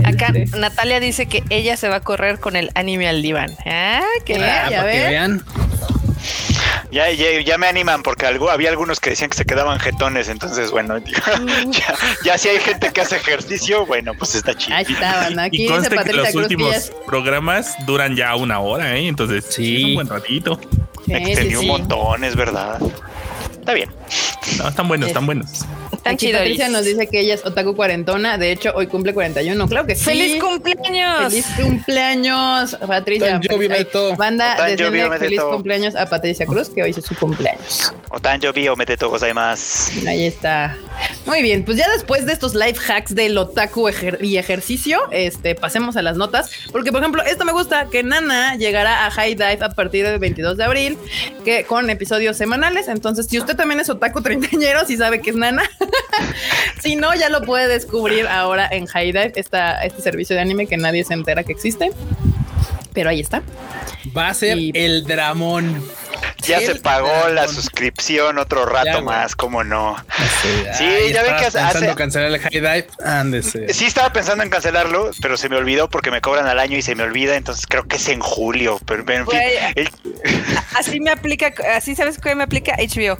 Acá 0.03 0.32
Este, 0.36 0.58
Natalia 0.58 0.99
dice 0.99 1.25
que 1.27 1.43
ella 1.49 1.77
se 1.77 1.88
va 1.88 1.95
a 1.95 2.01
correr 2.01 2.39
con 2.39 2.55
el 2.55 2.69
anime 2.75 3.08
al 3.08 3.21
diván. 3.21 3.55
Ah, 3.65 4.01
qué 4.25 4.36
Ah, 4.36 4.69
ya 4.69 4.77
para 4.82 4.91
que 4.91 4.97
vean. 4.99 5.43
Ya, 6.92 7.12
ya, 7.12 7.39
ya 7.42 7.58
me 7.60 7.68
animan 7.68 8.02
porque 8.02 8.26
algo, 8.26 8.50
había 8.50 8.70
algunos 8.70 9.00
que 9.00 9.12
decían 9.12 9.30
que 9.30 9.38
se 9.38 9.46
quedaban 9.46 9.80
jetones, 9.80 10.28
entonces 10.28 10.72
bueno, 10.72 11.00
digo, 11.00 11.20
ya, 11.70 11.94
ya 12.24 12.38
si 12.38 12.50
hay 12.50 12.60
gente 12.60 12.92
que 12.92 13.02
hace 13.02 13.18
ejercicio, 13.18 13.86
bueno, 13.86 14.13
pues 14.18 14.34
está 14.36 14.56
chido. 14.58 14.76
Ahí 14.76 14.86
estaban. 14.89 15.34
Y 15.34 15.39
Aquí 15.39 15.58
dice 15.60 15.74
conste 15.74 15.98
que 16.04 16.13
los 16.13 16.30
Cruz 16.30 16.44
últimos 16.44 16.92
programas 17.06 17.76
duran 17.86 18.15
ya 18.15 18.36
una 18.36 18.60
hora, 18.60 18.96
¿eh? 18.98 19.08
Entonces, 19.08 19.46
sí, 19.50 19.54
Sí. 19.65 19.78
es 19.78 19.84
un 19.86 19.94
buen 19.96 20.08
ratito. 20.08 20.60
Me 21.06 21.36
Sí, 21.36 21.56
un 21.56 21.68
montón, 21.68 22.24
es 22.24 22.36
verdad. 22.36 22.80
Está 23.52 23.74
bien. 23.74 23.89
No, 24.58 24.67
están 24.69 24.88
buenos, 24.88 25.08
están 25.10 25.26
buenos. 25.26 25.65
Tan 26.04 26.13
Aquí 26.13 26.28
chido. 26.28 26.39
Patricia 26.39 26.69
nos 26.69 26.86
dice 26.86 27.08
que 27.08 27.19
ella 27.19 27.34
es 27.36 27.45
otaku 27.45 27.76
cuarentona. 27.76 28.38
De 28.38 28.52
hecho, 28.52 28.72
hoy 28.76 28.88
cumple 28.88 29.13
41. 29.13 29.67
Claro 29.67 29.86
que 29.86 29.95
sí. 29.95 30.06
¡Feliz 30.06 30.41
cumpleaños! 30.41 31.30
¡Feliz 31.32 31.45
cumpleaños, 31.62 32.76
Patricia! 32.88 33.39
Beto. 33.39 34.15
Banda, 34.15 34.56
Beto. 34.65 34.91
feliz 35.19 35.41
cumpleaños 35.41 35.95
a 35.95 36.06
Patricia 36.08 36.45
Cruz, 36.45 36.69
que 36.69 36.84
hoy 36.84 36.91
es 36.91 37.06
su 37.06 37.15
cumpleaños. 37.15 37.93
Otan 38.10 38.39
yo 38.41 38.52
vi 38.54 38.67
o 38.67 38.76
mete 38.76 38.98
todo 38.98 39.17
más. 39.34 39.91
Ahí 40.08 40.26
está. 40.26 40.76
Muy 41.26 41.41
bien, 41.41 41.63
pues 41.63 41.78
ya 41.78 41.88
después 41.91 42.26
de 42.26 42.34
estos 42.34 42.56
life 42.56 42.80
hacks 42.91 43.13
del 43.13 43.38
otaku 43.38 43.88
ejer- 43.89 44.24
y 44.24 44.38
ejercicio, 44.38 45.02
este, 45.12 45.54
pasemos 45.56 45.95
a 45.98 46.02
las 46.02 46.17
notas. 46.17 46.50
Porque, 46.72 46.91
por 46.91 47.02
ejemplo, 47.02 47.22
esto 47.24 47.45
me 47.45 47.52
gusta, 47.52 47.88
que 47.91 48.02
Nana 48.04 48.56
llegará 48.56 49.06
a 49.06 49.12
High 49.12 49.36
Dive 49.36 49.60
a 49.62 49.69
partir 49.69 50.06
del 50.06 50.17
22 50.19 50.58
de 50.58 50.63
abril, 50.63 50.98
que 51.45 51.65
con 51.65 51.89
episodios 51.89 52.38
semanales. 52.38 52.88
Entonces, 52.88 53.28
si 53.28 53.38
usted 53.38 53.56
también 53.56 53.80
es 53.80 53.89
otaku 53.89 53.98
treintañero, 54.23 54.85
si 54.85 54.97
sabe 54.97 55.21
que 55.21 55.29
es 55.31 55.35
Nana. 55.35 55.63
si 56.81 56.95
no, 56.95 57.13
ya 57.15 57.29
lo 57.29 57.41
puede 57.41 57.67
descubrir 57.67 58.27
ahora 58.27 58.67
en 58.71 58.85
High 58.88 59.12
Dive, 59.12 59.33
esta, 59.35 59.83
este 59.83 60.01
servicio 60.01 60.35
de 60.35 60.41
anime 60.41 60.67
que 60.67 60.77
nadie 60.77 61.03
se 61.03 61.13
entera 61.13 61.43
que 61.43 61.51
existe. 61.51 61.91
Pero 62.93 63.09
ahí 63.09 63.19
está. 63.19 63.43
Va 64.17 64.29
a 64.29 64.33
ser 64.33 64.57
Y- 64.57 64.71
el 64.73 65.03
dramón. 65.05 65.83
Ya 66.43 66.60
se 66.62 66.76
pagó 66.76 67.28
la 67.30 67.48
suscripción 67.48 68.38
otro 68.39 68.65
rato 68.65 68.86
Ya, 68.86 69.02
más, 69.02 69.36
¿cómo 69.36 69.63
no? 69.63 69.95
Sí, 70.78 70.84
Ay, 70.84 71.13
ya 71.13 71.22
ven 71.22 71.36
que 71.36 71.45
hace- 71.45 71.60
pensando 71.60 71.88
hace- 71.91 71.95
cancelar 71.95 72.32
el 72.32 72.39
high 72.39 72.50
dive. 72.52 72.88
Ándese. 73.06 73.74
Sí 73.74 73.86
estaba 73.86 74.12
pensando 74.13 74.43
en 74.43 74.50
cancelarlo, 74.50 75.12
pero 75.22 75.38
se 75.38 75.50
me 75.50 75.58
olvidó 75.58 75.89
porque 75.89 76.10
me 76.12 76.22
cobran 76.22 76.48
al 76.48 76.58
año 76.60 76.78
y 76.78 76.82
se 76.82 76.95
me 76.95 77.04
olvida, 77.04 77.36
entonces 77.36 77.67
creo 77.67 77.84
que 77.88 77.98
es 77.98 78.08
en 78.08 78.19
julio, 78.22 78.80
pero 78.86 79.02
en 79.12 79.28
fin, 79.28 79.39
el- 79.76 79.89
Así 80.78 81.00
me 81.00 81.12
aplica, 81.12 81.52
así 81.76 81.95
sabes 81.95 82.17
qué 82.19 82.36
me 82.36 82.43
aplica 82.43 82.76
HBO. 82.78 83.17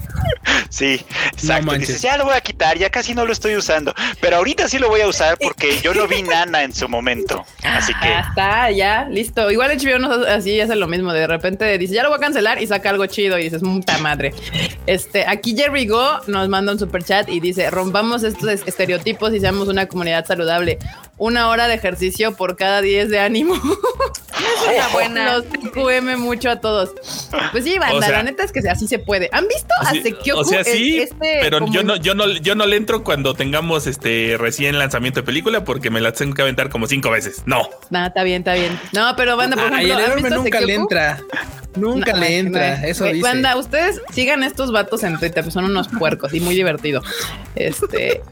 sí, 0.70 1.04
exacto. 1.34 1.66
manches. 1.66 1.88
Dices, 1.88 2.02
ya 2.04 2.16
lo 2.18 2.26
voy 2.26 2.36
a 2.36 2.42
quitar, 2.42 2.78
ya 2.78 2.90
casi 2.90 3.14
no 3.16 3.26
lo 3.26 3.34
estoy 3.34 3.56
usando, 3.56 3.94
pero 4.22 4.38
ahorita 4.38 4.70
sí 4.70 4.78
lo 4.80 4.88
voy 4.88 5.02
a 5.02 5.08
usar 5.08 5.38
porque 5.42 5.78
yo 5.82 5.94
lo 5.94 6.08
vi 6.08 6.22
nana 6.24 6.64
en 6.64 6.74
su 6.74 6.88
momento, 6.88 7.46
así 7.64 7.94
que 7.96 8.08
Ya 8.08 8.20
está, 8.22 8.72
ya, 8.72 9.08
listo. 9.10 9.50
Igual 9.52 9.78
HBO 9.78 10.00
no 10.00 10.24
así 10.26 10.62
hace 10.62 10.76
lo 10.76 10.88
mismo. 10.88 11.12
De 11.12 11.28
repente 11.28 11.78
dice, 11.78 11.94
ya 11.96 12.04
lo 12.04 12.10
voy 12.10 12.18
a 12.18 12.22
cancelar 12.22 12.62
y 12.62 12.68
saca 12.68 12.79
algo 12.88 13.06
chido 13.08 13.38
y 13.38 13.44
dices, 13.44 13.62
puta 13.62 13.98
madre. 13.98 14.34
Este, 14.86 15.26
aquí 15.28 15.56
Jerry 15.56 15.86
Go 15.88 16.20
nos 16.28 16.48
manda 16.50 16.72
un 16.72 16.80
super 16.80 17.04
chat 17.04 17.28
y 17.30 17.40
dice, 17.40 17.70
rompamos 17.70 18.24
estos 18.24 18.48
es- 18.50 18.68
estereotipos 18.68 19.34
y 19.34 19.40
seamos 19.40 19.68
una 19.68 19.88
comunidad 19.88 20.26
saludable. 20.26 20.80
Una 21.20 21.50
hora 21.50 21.68
de 21.68 21.76
ejercicio 21.76 22.34
por 22.36 22.56
cada 22.56 22.82
10 22.82 23.10
de 23.10 23.20
ánimo. 23.20 23.54
Es 24.40 24.76
una 24.78 24.88
buena. 24.90 25.34
Los 25.38 25.46
QM 25.74 26.16
mucho 26.18 26.50
a 26.50 26.62
todos. 26.62 26.92
Pues 27.52 27.66
sí, 27.66 27.78
banda, 27.78 27.98
O 27.98 28.02
sea- 28.02 28.12
la 28.12 28.24
neta 28.24 28.44
es 28.44 28.52
que 28.54 28.60
así 28.70 28.88
se 28.88 28.98
puede. 28.98 29.30
¿Han 29.34 29.48
visto 29.48 29.68
a 29.82 29.92
Sí, 29.92 30.02
Sekioku? 30.02 30.40
o 30.40 30.44
sea, 30.46 30.64
sí, 30.64 31.00
Este 31.00 31.40
pero 31.42 31.66
yo 31.68 31.84
no, 31.84 31.98
yo 31.98 32.16
no, 32.16 32.26
yo 32.30 32.56
no 32.56 32.66
le 32.66 32.78
entro 32.78 33.04
cuando 33.04 33.34
tengamos 33.34 33.86
este 33.86 34.38
recién 34.40 34.80
lanzamiento 34.80 35.20
de 35.20 35.26
película 35.26 35.66
porque 35.66 35.90
me 35.90 36.00
la 36.00 36.14
tengo 36.14 36.34
que 36.36 36.42
aventar 36.42 36.70
como 36.70 36.88
cinco 36.88 37.12
veces. 37.12 37.44
No. 37.46 37.70
Nah, 37.90 38.08
está 38.08 38.24
bien, 38.24 38.38
está 38.42 38.54
bien. 38.54 38.80
No, 38.94 39.14
pero 39.18 39.36
banda, 39.36 39.58
por 39.58 39.74
Ay, 39.74 39.86
ejemplo, 39.92 40.06
el 40.06 40.12
¿han 40.12 40.18
visto 40.24 40.36
nunca 40.44 40.62
le 40.62 40.74
entra. 40.74 41.22
Nunca 41.76 42.14
No, 42.14 42.20
le 42.20 42.38
entra. 42.38 42.78
no. 42.80 42.88
Eso 42.88 43.04
Güey, 43.04 43.16
dice. 43.16 43.28
Banda, 43.28 43.56
ustedes 43.58 44.02
sigan 44.14 44.44
estos 44.44 44.72
vatos 44.72 45.04
en 45.04 45.20
Twitter, 45.20 45.44
pues 45.44 45.54
son 45.54 45.66
unos 45.66 45.88
puercos 45.90 46.34
y 46.34 46.40
muy 46.40 46.56
divertido. 46.56 47.02
Este. 47.56 48.22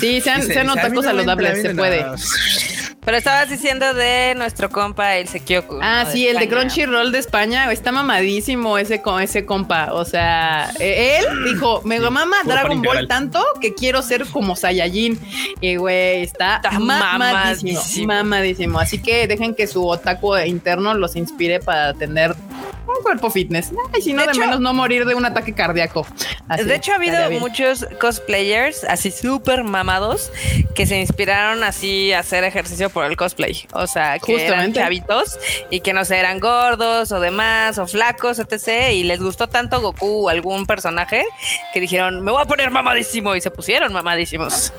Sí, 0.00 0.20
sean, 0.20 0.40
Dice, 0.40 0.54
sean 0.54 0.61
otakus 0.70 0.92
no 0.92 1.02
saludables, 1.02 1.56
entra, 1.56 1.70
se 1.70 1.76
puede. 1.76 2.04
Pero 3.04 3.16
estabas 3.16 3.50
diciendo 3.50 3.94
de 3.94 4.34
nuestro 4.36 4.70
compa 4.70 5.16
el 5.16 5.26
Sekioku. 5.26 5.80
Ah, 5.82 6.04
¿no? 6.04 6.12
sí, 6.12 6.28
el 6.28 6.38
de. 6.38 6.48
Crunchyroll 6.48 7.10
de 7.10 7.18
España 7.18 7.70
está 7.72 7.90
mamadísimo 7.90 8.78
ese, 8.78 9.02
ese 9.20 9.44
compa. 9.44 9.92
O 9.92 10.04
sea, 10.04 10.70
eh, 10.78 11.18
él 11.18 11.44
dijo, 11.44 11.82
me 11.84 11.98
mama 11.98 12.36
Dragon 12.44 12.80
Ball 12.80 13.00
integral. 13.00 13.08
tanto 13.08 13.44
que 13.60 13.74
quiero 13.74 14.02
ser 14.02 14.24
como 14.26 14.54
Saiyajin. 14.54 15.18
Y 15.60 15.76
güey, 15.76 16.22
está, 16.22 16.56
Está 16.56 16.78
mamadísimo, 16.78 17.18
mamadísimo. 17.18 18.06
mamadísimo. 18.06 18.78
Así 18.78 19.02
que 19.02 19.26
dejen 19.26 19.56
que 19.56 19.66
su 19.66 19.84
otaku 19.84 20.36
interno 20.36 20.94
los 20.94 21.16
inspire 21.16 21.58
para 21.58 21.94
tener 21.94 22.36
un 22.86 23.02
cuerpo 23.02 23.30
fitness. 23.30 23.72
Y 23.98 24.02
si 24.02 24.12
no, 24.12 24.22
De 24.22 24.26
de, 24.26 24.32
hecho- 24.32 24.40
menos 24.40 24.60
no 24.60 24.72
morir 24.74 25.04
de 25.04 25.14
un 25.14 25.24
ataque 25.24 25.54
cardíaco. 25.54 26.06
Así, 26.48 26.64
de 26.64 26.74
hecho, 26.74 26.92
ha 26.92 26.96
habido 26.96 27.30
muchos 27.40 27.86
cosplayers 28.00 28.84
así 28.84 29.10
súper 29.10 29.64
mamados 29.64 30.30
que 30.74 30.86
se 30.86 31.00
inspiraron 31.00 31.62
así 31.64 32.12
a 32.12 32.20
hacer 32.20 32.44
ejercicio 32.44 32.90
por 32.90 33.04
el 33.04 33.16
cosplay. 33.16 33.66
O 33.72 33.86
sea, 33.86 34.18
que 34.18 34.32
eran 34.34 34.46
Justamente. 34.46 34.80
chavitos 34.80 35.38
y 35.70 35.80
que 35.80 35.92
no 35.92 36.04
sé, 36.04 36.18
eran 36.18 36.40
gordos 36.40 37.12
o 37.12 37.20
demás 37.20 37.78
o 37.78 37.86
flacos, 37.86 38.38
etc. 38.38 38.92
Y 38.92 39.04
les 39.04 39.20
gustó 39.20 39.48
tanto 39.48 39.80
Goku 39.80 40.26
o 40.26 40.28
algún 40.28 40.66
personaje 40.66 41.24
que 41.72 41.80
dijeron, 41.80 42.22
me 42.22 42.32
voy 42.32 42.42
a 42.42 42.46
poner 42.46 42.70
mamadísimo 42.70 43.34
y 43.36 43.40
se 43.40 43.50
pusieron 43.50 43.92
mamadísimos. 43.92 44.72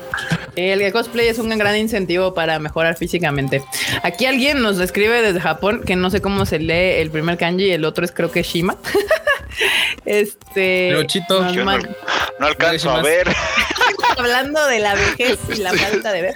El 0.56 0.92
cosplay 0.92 1.26
es 1.28 1.38
un 1.38 1.48
gran 1.58 1.76
incentivo 1.76 2.32
para 2.34 2.58
mejorar 2.58 2.96
físicamente. 2.96 3.62
Aquí 4.02 4.26
alguien 4.26 4.62
nos 4.62 4.78
escribe 4.78 5.20
desde 5.22 5.40
Japón 5.40 5.82
que 5.84 5.96
no 5.96 6.10
sé 6.10 6.20
cómo 6.20 6.46
se 6.46 6.58
lee 6.58 7.00
el 7.00 7.10
primer 7.10 7.36
kanji, 7.38 7.70
el 7.70 7.84
otro 7.84 8.04
es 8.04 8.12
creo 8.12 8.30
que 8.30 8.42
Shima. 8.42 8.76
este. 10.04 10.90
Yo 10.90 11.40
no, 11.54 11.64
man- 11.64 11.96
no 12.38 12.46
alcanzo 12.46 12.90
a 12.90 13.02
ver. 13.02 13.26
hablando 14.18 14.64
de 14.66 14.78
la 14.78 14.94
vejez 14.94 15.38
y 15.54 15.58
la 15.60 15.72
falta 15.72 16.12
de 16.12 16.22
ver. 16.22 16.34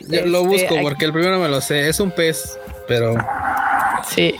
Yo 0.00 0.26
lo 0.26 0.38
Este, 0.40 0.48
busco 0.48 0.74
aquí- 0.74 0.82
porque 0.82 1.04
el 1.04 1.12
primero 1.12 1.38
me 1.38 1.48
lo 1.48 1.60
sé. 1.60 1.88
Es 1.88 2.00
un 2.00 2.10
pez, 2.10 2.58
pero 2.88 3.14
Sí. 4.12 4.34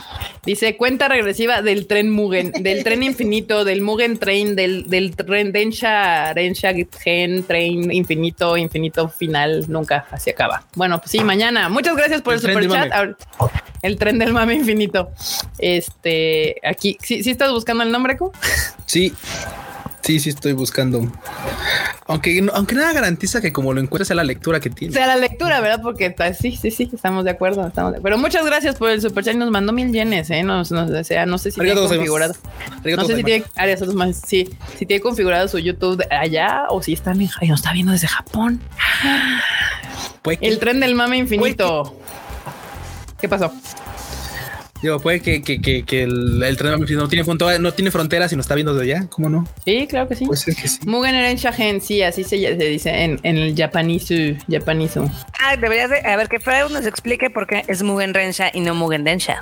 Dice 0.45 0.75
cuenta 0.75 1.07
regresiva 1.07 1.61
del 1.61 1.87
tren 1.87 2.09
Mugen, 2.09 2.51
del 2.59 2.83
tren 2.83 3.03
infinito, 3.03 3.63
del 3.63 3.81
Mugen 3.81 4.17
Train, 4.17 4.55
del, 4.55 4.89
del 4.89 5.15
tren 5.15 5.51
Densha, 5.51 6.33
Densha 6.33 6.73
Gen, 7.01 7.43
Train 7.43 7.91
infinito, 7.91 8.57
infinito 8.57 9.07
final, 9.07 9.65
nunca, 9.67 10.05
así 10.11 10.31
acaba. 10.31 10.65
Bueno, 10.75 10.99
pues 10.99 11.11
sí, 11.11 11.19
mañana. 11.23 11.69
Muchas 11.69 11.95
gracias 11.95 12.21
por 12.21 12.33
el, 12.33 12.39
super 12.39 12.67
chat. 12.69 13.17
El 13.81 13.97
tren 13.97 14.19
del 14.19 14.33
mame 14.33 14.55
infinito. 14.55 15.11
Este, 15.59 16.55
aquí, 16.63 16.97
¿sí, 17.01 17.23
sí 17.23 17.31
estás 17.31 17.51
buscando 17.51 17.83
el 17.83 17.91
nombre, 17.91 18.17
Q? 18.17 18.31
sí. 18.85 19.13
Sí, 20.03 20.19
sí 20.19 20.29
estoy 20.29 20.51
buscando. 20.51 21.09
Aunque, 22.07 22.45
aunque 22.53 22.75
nada 22.75 22.91
garantiza 22.91 23.39
que 23.39 23.53
como 23.53 23.71
lo 23.73 23.79
encuentres 23.79 24.07
sea 24.09 24.17
la 24.17 24.25
lectura 24.25 24.59
que 24.59 24.69
tiene. 24.69 24.93
sea, 24.93 25.07
la 25.07 25.15
lectura, 25.15 25.61
¿verdad? 25.61 25.79
Porque 25.81 26.11
pues, 26.11 26.37
sí, 26.37 26.57
sí, 26.61 26.71
sí, 26.71 26.89
estamos 26.93 27.23
de 27.23 27.31
acuerdo. 27.31 27.65
Estamos 27.65 27.93
de- 27.93 28.01
Pero 28.01 28.17
muchas 28.17 28.45
gracias 28.45 28.75
por 28.75 28.89
el 28.89 29.01
super 29.01 29.23
chat. 29.23 29.35
Nos 29.35 29.49
mandó 29.49 29.71
mil 29.71 29.93
yenes, 29.93 30.29
¿eh? 30.29 30.43
Nos, 30.43 30.71
nos 30.71 30.89
desea, 30.89 31.25
no 31.25 31.37
sé 31.37 31.51
si 31.51 31.55
tiene 31.61 31.71
Arigato 31.71 31.87
configurado. 31.87 32.33
No 32.83 33.05
sé 33.05 33.15
si 33.15 33.23
tiene 33.23 33.45
Arias 33.55 33.81
Otosman, 33.81 34.13
sí, 34.13 34.49
si 34.77 34.85
tiene 34.85 35.01
configurado 35.01 35.47
su 35.47 35.57
YouTube 35.59 36.03
allá 36.11 36.65
o 36.69 36.83
si 36.83 36.91
están 36.91 37.21
en 37.21 37.29
Ay, 37.39 37.47
nos 37.47 37.61
está 37.61 37.71
viendo 37.71 37.93
desde 37.93 38.07
Japón. 38.07 38.59
El 40.41 40.59
tren 40.59 40.81
del 40.81 40.95
mame 40.95 41.17
infinito. 41.17 41.97
¿Qué 43.21 43.29
pasó? 43.29 43.53
Digo, 44.83 44.99
puede 44.99 45.19
que, 45.21 45.41
que, 45.41 45.59
que, 45.61 45.83
que 45.83 46.03
el, 46.03 46.41
el 46.43 46.57
tren 46.57 46.79
no 46.79 47.07
tiene, 47.07 47.23
fronto- 47.23 47.59
no 47.59 47.73
tiene 47.73 47.91
fronteras 47.91 48.31
y 48.31 48.35
nos 48.35 48.45
está 48.45 48.55
viendo 48.55 48.73
desde 48.75 48.93
allá. 48.95 49.07
¿Cómo 49.09 49.29
no? 49.29 49.47
Sí, 49.65 49.87
claro 49.87 50.07
que 50.07 50.15
sí. 50.15 50.25
Pues 50.25 50.47
es 50.47 50.55
que 50.55 50.67
sí. 50.67 50.79
Mugen 50.85 51.15
Eren 51.15 51.37
Shahen, 51.37 51.81
sí, 51.81 52.01
así 52.01 52.23
se, 52.23 52.37
se 52.37 52.55
dice 52.55 52.89
en, 53.03 53.19
en 53.23 53.37
el 53.37 53.55
japanisu, 53.55 54.35
japanisu. 54.49 55.09
Ah, 55.39 55.55
deberías 55.57 55.89
de, 55.89 55.99
a 55.99 56.15
ver, 56.15 56.27
que 56.29 56.39
Freud 56.39 56.71
nos 56.71 56.85
explique 56.85 57.29
por 57.29 57.47
qué 57.47 57.63
es 57.67 57.81
Mugen 57.83 58.13
Rensha 58.13 58.51
y 58.53 58.59
no 58.61 58.75
Mugen 58.75 59.03
Densha. 59.03 59.41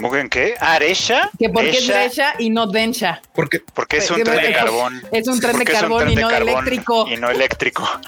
¿Mugen 0.00 0.28
qué? 0.28 0.54
¿Aresha? 0.60 1.30
Que 1.38 1.48
porque 1.50 1.70
es 1.70 1.82
Esha, 1.84 1.92
Dresha 2.00 2.34
y 2.38 2.50
no 2.50 2.66
Densha. 2.66 3.20
Porque 3.34 3.60
Porque 3.74 3.98
es 3.98 4.10
un 4.10 4.16
Que- 4.18 4.24
tren 4.24 4.36
de 4.36 4.46
que- 4.48 4.52
carbón. 4.54 5.02
es 5.12 5.28
un 5.28 5.40
tren 5.40 5.52
de 5.52 5.58
un 5.58 5.64
carbón 5.64 6.10
y 6.10 6.16
no 6.16 6.28
carbón 6.28 6.48
eléctrico. 6.48 7.08
Y 7.08 7.16
no 7.16 7.30
eléctrico. 7.30 7.88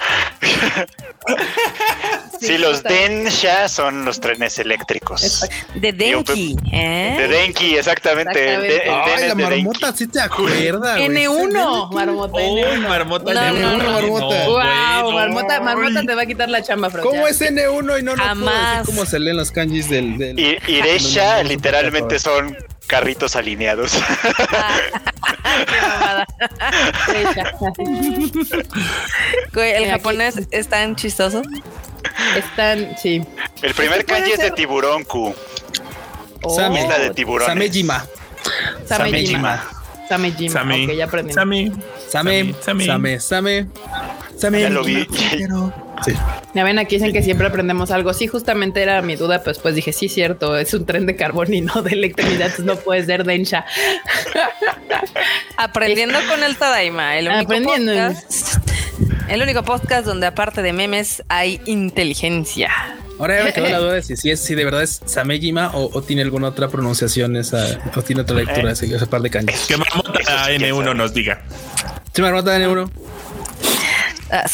Sí, 2.39 2.47
sí, 2.47 2.57
los. 2.57 2.83
Densha 2.83 3.69
son 3.69 4.03
los 4.03 4.19
trenes 4.19 4.59
eléctricos. 4.59 5.45
De 5.75 5.93
Denki, 5.93 6.57
¿eh? 6.73 7.15
De 7.17 7.27
Denki, 7.29 7.77
exactamente. 7.77 8.57
Ay, 8.89 9.27
la 9.29 9.35
de 9.35 9.35
Denki. 9.35 9.41
marmota 9.63 9.93
sí 9.95 10.07
te 10.07 10.19
acuerda. 10.19 10.97
güey. 10.97 11.07
N1, 11.07 11.89
marmota 11.93 12.33
Oh, 12.35 12.57
N1. 12.57 12.87
marmota. 12.89 13.33
No, 13.33 13.41
de 13.41 13.51
no, 13.61 13.71
N1, 13.71 13.77
no, 13.77 13.91
marmota. 13.93 14.45
Wow, 14.47 15.11
marmota, 15.13 15.61
marmota 15.61 16.01
te 16.05 16.15
va 16.15 16.21
a 16.23 16.25
quitar 16.25 16.49
la 16.49 16.61
chamba. 16.61 16.89
¿Cómo 16.89 17.25
es 17.25 17.39
N1 17.39 17.99
y 17.99 18.03
no 18.03 18.11
lo 18.11 18.17
puedo 18.17 18.27
Jamás. 18.27 18.79
decir 18.79 18.85
cómo 18.93 19.05
se 19.05 19.19
leen 19.19 19.37
los 19.37 19.51
kanjis 19.51 19.89
del... 19.89 20.19
Iresha 20.67 21.43
no, 21.43 21.49
no, 21.91 22.19
son 22.19 22.57
carritos 22.87 23.35
alineados. 23.35 23.93
Qué 25.67 25.81
mamada. 25.81 26.25
Dresha. 27.07 27.51
Güey, 29.53 29.83
el 29.83 29.89
japonés 29.89 30.41
es 30.51 30.67
tan 30.67 30.95
chistoso. 30.95 31.41
Están, 32.35 32.97
sí. 32.97 33.23
El 33.61 33.73
primer 33.73 33.99
Este 33.99 34.13
kanji 34.13 34.31
es 34.31 34.39
de 34.39 34.51
tiburón 34.51 35.03
Q. 35.03 35.35
Same. 36.55 36.81
Isla 36.81 36.99
de 36.99 37.09
tiburones. 37.11 37.47
Samejima. 37.47 38.05
Samejima. 38.85 38.87
Samejima. 38.87 39.82
Sami. 40.09 40.85
Ok, 40.85 40.93
ya 40.93 41.05
aprendí. 41.05 41.33
Sami. 41.33 41.71
Same. 42.07 42.53
Sami. 42.61 42.85
Same. 42.85 43.19
Same. 43.19 43.67
Same. 44.37 44.61
Ya 44.61 44.69
lo 44.69 44.83
vi. 44.83 45.07
Sí. 46.05 46.13
Ya 46.53 46.63
ven, 46.63 46.79
aquí 46.79 46.95
dicen 46.95 47.13
que 47.13 47.23
siempre 47.23 47.47
aprendemos 47.47 47.91
algo. 47.91 48.13
Sí, 48.13 48.27
justamente 48.27 48.81
era 48.81 49.01
mi 49.01 49.15
duda, 49.15 49.41
pues 49.43 49.59
pues 49.59 49.75
dije, 49.75 49.93
sí, 49.93 50.09
cierto, 50.09 50.57
es 50.57 50.73
un 50.73 50.85
tren 50.85 51.05
de 51.05 51.15
carbón 51.15 51.53
y 51.53 51.61
no 51.61 51.81
de 51.81 51.91
electricidad, 51.91 52.47
entonces 52.47 52.65
no 52.65 52.75
puede 52.75 53.05
ser 53.05 53.23
Densha. 53.23 53.65
Aprendiendo 55.57 56.19
con 56.27 56.43
el 56.43 56.57
Tadaima, 56.57 57.17
el 57.17 57.27
único 57.27 57.43
Aprendiendo. 57.43 57.93
podcast. 57.93 58.57
El 59.29 59.41
único 59.41 59.63
podcast 59.63 60.05
donde 60.05 60.27
aparte 60.27 60.61
de 60.61 60.73
memes 60.73 61.23
hay 61.29 61.61
inteligencia. 61.65 62.69
Ahora 63.23 63.37
ya 63.37 63.43
me 63.45 63.53
quedó 63.53 63.69
la 63.69 63.77
duda 63.79 63.93
de 63.93 64.01
si, 64.01 64.17
si, 64.17 64.31
es, 64.31 64.41
si 64.41 64.53
de 64.53 64.65
verdad 64.65 64.83
es 64.83 65.01
Samejima 65.05 65.71
o, 65.75 65.89
o 65.97 66.01
tiene 66.01 66.23
alguna 66.23 66.49
otra 66.49 66.67
pronunciación 66.67 67.37
esa, 67.37 67.79
o 67.95 68.01
tiene 68.01 68.23
otra 68.23 68.35
lectura 68.35 68.71
ese, 68.71 68.93
ese 68.93 69.07
par 69.07 69.21
de 69.21 69.29
cañas. 69.29 69.65
Que 69.65 69.77
Marmota 69.77 70.19
Eso 70.19 70.31
sí, 70.45 70.57
quién 70.57 70.61
N1 70.73 70.83
sabe. 70.83 70.95
nos 70.95 71.13
diga. 71.13 71.41
Sí, 72.13 72.21
me 72.21 72.27
armata 72.27 72.51
de 72.51 72.67
uno. 72.67 72.91
Ah, 74.29 74.45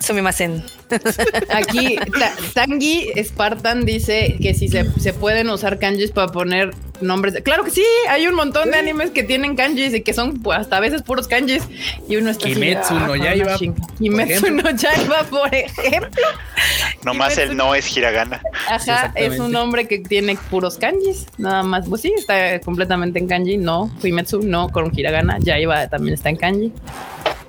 Sumimasen. 0.00 0.64
Aquí 1.50 1.96
Ta- 2.18 2.34
Tangi 2.54 3.08
Spartan 3.24 3.84
dice 3.84 4.36
que 4.40 4.54
si 4.54 4.68
se, 4.68 4.86
se 5.00 5.12
pueden 5.12 5.50
usar 5.50 5.78
kanjis 5.78 6.10
para 6.10 6.28
poner 6.28 6.74
nombres. 7.00 7.34
de- 7.34 7.42
Claro 7.42 7.64
que 7.64 7.70
sí, 7.70 7.84
hay 8.08 8.26
un 8.26 8.34
montón 8.34 8.70
de 8.70 8.76
animes 8.78 9.10
que 9.10 9.22
tienen 9.22 9.56
kanjis 9.56 9.94
y 9.94 10.02
que 10.02 10.14
son 10.14 10.40
pues, 10.42 10.58
hasta 10.58 10.76
a 10.76 10.80
veces 10.80 11.02
puros 11.02 11.28
kanjis. 11.28 11.62
Y 12.08 12.16
uno 12.16 12.30
está 12.30 12.46
así 12.46 12.54
Kimetsu 12.54 12.94
no 12.94 13.12
ah, 13.12 13.16
Yaiba, 13.16 13.58
Kimetsu 13.98 14.50
no 14.50 14.70
Yaiba, 14.70 15.22
por 15.24 15.54
ejemplo. 15.54 16.22
Nomás 17.04 17.36
el 17.38 17.56
no 17.56 17.74
es 17.74 17.96
hiragana. 17.96 18.40
Ajá, 18.68 19.12
es 19.16 19.38
un 19.38 19.50
nombre 19.52 19.88
que 19.88 19.98
tiene 19.98 20.36
puros 20.50 20.78
kanjis, 20.78 21.26
nada 21.38 21.62
más. 21.62 21.88
Pues 21.88 22.02
sí, 22.02 22.12
está 22.16 22.60
completamente 22.60 23.18
en 23.18 23.26
kanji. 23.26 23.56
No, 23.56 23.90
Kimetsu 24.00 24.42
no, 24.42 24.68
con 24.68 24.96
hiragana. 24.96 25.38
Yaiba 25.40 25.88
también 25.88 26.14
está 26.14 26.30
en 26.30 26.36
kanji. 26.36 26.72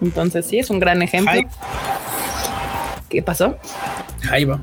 Entonces 0.02 0.46
sí, 0.48 0.60
es 0.60 0.70
un 0.70 0.80
gran 0.80 1.02
ejemplo. 1.02 1.34
¿Qué 3.14 3.22
pasó? 3.22 3.58
Va. 4.32 4.60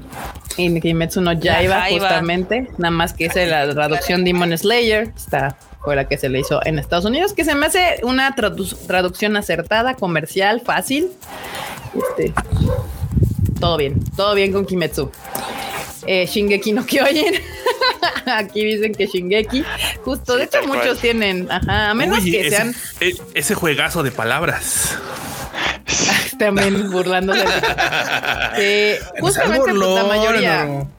En 0.56 0.80
Kimetsu 0.80 1.20
no 1.20 1.30
Jaiba. 1.40 1.86
justamente, 1.88 2.68
nada 2.78 2.90
más 2.90 3.12
que 3.12 3.26
es 3.26 3.34
la 3.36 3.72
traducción 3.72 4.24
Demon 4.24 4.56
Slayer, 4.58 5.12
está 5.16 5.56
fue 5.84 5.94
la 5.96 6.06
que 6.08 6.18
se 6.18 6.28
le 6.28 6.40
hizo 6.40 6.60
en 6.66 6.78
Estados 6.80 7.04
Unidos, 7.06 7.32
que 7.32 7.44
se 7.44 7.54
me 7.54 7.66
hace 7.66 8.00
una 8.02 8.34
tradu- 8.36 8.76
traducción 8.88 9.36
acertada, 9.36 9.94
comercial, 9.94 10.60
fácil. 10.60 11.08
Este, 11.94 12.34
todo 13.60 13.76
bien, 13.78 13.94
todo 14.16 14.34
bien 14.34 14.52
con 14.52 14.66
Kimetsu. 14.66 15.10
Eh, 16.06 16.26
Shingeki 16.26 16.72
no 16.72 16.84
Kyojin. 16.84 17.34
Aquí 18.26 18.64
dicen 18.64 18.92
que 18.94 19.06
Shingeki, 19.06 19.64
justo, 20.04 20.32
Sí, 20.32 20.38
de 20.40 20.44
hecho 20.44 20.62
muchos 20.66 20.84
cual. 20.84 20.98
tienen, 20.98 21.46
ajá, 21.50 21.90
a 21.90 21.94
menos 21.94 22.18
Uy, 22.24 22.32
que 22.32 22.40
ese, 22.48 22.56
sean 22.56 22.74
e- 23.00 23.14
ese 23.34 23.54
juegazo 23.54 24.02
de 24.02 24.10
palabras. 24.10 24.98
también 26.38 26.90
burlándose. 26.90 27.44
Sí, 28.56 29.04
justamente 29.20 29.58
pues, 29.58 29.74
la 29.74 30.02
burlón, 30.02 30.08
mayoría. 30.08 30.64
no. 30.64 30.90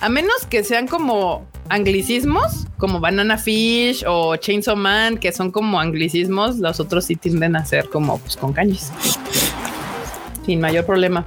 A 0.00 0.08
menos 0.08 0.46
que 0.48 0.64
sean 0.64 0.86
como 0.86 1.46
anglicismos, 1.68 2.66
como 2.78 3.00
Banana 3.00 3.36
Fish 3.36 4.04
o 4.06 4.36
Chainsaw 4.36 4.76
Man, 4.76 5.18
que 5.18 5.30
son 5.30 5.50
como 5.50 5.78
anglicismos, 5.78 6.56
los 6.56 6.80
otros 6.80 7.04
sí 7.04 7.16
tienden 7.16 7.54
a 7.54 7.66
ser 7.66 7.88
como 7.88 8.18
pues, 8.18 8.36
con 8.36 8.52
kanjis. 8.52 8.90
Sin 10.46 10.60
mayor 10.60 10.86
problema. 10.86 11.26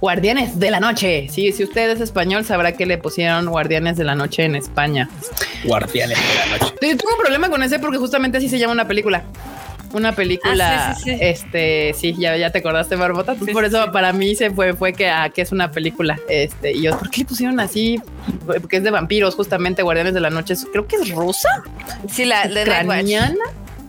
Guardianes 0.00 0.58
de 0.58 0.70
la 0.70 0.80
Noche. 0.80 1.28
Sí, 1.30 1.52
si 1.52 1.62
usted 1.62 1.90
es 1.90 2.00
español, 2.00 2.44
sabrá 2.44 2.72
que 2.72 2.84
le 2.84 2.98
pusieron 2.98 3.46
Guardianes 3.46 3.96
de 3.96 4.04
la 4.04 4.14
Noche 4.14 4.44
en 4.44 4.56
España. 4.56 5.08
Guardianes 5.64 6.18
de 6.18 6.34
la 6.50 6.58
noche. 6.58 6.74
Tengo 6.80 7.04
un 7.10 7.20
problema 7.22 7.48
con 7.48 7.62
ese 7.62 7.78
porque 7.78 7.98
justamente 7.98 8.38
así 8.38 8.48
se 8.48 8.58
llama 8.58 8.72
una 8.72 8.88
película. 8.88 9.24
Una 9.92 10.12
película, 10.14 10.90
Ah, 10.90 10.94
sí, 10.94 11.02
sí, 11.04 11.10
sí. 11.10 11.18
este, 11.20 11.94
sí, 11.94 12.14
ya, 12.18 12.36
ya 12.36 12.50
te 12.50 12.58
acordaste, 12.58 12.96
Barbota. 12.96 13.34
Por 13.34 13.64
eso 13.64 13.90
para 13.92 14.12
mí 14.12 14.34
se 14.34 14.50
fue, 14.50 14.74
fue 14.74 14.92
que, 14.92 15.08
ah, 15.08 15.30
que 15.30 15.42
es 15.42 15.52
una 15.52 15.70
película. 15.70 16.18
Este, 16.28 16.72
y 16.72 16.82
yo, 16.82 16.98
¿por 16.98 17.10
qué 17.10 17.20
le 17.22 17.24
pusieron 17.26 17.58
así? 17.60 18.00
Porque 18.46 18.76
es 18.76 18.82
de 18.84 18.90
vampiros, 18.90 19.34
justamente, 19.34 19.82
Guardianes 19.82 20.14
de 20.14 20.20
la 20.20 20.30
Noche. 20.30 20.54
Creo 20.72 20.86
que 20.86 20.96
es 20.96 21.10
rusa, 21.10 21.48
Sí, 22.08 22.24
la 22.24 22.46
de 22.46 22.62
ucraniana. 22.62 23.36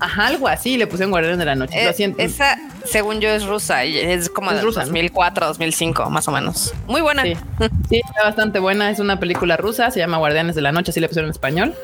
Ajá, 0.01 0.25
algo 0.25 0.47
así, 0.47 0.77
le 0.77 0.87
pusieron 0.87 1.11
Guardianes 1.11 1.37
de 1.37 1.45
la 1.45 1.53
Noche. 1.53 1.79
Eh, 1.79 1.85
Lo 1.85 1.93
siento. 1.93 2.23
esa, 2.23 2.57
según 2.85 3.21
yo, 3.21 3.29
es 3.29 3.45
rusa 3.45 3.83
es 3.83 4.29
como 4.29 4.51
de 4.51 4.59
rusa, 4.59 4.79
¿no? 4.79 4.87
2004, 4.87 5.45
2005, 5.45 6.09
más 6.09 6.27
o 6.27 6.31
menos. 6.31 6.73
Muy 6.87 7.01
buena. 7.01 7.21
Sí. 7.21 7.37
sí, 7.89 8.01
está 8.03 8.23
bastante 8.23 8.57
buena. 8.57 8.89
Es 8.89 8.97
una 8.97 9.19
película 9.19 9.57
rusa, 9.57 9.91
se 9.91 9.99
llama 9.99 10.17
Guardianes 10.17 10.55
de 10.55 10.63
la 10.63 10.71
Noche, 10.71 10.89
así 10.89 10.99
le 10.99 11.07
pusieron 11.07 11.27
en 11.27 11.31
español. 11.31 11.75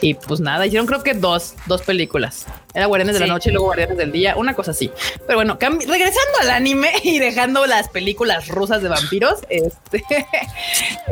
Y 0.00 0.14
pues 0.14 0.40
nada, 0.40 0.66
hicieron 0.66 0.88
creo 0.88 1.04
que 1.04 1.14
dos, 1.14 1.54
dos 1.66 1.82
películas. 1.82 2.44
Era 2.74 2.86
Guardianes 2.86 3.14
de 3.14 3.20
la 3.20 3.26
Noche 3.32 3.50
y 3.50 3.52
luego 3.52 3.66
Guardianes 3.66 3.96
del 3.98 4.10
Día, 4.10 4.34
una 4.34 4.54
cosa 4.54 4.72
así. 4.72 4.90
Pero 5.28 5.38
bueno, 5.38 5.56
regresando 5.60 6.38
al 6.40 6.50
anime 6.50 6.90
y 7.04 7.20
dejando 7.20 7.66
las 7.66 7.88
películas 7.88 8.48
rusas 8.48 8.82
de 8.82 8.88
vampiros, 8.88 9.38
este. 9.48 10.04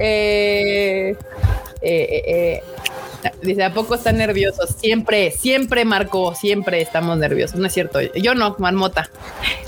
eh, 0.00 1.16
eh, 1.80 2.08
eh, 2.10 2.22
eh, 2.26 2.62
Dice, 3.42 3.64
¿a 3.64 3.72
poco 3.74 3.94
están 3.96 4.16
nerviosos? 4.18 4.76
Siempre, 4.78 5.30
siempre, 5.32 5.84
Marco, 5.84 6.34
siempre 6.34 6.80
estamos 6.80 7.18
nerviosos. 7.18 7.58
No 7.58 7.66
es 7.66 7.72
cierto. 7.74 8.00
Yo 8.14 8.34
no, 8.34 8.54
marmota. 8.58 9.10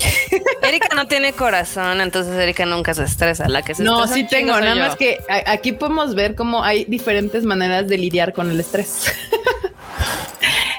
Erika 0.63 0.95
no 0.95 1.07
tiene 1.07 1.33
corazón, 1.33 1.99
entonces 1.99 2.33
Erika 2.35 2.65
nunca 2.65 2.93
se 2.93 3.03
estresa. 3.03 3.49
La 3.49 3.61
que 3.61 3.75
se 3.75 3.83
No, 3.83 4.05
estresa 4.05 4.13
sí 4.15 4.27
tengo. 4.27 4.53
Nada 4.59 4.75
yo. 4.75 4.79
más 4.81 4.95
que 4.95 5.19
aquí 5.45 5.73
podemos 5.73 6.15
ver 6.15 6.35
cómo 6.35 6.63
hay 6.63 6.85
diferentes 6.85 7.43
maneras 7.43 7.87
de 7.87 7.97
lidiar 7.97 8.31
con 8.33 8.49
el 8.51 8.59
estrés. 8.59 9.11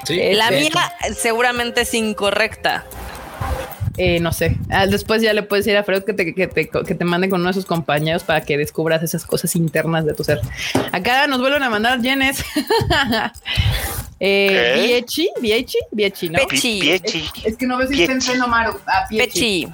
Sí, 0.04 0.20
La 0.34 0.50
mía 0.50 0.92
seguramente 1.16 1.82
es 1.82 1.94
incorrecta. 1.94 2.84
Eh, 3.98 4.20
no 4.20 4.32
sé. 4.32 4.56
Ah, 4.70 4.86
después 4.86 5.22
ya 5.22 5.32
le 5.32 5.42
puedes 5.42 5.66
ir 5.66 5.76
a 5.76 5.84
Freud 5.84 6.02
que 6.04 6.14
te, 6.14 6.34
que, 6.34 6.46
te, 6.46 6.68
que 6.68 6.94
te 6.94 7.04
mande 7.04 7.28
con 7.28 7.40
uno 7.40 7.48
de 7.48 7.54
sus 7.54 7.66
compañeros 7.66 8.22
para 8.22 8.40
que 8.40 8.56
descubras 8.56 9.02
esas 9.02 9.26
cosas 9.26 9.54
internas 9.54 10.06
de 10.06 10.14
tu 10.14 10.24
ser. 10.24 10.40
Acá 10.92 11.26
nos 11.26 11.40
vuelven 11.40 11.62
a 11.62 11.68
mandar 11.68 12.00
yenes. 12.00 12.42
eh. 14.20 14.82
Viechi, 14.86 15.28
Viechi, 15.40 15.78
Viechi, 15.90 16.30
¿no? 16.30 16.38
Pechi. 16.38 16.80
Piechi. 16.80 17.24
Es 17.44 17.56
que 17.56 17.66
no 17.66 17.76
ves 17.76 17.90
si 17.90 18.02
está 18.02 18.12
en. 18.12 18.42
Ah, 18.42 19.06
Piechi. 19.10 19.68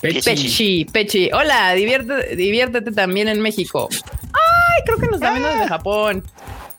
Pechi. 0.00 0.22
Pechi. 0.22 0.22
Pechi, 0.22 0.84
Pechi. 0.86 1.30
Hola, 1.32 1.74
diviértete, 1.74 2.34
diviértete 2.34 2.90
también 2.90 3.28
en 3.28 3.40
México. 3.40 3.88
Ay, 3.92 4.82
creo 4.84 4.98
que 4.98 5.06
nos 5.06 5.14
está 5.16 5.30
viendo 5.30 5.48
desde 5.48 5.68
Japón. 5.68 6.24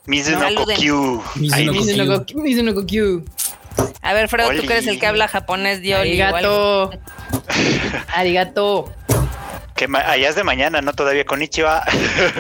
Mizuno 0.06 0.40
Saluden. 0.40 0.76
Kokyu. 0.76 1.24
Mizuno 2.36 2.74
Kokyu. 2.74 3.24
A 4.02 4.14
ver, 4.14 4.28
Fredo, 4.28 4.50
tú 4.52 4.62
que 4.68 4.74
eres 4.74 4.88
el 4.88 5.00
que 5.00 5.08
habla 5.08 5.28
japonés, 5.28 5.80
igual. 5.84 6.02
Arigato. 6.02 6.92
Arigato. 8.14 8.92
que 9.76 9.88
allá 9.94 10.30
es 10.30 10.36
de 10.36 10.44
mañana, 10.44 10.82
¿no? 10.82 10.94
Todavía 10.94 11.26
con 11.26 11.42
Ichiba. 11.42 11.84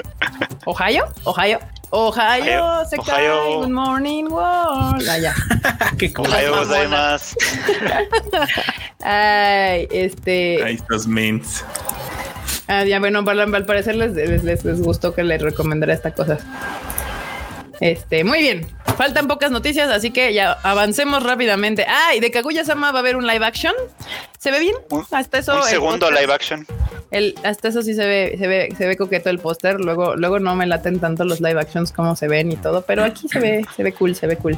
Ohio, 0.65 1.05
Ohio, 1.23 1.59
Ohio, 1.89 2.65
Ohio, 2.65 2.85
se 2.89 2.97
Ohio. 2.97 3.57
Good 3.59 3.69
morning 3.69 4.25
world. 4.25 5.07
Ah, 5.09 5.17
ya. 5.17 5.33
Qué 5.97 6.11
mamonas. 6.15 6.49
gozaimasu. 6.49 7.35
Ay, 9.01 9.87
este. 9.91 10.63
Ahí 10.63 10.75
estos 10.75 11.07
mens. 11.07 11.63
Ah, 12.67 12.83
ya, 12.85 12.99
bueno, 12.99 13.25
para- 13.25 13.43
al 13.43 13.65
parecer 13.65 13.95
les, 13.95 14.13
les, 14.13 14.43
les- 14.43 14.63
les 14.63 14.81
gustó 14.81 15.13
que 15.13 15.23
les 15.23 15.41
recomendara 15.41 15.93
esta 15.93 16.11
cosa. 16.11 16.37
Este, 17.83 18.23
muy 18.23 18.39
bien. 18.39 18.65
Faltan 18.97 19.27
pocas 19.27 19.51
noticias, 19.51 19.89
así 19.89 20.11
que 20.11 20.33
ya 20.33 20.53
avancemos 20.63 21.21
rápidamente. 21.21 21.85
Ah, 21.85 22.15
y 22.15 22.21
de 22.21 22.31
Kaguya-sama 22.31 22.91
va 22.93 22.99
a 22.99 23.01
haber 23.01 23.17
un 23.17 23.27
live 23.27 23.45
action. 23.45 23.73
¿Se 24.39 24.51
ve 24.51 24.59
bien? 24.59 24.75
Hasta 25.11 25.39
eso. 25.39 25.57
Un 25.57 25.63
segundo 25.63 26.09
live 26.09 26.31
action. 26.33 26.65
El, 27.11 27.35
hasta 27.43 27.67
eso 27.67 27.81
sí 27.81 27.93
se 27.93 28.05
ve, 28.05 28.35
se 28.39 28.47
ve, 28.47 28.73
se 28.77 28.87
ve 28.87 28.95
coqueto 28.95 29.29
el 29.29 29.39
póster. 29.39 29.81
Luego, 29.81 30.15
luego 30.15 30.39
no 30.39 30.55
me 30.55 30.65
laten 30.65 31.01
tanto 31.01 31.25
los 31.25 31.41
live 31.41 31.59
actions 31.59 31.91
como 31.91 32.15
se 32.15 32.29
ven 32.29 32.53
y 32.53 32.55
todo, 32.55 32.83
pero 32.83 33.03
aquí 33.03 33.27
se 33.27 33.39
ve, 33.39 33.65
se 33.75 33.83
ve 33.83 33.91
cool, 33.91 34.15
se 34.15 34.27
ve 34.27 34.37
cool. 34.37 34.57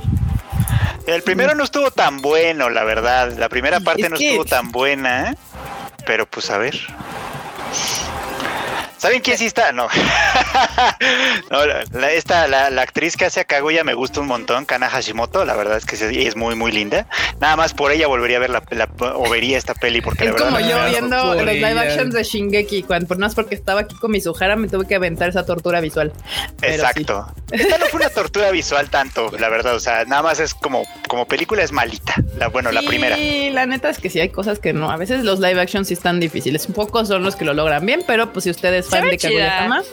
El 1.08 1.24
primero 1.24 1.56
no 1.56 1.64
estuvo 1.64 1.90
tan 1.90 2.22
bueno, 2.22 2.70
la 2.70 2.84
verdad. 2.84 3.34
La 3.40 3.50
primera 3.50 3.80
parte 3.80 4.04
Es 4.04 4.10
no 4.12 4.18
que- 4.18 4.28
estuvo 4.30 4.46
tan 4.46 4.72
buena, 4.72 5.32
¿eh? 5.32 5.36
pero 6.06 6.28
pues 6.28 6.52
a 6.52 6.60
ver. 6.60 6.80
¿Saben 8.98 9.22
quién 9.22 9.38
sí 9.38 9.46
está? 9.48 9.72
No. 9.72 9.88
No, 11.52 11.66
la, 11.66 11.84
la- 11.94 12.12
esta, 12.12 12.48
la, 12.48 12.70
la 12.70 12.82
actriz 12.82 13.16
que 13.18 13.26
hace 13.26 13.40
a 13.42 13.44
Kaguya 13.46 13.84
me 13.84 13.94
gusta 13.94 14.20
un 14.20 14.28
montón, 14.28 14.66
Kana 14.66 14.90
Hashimoto. 14.90 15.46
La 15.46 15.56
verdad 15.56 15.78
es 15.78 15.86
que 15.86 15.96
sí, 15.96 16.26
es 16.26 16.36
muy, 16.36 16.56
muy 16.56 16.72
linda. 16.72 17.08
Nada 17.40 17.56
más 17.56 17.74
por 17.74 17.92
ella 17.92 18.08
volvería 18.08 18.38
a 18.38 18.40
ver 18.42 18.50
la, 18.50 18.64
la- 18.72 18.90
o 19.16 19.30
vería 19.30 19.58
esta 19.58 19.74
peli 19.74 20.02
porque 20.02 20.26
Es 20.26 20.32
la 20.32 20.34
verdad 20.34 20.48
como 20.48 20.60
yo 20.70 20.78
no, 20.82 20.90
viendo 20.90 21.34
los 21.36 21.46
live 21.46 21.72
ella. 21.72 21.82
actions 21.82 22.14
de 22.14 22.24
Shingeki, 22.24 22.84
cuando, 22.84 23.08
por 23.08 23.18
no 23.20 23.28
es 23.28 23.36
porque 23.36 23.56
estaba 23.56 23.82
aquí 23.82 23.96
con 23.96 24.12
mi 24.12 24.22
Suhara, 24.22 24.56
me 24.56 24.68
tuve 24.68 24.88
que 24.88 24.96
aventar 24.96 25.30
esa 25.30 25.46
tortura 25.46 25.82
visual. 25.82 26.12
Pero 26.60 26.74
Exacto. 26.74 27.28
Esta 27.52 27.78
no 27.78 27.86
fue 27.88 28.00
una 28.00 28.10
tortura 28.10 28.52
visual 28.52 28.90
tanto, 28.90 29.32
la 29.40 29.50
verdad. 29.50 29.76
O 29.76 29.80
sea, 29.80 30.06
nada 30.06 30.24
más 30.24 30.40
es 30.40 30.54
como, 30.54 30.84
como 31.08 31.28
película 31.28 31.64
es 31.64 31.72
malita. 31.72 32.16
La, 32.38 32.48
bueno, 32.48 32.72
la 32.72 32.82
primera. 32.82 33.16
Sí, 33.16 33.50
la 33.52 33.66
neta 33.66 33.90
es 33.90 34.00
que 34.00 34.10
sí 34.10 34.20
hay 34.20 34.30
cosas 34.30 34.60
que 34.60 34.74
no. 34.74 34.90
A 34.92 34.98
veces 34.98 35.24
los 35.24 35.40
live 35.40 35.60
actions 35.62 35.88
sí 35.88 35.94
están 35.94 36.20
difíciles. 36.20 36.68
Pocos 36.68 37.08
son 37.08 37.24
los 37.24 37.36
que 37.36 37.46
lo 37.46 37.54
logran 37.54 37.86
bien, 37.86 38.04
pero 38.06 38.32
pues 38.34 38.44
si 38.44 38.50
usted 38.50 38.74
es 38.74 38.88
fan 38.88 39.08
de. 39.10 39.18
Kaguya-sama, 39.18 39.84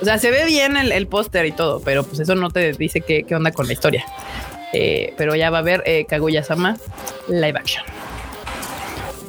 o 0.00 0.04
sea, 0.04 0.18
se 0.22 0.30
ve 0.30 0.44
bien 0.46 0.76
el, 0.76 0.92
el 0.92 1.06
póster 1.08 1.44
y 1.46 1.52
todo, 1.52 1.80
pero 1.84 2.04
pues 2.04 2.20
eso 2.20 2.34
no 2.36 2.48
te 2.50 2.72
dice 2.74 3.00
qué, 3.00 3.24
qué 3.24 3.34
onda 3.34 3.50
con 3.52 3.66
la 3.66 3.72
historia. 3.72 4.04
Eh, 4.72 5.12
pero 5.18 5.34
ya 5.34 5.50
va 5.50 5.58
a 5.58 5.60
haber 5.60 5.82
eh, 5.84 6.06
Kaguya-sama 6.08 6.76
live 7.28 7.58
action. 7.58 7.84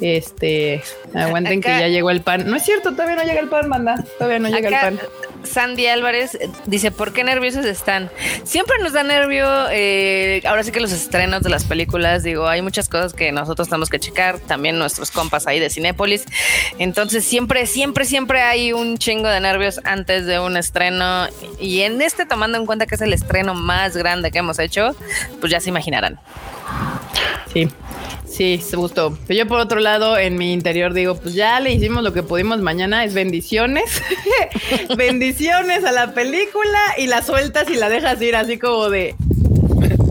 Este, 0.01 0.83
aguanten 1.13 1.59
Acá- 1.59 1.75
que 1.75 1.81
ya 1.81 1.87
llegó 1.87 2.11
el 2.11 2.21
pan. 2.21 2.49
No 2.49 2.55
es 2.55 2.63
cierto, 2.63 2.91
todavía 2.91 3.15
no 3.15 3.23
llega 3.23 3.39
el 3.39 3.49
pan, 3.49 3.69
banda. 3.69 4.03
Todavía 4.17 4.39
no 4.39 4.49
llega 4.49 4.67
Acá, 4.69 4.87
el 4.89 4.97
pan. 4.97 5.07
Sandy 5.43 5.87
Álvarez 5.87 6.37
dice, 6.65 6.91
¿por 6.91 7.13
qué 7.13 7.23
nerviosos 7.23 7.65
están? 7.65 8.09
Siempre 8.43 8.77
nos 8.79 8.93
da 8.93 9.03
nervio, 9.03 9.47
eh, 9.71 10.41
ahora 10.45 10.63
sí 10.63 10.71
que 10.71 10.79
los 10.79 10.91
estrenos 10.91 11.43
de 11.43 11.49
las 11.49 11.65
películas, 11.65 12.23
digo, 12.23 12.47
hay 12.47 12.61
muchas 12.61 12.89
cosas 12.89 13.13
que 13.13 13.31
nosotros 13.31 13.67
tenemos 13.67 13.89
que 13.89 13.99
checar, 13.99 14.39
también 14.39 14.77
nuestros 14.77 15.11
compas 15.11 15.47
ahí 15.47 15.59
de 15.59 15.69
Cinépolis, 15.69 16.25
entonces 16.79 17.25
siempre, 17.25 17.65
siempre, 17.65 18.05
siempre 18.05 18.41
hay 18.41 18.73
un 18.73 18.97
chingo 18.97 19.27
de 19.27 19.39
nervios 19.39 19.79
antes 19.83 20.25
de 20.25 20.39
un 20.39 20.57
estreno 20.57 21.27
y 21.59 21.81
en 21.81 22.01
este 22.01 22.25
tomando 22.25 22.57
en 22.57 22.65
cuenta 22.65 22.85
que 22.85 22.95
es 22.95 23.01
el 23.01 23.13
estreno 23.13 23.53
más 23.53 23.95
grande 23.95 24.31
que 24.31 24.39
hemos 24.39 24.59
hecho, 24.59 24.95
pues 25.39 25.51
ya 25.51 25.59
se 25.59 25.69
imaginarán. 25.69 26.19
Sí. 27.53 27.69
Sí, 28.25 28.57
se 28.57 28.75
gustó. 28.77 29.15
Pero 29.27 29.37
yo 29.37 29.47
por 29.47 29.59
otro 29.59 29.79
lado, 29.79 30.17
en 30.17 30.37
mi 30.37 30.53
interior 30.53 30.93
digo, 30.93 31.15
pues 31.15 31.35
ya 31.35 31.59
le 31.59 31.71
hicimos 31.71 32.03
lo 32.03 32.13
que 32.13 32.23
pudimos 32.23 32.59
mañana, 32.61 33.05
es 33.05 33.13
bendiciones. 33.13 34.01
bendiciones 34.97 35.83
a 35.85 35.91
la 35.91 36.15
película 36.15 36.79
y 36.97 37.05
la 37.05 37.21
sueltas 37.21 37.69
y 37.69 37.75
la 37.75 37.89
dejas 37.89 38.19
ir 38.23 38.35
así 38.35 38.57
como 38.57 38.89
de 38.89 39.15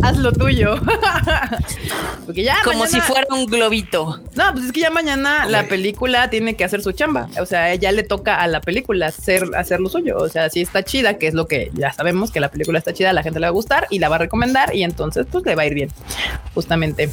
haz 0.03 0.19
lo 0.19 0.33
tuyo. 0.33 0.77
Porque 2.27 2.45
ya 2.45 2.57
como 2.65 2.87
si 2.87 3.01
fuera 3.01 3.27
un 3.31 3.47
globito. 3.47 4.21
No, 4.35 4.53
pues 4.53 4.67
es 4.67 4.73
que 4.73 4.81
ya 4.81 4.91
mañana 4.91 5.47
la 5.47 5.69
película 5.69 6.31
tiene 6.31 6.55
que 6.55 6.65
hacer 6.65 6.83
su 6.83 6.93
chamba. 6.93 7.29
O 7.41 7.47
sea, 7.47 7.75
ya 7.75 7.93
le 7.93 8.03
toca 8.03 8.37
a 8.37 8.47
la 8.47 8.61
película 8.61 9.07
hacer, 9.07 9.45
hacer 9.57 9.81
lo 9.81 9.89
suyo. 9.89 10.19
O 10.19 10.29
sea, 10.29 10.51
si 10.51 10.61
está 10.61 10.83
chida, 10.83 11.19
que 11.19 11.29
es 11.29 11.35
lo 11.35 11.47
que 11.47 11.71
ya 11.75 11.93
sabemos 11.93 12.31
que 12.31 12.41
la 12.41 12.51
película 12.51 12.79
está 12.79 12.93
chida, 12.93 13.13
la 13.13 13.23
gente 13.23 13.41
le 13.41 13.47
va 13.47 13.49
a 13.49 13.53
gustar 13.53 13.87
y 13.91 13.99
la 13.99 14.09
va 14.09 14.17
a 14.17 14.21
recomendar 14.21 14.75
y 14.75 14.83
entonces 14.83 15.27
pues 15.31 15.45
le 15.47 15.55
va 15.55 15.63
a 15.63 15.67
ir 15.67 15.75
bien. 15.75 15.91
Justamente. 16.55 17.09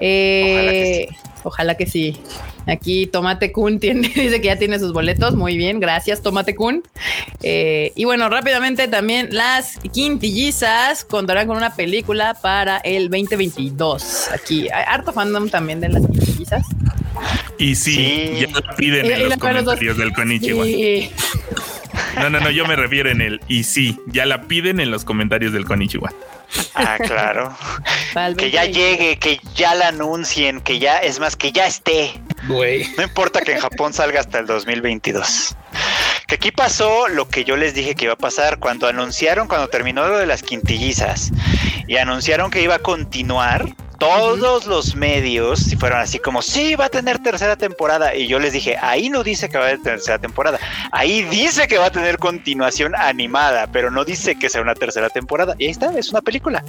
Eh, 0.00 1.08
ojalá, 1.44 1.76
que 1.76 1.86
sí. 1.86 2.20
Aquí 2.66 3.06
Tomate 3.06 3.52
Kun 3.52 3.78
tiene, 3.78 4.08
dice 4.14 4.40
que 4.40 4.46
ya 4.48 4.56
tiene 4.56 4.78
sus 4.78 4.92
boletos. 4.92 5.34
Muy 5.34 5.56
bien, 5.56 5.80
gracias 5.80 6.22
Tomate 6.22 6.54
Kun. 6.54 6.82
Eh, 7.42 7.92
y 7.96 8.04
bueno, 8.04 8.28
rápidamente 8.28 8.88
también 8.88 9.28
las 9.30 9.78
quintillizas 9.92 11.04
contarán 11.04 11.46
con 11.46 11.56
una 11.56 11.74
película 11.74 12.34
para 12.40 12.78
el 12.78 13.10
2022. 13.10 14.30
Aquí 14.32 14.68
hay 14.70 14.84
harto 14.86 15.12
fandom 15.12 15.48
también 15.48 15.80
de 15.80 15.88
las 15.88 16.02
quintillizas. 16.06 16.66
Y 17.58 17.74
sí, 17.74 18.32
ya 18.40 18.48
lo 18.48 18.76
piden 18.76 19.06
en 19.06 19.28
los 19.28 19.38
comentarios 19.38 19.96
del 19.96 20.12
Konichiwa. 20.12 20.64
No, 22.16 22.30
no, 22.30 22.40
no, 22.40 22.50
yo 22.50 22.66
me 22.66 22.76
refiero 22.76 23.10
en 23.10 23.20
el 23.20 23.40
y 23.48 23.64
sí, 23.64 23.98
ya 24.06 24.26
la 24.26 24.42
piden 24.42 24.80
en 24.80 24.90
los 24.90 25.04
comentarios 25.04 25.52
del 25.52 25.64
Konichiwa. 25.64 26.12
Ah, 26.74 26.98
claro. 26.98 27.56
que 28.36 28.50
ya 28.50 28.64
llegue, 28.64 29.18
que 29.18 29.40
ya 29.54 29.74
la 29.74 29.88
anuncien, 29.88 30.60
que 30.60 30.78
ya, 30.78 30.98
es 30.98 31.20
más, 31.20 31.36
que 31.36 31.52
ya 31.52 31.66
esté. 31.66 32.12
No 32.96 33.02
importa 33.02 33.40
que 33.40 33.52
en 33.52 33.60
Japón 33.60 33.92
salga 33.92 34.20
hasta 34.20 34.38
el 34.38 34.46
2022. 34.46 35.56
Que 36.26 36.34
aquí 36.36 36.50
pasó 36.50 37.08
lo 37.08 37.28
que 37.28 37.44
yo 37.44 37.56
les 37.56 37.74
dije 37.74 37.94
que 37.94 38.06
iba 38.06 38.14
a 38.14 38.18
pasar 38.18 38.58
cuando 38.58 38.86
anunciaron, 38.86 39.48
cuando 39.48 39.68
terminó 39.68 40.06
lo 40.08 40.18
de 40.18 40.26
las 40.26 40.42
quintillizas 40.42 41.30
y 41.86 41.96
anunciaron 41.96 42.50
que 42.50 42.62
iba 42.62 42.76
a 42.76 42.78
continuar 42.78 43.74
todos 44.02 44.66
los 44.66 44.96
medios 44.96 45.76
fueron 45.78 46.00
así 46.00 46.18
como, 46.18 46.42
sí, 46.42 46.74
va 46.74 46.86
a 46.86 46.88
tener 46.88 47.20
tercera 47.20 47.54
temporada. 47.54 48.16
Y 48.16 48.26
yo 48.26 48.40
les 48.40 48.52
dije, 48.52 48.76
ahí 48.82 49.08
no 49.08 49.22
dice 49.22 49.48
que 49.48 49.58
va 49.58 49.66
a 49.66 49.68
tener 49.68 49.82
tercera 49.82 50.18
temporada. 50.18 50.58
Ahí 50.90 51.22
dice 51.22 51.68
que 51.68 51.78
va 51.78 51.86
a 51.86 51.92
tener 51.92 52.18
continuación 52.18 52.96
animada, 52.96 53.68
pero 53.68 53.92
no 53.92 54.04
dice 54.04 54.36
que 54.36 54.48
sea 54.48 54.60
una 54.60 54.74
tercera 54.74 55.08
temporada. 55.08 55.54
Y 55.56 55.66
ahí 55.66 55.70
está, 55.70 55.96
es 55.96 56.10
una 56.10 56.20
película. 56.20 56.64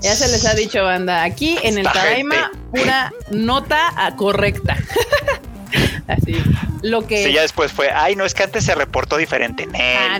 Ya 0.00 0.14
se 0.14 0.26
les 0.28 0.46
ha 0.46 0.54
dicho, 0.54 0.82
banda. 0.82 1.22
Aquí 1.22 1.58
en 1.62 1.76
el 1.76 1.84
Tadaima, 1.84 2.50
pura 2.70 3.12
nota 3.30 3.92
correcta. 4.16 4.78
Así. 6.06 6.36
Lo 6.82 7.06
que. 7.06 7.24
Sí, 7.24 7.32
ya 7.32 7.42
después 7.42 7.72
fue. 7.72 7.90
Ay, 7.90 8.16
no, 8.16 8.24
es 8.24 8.34
que 8.34 8.42
antes 8.42 8.64
se 8.64 8.74
reportó 8.74 9.16
diferente. 9.16 9.68
Ah, 9.74 10.18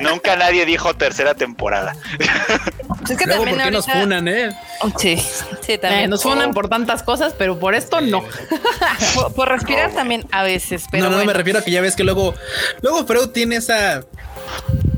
Nunca 0.00 0.36
nadie 0.36 0.64
dijo 0.64 0.94
tercera 0.94 1.34
temporada. 1.34 1.94
Es 3.08 3.16
que 3.16 3.26
también 3.26 3.56
¿por 3.56 3.64
qué 3.64 3.70
nos 3.70 3.86
funan, 3.86 4.28
eh? 4.28 4.50
Sí, 4.98 5.16
sí, 5.62 5.78
también. 5.78 6.04
Eh, 6.04 6.08
nos 6.08 6.22
funan 6.22 6.52
por 6.52 6.68
tantas 6.68 7.02
cosas, 7.02 7.34
pero 7.36 7.58
por 7.58 7.74
esto 7.74 8.00
no. 8.00 8.24
por, 9.36 9.48
respirar 9.48 9.92
también 9.92 10.26
a 10.32 10.42
veces. 10.42 10.84
Pero 10.90 11.10
no, 11.10 11.18
no, 11.18 11.24
me 11.24 11.32
refiero 11.32 11.58
a 11.58 11.62
que 11.62 11.70
ya 11.70 11.80
ves 11.80 11.96
que 11.96 12.04
luego, 12.04 12.34
luego 12.82 13.06
Freud 13.06 13.28
tiene 13.30 13.56
esa 13.56 14.02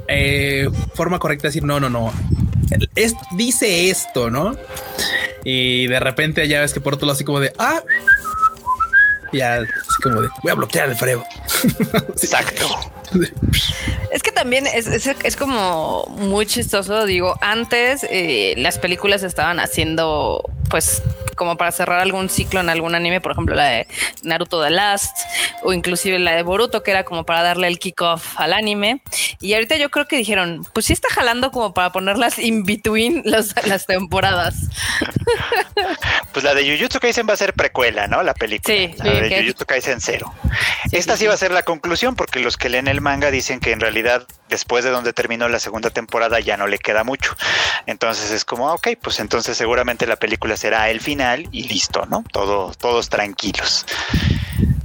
eh, 0.09 0.69
forma 0.95 1.19
correcta 1.19 1.43
de 1.43 1.49
decir 1.49 1.65
no, 1.65 1.79
no, 1.81 1.91
no. 1.91 2.13
Es, 2.95 3.15
dice 3.33 3.91
esto, 3.91 4.31
¿no? 4.31 4.57
Y 5.45 5.87
de 5.87 6.01
repente 6.01 6.47
ya 6.49 6.61
ves 6.61 6.75
que 6.75 6.81
por 6.81 6.95
otro 6.95 7.07
lado 7.07 7.15
así 7.15 7.25
como 7.25 7.41
de 7.41 7.53
ah, 7.59 7.83
ya 9.33 9.57
así 9.57 10.03
como 10.03 10.21
de 10.21 10.29
voy 10.43 10.53
a 10.53 10.55
bloquear 10.55 10.89
el 10.89 10.97
freo. 10.97 11.25
Exacto. 12.09 12.69
Es 14.11 14.23
que 14.23 14.33
también 14.33 14.67
es, 14.67 14.87
es, 14.87 15.37
como 15.37 16.07
muy 16.19 16.47
chistoso, 16.47 17.05
digo, 17.05 17.37
antes 17.41 18.07
eh, 18.11 18.55
las 18.57 18.79
películas 18.79 19.23
estaban 19.23 19.61
haciendo 19.61 20.43
pues 20.71 21.03
como 21.35 21.57
para 21.57 21.73
cerrar 21.73 22.01
algún 22.01 22.29
ciclo 22.29 22.61
en 22.61 22.69
algún 22.69 22.95
anime, 22.95 23.21
por 23.21 23.33
ejemplo 23.33 23.55
la 23.55 23.65
de 23.65 23.87
Naruto 24.23 24.63
The 24.63 24.71
Last 24.71 25.17
o 25.63 25.73
inclusive 25.73 26.19
la 26.19 26.35
de 26.35 26.43
Boruto 26.43 26.83
que 26.83 26.91
era 26.91 27.05
como 27.05 27.25
para 27.25 27.43
darle 27.43 27.69
el 27.69 27.79
kickoff 27.79 28.39
al 28.39 28.53
anime 28.53 29.01
y 29.41 29.55
ahorita 29.55 29.77
yo 29.77 29.89
creo 29.91 30.07
que 30.07 30.17
dijeron 30.17 30.67
pues 30.75 30.87
sí 30.87 30.93
está 30.93 31.09
jalando 31.11 31.51
como 31.51 31.73
para 31.73 31.93
ponerlas 31.93 32.39
in 32.39 32.65
between 32.65 33.23
las, 33.25 33.55
las 33.67 33.87
temporadas. 33.87 34.57
pues 36.33 36.45
la 36.45 36.55
de 36.55 36.71
Jujutsu 36.71 36.99
Kaisen 37.01 37.27
va 37.29 37.35
a 37.35 37.37
ser 37.37 37.55
precuela, 37.55 38.07
¿no? 38.07 38.23
La 38.23 38.35
película. 38.35 38.75
Sí, 38.75 38.95
la 38.99 39.13
de 39.13 39.41
Jujutsu 39.41 39.65
Kaisen 39.65 40.01
cero. 40.01 40.33
Esta 40.93 41.17
sí, 41.17 41.27
va 41.27 41.35
a 41.35 41.37
ser 41.37 41.53
la 41.53 41.63
conclusión 41.63 42.17
porque 42.17 42.41
los 42.41 42.57
que 42.57 42.69
leen 42.69 42.89
el 42.89 42.98
manga 43.01 43.31
dicen 43.31 43.61
que 43.61 43.73
en 43.73 43.81
realidad 43.81 44.27
después 44.49 44.85
de 44.85 44.91
donde 44.91 45.13
terminó 45.13 45.49
la 45.49 45.59
segunda 45.59 45.91
temporada 45.91 46.41
ya 46.41 46.57
no 46.57 46.67
le 46.67 46.79
queda 46.79 47.05
mucho. 47.05 47.35
Entonces 47.87 48.31
es 48.31 48.45
como, 48.45 48.73
ok, 48.73 48.89
pues 49.03 49.21
entonces 49.21 49.57
seguramente 49.57 50.07
la 50.07 50.17
película 50.17 50.57
será 50.57 50.91
el 50.91 51.01
final 51.01 51.49
y 51.53 51.65
listo, 51.65 52.07
¿no? 52.07 52.25
Todo, 52.33 52.73
todos 52.75 53.09
tranquilos. 53.09 53.87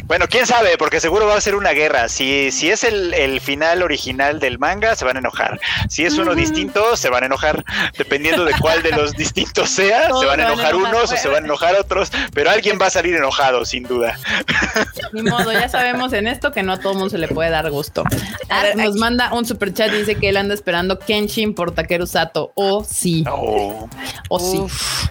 Bueno, 0.06 0.26
quién 0.30 0.45
sabe, 0.45 0.78
porque 0.78 0.99
seguro 0.99 1.26
va 1.26 1.36
a 1.36 1.41
ser 1.41 1.56
una 1.56 1.72
guerra. 1.72 2.10
Si, 2.10 2.51
si 2.51 2.70
es 2.70 2.84
el, 2.84 3.39
final 3.39 3.82
original 3.82 4.39
del 4.39 4.60
manga, 4.60 4.95
se 4.95 5.06
van 5.06 5.16
a 5.16 5.20
enojar. 5.20 5.60
Si 5.89 6.06
es 6.06 6.18
uno 6.18 6.36
distinto, 6.36 6.95
se 6.97 7.10
van 7.10 7.24
a 7.24 7.26
enojar. 7.28 7.64
Dependiendo 7.97 8.43
de 8.45 8.54
cuál 8.60 8.84
de 8.84 8.91
los 8.91 9.14
distintos 9.18 9.70
sea, 9.70 10.08
se 10.08 10.26
van 10.26 10.41
a 10.41 10.43
enojar 10.43 10.76
unos 10.76 11.12
o 11.12 11.18
se 11.18 11.28
van 11.28 11.43
a 11.43 11.45
enojar 11.45 11.76
otros, 11.76 12.12
pero 12.34 12.49
alguien 12.49 12.78
va 12.82 12.88
a 12.88 12.89
salir 12.89 13.16
enojado, 13.16 13.66
sin 13.66 13.84
duda. 13.84 14.18
Ni 15.14 15.24
modo, 15.24 15.51
ya 15.51 15.70
sabemos 15.70 16.12
en 16.14 16.28
esto 16.28 16.51
que 16.51 16.64
no 16.64 16.74
a 16.74 16.80
todo 16.80 16.93
mundo 16.93 17.10
se 17.10 17.18
le 17.18 17.28
puede 17.28 17.49
dar 17.49 17.70
gusto. 17.72 18.04
nos 18.76 18.95
manda 18.95 19.34
un 19.34 19.45
super 19.45 19.74
chat 19.74 19.91
y 19.93 19.99
dice 19.99 20.16
que 20.16 20.30
él 20.30 20.38
anda 20.38 20.54
esperando 20.54 20.99
Kenshin 20.99 21.56
por 21.56 21.72
Takeru 21.72 22.08
Sato. 22.08 22.51
O 22.56 22.84
sí. 22.84 23.24
O 24.30 24.39
sí. 24.39 24.62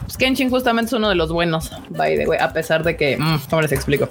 Pues 0.02 0.16
Kenshin 0.16 0.50
justamente 0.50 0.90
es 0.90 0.92
uno 0.92 1.08
de 1.08 1.14
los 1.14 1.32
buenos, 1.32 1.70
by 1.88 2.16
the 2.16 2.26
way, 2.26 2.38
a 2.38 2.52
pesar 2.52 2.82
de 2.82 2.96
que, 2.96 3.16
mm, 3.16 3.40
¿cómo 3.48 3.62
les 3.62 3.72
explico? 3.72 4.08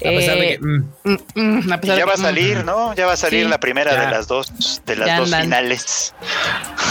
Eh, 0.00 0.13
mm. 0.60 0.92
Mm, 1.04 1.18
mm, 1.34 1.80
ya 1.82 2.06
va 2.06 2.14
a 2.14 2.16
salir, 2.16 2.64
¿no? 2.64 2.94
Ya 2.94 3.06
va 3.06 3.12
a 3.12 3.16
salir 3.16 3.46
la 3.46 3.58
primera 3.58 3.94
de 3.94 4.10
las 4.10 4.26
dos, 4.28 4.82
de 4.86 4.96
las 4.96 5.18
dos 5.18 5.34
finales. 5.34 6.14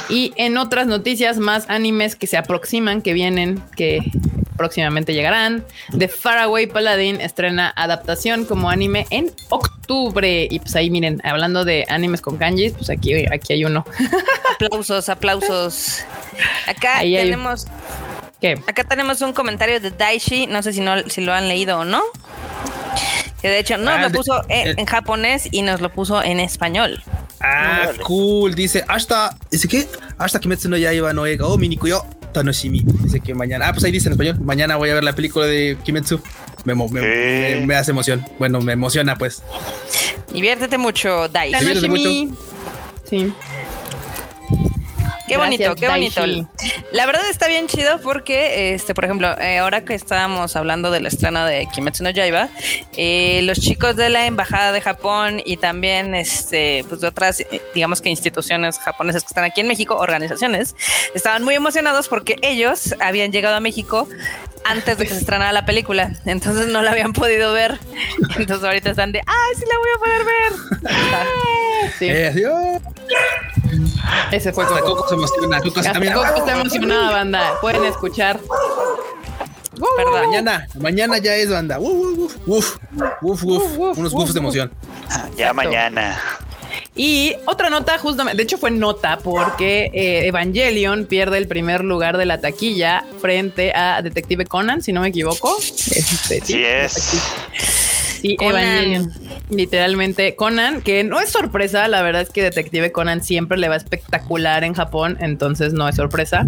Y 0.09 0.33
en 0.35 0.57
otras 0.57 0.87
noticias, 0.87 1.37
más 1.37 1.69
animes 1.69 2.15
que 2.15 2.27
se 2.27 2.37
aproximan, 2.37 3.01
que 3.01 3.13
vienen, 3.13 3.63
que 3.75 3.99
próximamente 4.55 5.13
llegarán. 5.13 5.65
The 5.97 6.07
Faraway 6.07 6.67
Paladin 6.67 7.21
estrena 7.21 7.73
adaptación 7.75 8.45
como 8.45 8.69
anime 8.69 9.05
en 9.09 9.31
octubre. 9.49 10.47
Y 10.49 10.59
pues 10.59 10.75
ahí 10.75 10.89
miren, 10.89 11.21
hablando 11.23 11.65
de 11.65 11.85
animes 11.89 12.21
con 12.21 12.37
kanjis, 12.37 12.73
pues 12.73 12.89
aquí, 12.89 13.25
aquí 13.31 13.53
hay 13.53 13.65
uno. 13.65 13.85
aplausos, 14.55 15.09
aplausos. 15.09 16.05
Acá 16.67 16.99
tenemos. 16.99 17.67
¿Qué? 18.39 18.59
Acá 18.67 18.83
tenemos 18.83 19.21
un 19.21 19.33
comentario 19.33 19.79
de 19.79 19.91
Daishi. 19.91 20.47
No 20.47 20.61
sé 20.63 20.73
si 20.73 20.81
no 20.81 20.97
si 21.09 21.21
lo 21.21 21.33
han 21.33 21.47
leído 21.47 21.79
o 21.79 21.85
no. 21.85 22.01
Que 23.43 23.49
de 23.49 23.59
hecho 23.59 23.77
nos 23.77 23.89
ah, 23.89 24.03
lo 24.03 24.09
puso 24.09 24.41
en, 24.47 24.85
japonés 24.85 25.49
y 25.51 25.63
nos 25.63 25.81
lo 25.81 25.91
puso 25.91 26.23
en 26.23 26.39
español. 26.39 27.03
Ah, 27.41 27.89
cool. 28.05 28.55
Dice, 28.55 28.85
hasta, 28.87 29.37
dice 29.51 29.67
que, 29.67 29.85
hasta 30.17 30.39
Kimetsu 30.39 30.69
no 30.69 30.77
Yaiba 30.77 31.11
no 31.11 31.25
Ega 31.25 31.45
o 31.47 31.57
Minikuyo 31.57 32.05
Tanoshimi. 32.31 32.85
Dice 33.01 33.19
que 33.19 33.35
mañana, 33.35 33.67
ah, 33.67 33.73
pues 33.73 33.83
ahí 33.83 33.91
dice 33.91 34.07
en 34.07 34.13
español, 34.13 34.39
mañana 34.39 34.77
voy 34.77 34.91
a 34.91 34.93
ver 34.93 35.03
la 35.03 35.13
película 35.13 35.45
de 35.45 35.77
Kimetsu. 35.83 36.21
Me, 36.63 36.73
me, 36.73 37.75
hace 37.75 37.91
emoción. 37.91 38.25
Bueno, 38.39 38.61
me 38.61 38.71
emociona 38.71 39.17
pues. 39.17 39.43
Diviértete 40.31 40.77
mucho, 40.77 41.27
Dai. 41.27 41.53
Diviértete 41.53 41.89
mucho. 41.89 42.37
Sí. 43.03 43.33
Qué 45.27 45.37
bonito, 45.37 45.75
qué 45.75 45.87
bonito. 45.87 46.21
La 46.91 47.05
verdad 47.05 47.29
está 47.29 47.47
bien 47.47 47.67
chido 47.67 47.99
porque, 48.01 48.73
este, 48.73 48.93
por 48.93 49.05
ejemplo, 49.05 49.37
eh, 49.39 49.59
ahora 49.59 49.85
que 49.85 49.93
estábamos 49.93 50.55
hablando 50.55 50.91
del 50.91 51.05
estreno 51.05 51.45
de 51.45 51.67
Kimetsu 51.73 52.03
no 52.03 52.09
Yaiba, 52.09 52.49
eh, 52.97 53.41
los 53.43 53.59
chicos 53.59 53.95
de 53.95 54.09
la 54.09 54.25
embajada 54.25 54.71
de 54.71 54.81
Japón 54.81 55.41
y 55.45 55.57
también, 55.57 56.13
este, 56.13 56.83
pues 56.89 57.01
de 57.01 57.07
otras, 57.07 57.39
eh, 57.39 57.61
digamos 57.73 58.01
que 58.01 58.09
instituciones 58.09 58.79
japonesas 58.79 59.23
que 59.23 59.27
están 59.27 59.45
aquí 59.45 59.61
en 59.61 59.67
México, 59.67 59.95
organizaciones, 59.95 60.75
estaban 61.13 61.43
muy 61.43 61.55
emocionados 61.55 62.07
porque 62.09 62.35
ellos 62.41 62.93
habían 62.99 63.31
llegado 63.31 63.55
a 63.55 63.59
México 63.59 64.07
antes 64.65 64.97
de 64.97 65.05
que 65.05 65.13
se 65.13 65.19
estrenara 65.19 65.51
la 65.51 65.65
película. 65.65 66.11
Entonces 66.25 66.67
no 66.67 66.81
la 66.81 66.91
habían 66.91 67.13
podido 67.13 67.53
ver. 67.53 67.79
Entonces 68.37 68.63
ahorita 68.63 68.91
están 68.91 69.11
de, 69.11 69.19
¡ay, 69.19 69.55
sí 69.55 69.63
la 69.69 69.77
voy 69.77 69.89
a 69.95 69.99
poder 69.99 70.25
ver! 70.25 70.53
Sí, 71.99 72.07
Eh, 72.09 72.79
ese 74.31 74.53
fue 74.53 74.63
hasta 74.63 74.79
Coco. 74.79 75.12
Se 75.13 75.19
emociona. 75.19 75.61
Coco 75.61 75.79
Hasta 75.79 75.93
también. 75.93 76.13
Está 76.37 76.51
emocionada, 76.59 77.11
banda. 77.11 77.53
Pueden 77.61 77.85
escuchar. 77.85 78.39
Perdón. 79.97 80.29
Mañana, 80.29 80.67
mañana 80.79 81.17
ya 81.17 81.35
es 81.35 81.49
banda. 81.49 81.79
Uf, 81.79 82.35
uf, 82.45 82.77
uf, 83.21 83.43
uf, 83.43 83.77
unos 83.97 84.13
uf, 84.13 84.19
ufs 84.21 84.33
de 84.33 84.39
emoción. 84.39 84.71
Ya 85.09 85.49
Exacto. 85.49 85.53
mañana. 85.53 86.19
Y 86.95 87.35
otra 87.45 87.69
nota, 87.69 87.97
justamente, 87.97 88.37
de 88.37 88.43
hecho 88.43 88.57
fue 88.57 88.69
nota 88.69 89.17
porque 89.17 89.89
eh, 89.93 90.27
Evangelion 90.27 91.05
pierde 91.05 91.39
el 91.39 91.47
primer 91.47 91.83
lugar 91.83 92.17
de 92.17 92.25
la 92.25 92.39
taquilla 92.39 93.03
frente 93.19 93.73
a 93.75 94.01
Detective 94.03 94.45
Conan, 94.45 94.83
si 94.83 94.93
no 94.93 95.01
me 95.01 95.07
equivoco. 95.07 95.57
Este, 95.59 96.41
Sí 96.45 96.63
es. 96.63 97.19
Sí, 98.23 98.35
Conan. 98.37 98.61
Evangelion. 98.63 99.11
Literalmente 99.49 100.35
Conan, 100.35 100.81
que 100.81 101.03
no 101.03 101.19
es 101.19 101.29
sorpresa, 101.29 101.87
la 101.87 102.01
verdad 102.01 102.21
es 102.23 102.29
que 102.29 102.41
Detective 102.41 102.91
Conan 102.91 103.21
siempre 103.23 103.57
le 103.57 103.67
va 103.69 103.75
espectacular 103.75 104.63
en 104.63 104.73
Japón, 104.73 105.17
entonces 105.19 105.73
no 105.73 105.87
es 105.87 105.95
sorpresa. 105.95 106.47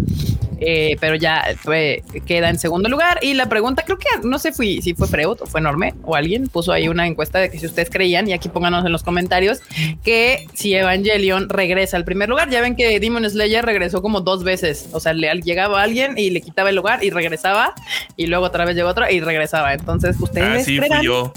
Eh, 0.58 0.96
pero 1.00 1.16
ya 1.16 1.44
fue- 1.62 2.02
queda 2.24 2.48
en 2.48 2.58
segundo 2.58 2.88
lugar. 2.88 3.18
Y 3.20 3.34
la 3.34 3.46
pregunta, 3.46 3.82
creo 3.84 3.98
que 3.98 4.06
no 4.24 4.38
sé 4.38 4.52
fui, 4.52 4.80
si 4.80 4.94
fue 4.94 5.06
Freud 5.06 5.36
o 5.42 5.46
fue 5.46 5.60
Norme 5.60 5.92
o 6.02 6.14
alguien 6.16 6.46
puso 6.48 6.72
ahí 6.72 6.88
una 6.88 7.06
encuesta 7.06 7.38
de 7.38 7.50
que 7.50 7.58
si 7.58 7.66
ustedes 7.66 7.90
creían, 7.90 8.26
y 8.26 8.32
aquí 8.32 8.48
pónganos 8.48 8.86
en 8.86 8.90
los 8.90 9.02
comentarios, 9.02 9.60
que 10.02 10.46
si 10.54 10.74
Evangelion 10.74 11.50
regresa 11.50 11.98
al 11.98 12.06
primer 12.06 12.30
lugar. 12.30 12.48
Ya 12.48 12.62
ven 12.62 12.74
que 12.74 12.98
Demon 13.00 13.28
Slayer 13.28 13.66
regresó 13.66 14.00
como 14.00 14.22
dos 14.22 14.44
veces. 14.44 14.88
O 14.92 15.00
sea, 15.00 15.12
le 15.12 15.30
llegaba 15.42 15.82
alguien 15.82 16.16
y 16.16 16.30
le 16.30 16.40
quitaba 16.40 16.70
el 16.70 16.76
lugar 16.76 17.04
y 17.04 17.10
regresaba, 17.10 17.74
y 18.16 18.26
luego 18.26 18.46
otra 18.46 18.64
vez 18.64 18.76
llegó 18.76 18.88
otro 18.88 19.10
y 19.10 19.20
regresaba. 19.20 19.74
Entonces, 19.74 20.16
ustedes 20.18 20.62
Ah, 20.62 20.64
sí, 20.64 20.78
fui 20.78 20.88
yo. 21.02 21.34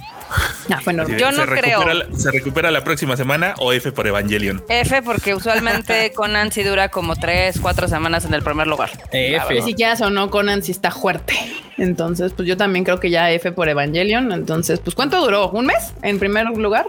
Ah, 0.72 0.80
fue 0.84 0.94
Norme. 0.94 1.18
Yo 1.20 1.32
no 1.32 1.44
se 1.46 1.48
creo. 1.48 1.80
recupera 1.82 1.94
la- 1.94 2.18
¿Se 2.18 2.32
recupera 2.32 2.72
la 2.72 2.84
próxima 2.84 3.18
semana 3.18 3.56
o 3.58 3.74
F 3.74 3.92
por 3.92 4.06
Evangelion? 4.08 4.64
F, 4.70 5.02
porque 5.02 5.34
usualmente 5.34 6.12
Conan 6.16 6.52
sí 6.52 6.64
dura 6.64 6.90
como 6.90 7.16
tres, 7.16 7.60
cuatro 7.62 7.88
semanas 7.88 8.26
en 8.26 8.34
el 8.34 8.44
primer 8.44 8.68
lugar. 8.68 8.92
F. 9.12 9.54
Ni 9.56 9.62
siquiera 9.64 9.96
sonó 9.96 10.30
Conan 10.30 10.62
si 10.64 10.72
está 10.72 10.92
fuerte. 10.92 11.34
Entonces, 11.78 12.34
pues 12.36 12.48
yo 12.48 12.58
también 12.58 12.84
creo 12.86 13.00
que 13.00 13.10
ya 13.10 13.32
F 13.32 13.52
por 13.54 13.70
Evangelion. 13.70 14.32
Entonces, 14.32 14.80
pues 14.80 14.96
¿cuánto 14.96 15.22
duró? 15.22 15.50
¿Un 15.50 15.66
mes 15.68 15.94
en 16.04 16.20
primer 16.20 16.46
lugar? 16.58 16.86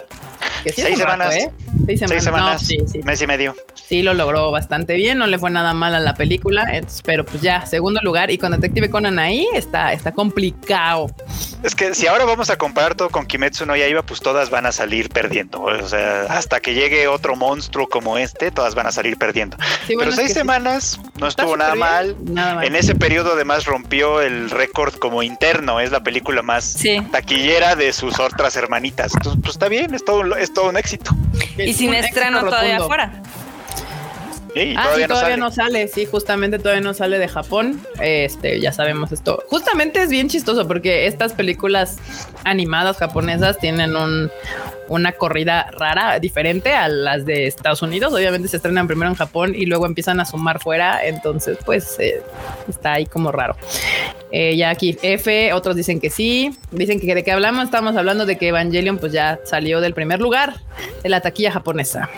Que 0.64 0.72
sí 0.72 0.82
Seis 0.82 0.98
rato, 0.98 1.12
semanas. 1.12 1.34
¿eh? 1.36 1.50
Seis 1.86 2.00
semanas. 2.00 2.08
Seis 2.10 2.24
semanas. 2.24 2.62
No, 2.62 2.68
sí, 2.68 2.78
sí. 2.92 3.00
Mes 3.02 3.22
y 3.22 3.26
medio. 3.26 3.54
Sí, 3.74 4.02
lo 4.02 4.12
logró 4.14 4.50
bastante 4.50 4.94
bien. 4.96 5.16
No 5.16 5.26
le 5.26 5.38
fue 5.38 5.50
nada 5.50 5.72
mal 5.72 5.94
a 5.94 6.00
la 6.00 6.14
película. 6.14 6.66
pero 7.06 7.24
pues 7.24 7.40
ya, 7.42 7.64
segundo 7.64 8.00
lugar. 8.02 8.30
Y 8.30 8.36
con 8.38 8.52
Detective 8.52 8.90
Conan 8.90 9.18
ahí 9.18 9.46
está, 9.54 9.92
está 9.94 10.12
complicado. 10.12 11.06
Es 11.62 11.74
que 11.74 11.94
si 11.94 12.06
ahora 12.06 12.24
vamos 12.24 12.48
a 12.48 12.56
comparar 12.56 12.94
todo 12.94 13.10
con 13.10 13.26
Kimetsu 13.26 13.66
no 13.66 13.76
Yaiba, 13.76 14.02
pues 14.02 14.20
todas 14.20 14.48
van 14.48 14.64
a 14.64 14.72
salir 14.72 15.10
perdiendo. 15.10 15.60
O 15.60 15.88
sea, 15.88 16.22
hasta 16.30 16.60
que 16.60 16.72
llegue 16.72 17.06
otro 17.06 17.36
monstruo 17.36 17.86
como 17.88 18.16
este, 18.16 18.50
todas 18.50 18.74
van 18.74 18.86
a 18.86 18.92
salir 18.92 19.18
perdiendo. 19.18 19.58
Sí, 19.86 19.94
bueno, 19.94 19.98
Pero 19.98 20.10
es 20.10 20.16
seis 20.16 20.28
sí. 20.28 20.34
semanas 20.34 20.98
no 21.18 21.26
estuvo 21.26 21.56
nada 21.58 21.74
mal. 21.74 22.14
bien, 22.14 22.34
Nada 22.34 22.54
mal. 22.56 22.64
En 22.64 22.76
ese 22.76 22.94
periodo 22.94 23.32
además 23.34 23.66
rompió 23.66 24.22
el 24.22 24.48
récord 24.50 24.94
como 24.94 25.22
interno, 25.22 25.80
es 25.80 25.90
la 25.90 26.02
película 26.02 26.40
más 26.42 26.64
Sí. 26.64 26.98
taquillera 27.12 27.76
de 27.76 27.92
sus 27.92 28.18
otras 28.20 28.56
hermanitas. 28.56 29.12
Entonces, 29.14 29.40
pues 29.42 29.54
está 29.56 29.68
bien, 29.68 29.94
es 29.94 30.02
todo, 30.04 30.20
un- 30.20 30.38
es 30.38 30.54
todo 30.54 30.70
un 30.70 30.78
éxito. 30.78 31.14
Y 31.58 31.74
sin 31.74 31.92
estreno 31.92 32.40
todavía 32.40 32.78
afuera. 32.78 33.22
Ah, 34.76 34.84
todavía, 34.84 34.94
sí, 34.94 35.00
no 35.02 35.08
todavía 35.08 35.30
sale. 35.30 35.36
no 35.36 35.50
sale, 35.50 35.88
sí, 35.88 36.06
justamente 36.06 36.58
todavía 36.58 36.80
no 36.80 36.94
sale 36.94 37.18
de 37.18 37.28
Japón. 37.28 37.80
Este, 38.00 38.60
ya 38.60 38.72
sabemos 38.72 39.12
esto. 39.12 39.42
Justamente 39.48 40.02
es 40.02 40.10
bien 40.10 40.28
chistoso 40.28 40.66
porque 40.66 41.06
estas 41.06 41.32
películas 41.32 41.98
animadas 42.44 42.98
japonesas 42.98 43.58
tienen 43.58 43.96
un, 43.96 44.30
una 44.88 45.12
corrida 45.12 45.70
rara, 45.72 46.18
diferente 46.18 46.74
a 46.74 46.88
las 46.88 47.24
de 47.24 47.46
Estados 47.46 47.82
Unidos. 47.82 48.12
Obviamente 48.12 48.48
se 48.48 48.56
estrenan 48.56 48.86
primero 48.86 49.10
en 49.10 49.16
Japón 49.16 49.54
y 49.54 49.66
luego 49.66 49.86
empiezan 49.86 50.20
a 50.20 50.24
sumar 50.24 50.60
fuera. 50.60 51.04
Entonces, 51.04 51.58
pues 51.64 51.96
eh, 51.98 52.22
está 52.68 52.94
ahí 52.94 53.06
como 53.06 53.32
raro. 53.32 53.56
Eh, 54.32 54.56
ya 54.56 54.70
aquí 54.70 54.96
F, 55.02 55.52
otros 55.52 55.76
dicen 55.76 56.00
que 56.00 56.10
sí. 56.10 56.56
Dicen 56.70 57.00
que 57.00 57.14
de 57.14 57.24
qué 57.24 57.32
hablamos. 57.32 57.64
Estamos 57.64 57.96
hablando 57.96 58.26
de 58.26 58.36
que 58.36 58.48
Evangelion 58.48 58.98
pues 58.98 59.12
ya 59.12 59.38
salió 59.44 59.80
del 59.80 59.94
primer 59.94 60.20
lugar 60.20 60.54
de 61.02 61.08
la 61.08 61.20
taquilla 61.20 61.52
japonesa. 61.52 62.08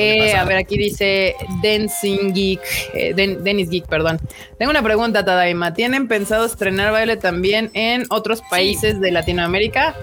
Eh, 0.00 0.34
a 0.34 0.44
ver, 0.44 0.56
aquí 0.56 0.76
dice 0.78 1.34
Dancing 1.62 2.32
Geek, 2.32 2.60
eh, 2.94 3.12
Den- 3.14 3.42
Dennis 3.44 3.68
Geek, 3.70 3.86
perdón. 3.86 4.18
Tengo 4.58 4.70
una 4.70 4.82
pregunta, 4.82 5.24
Tadaima. 5.24 5.74
¿Tienen 5.74 6.08
pensado 6.08 6.44
estrenar 6.46 6.92
baile 6.92 7.16
también 7.16 7.70
en 7.74 8.06
otros 8.10 8.42
países 8.50 9.00
de 9.00 9.10
Latinoamérica? 9.10 9.94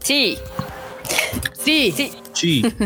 Sí, 0.00 0.38
Sí, 1.64 1.92
sí. 1.96 2.12
Sí. 2.32 2.62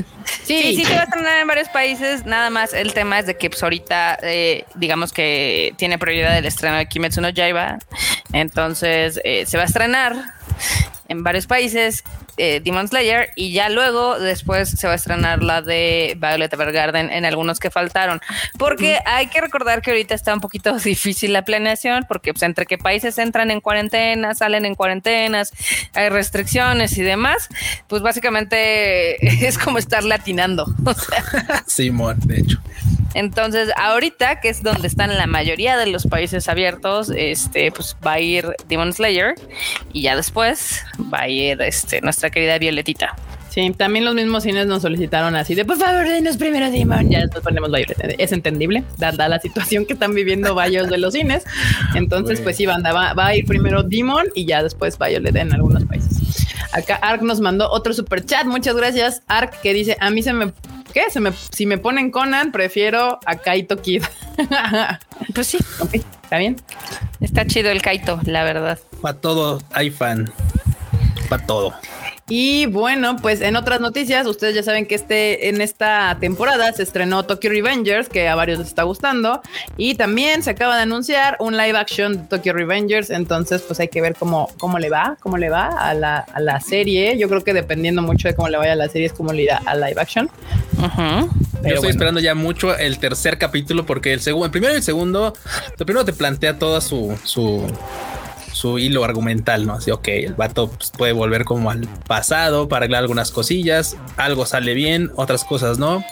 sí. 0.45 0.63
Sí, 0.63 0.77
sí 0.77 0.85
se 0.85 0.95
va 0.95 1.01
a 1.01 1.05
estrenar 1.05 1.39
en 1.39 1.47
varios 1.47 1.69
países. 1.71 2.27
Nada 2.27 2.51
más 2.51 2.75
el 2.75 2.93
tema 2.93 3.19
es 3.19 3.27
de 3.27 3.37
que 3.37 3.49
pues, 3.49 3.63
ahorita, 3.63 4.19
eh, 4.23 4.65
digamos 4.75 5.13
que 5.13 5.73
tiene 5.79 5.99
prioridad 5.99 6.37
el 6.37 6.45
estreno 6.45 6.77
de 6.77 6.87
Kimetsu 6.87 7.21
no 7.23 7.31
Yaiba. 7.31 7.79
Entonces 8.33 9.19
eh, 9.25 9.47
se 9.47 9.57
va 9.57 9.63
a 9.63 9.67
estrenar 9.67 10.15
en 11.09 11.23
varios 11.23 11.47
países 11.47 12.05
eh, 12.37 12.61
Demon 12.63 12.89
Slayer 12.89 13.31
y 13.35 13.53
ya 13.53 13.69
luego 13.69 14.19
después 14.19 14.69
se 14.69 14.87
va 14.87 14.93
a 14.93 14.97
estrenar 14.97 15.43
la 15.43 15.63
de 15.63 16.17
Violet 16.21 16.53
Evergarden 16.53 17.11
en 17.11 17.25
algunos 17.25 17.59
que 17.59 17.71
faltaron. 17.71 18.21
Porque 18.59 18.99
hay 19.05 19.29
que 19.29 19.41
recordar 19.41 19.83
que 19.83 19.91
ahorita 19.91 20.15
está 20.15 20.35
un 20.35 20.41
poquito 20.41 20.77
difícil 20.85 21.33
la 21.33 21.45
planeación 21.45 22.05
porque 22.09 22.33
pues, 22.33 22.43
entre 22.43 22.67
que 22.67 22.79
países 22.79 23.19
entran 23.19 23.51
en 23.51 23.61
cuarentena, 23.61 24.35
salen 24.35 24.65
en 24.65 24.75
cuarentenas, 24.75 25.53
hay 25.95 26.09
restricciones 26.09 26.97
y 26.99 27.03
demás, 27.03 27.49
pues 27.89 28.03
básicamente 28.03 29.47
es 29.47 29.59
como 29.59 29.79
estar 29.79 30.05
latinando. 30.05 30.67
O 30.85 30.95
sea, 30.95 31.65
Simón, 31.67 32.19
de 32.25 32.41
hecho. 32.41 32.61
Entonces, 33.17 33.71
ahorita, 33.77 34.41
que 34.41 34.51
es 34.51 34.63
donde 34.63 34.87
están 34.87 35.17
la 35.17 35.27
mayoría 35.27 35.79
de 35.79 35.87
los 35.87 36.07
países 36.07 36.49
abiertos, 36.49 37.11
este, 37.17 37.73
pues 37.73 37.97
va 38.07 38.13
a 38.13 38.21
ir 38.21 38.47
Demon 38.69 38.93
Slayer 38.93 39.35
y 39.93 40.03
ya 40.03 40.15
después 40.15 40.85
va 41.13 41.23
a 41.23 41.29
ir 41.29 41.61
este, 41.63 42.03
nuestra 42.03 42.29
querida 42.31 42.59
Violetita. 42.59 43.17
Sí, 43.49 43.73
también 43.75 44.05
los 44.05 44.15
mismos 44.15 44.43
cines 44.43 44.67
nos 44.67 44.83
solicitaron 44.83 45.35
así 45.35 45.55
de 45.55 45.65
por 45.65 45.79
favor, 45.79 46.07
denos 46.07 46.37
primero 46.37 46.71
Demon. 46.71 47.09
Ya 47.09 47.21
después 47.21 47.43
ponemos 47.43 47.71
Violet. 47.71 48.17
Es 48.19 48.33
entendible, 48.33 48.85
dada 48.99 49.31
la 49.31 49.41
situación 49.41 49.87
que 49.87 49.95
están 49.95 50.15
viviendo 50.15 50.55
varios 50.55 50.91
de 50.91 50.99
los 50.99 51.15
cines. 51.15 51.43
Entonces, 51.95 52.43
pues 52.43 52.59
sí, 52.59 52.67
va, 52.67 52.77
va 52.83 53.27
a 53.27 53.35
ir 53.35 53.47
primero 53.47 53.83
Demon 53.83 54.27
y 54.35 54.45
ya 54.45 54.63
después 54.63 54.99
Violet 54.99 55.35
en 55.37 55.55
algunos 55.55 55.87
países. 55.87 56.47
Acá 56.73 56.97
Ark 56.97 57.23
nos 57.23 57.41
mandó 57.41 57.71
otro 57.71 57.95
super 57.95 58.23
chat. 58.27 58.45
Muchas 58.45 58.77
gracias, 58.77 59.23
Ark, 59.27 59.59
que 59.63 59.73
dice: 59.73 59.97
A 60.01 60.11
mí 60.11 60.23
se 60.23 60.35
me. 60.35 60.53
¿Qué? 60.97 61.11
Se 61.11 61.21
me, 61.21 61.31
si 61.51 61.67
me 61.67 61.77
ponen 61.77 62.11
Conan, 62.11 62.53
prefiero 62.53 63.21
a 63.27 63.37
Kaito 63.37 63.83
Kid. 63.83 64.03
Pues 65.35 65.47
sí, 65.49 65.59
ok, 65.81 65.95
está 65.95 66.39
bien. 66.39 66.57
está 67.21 67.47
chido 67.47 67.71
el 67.71 67.83
Kaito, 67.83 68.19
la 68.25 68.45
verdad. 68.45 68.79
Para 69.03 69.19
todo 69.19 69.61
hay 69.73 69.91
fan. 69.91 70.33
Para 71.29 71.47
todo. 71.47 71.75
Y 72.29 72.67
bueno, 72.67 73.17
pues 73.23 73.41
en 73.41 73.55
otras 73.55 73.81
noticias, 73.81 74.27
ustedes 74.27 74.55
ya 74.55 74.63
saben 74.65 74.87
que 74.87 74.97
este 74.97 75.49
en 75.49 75.61
esta 75.61 76.17
temporada 76.19 76.73
se 76.73 76.83
estrenó 76.83 77.25
Tokyo 77.25 77.51
Revengers, 77.51 78.09
que 78.09 78.27
a 78.27 78.35
varios 78.35 78.59
les 78.59 78.67
está 78.67 78.83
gustando, 78.83 79.43
y 79.77 79.95
también 79.95 80.43
se 80.43 80.51
acaba 80.51 80.75
de 80.75 80.83
anunciar 80.83 81.37
un 81.39 81.57
live 81.57 81.79
action 81.79 82.17
de 82.17 82.23
Tokyo 82.25 82.53
Revengers, 82.53 83.11
entonces 83.11 83.63
pues 83.63 83.79
hay 83.79 83.89
que 83.89 84.01
ver 84.01 84.17
cómo, 84.17 84.51
cómo 84.59 84.81
le 84.81 84.91
va, 84.91 85.17
cómo 85.21 85.39
le 85.39 85.51
va 85.51 85.69
a 85.69 85.95
la, 85.95 86.19
a 86.19 86.41
la 86.41 86.61
serie. 86.61 87.17
Yo 87.17 87.29
creo 87.29 87.45
que 87.45 87.55
dependiendo 87.55 88.03
mucho 88.03 88.27
de 88.27 88.35
cómo 88.35 88.49
le 88.49 88.59
vaya 88.59 88.73
a 88.73 88.77
la 88.77 88.89
serie 88.89 89.07
es 89.07 89.13
cómo 89.13 89.33
le 89.33 89.45
irá 89.45 89.63
a 89.65 89.77
live 89.77 90.01
action. 90.01 90.29
Yo 90.77 91.75
estoy 91.75 91.77
bueno. 91.77 91.89
esperando 91.89 92.21
ya 92.21 92.35
mucho 92.35 92.77
el 92.77 92.99
tercer 92.99 93.39
capítulo 93.39 93.87
porque 93.87 94.13
el 94.13 94.21
segundo, 94.21 94.47
el 94.47 94.51
primero 94.51 94.73
y 94.73 94.77
el 94.77 94.83
segundo, 94.83 95.33
el 95.79 95.87
primero 95.87 96.05
te 96.05 96.13
plantea 96.13 96.59
toda 96.59 96.81
su, 96.81 97.17
su, 97.25 97.67
su 98.57 98.79
hilo 98.79 99.05
argumental, 99.05 99.67
¿no? 99.67 99.75
Así, 99.75 99.91
ok, 99.91 100.09
el 100.09 100.35
vato 100.35 100.69
pues, 100.69 100.91
puede 100.91 101.13
volver 101.13 101.45
como 101.45 101.71
al 101.71 101.87
pasado 102.07 102.69
para 102.69 102.85
arreglar 102.85 103.03
algunas 103.03 103.31
cosillas, 103.31 103.97
algo 104.17 104.47
sale 104.47 104.73
bien, 104.73 105.11
otras 105.17 105.45
cosas 105.45 105.79
no, 105.79 106.03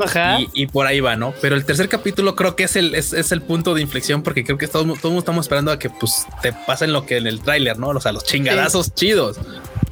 Ajá. 0.00 0.40
y, 0.40 0.48
y 0.52 0.66
por 0.66 0.86
ahí 0.86 1.00
va, 1.00 1.16
¿no? 1.16 1.32
Pero 1.40 1.56
el 1.56 1.64
tercer 1.64 1.88
capítulo 1.88 2.36
creo 2.36 2.56
que 2.56 2.64
es 2.64 2.76
el, 2.76 2.94
es, 2.94 3.12
es 3.14 3.32
el 3.32 3.40
punto 3.40 3.74
de 3.74 3.80
inflexión 3.80 4.22
porque 4.22 4.44
creo 4.44 4.58
que 4.58 4.68
todos, 4.68 5.00
todos 5.00 5.16
estamos 5.16 5.46
esperando 5.46 5.72
a 5.72 5.78
que 5.78 5.88
pues 5.88 6.26
te 6.42 6.52
pasen 6.52 6.92
lo 6.92 7.06
que 7.06 7.16
en 7.16 7.26
el 7.26 7.40
tráiler, 7.40 7.78
¿no? 7.78 7.88
O 7.88 8.00
sea, 8.00 8.12
los 8.12 8.24
chingadazos 8.24 8.94
chidos. 8.94 9.38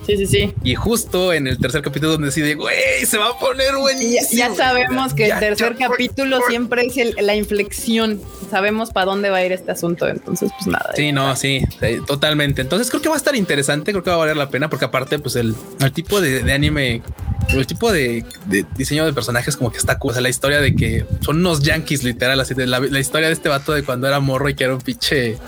Sí, 0.07 0.17
sí, 0.17 0.27
sí. 0.27 0.55
Y 0.65 0.75
justo 0.75 1.33
en 1.33 1.47
el 1.47 1.59
tercer 1.59 1.83
capítulo 1.83 2.13
donde 2.13 2.27
decide, 2.27 2.55
güey, 2.55 2.75
se 3.07 3.19
va 3.19 3.29
a 3.31 3.39
poner 3.39 3.69
ya, 3.73 3.77
buenísimo. 3.79 4.39
ya 4.39 4.55
sabemos 4.55 5.15
que 5.15 5.29
Ya, 5.29 5.35
el 5.35 5.41
tercer 5.41 5.77
ya, 5.79 5.89
capítulo 5.89 6.39
por- 6.41 6.49
siempre 6.51 6.87
es 6.87 6.97
el- 6.97 7.15
la 7.21 7.35
inflexión. 7.37 8.21
Sabemos 8.51 8.91
para 8.91 9.07
dónde 9.07 9.31
va 9.31 9.39
a 9.39 9.45
ir 9.47 9.53
este 9.53 9.71
asunto. 9.71 10.09
Entonces, 10.09 10.51
pues 10.59 10.67
nada. 10.67 10.91
Sí, 10.95 11.13
no, 11.13 11.35
sí, 11.37 11.63
sí, 11.81 11.99
totalmente. 12.07 12.61
Entonces 12.63 12.91
creo 12.91 13.01
que 13.01 13.09
va 13.09 13.15
a 13.15 13.19
estar 13.19 13.35
interesante, 13.37 13.93
creo 13.93 14.03
que 14.03 14.11
va 14.11 14.17
a 14.17 14.19
valer 14.21 14.37
la 14.37 14.51
pena 14.51 14.69
porque 14.69 14.85
aparte, 14.85 15.19
pues 15.19 15.37
el, 15.37 15.55
el 15.81 15.93
tipo 15.93 16.21
de, 16.21 16.43
de 16.43 16.53
anime, 16.53 17.03
el 17.51 17.67
tipo 17.67 17.91
de, 17.93 18.25
de 18.47 18.65
diseño 18.77 19.05
de 19.07 19.13
personajes 19.13 19.57
como 19.57 19.71
que 19.71 19.79
está 19.79 19.99
cool. 19.99 20.11
O 20.11 20.15
sea, 20.15 20.23
la 20.23 20.29
historia 20.29 20.61
de 20.61 20.75
que 20.75 21.05
son 21.21 21.39
unos 21.39 21.61
yankees 21.63 22.03
literal, 22.05 22.39
así 22.41 22.55
de 22.55 22.67
la, 22.67 22.81
la 22.81 23.01
historia 23.01 23.29
de 23.29 23.35
este 23.35 23.49
vato 23.49 23.73
de 23.73 23.83
cuando 23.85 24.07
era 24.07 24.21
morro 24.21 24.49
y 24.49 24.55
que 24.55 24.65
era 24.65 24.75
un 24.75 24.81
pinche 24.81 25.39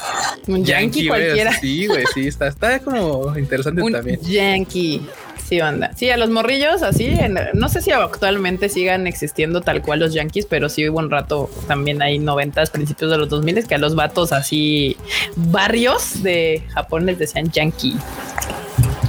Un 0.47 0.65
yankee 0.65 1.09
güey, 1.09 1.21
cualquiera. 1.25 1.59
Sí, 1.61 1.87
güey, 1.87 2.05
sí, 2.15 2.27
está, 2.27 2.49
está 2.49 2.79
como 2.79 3.37
interesante 3.39 3.83
Un 3.83 3.93
también. 3.93 4.17
yankee. 4.21 4.35
Sí, 5.47 5.59
banda. 5.61 5.91
Sí, 5.95 6.09
a 6.09 6.17
los 6.17 6.31
morrillos 6.31 6.83
así, 6.83 7.05
en- 7.07 7.39
no 7.53 7.69
sé 7.69 7.83
si 7.83 7.91
actualmente 7.91 8.71
sigan 8.71 9.07
existiendo 9.07 9.61
tal 9.61 9.83
cual 9.83 10.01
los 10.01 10.15
yankees, 10.15 10.47
pero 10.47 10.71
sí 10.71 10.89
hubo 10.89 10.99
un 10.99 11.11
rato 11.11 11.51
también 11.69 12.01
hay 12.01 12.19
noventas, 12.19 12.71
principios 12.71 13.11
de 13.11 13.19
los 13.19 13.29
2000 13.29 13.67
que 13.67 13.75
a 13.75 13.79
los 13.79 13.95
vatos 13.95 14.33
así 14.33 14.97
barrios 15.37 16.23
de 16.23 16.63
Japón 16.73 17.05
les 17.05 17.19
decían 17.19 17.51
yankee. 17.53 17.95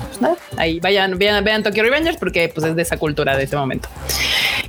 Pues 0.09 0.21
nada, 0.21 0.35
ahí 0.57 0.79
vayan, 0.81 1.17
vean, 1.17 1.41
vean 1.43 1.63
Tokyo 1.63 1.83
Revengers 1.83 2.17
porque 2.17 2.49
pues 2.53 2.67
es 2.67 2.75
de 2.75 2.81
esa 2.81 2.97
cultura 2.97 3.37
de 3.37 3.43
ese 3.45 3.55
momento. 3.55 3.87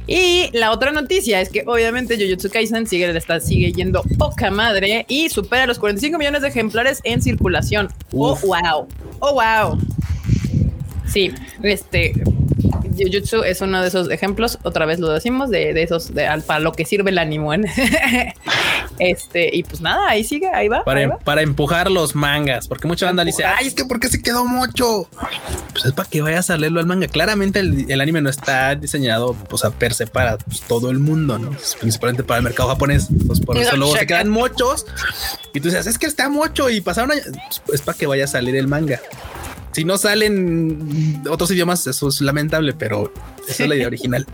Y 0.07 0.51
la 0.53 0.71
otra 0.71 0.93
noticia 0.93 1.41
es 1.41 1.49
que 1.49 1.65
obviamente 1.67 2.17
Jujutsu 2.17 2.49
Kaisen 2.49 2.87
sigue, 2.87 3.11
está, 3.17 3.41
sigue 3.41 3.73
yendo 3.73 4.03
poca 4.19 4.53
madre 4.53 5.05
y 5.09 5.29
supera 5.31 5.67
los 5.67 5.81
45 5.81 6.17
millones 6.17 6.43
de 6.43 6.49
ejemplares 6.49 7.01
en 7.03 7.21
circulación. 7.23 7.89
Uf. 8.13 8.45
Oh, 8.45 8.47
wow. 8.47 8.89
Oh, 9.19 9.33
wow. 9.35 9.79
Sí, 11.07 11.33
este 11.63 12.13
Jujutsu 12.99 13.43
es 13.43 13.61
uno 13.61 13.83
de 13.83 13.89
esos 13.89 14.11
ejemplos, 14.11 14.59
otra 14.63 14.87
vez 14.87 14.99
lo 14.99 15.09
decimos, 15.11 15.51
de, 15.51 15.75
de 15.75 15.83
esos, 15.83 16.15
de, 16.15 16.27
al- 16.27 16.43
para 16.43 16.61
lo 16.61 16.73
que 16.73 16.85
sirve 16.87 17.11
el 17.11 17.19
ánimo. 17.19 17.53
¿eh? 17.53 17.61
este, 18.99 19.55
y 19.55 19.63
pues 19.63 19.81
nada, 19.83 20.09
ahí 20.09 20.25
sigue, 20.25 20.49
ahí 20.49 20.69
va. 20.69 20.79
ahí 20.79 20.83
Para, 20.85 21.09
va. 21.09 21.19
para 21.19 21.43
empujar 21.43 21.91
los 21.91 22.15
mangas, 22.15 22.67
porque 22.69 22.89
mucha 22.89 23.07
banda 23.07 23.25
dice, 23.25 23.45
ay, 23.45 23.67
es 23.67 23.75
que 23.75 23.85
¿por 23.85 24.01
qué 24.01 24.09
se 24.09 24.23
quedó 24.23 24.45
mucho? 24.47 25.09
Pues 25.73 25.85
es 25.85 25.93
para 25.93 26.09
que 26.09 26.23
vayas 26.23 26.49
a 26.51 26.57
leerlo 26.57 26.81
al 26.81 26.87
manga. 26.87 27.07
Claramente 27.09 27.61
el, 27.61 27.91
el 27.91 28.01
anime 28.01 28.23
no 28.23 28.31
está 28.31 28.75
diseñado, 28.75 29.35
pues 29.35 29.65
a 29.65 29.71
per 29.71 29.93
se 29.93 30.07
para 30.07 30.39
pues, 30.39 30.61
todo 30.63 30.91
el 30.91 30.99
mundo, 30.99 31.39
¿no? 31.39 31.53
Es 31.53 31.77
principalmente 31.79 32.25
para 32.25 32.39
el 32.39 32.45
mercado 32.45 32.71
japonés. 32.71 33.09
Pues 33.27 33.41
por 33.41 33.59
eso 33.59 33.73
No, 33.73 33.79
luego 33.79 33.97
se 33.97 34.07
quedan 34.07 34.31
muchos 34.31 34.87
y 35.53 35.61
tú 35.61 35.69
dices, 35.69 35.87
es 35.87 35.99
que 35.99 36.07
está 36.07 36.29
mucho 36.31 36.71
y 36.71 36.81
pasaron 36.81 37.13
años. 37.13 37.27
Pues, 37.67 37.81
es 37.81 37.83
para 37.83 37.99
que 37.99 38.07
vaya 38.07 38.25
a 38.25 38.29
salir 38.29 38.57
el 38.57 38.69
manga. 38.69 39.01
Si 39.77 39.85
no 39.85 39.99
salen 39.99 41.23
otros 41.29 41.51
idiomas, 41.51 41.87
eso 41.87 42.09
es 42.09 42.23
lamentable, 42.23 42.73
pero 42.73 43.13
esa 43.47 43.65
es 43.65 43.69
la 43.69 43.75
idea 43.77 43.89
original. 43.89 44.25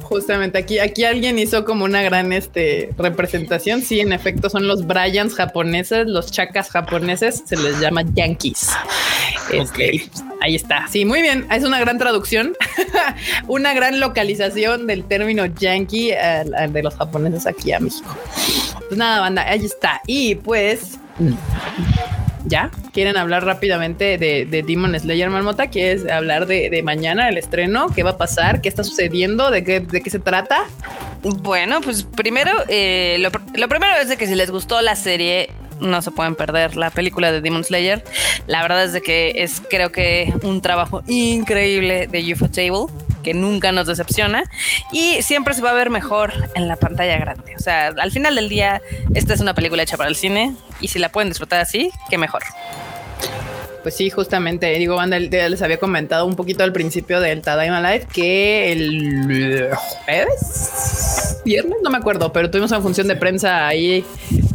Justamente 0.00 0.56
aquí, 0.56 0.78
aquí 0.78 1.04
alguien 1.04 1.38
hizo 1.38 1.66
como 1.66 1.84
una 1.84 2.00
gran 2.00 2.32
este, 2.32 2.94
representación. 2.96 3.82
Sí, 3.82 4.00
en 4.00 4.14
efecto, 4.14 4.48
son 4.48 4.66
los 4.66 4.86
Bryans 4.86 5.34
japoneses, 5.34 6.06
los 6.06 6.32
chacas 6.32 6.70
japoneses, 6.70 7.42
se 7.44 7.56
les 7.56 7.78
llama 7.78 8.04
yankees. 8.14 8.70
Este, 9.52 10.08
pues, 10.08 10.24
ahí 10.40 10.54
está. 10.54 10.88
Sí, 10.88 11.04
muy 11.04 11.20
bien. 11.20 11.46
Es 11.50 11.62
una 11.64 11.78
gran 11.78 11.98
traducción, 11.98 12.54
una 13.48 13.74
gran 13.74 14.00
localización 14.00 14.86
del 14.86 15.04
término 15.04 15.44
yankee 15.44 16.12
al- 16.12 16.54
al 16.54 16.72
de 16.72 16.82
los 16.82 16.94
japoneses 16.94 17.46
aquí 17.46 17.72
a 17.72 17.80
México. 17.80 18.16
Pues 18.88 18.96
nada, 18.96 19.20
banda, 19.20 19.46
ahí 19.46 19.62
está. 19.66 20.00
Y 20.06 20.36
pues. 20.36 20.96
¿Ya? 22.48 22.70
¿Quieren 22.92 23.18
hablar 23.18 23.44
rápidamente 23.44 24.16
de, 24.16 24.46
de 24.46 24.62
Demon 24.62 24.98
Slayer 24.98 25.28
Marmota? 25.28 25.68
¿Quieres 25.68 26.10
hablar 26.10 26.46
de, 26.46 26.82
mañana, 26.82 27.28
el 27.28 27.36
estreno? 27.36 27.88
¿Qué 27.94 28.02
va 28.02 28.10
a 28.10 28.16
pasar? 28.16 28.62
¿Qué 28.62 28.68
está 28.70 28.84
sucediendo? 28.84 29.50
¿De 29.50 29.62
qué, 29.64 29.80
de 29.80 30.00
qué 30.00 30.08
se 30.08 30.18
trata? 30.18 30.64
Bueno, 31.22 31.80
pues 31.82 32.04
primero, 32.04 32.52
eh, 32.68 33.18
lo 33.18 33.68
primero 33.68 33.92
es 34.00 34.08
de 34.08 34.16
que 34.16 34.26
si 34.26 34.34
les 34.34 34.50
gustó 34.50 34.80
la 34.80 34.96
serie, 34.96 35.50
no 35.80 36.02
se 36.02 36.10
pueden 36.10 36.34
perder 36.34 36.76
la 36.76 36.90
película 36.90 37.32
de 37.32 37.40
Demon 37.40 37.64
Slayer. 37.64 38.02
La 38.46 38.62
verdad 38.62 38.84
es 38.84 38.92
de 38.92 39.00
que 39.00 39.32
es 39.36 39.62
creo 39.68 39.92
que 39.92 40.32
un 40.42 40.60
trabajo 40.60 41.02
increíble 41.06 42.06
de 42.06 42.32
UFO 42.32 42.48
Table 42.48 42.86
que 43.28 43.34
nunca 43.34 43.72
nos 43.72 43.86
decepciona 43.86 44.44
y 44.90 45.20
siempre 45.20 45.52
se 45.52 45.60
va 45.60 45.72
a 45.72 45.74
ver 45.74 45.90
mejor 45.90 46.32
en 46.54 46.66
la 46.66 46.76
pantalla 46.76 47.18
grande. 47.18 47.54
O 47.56 47.58
sea, 47.58 47.88
al 47.88 48.10
final 48.10 48.34
del 48.36 48.48
día, 48.48 48.80
esta 49.14 49.34
es 49.34 49.40
una 49.40 49.52
película 49.52 49.82
hecha 49.82 49.98
para 49.98 50.08
el 50.08 50.16
cine 50.16 50.54
y 50.80 50.88
si 50.88 50.98
la 50.98 51.10
pueden 51.10 51.28
disfrutar 51.28 51.60
así, 51.60 51.90
qué 52.08 52.16
mejor. 52.16 52.42
Pues 53.82 53.96
sí, 53.96 54.10
justamente, 54.10 54.66
digo, 54.78 54.96
banda, 54.96 55.16
el- 55.16 55.30
les 55.30 55.62
había 55.62 55.78
comentado 55.78 56.26
un 56.26 56.36
poquito 56.36 56.64
al 56.64 56.72
principio 56.72 57.20
del 57.20 57.40
Tadaima 57.42 57.80
Live 57.80 58.06
que 58.12 58.72
el 58.72 59.70
jueves, 59.74 61.40
viernes, 61.44 61.78
no 61.82 61.90
me 61.90 61.98
acuerdo, 61.98 62.32
pero 62.32 62.50
tuvimos 62.50 62.70
una 62.70 62.80
función 62.80 63.08
de 63.08 63.16
prensa 63.16 63.66
ahí, 63.66 64.04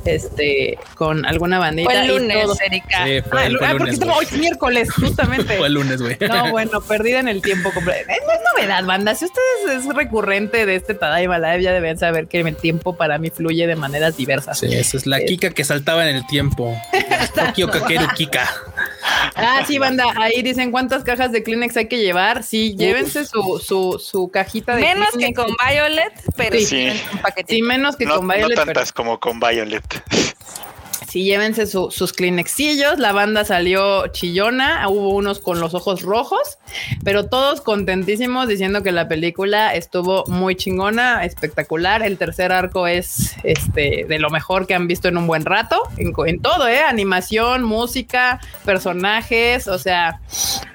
este, 0.05 0.78
con 0.95 1.26
alguna 1.26 1.59
bandita. 1.59 1.89
Fue 1.89 1.99
el 2.01 2.05
y 2.05 2.07
lunes, 2.19 2.43
todo. 2.43 2.55
Erika. 2.65 3.05
Sí, 3.05 3.21
fue, 3.21 3.41
Ah, 3.41 3.45
el- 3.47 3.57
fue 3.57 3.67
ah, 3.67 3.71
el 3.71 3.78
porque 3.78 3.91
lunes. 3.91 3.93
estamos 3.93 4.15
güey. 4.15 4.28
hoy 4.28 4.34
es 4.34 4.39
miércoles, 4.39 4.91
justamente. 4.91 5.57
Fue 5.57 5.67
el 5.67 5.74
lunes, 5.74 6.01
güey. 6.01 6.17
No, 6.19 6.51
bueno, 6.51 6.82
perdida 6.82 7.19
en 7.19 7.28
el 7.28 7.41
tiempo 7.41 7.71
No 7.74 8.34
es 8.34 8.39
novedad, 8.55 8.84
banda. 8.86 9.15
Si 9.15 9.26
ustedes 9.26 9.78
es 9.86 9.95
recurrente 9.95 10.65
de 10.65 10.76
este 10.76 10.93
Tadaima 10.93 11.39
Live, 11.39 11.61
ya 11.63 11.71
deben 11.71 11.97
saber 11.97 12.28
que 12.28 12.39
el 12.41 12.55
tiempo 12.55 12.95
para 12.95 13.17
mí 13.17 13.30
fluye 13.30 13.65
de 13.67 13.76
maneras 13.76 14.17
diversas. 14.17 14.59
Sí, 14.59 14.67
esa 14.74 14.97
es 14.97 15.07
la 15.07 15.19
Kika 15.21 15.51
que 15.51 15.63
saltaba 15.63 16.07
en 16.09 16.15
el 16.17 16.28
tiempo. 16.28 16.76
Tokio 17.36 17.69
Kakeru 17.69 18.07
Kika. 18.15 18.47
Ah, 19.36 19.64
sí, 19.68 19.78
banda. 19.78 20.06
Ahí 20.20 20.41
dicen 20.41 20.72
cuántas 20.72 21.04
cajas 21.04 21.32
de 21.32 21.43
Kleenex 21.43 21.76
hay 21.78 21.88
que 21.88 21.97
llevar. 21.97 22.43
Sí, 22.43 22.76
llévense 22.78 23.26
su, 23.26 23.60
su, 23.64 23.99
su 24.04 24.30
cajita 24.32 24.76
de 24.76 24.82
Menos 24.82 25.10
que 25.18 25.34
con 25.34 25.47
Violet, 25.68 26.14
pero 26.38 26.58
Sí. 26.58 26.66
sí, 26.66 27.01
un 27.14 27.20
paquetito. 27.20 27.54
Sí, 27.56 27.62
menos 27.62 27.95
que 27.95 28.06
No, 28.06 28.18
con 28.18 28.28
no 28.28 28.34
Violet. 28.34 28.56
pero- 28.58 28.66
tantas 28.66 28.91
como 28.93 29.20
con 29.20 29.39
Violet. 29.39 29.84
Sí, 31.14 31.26
llévense 31.26 31.68
su- 31.68 31.91
sus 31.91 32.11
Kleenexillos. 32.11 32.97
La 32.97 33.11
banda 33.11 33.45
salió 33.45 34.07
chillona. 34.07 34.89
Hubo 34.89 35.09
unos 35.09 35.38
con 35.38 35.59
los 35.59 35.76
ojos 35.76 36.01
rojos, 36.01 36.57
pero 37.03 37.28
todos 37.28 37.61
contentísimos 37.61 38.47
diciendo 38.47 38.82
que 38.82 38.91
la 38.91 39.07
película 39.07 39.76
estuvo 39.76 40.24
muy 40.26 40.55
chingona, 40.55 41.24
espectacular. 41.24 42.01
El 42.01 42.18
tercer 42.18 42.51
arco 42.51 42.88
es 42.88 43.36
este 43.43 44.05
de 44.09 44.18
lo 44.18 44.32
mejor 44.32 44.66
que 44.66 44.74
han 44.74 44.88
visto 44.88 45.07
en 45.07 45.18
un 45.18 45.28
buen 45.28 45.45
rato, 45.45 45.84
en, 45.97 46.14
en 46.26 46.41
todo, 46.41 46.68
¿eh? 46.68 46.80
Animación, 46.80 47.61
música, 47.61 48.39
personajes. 48.66 49.68
O 49.68 49.78
sea, 49.78 50.20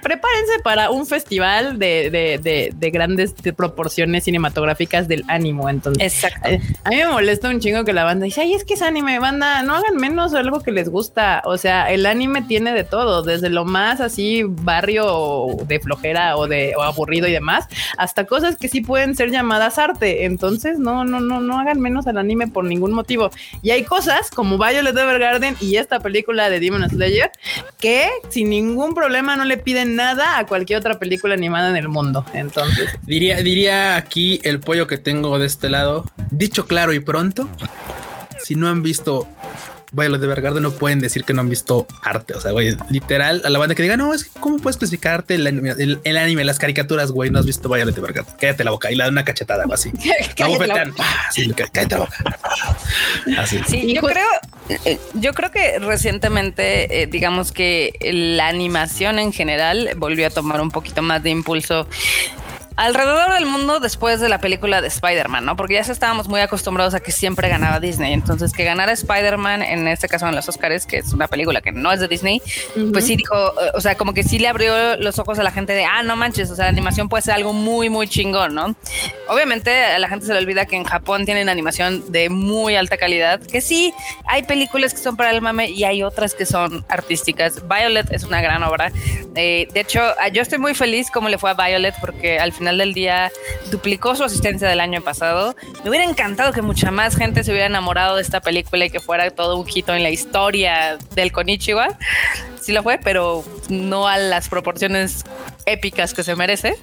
prepárense 0.05 0.61
para 0.63 0.91
un 0.91 1.05
festival 1.05 1.81
de, 1.81 2.11
de- 2.11 2.39
de- 2.39 2.73
de 2.77 2.91
grandes 2.91 3.35
de 3.35 3.53
proporciones 3.53 4.23
cinematográficas 4.23 5.09
del 5.09 5.25
ánimo. 5.27 5.69
Entonces, 5.69 6.01
Exacto. 6.25 6.49
eh, 6.49 6.61
A 6.85 6.91
mí 6.91 6.97
me 6.97 7.09
molesta 7.09 7.49
un 7.49 7.59
chingo 7.59 7.85
que 7.85 7.93
la 7.93 8.05
banda 8.05 8.25
dice, 8.25 8.43
ay, 8.43 8.55
es 8.55 8.63
que 8.65 8.75
es 8.75 8.83
anime, 8.83 9.19
banda, 9.19 9.63
no 9.65 9.75
hagan 9.75 9.97
menos 9.97 10.28
algo 10.35 10.61
que 10.61 10.73
les 10.73 10.89
gusta. 10.89 11.43
O 11.45 11.57
sea, 11.57 11.91
el 11.91 12.07
anime 12.07 12.43
tiene 12.43 12.73
de 12.73 12.85
todo, 12.85 13.23
desde 13.23 13.51
lo 13.51 13.65
más 13.65 14.01
así 14.01 14.43
barrio 14.45 15.47
de 15.67 15.81
flojera 15.81 16.37
o 16.37 16.47
de 16.47 16.75
o 16.77 16.83
aburrido 16.83 17.29
y 17.29 17.33
demás, 17.33 17.67
hasta 17.97 18.25
cosas 18.25 18.57
que 18.57 18.69
sí 18.69 18.81
pueden 18.81 19.15
ser 19.15 19.31
llamadas 19.31 19.79
arte. 19.79 20.25
Entonces, 20.25 20.79
no, 20.79 21.05
no, 21.05 21.21
no, 21.21 21.41
no 21.41 21.59
hagan 21.59 21.81
menos 21.81 22.07
al 22.07 22.19
anime 22.19 22.49
por 22.49 22.65
ningún 22.65 22.93
motivo. 22.93 23.31
Y 23.63 23.71
hay 23.71 23.85
cosas 23.85 24.31
como 24.31 24.59
Violet 24.59 24.97
Evergarden 24.97 25.57
y 25.61 25.77
esta 25.77 26.01
película 26.01 26.51
de 26.51 26.61
Demon 26.61 26.89
Slayer 26.89 27.31
que 27.79 28.09
sin 28.29 28.51
ningún 28.51 28.95
problema 28.95 29.37
no 29.37 29.45
le 29.45 29.57
piden 29.57 29.97
nada 29.97 30.39
a 30.39 30.47
cualquier 30.47 30.79
otra 30.81 30.99
película 30.99 31.35
animada 31.35 31.71
en 31.71 31.77
el 31.77 31.89
mundo. 31.89 32.25
Entonces, 32.33 32.89
Diría, 33.03 33.39
diría 33.39 33.97
aquí 33.97 34.41
el 34.45 34.61
pollo 34.61 34.87
que 34.87 34.99
tengo 34.99 35.39
de 35.39 35.47
este 35.47 35.69
lado. 35.69 36.05
Dicho 36.31 36.67
claro 36.67 36.93
y 36.93 37.01
pronto, 37.01 37.49
si 38.43 38.55
no 38.55 38.69
han 38.69 38.83
visto 38.83 39.27
Violet 39.93 40.21
de 40.21 40.27
Evergarden, 40.27 40.63
no 40.63 40.71
pueden 40.73 41.01
decir 41.01 41.25
que 41.25 41.33
no 41.35 41.41
han 41.41 41.49
visto 41.49 41.87
arte. 42.03 42.35
O 42.35 42.41
sea, 42.41 42.53
güey, 42.53 42.77
literal, 42.91 43.43
a 43.45 43.51
la 43.51 43.59
banda 43.59 43.75
que 43.75 43.83
diga, 43.83 43.97
no, 43.97 44.13
es 44.15 44.25
que 44.25 44.41
cómo 44.41 44.59
puedes 44.59 44.77
clasificar 44.77 45.15
arte 45.15 45.35
el 45.35 45.47
anime, 45.47 45.71
el, 45.79 46.01
el 46.05 46.17
anime, 46.17 46.45
las 46.45 46.59
caricaturas, 46.59 47.11
güey, 47.11 47.31
no 47.31 47.39
has 47.39 47.47
visto 47.47 47.69
Violet 47.69 47.95
de 47.95 48.01
Evergarden. 48.01 48.35
Cállate 48.41 48.65
la 48.65 48.71
boca 48.71 48.91
y 48.93 48.97
le 48.97 49.05
da 49.05 49.11
una 49.11 49.25
cachetada 49.25 49.65
o 49.67 49.73
así. 49.73 49.91
La 49.93 50.15
Cállate 50.37 50.67
la. 50.67 50.93
Ah, 50.99 51.29
sí, 51.33 51.49
cá- 51.53 51.69
cállate 51.73 51.95
la 51.95 52.01
boca. 52.01 52.17
Así. 53.39 53.61
Sí, 53.69 53.95
yo 53.95 54.01
creo, 54.03 54.27
eh, 54.85 54.99
yo 55.15 55.33
creo 55.35 55.51
que 55.51 55.79
recientemente, 55.79 57.03
eh, 57.03 57.07
digamos 57.07 57.53
que 57.53 57.93
la 58.13 58.49
animación 58.49 59.19
en 59.19 59.33
general 59.33 59.91
volvió 59.97 60.27
a 60.27 60.31
tomar 60.31 60.61
un 60.61 60.71
poquito 60.71 61.03
más 61.03 61.23
de 61.23 61.31
impulso 61.31 61.87
alrededor 62.79 63.35
del 63.35 63.45
mundo 63.45 63.81
después 63.81 64.21
de 64.21 64.29
la 64.29 64.39
película 64.39 64.81
de 64.81 64.87
Spider-Man, 64.87 65.45
¿no? 65.45 65.57
Porque 65.57 65.75
ya 65.75 65.81
estábamos 65.81 66.29
muy 66.29 66.41
acostumbrados 66.41 66.95
a 66.95 67.01
que 67.01 67.11
siempre 67.11 67.49
ganaba 67.49 67.81
Disney. 67.81 68.13
Entonces, 68.13 68.53
que 68.53 68.63
ganara 68.63 68.93
Spider-Man, 68.93 69.63
en 69.63 69.89
este 69.89 70.09
caso 70.09 70.29
en 70.29 70.37
los 70.37 70.49
Oscars, 70.49 70.87
que 70.87 70.99
es 70.99 71.13
una 71.13 71.27
película 71.27 71.61
que 71.61 71.73
no 71.73 71.91
es 71.91 71.99
de 71.99 72.07
Disney, 72.07 72.41
pues 72.93 73.05
sí 73.05 73.17
dijo, 73.17 73.35
eh, 73.35 73.73
o 73.75 73.81
sea, 73.81 73.97
como 73.97 74.15
que 74.15 74.23
sí 74.23 74.39
le 74.39 74.47
abrió 74.47 74.97
los 74.97 75.19
ojos 75.19 75.41
a 75.41 75.43
la 75.43 75.51
gente 75.51 75.73
de, 75.73 75.85
ah, 75.85 76.05
no 76.05 76.15
manches, 76.15 76.53
o 76.53 76.55
sea, 76.55 76.67
la 76.67 76.71
animación 76.71 77.09
puede 77.09 77.23
ser 77.23 77.35
algo 77.35 77.53
muy, 77.53 77.91
muy 77.91 78.07
chingón, 78.07 78.55
¿no? 78.55 78.77
Obviamente 79.27 79.85
a 79.85 79.99
la 79.99 80.09
gente 80.09 80.27
se 80.27 80.33
le 80.33 80.39
olvida 80.39 80.65
que 80.67 80.77
en 80.77 80.85
Japón 80.85 81.25
tienen 81.25 81.49
animación 81.49 82.13
de 82.13 82.31
muy 82.31 82.77
alta 82.77 82.97
calidad, 82.97 83.41
que 83.41 83.61
sí, 83.61 83.93
hay 84.25 84.45
películas 84.45 84.95
que 84.95 85.01
son 85.01 85.17
para 85.17 85.33
el 85.33 85.43
mame 85.43 85.69
y 85.69 85.83
hay 85.83 86.05
otras 86.05 86.33
que 86.33 86.47
son 86.47 86.85
artísticas. 86.89 87.67
Violet 87.69 88.13
es 88.13 88.23
una 88.23 88.41
gran 88.41 88.63
obra. 88.63 88.93
Eh, 89.35 89.67
de 89.73 89.81
hecho, 89.81 90.01
yo 90.33 90.43
estoy 90.43 90.59
muy 90.59 90.75
feliz 90.75 91.11
como 91.11 91.29
le 91.29 91.39
fue 91.39 91.51
a 91.51 91.55
Violet 91.55 91.95
porque 92.01 92.39
al 92.39 92.53
final 92.53 92.68
del 92.77 92.93
día 92.93 93.33
duplicó 93.71 94.15
su 94.15 94.25
asistencia 94.25 94.69
del 94.69 94.81
año 94.81 95.01
pasado. 95.01 95.57
Me 95.83 95.91
hubiera 95.91 96.05
encantado 96.05 96.53
que 96.53 96.61
mucha 96.61 96.91
más 96.91 97.17
gente 97.17 97.45
se 97.45 97.53
hubiera 97.53 97.67
enamorado 97.67 98.17
de 98.17 98.23
esta 98.23 98.41
película 98.41 98.85
y 98.85 98.91
que 98.91 99.01
fuera 99.01 99.31
todo 99.31 99.57
un 99.57 99.67
hito 99.73 99.95
en 99.95 100.03
la 100.03 100.11
historia 100.11 100.99
del 101.15 101.33
Konichiwa. 101.33 101.97
Sí 102.61 102.73
lo 102.73 102.83
fue, 102.83 102.99
pero 102.99 103.45
no 103.71 104.09
a 104.09 104.19
las 104.19 104.49
proporciones 104.49 105.25
épicas 105.65 106.13
que 106.13 106.25
se 106.25 106.37
merece. 106.37 106.77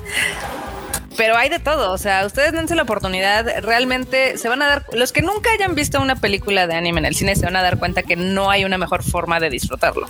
Pero 1.17 1.37
hay 1.37 1.49
de 1.49 1.59
todo, 1.59 1.93
o 1.93 1.97
sea, 1.97 2.25
ustedes 2.25 2.51
dense 2.51 2.75
la 2.75 2.83
oportunidad, 2.83 3.61
realmente 3.61 4.37
se 4.37 4.49
van 4.49 4.61
a 4.61 4.67
dar, 4.67 4.85
los 4.91 5.13
que 5.13 5.21
nunca 5.21 5.49
hayan 5.51 5.73
visto 5.73 6.01
una 6.01 6.17
película 6.17 6.67
de 6.67 6.75
anime 6.75 6.99
en 6.99 7.05
el 7.05 7.15
cine 7.15 7.37
se 7.37 7.45
van 7.45 7.55
a 7.55 7.61
dar 7.61 7.79
cuenta 7.79 8.03
que 8.03 8.17
no 8.17 8.49
hay 8.49 8.65
una 8.65 8.77
mejor 8.77 9.01
forma 9.01 9.39
de 9.39 9.49
disfrutarlo. 9.49 10.07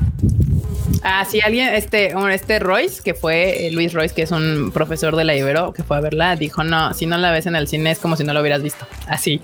Ah, 1.08 1.24
sí, 1.24 1.40
alguien, 1.40 1.72
este, 1.76 2.16
este 2.34 2.58
Royce, 2.58 3.04
que 3.04 3.14
fue 3.14 3.68
eh, 3.68 3.72
Luis 3.72 3.94
Royce, 3.94 4.16
que 4.16 4.24
es 4.24 4.32
un 4.32 4.72
profesor 4.74 5.16
de 5.16 5.24
la 5.24 5.36
Ibero, 5.36 5.72
que 5.72 5.84
fue 5.84 5.98
a 5.98 6.00
verla, 6.00 6.36
dijo, 6.36 6.64
no, 6.64 6.96
si 6.96 7.06
no 7.06 7.16
la 7.20 7.30
ves 7.30 7.46
en 7.46 7.56
el 7.56 7.68
cine 7.68 7.92
es 7.92 8.00
como 8.00 8.16
si 8.16 8.24
no 8.24 8.34
la 8.34 8.42
hubieras 8.42 8.64
visto. 8.64 8.88
Así. 9.08 9.40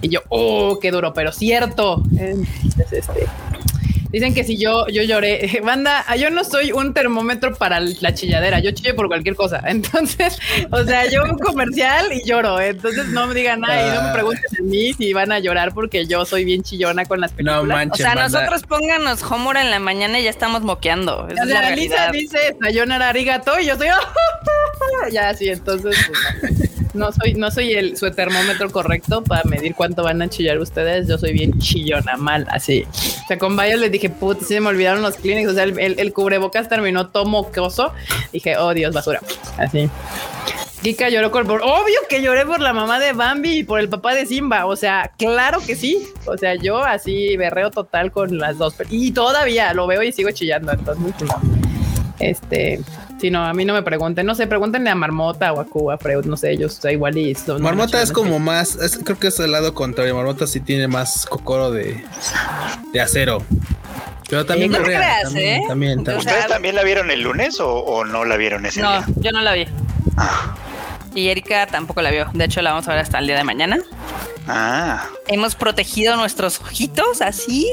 Y 0.00 0.08
yo, 0.08 0.20
oh, 0.30 0.78
qué 0.80 0.90
duro, 0.90 1.12
pero 1.12 1.30
cierto. 1.30 2.02
Entonces, 2.18 2.90
este. 2.90 3.26
Dicen 4.14 4.32
que 4.32 4.44
si 4.44 4.56
yo, 4.56 4.86
yo 4.86 5.02
lloré, 5.02 5.60
banda, 5.64 6.04
yo 6.16 6.30
no 6.30 6.44
soy 6.44 6.70
un 6.70 6.94
termómetro 6.94 7.52
para 7.56 7.80
la 7.80 8.14
chilladera, 8.14 8.60
yo 8.60 8.70
chillo 8.70 8.94
por 8.94 9.08
cualquier 9.08 9.34
cosa. 9.34 9.60
Entonces, 9.66 10.38
o 10.70 10.84
sea, 10.84 11.10
yo 11.10 11.24
un 11.24 11.36
comercial 11.36 12.12
y 12.12 12.24
lloro. 12.24 12.60
Entonces 12.60 13.08
no 13.08 13.26
me 13.26 13.34
digan 13.34 13.58
nada 13.60 13.88
y 13.88 13.90
no 13.92 14.02
me 14.04 14.12
pregunten 14.12 14.44
a 14.56 14.62
mí 14.62 14.92
si 14.92 15.12
van 15.12 15.32
a 15.32 15.40
llorar 15.40 15.74
porque 15.74 16.06
yo 16.06 16.24
soy 16.24 16.44
bien 16.44 16.62
chillona 16.62 17.04
con 17.06 17.20
las 17.20 17.32
películas. 17.32 17.56
No 17.64 17.74
O 17.74 17.76
manches. 17.76 17.96
sea, 18.06 18.14
banda. 18.14 18.28
nosotros 18.28 18.62
pónganos 18.68 19.20
Homura 19.24 19.62
en 19.62 19.72
la 19.72 19.80
mañana 19.80 20.20
y 20.20 20.22
ya 20.22 20.30
estamos 20.30 20.62
moqueando. 20.62 21.26
Esa 21.28 21.42
O 21.42 21.44
es 21.46 21.50
la 21.50 21.60
sea, 21.60 21.70
Lisa 21.74 21.96
realidad. 21.96 22.12
dice 22.12 22.56
sayonara 22.62 23.08
arigato 23.08 23.58
y 23.58 23.66
yo 23.66 23.76
soy 23.76 23.88
ya 25.12 25.30
así, 25.30 25.48
entonces 25.48 25.96
pues, 26.40 26.63
no. 26.94 27.12
soy 27.12 27.34
no 27.34 27.50
soy 27.50 27.72
el 27.74 27.96
su 27.96 28.10
termómetro 28.10 28.70
correcto 28.70 29.22
para 29.22 29.42
medir 29.44 29.74
cuánto 29.74 30.02
van 30.02 30.22
a 30.22 30.28
chillar 30.28 30.58
ustedes. 30.58 31.06
Yo 31.08 31.18
soy 31.18 31.32
bien 31.32 31.58
chillona, 31.58 32.16
mal, 32.16 32.46
así. 32.50 32.84
O 33.24 33.26
sea, 33.28 33.38
con 33.38 33.56
varios 33.56 33.80
les 33.80 33.92
dije, 33.92 34.08
puta, 34.10 34.40
sí 34.40 34.54
se 34.54 34.60
me 34.60 34.68
olvidaron 34.68 35.02
los 35.02 35.16
clínicos. 35.16 35.52
O 35.52 35.54
sea, 35.54 35.64
el, 35.64 35.78
el- 35.78 36.12
cubrebocas 36.12 36.68
terminó 36.68 37.08
todo 37.08 37.24
mocoso. 37.26 37.92
Dije, 38.32 38.56
oh 38.56 38.72
Dios, 38.74 38.94
basura. 38.94 39.20
Así. 39.58 39.88
Kika 40.82 41.08
lloró 41.08 41.30
por- 41.32 41.62
obvio 41.62 41.98
que 42.10 42.20
lloré 42.20 42.44
por 42.44 42.60
la 42.60 42.74
mamá 42.74 42.98
de 43.00 43.14
Bambi 43.14 43.58
y 43.60 43.64
por 43.64 43.80
el 43.80 43.88
papá 43.88 44.14
de 44.14 44.26
Simba. 44.26 44.66
O 44.66 44.76
sea, 44.76 45.10
claro 45.16 45.60
que 45.66 45.76
sí. 45.76 46.06
O 46.26 46.36
sea, 46.36 46.54
yo 46.56 46.82
así 46.84 47.36
berreo 47.38 47.70
total 47.70 48.12
con 48.12 48.36
las 48.38 48.58
dos. 48.58 48.74
Y 48.90 49.12
todavía 49.12 49.72
lo 49.72 49.86
veo 49.86 50.02
y 50.02 50.12
sigo 50.12 50.30
chillando. 50.30 50.72
Entonces, 50.72 51.26
no. 51.26 51.40
Este, 52.20 52.80
si 53.18 53.30
no, 53.30 53.44
a 53.44 53.52
mí 53.54 53.64
no 53.64 53.72
me 53.74 53.82
pregunten, 53.82 54.26
no 54.26 54.34
sé, 54.34 54.46
pregúntenle 54.46 54.90
a 54.90 54.94
Marmota 54.94 55.52
o 55.52 55.60
a 55.60 55.64
Cuba, 55.64 55.96
Freud, 55.98 56.24
no 56.26 56.36
sé, 56.36 56.50
ellos, 56.52 56.78
o 56.78 56.82
sea, 56.82 56.92
igual 56.92 57.16
y 57.16 57.34
son 57.34 57.62
Marmota 57.62 58.02
es 58.02 58.12
como 58.12 58.38
más, 58.38 58.76
es- 58.76 58.98
creo 59.02 59.18
que 59.18 59.28
es 59.28 59.38
el 59.40 59.52
lado 59.52 59.72
contrario. 59.74 60.14
Marmota 60.14 60.46
sí 60.46 60.60
tiene 60.60 60.88
más 60.88 61.26
cocoro 61.26 61.70
de, 61.70 62.04
de 62.92 63.00
acero. 63.00 63.42
Pero 64.28 64.46
también 64.46 64.72
No 64.72 64.78
Correa, 64.78 64.98
creas, 64.98 65.22
también, 65.24 65.62
¿eh? 65.62 65.64
también, 65.68 65.96
también. 66.04 66.18
¿Ustedes 66.18 66.46
también 66.48 66.74
la 66.74 66.82
vieron 66.82 67.10
el 67.10 67.20
lunes 67.22 67.60
o, 67.60 67.68
o 67.72 68.04
no 68.04 68.24
la 68.24 68.36
vieron 68.36 68.64
ese 68.66 68.80
No, 68.80 68.90
día? 68.90 69.04
yo 69.16 69.30
no 69.32 69.42
la 69.42 69.52
vi. 69.52 69.66
Y 71.14 71.28
Erika 71.28 71.66
tampoco 71.66 72.02
la 72.02 72.10
vio. 72.10 72.28
De 72.32 72.44
hecho, 72.44 72.60
la 72.62 72.70
vamos 72.72 72.88
a 72.88 72.92
ver 72.92 73.00
hasta 73.00 73.18
el 73.18 73.26
día 73.26 73.36
de 73.36 73.44
mañana. 73.44 73.78
Ah, 74.48 75.06
Hemos 75.28 75.54
protegido 75.54 76.16
nuestros 76.16 76.60
ojitos 76.60 77.22
así. 77.22 77.70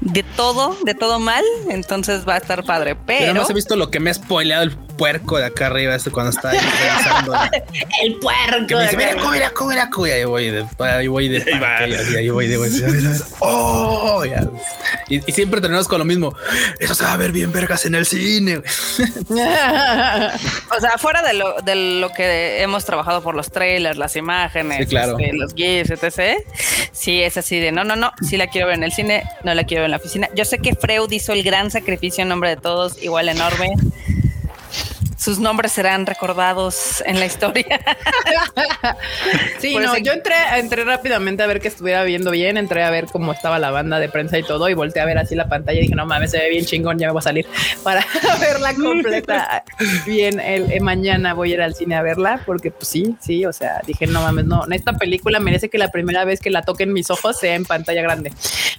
De 0.00 0.22
todo, 0.22 0.76
de 0.84 0.94
todo 0.94 1.18
mal. 1.18 1.42
Entonces 1.70 2.28
va 2.28 2.34
a 2.34 2.38
estar 2.38 2.64
padre. 2.64 2.94
Nada 2.94 3.04
Pero 3.06 3.34
más 3.34 3.50
he 3.50 3.54
visto 3.54 3.74
lo 3.74 3.90
que 3.90 4.00
me 4.00 4.10
ha 4.10 4.14
spoileado 4.14 4.64
el 4.64 4.76
puerco 4.96 5.38
de 5.38 5.46
acá 5.46 5.66
arriba, 5.66 5.94
este 5.94 6.10
cuando 6.10 6.30
está 6.30 6.50
revisando. 6.50 7.34
El 8.02 8.16
puerco. 8.16 8.66
que 8.66 8.74
me 8.74 8.82
dice, 8.82 8.96
mira, 8.96 9.14
cómo, 9.14 9.30
mira, 9.30 9.50
cómo, 9.50 9.70
mira, 9.70 9.90
cómo. 9.90 10.06
Y 10.06 10.10
ahí 10.10 10.24
voy 10.24 10.50
de, 10.50 10.66
ahí 10.78 11.06
voy 11.08 11.28
de, 11.28 11.42
Ahí 12.16 12.28
voy 12.30 12.46
de, 12.48 13.20
oh, 13.40 14.24
ya. 14.24 14.46
Y, 15.08 15.28
y 15.28 15.32
siempre 15.32 15.60
terminamos 15.60 15.88
con 15.88 15.98
lo 15.98 16.04
mismo. 16.04 16.34
Eso 16.78 16.94
se 16.94 17.04
va 17.04 17.12
a 17.12 17.16
ver 17.16 17.32
bien 17.32 17.52
vergas 17.52 17.84
en 17.86 17.94
el 17.94 18.06
cine. 18.06 18.62
O 20.76 20.80
sea, 20.80 20.98
fuera 20.98 21.22
de 21.22 21.34
lo, 21.34 21.60
de 21.62 21.74
lo 22.00 22.10
que 22.12 22.62
hemos 22.62 22.84
trabajado 22.84 23.22
por 23.22 23.34
los 23.34 23.50
trailers, 23.50 23.96
las 23.96 24.16
imágenes, 24.16 24.78
Sí, 24.78 24.86
claro. 24.86 25.16
este, 25.18 25.32
los 25.36 25.54
GIFs, 25.54 25.90
etc. 25.90 26.38
Sí, 26.92 27.22
es 27.22 27.36
así 27.36 27.60
de 27.60 27.72
no, 27.72 27.84
no, 27.84 27.96
no, 27.96 28.12
sí 28.22 28.36
la 28.36 28.48
quiero 28.48 28.66
ver 28.66 28.76
en 28.76 28.84
el 28.84 28.92
cine, 28.92 29.22
no 29.44 29.54
la 29.54 29.64
quiero 29.64 29.82
ver 29.82 29.86
en 29.86 29.90
la 29.92 29.96
oficina. 29.98 30.28
Yo 30.34 30.44
sé 30.44 30.58
que 30.58 30.74
Freud 30.74 31.10
hizo 31.10 31.32
el 31.32 31.42
gran 31.42 31.70
sacrificio 31.70 32.22
en 32.22 32.28
nombre 32.28 32.50
de 32.50 32.56
todos, 32.56 33.00
igual 33.02 33.28
enorme. 33.28 33.74
Sus 35.24 35.38
nombres 35.38 35.72
serán 35.72 36.04
recordados 36.04 37.02
en 37.06 37.18
la 37.18 37.24
historia. 37.24 37.80
Sí, 39.58 39.72
Por 39.72 39.82
no, 39.82 39.96
yo 39.96 40.12
entré, 40.12 40.34
entré 40.56 40.84
rápidamente 40.84 41.42
a 41.42 41.46
ver 41.46 41.60
que 41.60 41.68
estuviera 41.68 42.04
viendo 42.04 42.30
bien, 42.30 42.58
entré 42.58 42.82
a 42.82 42.90
ver 42.90 43.06
cómo 43.06 43.32
estaba 43.32 43.58
la 43.58 43.70
banda 43.70 43.98
de 43.98 44.10
prensa 44.10 44.36
y 44.36 44.42
todo, 44.42 44.68
y 44.68 44.74
volteé 44.74 45.00
a 45.00 45.06
ver 45.06 45.16
así 45.16 45.34
la 45.34 45.48
pantalla 45.48 45.78
y 45.78 45.82
dije, 45.82 45.94
no 45.94 46.04
mames, 46.04 46.32
se 46.32 46.38
ve 46.38 46.50
bien 46.50 46.66
chingón, 46.66 46.98
ya 46.98 47.06
me 47.06 47.12
voy 47.12 47.20
a 47.20 47.22
salir 47.22 47.46
para 47.82 48.04
verla 48.40 48.74
completa 48.74 49.64
bien. 50.06 50.38
El, 50.40 50.70
eh, 50.70 50.80
mañana 50.80 51.32
voy 51.32 51.52
a 51.52 51.54
ir 51.54 51.62
al 51.62 51.74
cine 51.74 51.96
a 51.96 52.02
verla, 52.02 52.42
porque 52.44 52.70
pues 52.70 52.88
sí, 52.88 53.16
sí, 53.20 53.46
o 53.46 53.52
sea, 53.52 53.80
dije, 53.86 54.06
no 54.06 54.20
mames, 54.20 54.44
no, 54.44 54.64
esta 54.70 54.92
película 54.92 55.40
merece 55.40 55.70
que 55.70 55.78
la 55.78 55.90
primera 55.90 56.24
vez 56.24 56.40
que 56.40 56.50
la 56.50 56.62
toquen 56.62 56.92
mis 56.92 57.10
ojos 57.10 57.38
sea 57.38 57.54
en 57.54 57.64
pantalla 57.64 58.02
grande. 58.02 58.32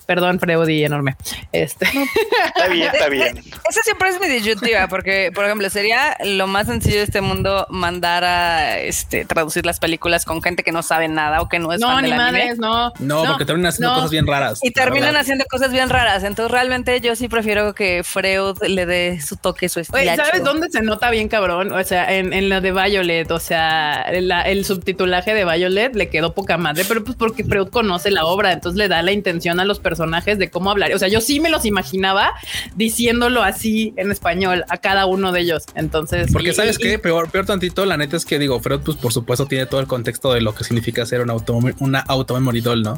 Perdón, 0.06 0.40
Freudi, 0.40 0.84
enorme. 0.84 1.16
Este. 1.52 1.86
está 1.86 2.68
bien, 2.68 2.92
está 2.94 3.10
bien. 3.10 3.38
Esa 3.70 3.82
siempre 3.82 4.10
es 4.10 4.20
mi 4.20 4.28
disyuntiva, 4.28 4.88
porque, 4.88 5.32
por 5.34 5.46
ejemplo, 5.46 5.68
sería 5.70 6.16
lo 6.38 6.48
más 6.48 6.68
sencillo 6.68 6.98
de 6.98 7.04
este 7.04 7.22
mundo 7.22 7.66
mandar 7.70 8.24
a 8.24 8.78
este, 8.80 9.26
traducir 9.26 9.66
las 9.66 9.80
películas 9.80 10.26
con 10.26 10.42
gente 10.42 10.64
que 10.64 10.72
no 10.72 10.84
sabe 10.84 11.08
nada 11.08 11.42
o 11.42 11.50
que 11.50 11.60
no 11.60 11.74
es 11.74 11.80
no, 11.82 11.88
fan 11.88 12.04
ni 12.04 12.12
del 12.12 12.20
anime. 12.20 12.40
madres, 12.40 12.60
no. 12.60 12.94
No, 13.00 13.24
porque 13.26 13.46
terminan 13.46 13.70
haciendo 13.70 13.90
no. 13.90 13.96
cosas 13.96 14.12
bien 14.12 14.28
raras. 14.28 14.60
Y 14.62 14.72
terminan 14.72 15.16
haciendo 15.16 15.46
cosas 15.50 15.72
bien 15.72 15.90
raras. 15.90 16.24
Entonces, 16.24 16.52
realmente 16.52 17.02
yo 17.02 17.16
sí 17.16 17.28
prefiero 17.28 17.74
que 17.74 18.04
Freud 18.04 18.58
le 18.68 18.86
dé 18.86 19.22
su 19.22 19.38
toque, 19.38 19.70
su 19.70 19.80
estilo. 19.80 20.00
Oye, 20.02 20.16
¿sabes 20.16 20.44
dónde 20.44 20.70
se 20.70 20.82
nota 20.82 21.10
bien 21.10 21.28
cabrón? 21.28 21.72
O 21.72 21.84
sea, 21.84 22.14
en, 22.14 22.34
en 22.34 22.50
la 22.50 22.62
de 22.62 22.72
Violet, 22.72 23.30
o 23.32 23.40
sea, 23.40 24.06
la- 24.22 24.42
el 24.44 24.66
subtitulaje 24.66 25.34
de 25.34 25.46
Violet 25.46 25.96
le 25.96 26.10
quedó 26.10 26.34
poca 26.34 26.58
madre, 26.58 26.84
pero 26.88 27.04
pues 27.04 27.16
porque 27.18 27.44
Freud 27.44 27.70
conoce 27.70 28.12
la 28.12 28.26
obra, 28.26 28.52
entonces 28.52 28.78
le 28.78 28.88
da 28.88 29.02
la 29.02 29.12
intención 29.12 29.60
a 29.60 29.66
los 29.66 29.80
personajes 29.80 30.38
de 30.38 30.50
cómo 30.50 30.72
hablar. 30.72 30.94
O 30.94 31.00
sea, 31.00 31.08
yo 31.08 31.22
sí 31.22 31.40
me 31.40 31.50
los 31.50 31.66
imaginaba 31.66 32.34
diciéndolo 32.76 33.44
así 33.44 33.94
en 33.98 34.12
español 34.12 34.66
a 34.70 34.78
cada 34.78 35.06
uno 35.06 35.32
de 35.32 35.42
ellos. 35.42 35.64
Entonces, 35.76 36.25
Porque 36.34 36.50
y- 36.50 36.54
sabes 36.54 36.78
y- 36.80 36.84
qué, 36.84 37.00
peor, 37.00 37.30
peor 37.30 37.46
tantito, 37.46 37.86
la 37.86 37.98
neta 37.98 38.18
es 38.18 38.26
que 38.26 38.40
digo, 38.40 38.60
Freud, 38.60 38.82
pues 38.84 38.98
por 38.98 39.12
supuesto 39.14 39.46
tiene 39.46 39.66
todo 39.66 39.80
el 39.82 39.88
contexto 39.88 40.34
de 40.34 40.42
lo 40.42 40.54
que 40.56 40.64
significa 40.64 41.06
ser 41.06 41.22
una 41.22 41.34
auto, 41.34 41.60
una 41.80 42.00
automemoridol, 42.00 42.84
¿no? 42.84 42.96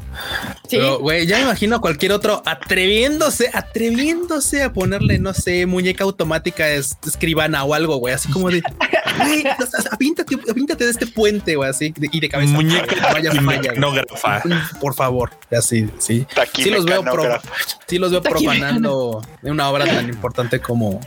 Sí. 0.70 0.78
Pero, 0.78 1.00
güey, 1.00 1.26
ya 1.28 1.38
me 1.38 1.44
imagino 1.44 1.78
a 1.78 1.82
cualquier 1.82 2.12
otro 2.12 2.42
atreviéndose, 2.46 3.50
atreviéndose 3.54 4.64
a 4.64 4.74
ponerle, 4.74 5.20
no 5.20 5.34
sé, 5.34 5.66
muñeca 5.66 6.04
automática 6.04 6.70
es- 6.70 6.98
escribana 7.06 7.64
o 7.64 7.74
algo, 7.74 7.98
güey, 7.98 8.14
así 8.14 8.30
como 8.32 8.50
de, 8.50 8.62
sea, 8.62 9.92
apíntate, 9.92 10.36
apíntate 10.50 10.86
de 10.86 10.92
este 10.92 11.08
puente, 11.08 11.56
güey, 11.56 11.70
así, 11.70 11.94
de- 11.98 12.10
y 12.12 12.20
de 12.20 12.30
cabeza. 12.30 12.54
Muñeca 12.54 12.86
que 12.88 12.96
no 13.34 13.44
güey. 13.44 13.58
mecanógrafa. 13.60 14.44
Por 14.80 14.94
favor, 14.94 15.32
así, 15.52 15.90
sí. 16.00 16.26
Sí 16.56 16.70
los 16.70 16.86
veo, 16.86 17.04
pro- 17.04 17.40
sí 17.88 17.98
los 17.98 18.12
veo 18.12 18.22
profanando 18.22 19.22
una 19.44 19.70
obra 19.70 19.86
tan 19.86 20.08
importante 20.10 20.60
como, 20.60 21.00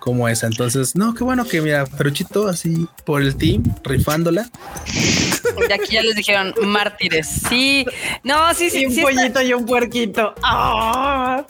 como 0.00 0.28
esa. 0.28 0.46
Entonces, 0.46 0.94
no, 0.96 1.14
qué 1.14 1.24
bueno 1.24 1.44
que 1.44 1.60
mira, 1.60 1.84
Peruchito 1.86 2.48
así 2.48 2.86
por 3.04 3.22
el 3.22 3.36
team, 3.36 3.62
rifándola. 3.84 4.48
Y 5.68 5.72
aquí 5.72 5.92
ya 5.94 6.02
les 6.02 6.14
dijeron 6.16 6.54
mártires. 6.62 7.28
Sí, 7.48 7.84
no, 8.22 8.52
sí, 8.54 8.66
y 8.66 8.70
sí, 8.70 8.86
un 8.86 8.92
sí. 8.92 9.00
Está, 9.00 9.12
pollito 9.12 9.42
y 9.42 9.52
un 9.52 9.66
puerquito. 9.66 10.34
¡Ah! 10.42 11.44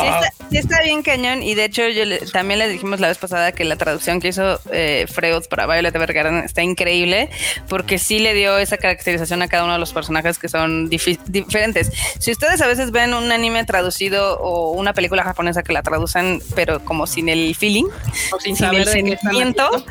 sí 0.00 0.06
está- 0.08 0.48
sí 0.50 0.58
está 0.58 0.82
bien 0.82 1.02
cañón. 1.02 1.42
Y 1.42 1.54
de 1.54 1.64
hecho, 1.64 1.88
yo 1.88 2.04
le- 2.04 2.18
también 2.18 2.58
les 2.58 2.70
dijimos 2.72 3.00
la 3.00 3.08
vez 3.08 3.18
pasada 3.18 3.52
que 3.52 3.64
la 3.64 3.76
traducción 3.76 4.20
que 4.20 4.28
hizo 4.28 4.60
eh, 4.70 5.06
Freud 5.10 5.42
para 5.48 5.66
Violet 5.66 5.94
Evergarden 5.94 6.38
está 6.38 6.62
increíble 6.62 7.30
porque 7.68 7.98
sí 7.98 8.18
le 8.18 8.34
dio 8.34 8.58
esa 8.58 8.76
caracterización 8.76 9.42
a 9.42 9.48
cada 9.48 9.64
uno 9.64 9.74
de 9.74 9.78
los 9.78 9.92
personajes 9.92 10.38
que 10.38 10.48
son 10.48 10.88
diferentes. 10.88 11.90
Si 12.18 12.32
ustedes 12.32 12.60
a 12.60 12.66
veces 12.66 12.90
ven 12.90 13.14
un 13.14 13.30
anime 13.32 13.64
traducido 13.64 14.38
o 14.40 14.72
una 14.72 14.92
película 14.94 15.22
japonesa 15.22 15.62
que 15.62 15.72
la 15.72 15.82
traducen, 15.82 16.42
pero 16.54 16.84
como 16.84 17.06
sin 17.06 17.28
el 17.28 17.54
feeling, 17.54 17.83
O 18.32 18.40
sin 18.40 18.56
sin 18.56 18.66
saber 18.66 18.82
el 18.82 18.88
sentimiento, 18.88 19.84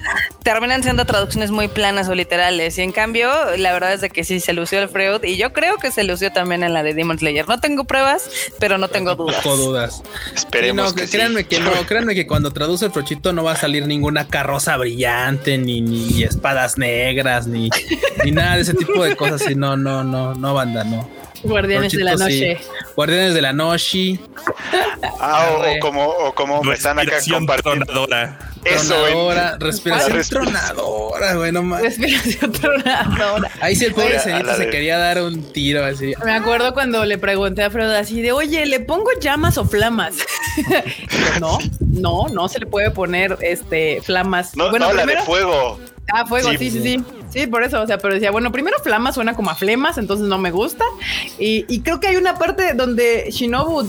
terminan 0.43 0.83
siendo 0.83 1.05
traducciones 1.05 1.51
muy 1.51 1.67
planas 1.67 2.07
o 2.09 2.15
literales. 2.15 2.77
Y 2.77 2.81
en 2.81 2.91
cambio, 2.91 3.29
la 3.57 3.73
verdad 3.73 3.93
es 3.93 4.01
de 4.01 4.09
que 4.09 4.23
sí 4.23 4.39
se 4.39 4.53
lució 4.53 4.79
el 4.81 4.89
Freud 4.89 5.23
y 5.23 5.37
yo 5.37 5.53
creo 5.53 5.77
que 5.77 5.91
se 5.91 6.03
lució 6.03 6.31
también 6.31 6.63
en 6.63 6.73
la 6.73 6.83
de 6.83 6.93
Demon 6.93 7.17
Slayer. 7.19 7.47
No 7.47 7.59
tengo 7.59 7.83
pruebas, 7.85 8.29
pero 8.59 8.77
no 8.77 8.87
tengo 8.87 9.15
dudas. 9.15 9.35
Poco 9.37 9.57
dudas. 9.57 10.01
Esperemos 10.35 10.89
Sí, 10.89 10.95
no, 10.95 10.95
que 11.01 11.07
sí. 11.07 11.11
créanme 11.17 11.43
que 11.45 11.59
no, 11.59 11.71
créanme 11.87 12.15
que 12.15 12.25
cuando 12.27 12.51
traduce 12.51 12.85
el 12.85 12.91
Frochito 12.91 13.33
no 13.33 13.43
va 13.43 13.53
a 13.53 13.55
salir 13.55 13.85
ninguna 13.87 14.27
carroza 14.27 14.77
brillante, 14.77 15.57
ni, 15.57 15.81
ni 15.81 16.23
espadas 16.23 16.77
negras, 16.77 17.47
ni, 17.47 17.69
ni 18.23 18.31
nada 18.31 18.55
de 18.55 18.61
ese 18.61 18.73
tipo 18.73 19.03
de 19.03 19.15
cosas. 19.15 19.49
Y 19.49 19.55
no, 19.55 19.75
no, 19.77 20.03
no, 20.03 20.33
no, 20.35 20.53
banda, 20.53 20.83
no. 20.83 21.09
Guardianes 21.43 21.91
de 21.91 22.03
la 22.03 22.11
sí. 22.17 22.23
noche. 22.23 22.57
Guardianes 22.95 23.33
de 23.33 23.41
la 23.41 23.53
noche. 23.53 24.19
Ah, 25.19 25.49
o, 25.57 25.79
como, 25.79 26.05
o 26.07 26.33
como 26.35 26.63
me 26.63 26.73
están 26.75 26.97
acá 26.99 27.11
Respiración 27.15 27.39
compartiendo. 27.45 27.85
tronadora. 27.85 28.39
Eso, 28.65 28.93
Tronadora, 28.95 29.57
respiración 29.59 30.21
tronadora, 30.29 31.33
güey, 31.35 31.51
no 31.51 31.63
mames. 31.63 31.97
Respiración 31.99 32.51
tronadora. 32.53 33.51
Ahí 33.59 33.75
sí 33.75 33.85
el 33.85 33.93
pobre 33.93 34.13
la 34.13 34.19
se 34.55 34.65
de- 34.65 34.69
quería 34.69 34.97
dar 34.97 35.21
un 35.21 35.51
tiro 35.51 35.83
así. 35.83 36.13
Me 36.23 36.31
acuerdo 36.33 36.73
cuando 36.73 37.03
le 37.05 37.17
pregunté 37.17 37.63
a 37.63 37.69
Freud 37.69 37.89
así 37.91 38.21
de, 38.21 38.31
oye, 38.31 38.65
¿le 38.65 38.79
pongo 38.79 39.09
llamas 39.19 39.57
o 39.57 39.65
flamas? 39.65 40.15
Yo, 40.69 41.39
no, 41.41 41.57
no, 41.81 42.27
no 42.33 42.47
se 42.47 42.59
le 42.59 42.65
puede 42.65 42.89
poner 42.91 43.37
este 43.41 43.99
flamas. 44.01 44.55
No, 44.55 44.69
bueno, 44.69 44.87
no, 44.87 44.93
la 44.93 45.01
de 45.01 45.07
primero, 45.07 45.25
fuego. 45.25 45.79
ah, 46.13 46.25
fuego, 46.25 46.51
Sí, 46.51 46.57
sí, 46.57 46.71
sí, 46.71 46.81
sí. 46.81 47.03
Sí, 47.33 47.47
por 47.47 47.63
eso, 47.63 47.81
o 47.81 47.87
sea, 47.87 47.97
pero 47.97 48.13
decía, 48.13 48.29
bueno, 48.31 48.51
primero 48.51 48.77
Flama 48.83 49.11
suena 49.11 49.33
como 49.35 49.49
a 49.49 49.55
flemas, 49.55 49.97
entonces 49.97 50.27
no 50.27 50.37
me 50.37 50.51
gusta. 50.51 50.85
Y, 51.39 51.65
y 51.67 51.81
creo 51.81 51.99
que 51.99 52.07
hay 52.07 52.15
una 52.15 52.37
parte 52.37 52.73
donde 52.75 53.27
Shinobu 53.31 53.83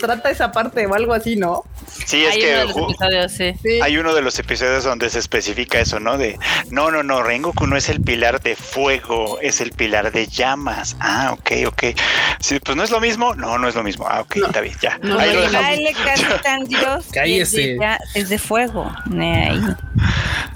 trata 0.00 0.30
esa 0.30 0.50
parte 0.52 0.84
o 0.86 0.94
algo 0.94 1.14
así, 1.14 1.36
¿no? 1.36 1.62
Sí, 2.06 2.24
es 2.24 2.32
Hay 2.34 2.40
que 2.40 2.48
uno 2.50 2.58
de 2.58 2.64
los 2.66 2.76
ju- 2.76 2.84
episodios, 2.90 3.32
sí. 3.32 3.52
Sí. 3.62 3.80
hay 3.80 3.96
uno 3.98 4.14
de 4.14 4.22
los 4.22 4.38
episodios 4.38 4.82
donde 4.84 5.08
se 5.10 5.18
especifica 5.20 5.78
eso, 5.80 6.00
¿no? 6.00 6.18
De 6.18 6.38
no, 6.70 6.90
no, 6.90 7.02
no, 7.02 7.22
Rengoku 7.22 7.66
no 7.66 7.76
es 7.76 7.88
el 7.88 8.00
pilar 8.00 8.40
de 8.42 8.56
fuego, 8.56 9.38
es 9.40 9.60
el 9.60 9.70
pilar 9.72 10.10
de 10.10 10.26
llamas. 10.26 10.96
Ah, 11.00 11.30
ok, 11.34 11.50
ok. 11.68 11.82
Sí, 12.40 12.58
pues 12.64 12.76
no 12.76 12.82
es 12.82 12.90
lo 12.90 13.00
mismo. 13.00 13.34
No, 13.34 13.58
no 13.58 13.68
es 13.68 13.74
lo 13.76 13.82
mismo. 13.84 14.06
Ah, 14.08 14.22
ok, 14.22 14.36
está 14.46 14.60
bien, 14.60 14.74
ya. 14.82 14.98
No, 15.02 15.18
Ahí 15.18 15.28
no, 15.28 15.34
lo 15.36 15.40
dejamos. 15.42 15.68
Dios 17.24 17.48
es 17.48 17.52
de, 17.52 17.76
ya- 17.80 18.00
es 18.14 18.28
de 18.28 18.38
fuego. 18.38 18.90
Ahí. 19.50 19.60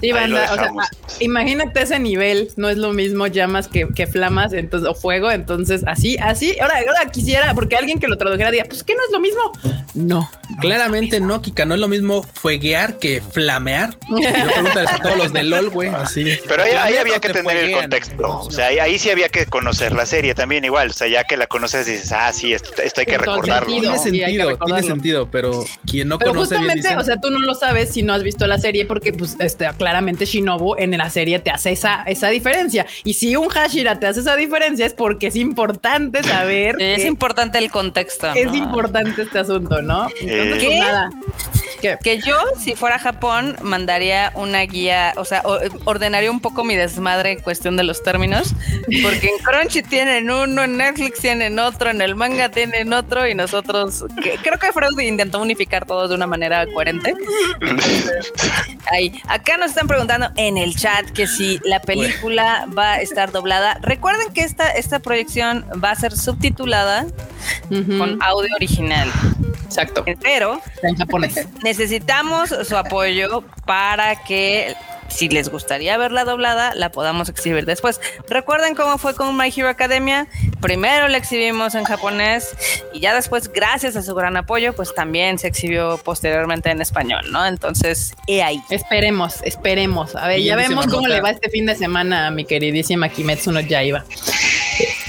Sí, 0.01 0.11
banda, 0.11 0.49
o 0.51 0.55
sea, 0.55 0.71
imagínate 1.19 1.81
ese 1.81 1.99
nivel, 1.99 2.49
no 2.55 2.69
es 2.69 2.77
lo 2.77 2.93
mismo 2.93 3.27
llamas 3.27 3.67
que, 3.67 3.87
que 3.87 4.05
flamas, 4.05 4.53
entonces, 4.53 4.89
o 4.89 4.93
fuego, 4.93 5.31
entonces 5.31 5.83
así, 5.87 6.17
así, 6.17 6.55
ahora, 6.59 6.75
ahora 6.87 7.09
quisiera, 7.11 7.53
porque 7.55 7.75
alguien 7.75 7.99
que 7.99 8.07
lo 8.07 8.17
tradujera 8.17 8.51
diga, 8.51 8.65
pues 8.65 8.83
que 8.83 8.93
no 8.93 9.01
es 9.05 9.11
lo 9.11 9.19
mismo. 9.19 9.41
No. 9.95 10.29
Claramente 10.59 11.19
no, 11.19 11.41
Kika, 11.41 11.65
no 11.65 11.75
es 11.75 11.79
lo 11.79 11.87
mismo 11.87 12.23
fueguear 12.23 12.97
que 12.99 13.21
flamear. 13.21 13.97
Yo 14.09 14.17
pregunto 14.17 14.79
a 14.79 14.99
todos 15.01 15.17
los 15.17 15.33
de 15.33 15.43
LOL, 15.43 15.69
güey, 15.69 15.89
así. 15.89 16.25
Pero 16.47 16.63
ahí, 16.63 16.71
ahí 16.71 16.75
¿Flamean 16.75 16.99
había 17.01 17.19
que 17.19 17.29
te 17.29 17.43
tener 17.43 17.57
el 17.57 17.71
contexto. 17.73 18.39
O 18.39 18.51
sea, 18.51 18.67
ahí, 18.67 18.79
ahí 18.79 18.99
sí 18.99 19.09
había 19.09 19.29
que 19.29 19.45
conocer 19.45 19.91
la 19.91 20.05
serie 20.05 20.33
también 20.33 20.65
igual. 20.65 20.89
O 20.89 20.93
sea, 20.93 21.07
ya 21.07 21.23
que 21.23 21.37
la 21.37 21.47
conoces 21.47 21.85
dices, 21.85 22.11
ah, 22.11 22.31
sí, 22.33 22.53
esto, 22.53 22.81
esto 22.81 23.01
hay 23.01 23.05
que 23.05 23.17
recordarlo. 23.17 23.67
Tiene 23.67 23.97
Sí, 23.97 24.03
sentido, 24.03 24.57
tiene 24.57 24.83
sentido, 24.83 25.29
pero 25.31 25.65
quien 25.89 26.07
no 26.07 26.17
Pero 26.17 26.31
conoce 26.31 26.55
justamente, 26.55 26.87
dice, 26.87 26.97
o 26.97 27.03
sea, 27.03 27.17
tú 27.19 27.29
no 27.29 27.39
lo 27.39 27.55
sabes 27.55 27.93
si 27.93 28.03
no 28.03 28.13
has 28.13 28.23
visto 28.23 28.47
la 28.47 28.57
serie, 28.57 28.85
porque 28.85 29.13
pues 29.13 29.35
este, 29.39 29.67
claramente 29.77 30.25
Shinobu 30.25 30.75
en 30.77 30.97
la 30.97 31.09
serie 31.09 31.39
te 31.39 31.49
hace 31.49 31.71
esa, 31.71 32.03
esa 32.03 32.29
diferencia. 32.29 32.85
Y 33.03 33.13
si 33.13 33.35
un 33.35 33.49
Hashira 33.49 33.99
te 33.99 34.07
hace 34.07 34.21
esa 34.21 34.35
diferencia 34.35 34.85
es 34.85 34.93
porque 34.93 35.27
es 35.27 35.35
importante 35.35 36.23
saber 36.23 36.75
es 36.79 37.01
que 37.01 37.07
importante 37.07 37.57
el 37.57 37.71
contexto. 37.71 38.31
es 38.33 38.47
¿no? 38.47 38.55
importante 38.55 39.23
este 39.23 39.39
asunto, 39.39 39.81
¿no? 39.81 40.07
Entonces, 40.19 40.36
Eh. 40.43 40.57
¿Qué? 40.59 40.79
nada. 40.79 41.09
¿Qué? 41.81 41.95
Que 42.03 42.17
yo, 42.19 42.35
si 42.59 42.75
fuera 42.75 42.95
a 42.95 42.99
Japón, 42.99 43.55
mandaría 43.61 44.31
una 44.33 44.61
guía, 44.61 45.13
o 45.15 45.25
sea, 45.25 45.43
ordenaría 45.85 46.31
un 46.31 46.39
poco 46.39 46.63
mi 46.63 46.75
desmadre 46.75 47.33
en 47.33 47.39
cuestión 47.39 47.77
de 47.77 47.83
los 47.83 48.01
términos, 48.01 48.55
porque 49.03 49.27
en 49.29 49.37
Crunchy 49.43 49.83
tienen 49.83 50.31
uno, 50.31 50.63
en 50.63 50.77
Netflix 50.77 51.19
tienen 51.19 51.59
otro, 51.59 51.91
en 51.91 52.01
el 52.01 52.15
manga 52.15 52.49
tienen 52.49 52.93
otro, 52.93 53.27
y 53.27 53.35
nosotros, 53.35 54.05
que- 54.23 54.37
creo 54.41 54.57
que 54.57 54.71
Freud 54.71 54.99
intentó 55.01 55.39
unificar 55.39 55.85
todo 55.85 56.07
de 56.07 56.15
una 56.15 56.25
manera 56.25 56.65
coherente. 56.73 57.13
Ahí, 58.91 59.21
acá 59.27 59.57
nos 59.57 59.67
están 59.69 59.87
preguntando 59.87 60.29
en 60.35 60.57
el 60.57 60.75
chat 60.75 61.09
que 61.11 61.27
si 61.27 61.59
la 61.63 61.79
película 61.79 62.67
va 62.75 62.93
a 62.93 63.01
estar 63.01 63.31
doblada. 63.31 63.77
Recuerden 63.81 64.33
que 64.33 64.41
esta, 64.41 64.69
esta 64.71 64.99
proyección 64.99 65.65
va 65.83 65.91
a 65.91 65.95
ser 65.95 66.15
subtitulada 66.17 67.05
con 67.69 68.17
audio 68.21 68.49
original, 68.55 69.11
Exacto. 69.65 70.03
Pero 70.27 70.61
en 70.83 70.95
japonés. 70.97 71.47
necesitamos 71.63 72.49
su 72.49 72.75
apoyo 72.75 73.45
para 73.65 74.23
que 74.23 74.75
si 75.07 75.29
les 75.29 75.47
gustaría 75.47 75.97
verla 75.97 76.25
doblada, 76.25 76.75
la 76.75 76.91
podamos 76.91 77.29
exhibir 77.29 77.65
después. 77.65 78.01
Recuerden 78.29 78.75
cómo 78.75 78.97
fue 78.97 79.15
con 79.15 79.37
My 79.37 79.53
Hero 79.55 79.69
Academia. 79.69 80.27
Primero 80.59 81.07
la 81.07 81.17
exhibimos 81.17 81.75
en 81.75 81.85
japonés 81.85 82.55
y 82.93 82.99
ya 82.99 83.15
después, 83.15 83.49
gracias 83.53 83.95
a 83.95 84.03
su 84.03 84.13
gran 84.15 84.35
apoyo, 84.35 84.73
pues 84.73 84.93
también 84.93 85.39
se 85.39 85.47
exhibió 85.47 85.97
posteriormente 85.97 86.69
en 86.71 86.81
español, 86.81 87.31
¿no? 87.31 87.45
Entonces, 87.45 88.13
he 88.27 88.43
ahí. 88.43 88.61
Esperemos, 88.69 89.41
esperemos. 89.43 90.13
A 90.17 90.27
ver, 90.27 90.41
Bien, 90.41 90.49
ya 90.49 90.55
vemos 90.57 90.87
cómo 90.87 91.07
le 91.07 91.21
va 91.21 91.29
este 91.29 91.49
fin 91.49 91.65
de 91.65 91.75
semana 91.75 92.27
a 92.27 92.31
mi 92.31 92.43
queridísima 92.43 93.07
Kimetsu 93.07 93.53
no 93.53 93.61
Yaiba. 93.61 94.03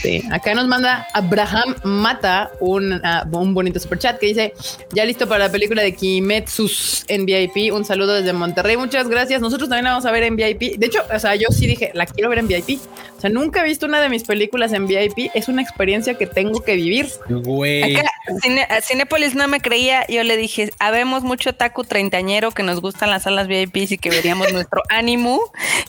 Este, 0.03 0.23
acá 0.33 0.55
nos 0.55 0.67
manda 0.69 1.07
Abraham 1.13 1.75
Mata 1.85 2.51
un, 2.61 3.01
ah, 3.05 3.27
un 3.33 3.53
bonito 3.55 3.81
super 3.81 3.99
chat 3.99 4.19
que 4.19 4.27
dice 4.27 4.53
ya 4.93 5.05
listo 5.05 5.29
para 5.29 5.47
la 5.47 5.53
película 5.53 5.83
de 5.83 5.93
Kimetsu 5.95 6.71
en 7.09 7.27
VIP. 7.27 7.73
Un 7.73 7.85
saludo 7.85 8.15
desde 8.15 8.33
Monterrey. 8.33 8.77
Muchas 8.77 9.09
gracias. 9.09 9.41
Nosotros 9.41 9.69
también 9.69 9.85
la 9.85 9.91
vamos 9.91 10.07
a 10.07 10.11
ver 10.13 10.23
en 10.23 10.37
VIP. 10.37 10.79
De 10.79 10.87
hecho, 10.87 11.01
o 11.13 11.19
sea, 11.19 11.35
yo 11.35 11.49
sí 11.51 11.67
dije 11.67 11.91
la 11.95 12.07
quiero 12.07 12.29
ver 12.31 12.39
en 12.39 12.49
VIP. 12.49 12.79
O 13.17 13.21
sea, 13.21 13.31
nunca 13.31 13.61
he 13.61 13.65
visto 13.65 13.87
una 13.87 14.01
de 14.01 14.09
mis 14.09 14.23
películas 14.25 14.73
en 14.73 14.87
VIP. 14.87 15.31
Es 15.35 15.49
una 15.49 15.63
experiencia 15.63 16.15
que 16.15 16.27
tengo 16.27 16.61
que 16.63 16.77
vivir. 16.77 17.09
güey. 17.29 17.97
Acá, 17.97 18.09
Cine- 18.43 18.67
a 18.69 18.81
Cinépolis 18.81 19.35
no 19.35 19.49
me 19.49 19.61
creía. 19.61 20.07
Yo 20.09 20.23
le 20.23 20.37
dije, 20.37 20.71
habemos 20.79 21.23
mucho 21.25 21.53
taku 21.55 21.83
treintañero 21.85 22.53
que 22.53 22.63
nos 22.63 22.81
gustan 22.81 23.11
las 23.11 23.25
salas 23.25 23.49
VIP 23.49 23.77
y 23.91 23.99
que 23.99 24.11
veríamos 24.11 24.53
nuestro 24.53 24.83
ánimo 24.89 25.41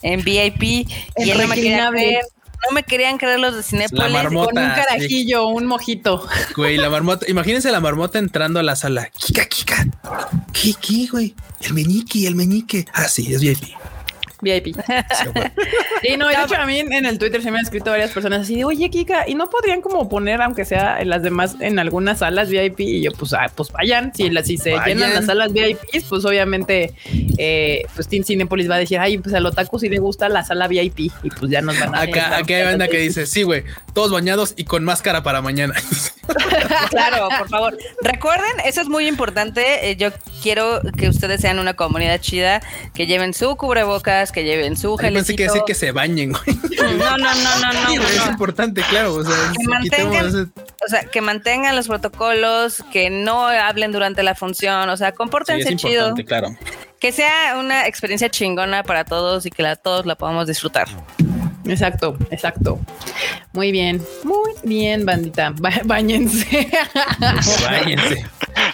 en 0.01 0.23
VIP. 0.23 0.63
Y 0.63 1.29
él 1.29 1.37
no 1.37 1.47
me 1.47 1.55
quería 1.55 1.89
reclinable. 1.91 1.99
creer. 2.01 2.25
No 2.67 2.73
me 2.73 2.83
querían 2.83 3.17
creer 3.17 3.39
los 3.39 3.55
de 3.55 3.63
Cinépolis. 3.63 4.23
Con 4.27 4.35
un 4.37 4.53
carajillo, 4.53 5.47
un 5.47 5.65
mojito. 5.65 6.27
Güey, 6.55 6.77
la 6.77 6.89
marmota. 6.89 7.25
Imagínense 7.29 7.71
la 7.71 7.79
marmota 7.79 8.19
entrando 8.19 8.59
a 8.59 8.63
la 8.63 8.75
sala. 8.75 9.09
Kika, 9.17 9.45
Kika. 9.45 9.87
¿Qué, 10.53 10.73
qué, 10.73 11.07
güey? 11.11 11.35
El 11.61 11.73
meñique, 11.73 12.27
el 12.27 12.35
meñique. 12.35 12.85
Ah, 12.93 13.07
sí, 13.07 13.33
es 13.33 13.41
VIP. 13.41 13.63
VIP. 14.41 14.75
Sí, 16.01 16.15
no, 16.15 16.31
y 16.31 16.35
de 16.35 16.43
hecho 16.43 16.55
a 16.55 16.65
mí 16.65 16.79
en 16.79 17.05
el 17.05 17.19
Twitter 17.19 17.41
se 17.43 17.51
me 17.51 17.57
han 17.59 17.65
escrito 17.65 17.91
varias 17.91 18.11
personas 18.11 18.41
así 18.43 18.55
de, 18.55 18.63
oye, 18.63 18.89
Kika, 18.89 19.27
¿y 19.27 19.35
no 19.35 19.49
podrían 19.49 19.81
como 19.81 20.07
poner, 20.07 20.41
aunque 20.41 20.63
sea 20.63 21.01
en 21.01 21.09
las 21.09 21.23
demás, 21.23 21.57
en 21.59 21.77
algunas 21.77 22.19
salas 22.19 22.49
VIP? 22.49 22.79
Y 22.79 23.01
yo, 23.01 23.11
pues, 23.11 23.33
ah, 23.33 23.51
pues 23.53 23.69
vayan. 23.73 24.13
Si, 24.15 24.29
la- 24.29 24.41
si 24.43 24.57
se 24.57 24.75
Vayan. 24.75 24.97
llenan 24.97 25.13
las 25.13 25.25
salas 25.25 25.51
VIP, 25.51 25.77
pues 26.07 26.23
obviamente, 26.23 26.93
eh, 27.37 27.83
pues 27.95 28.07
Team 28.07 28.23
Cinepolis 28.23 28.69
va 28.69 28.75
a 28.75 28.79
decir, 28.79 28.97
ay, 28.99 29.17
pues 29.17 29.35
al 29.35 29.45
otaku 29.45 29.77
sí 29.77 29.89
le 29.89 29.99
gusta 29.99 30.29
la 30.29 30.45
sala 30.45 30.69
VIP. 30.69 30.99
Y 31.21 31.29
pues 31.37 31.51
ya 31.51 31.59
nos 31.61 31.77
van 31.77 31.93
a... 31.93 32.01
Acá, 32.01 32.37
acá 32.37 32.55
hay 32.55 32.63
banda 32.63 32.87
que 32.87 32.99
dice, 32.99 33.25
sí, 33.25 33.43
güey, 33.43 33.63
todos 33.93 34.11
bañados 34.11 34.53
y 34.55 34.63
con 34.63 34.85
máscara 34.85 35.21
para 35.21 35.41
mañana. 35.41 35.73
Claro, 36.91 37.27
por 37.39 37.49
favor. 37.49 37.77
Recuerden, 38.03 38.51
eso 38.63 38.81
es 38.81 38.87
muy 38.87 39.07
importante. 39.07 39.89
eh, 39.89 39.95
Yo 39.95 40.09
quiero 40.43 40.79
que 40.95 41.09
ustedes 41.09 41.41
sean 41.41 41.57
una 41.57 41.73
comunidad 41.73 42.19
chida, 42.21 42.61
que 42.93 43.07
lleven 43.07 43.33
su 43.33 43.55
cubrebocas, 43.55 44.28
que 44.31 44.43
lleven 44.43 44.75
su 44.77 44.89
Yo 44.91 44.97
pensé 44.97 45.35
que 45.35 45.43
gelecito. 45.43 45.43
decir 45.43 45.61
que 45.65 45.73
se 45.75 45.91
bañen, 45.91 46.31
güey. 46.31 46.59
No, 46.79 47.17
no, 47.17 47.33
no, 47.35 47.59
no, 47.61 47.73
no. 47.95 48.03
Es 48.07 48.27
importante, 48.27 48.81
claro. 48.89 49.15
O 49.15 49.23
sea, 49.23 49.35
Que 49.57 49.65
mantengan- 49.67 50.27
ese- 50.27 50.41
O 50.85 50.87
sea, 50.87 51.03
que 51.05 51.21
mantengan 51.21 51.75
los 51.75 51.87
protocolos, 51.87 52.83
que 52.91 53.09
no 53.09 53.45
hablen 53.47 53.91
durante 53.91 54.23
la 54.23 54.33
función, 54.35 54.89
o 54.89 54.97
sea, 54.97 55.09
Sí, 55.09 55.15
compórtense 55.15 55.69
es 55.69 55.75
chido, 55.75 56.13
claro. 56.25 56.55
que 56.99 57.11
sea 57.11 57.57
una 57.59 57.85
experiencia 57.87 58.29
chingona 58.29 58.83
para 58.83 59.03
todos 59.05 59.45
y 59.45 59.51
que 59.51 59.61
la, 59.63 59.75
todos 59.75 60.05
la 60.05 60.15
podamos 60.15 60.47
disfrutar. 60.47 60.87
Exacto, 61.65 62.17
exacto. 62.31 62.79
Muy 63.53 63.71
bien, 63.71 64.01
muy 64.23 64.53
bien, 64.63 65.05
bandita. 65.05 65.51
Ba- 65.59 65.81
Báñense. 65.83 66.71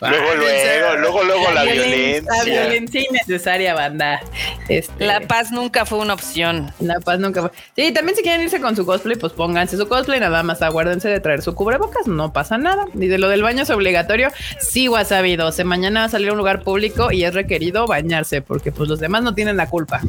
Luego, 0.01 0.25
Váyanse. 0.27 0.79
luego, 0.79 0.95
luego, 0.97 1.23
luego 1.23 1.51
la 1.51 1.63
La 1.65 1.71
violencia. 1.71 2.43
violencia 2.43 3.01
innecesaria, 3.09 3.73
banda. 3.73 4.21
Este, 4.69 5.05
La 5.05 5.21
paz 5.21 5.51
nunca 5.51 5.85
fue 5.85 5.99
una 5.99 6.13
opción. 6.13 6.71
La 6.79 6.99
paz 6.99 7.19
nunca 7.19 7.41
fue. 7.41 7.51
Sí, 7.75 7.91
también 7.91 8.15
si 8.15 8.21
quieren 8.23 8.41
irse 8.41 8.59
con 8.61 8.75
su 8.75 8.85
cosplay, 8.85 9.15
pues 9.17 9.33
pónganse 9.33 9.77
su 9.77 9.87
cosplay, 9.87 10.19
nada 10.19 10.43
más 10.43 10.61
aguárdense 10.61 11.09
de 11.09 11.19
traer 11.19 11.41
su 11.41 11.55
cubrebocas, 11.55 12.07
no 12.07 12.33
pasa 12.33 12.57
nada. 12.57 12.85
Dice 12.93 13.17
lo 13.17 13.29
del 13.29 13.41
baño 13.43 13.63
es 13.63 13.69
obligatorio. 13.69 14.29
Sí, 14.59 14.87
wasabi 14.87 15.35
12. 15.35 15.63
Mañana 15.63 16.01
va 16.01 16.05
a 16.07 16.09
salir 16.09 16.29
a 16.29 16.31
un 16.33 16.37
lugar 16.37 16.61
público 16.63 17.11
y 17.11 17.23
es 17.23 17.33
requerido 17.33 17.87
bañarse, 17.87 18.41
porque 18.41 18.71
pues 18.71 18.89
los 18.89 18.99
demás 18.99 19.23
no 19.23 19.33
tienen 19.33 19.57
la 19.57 19.67
culpa. 19.69 20.01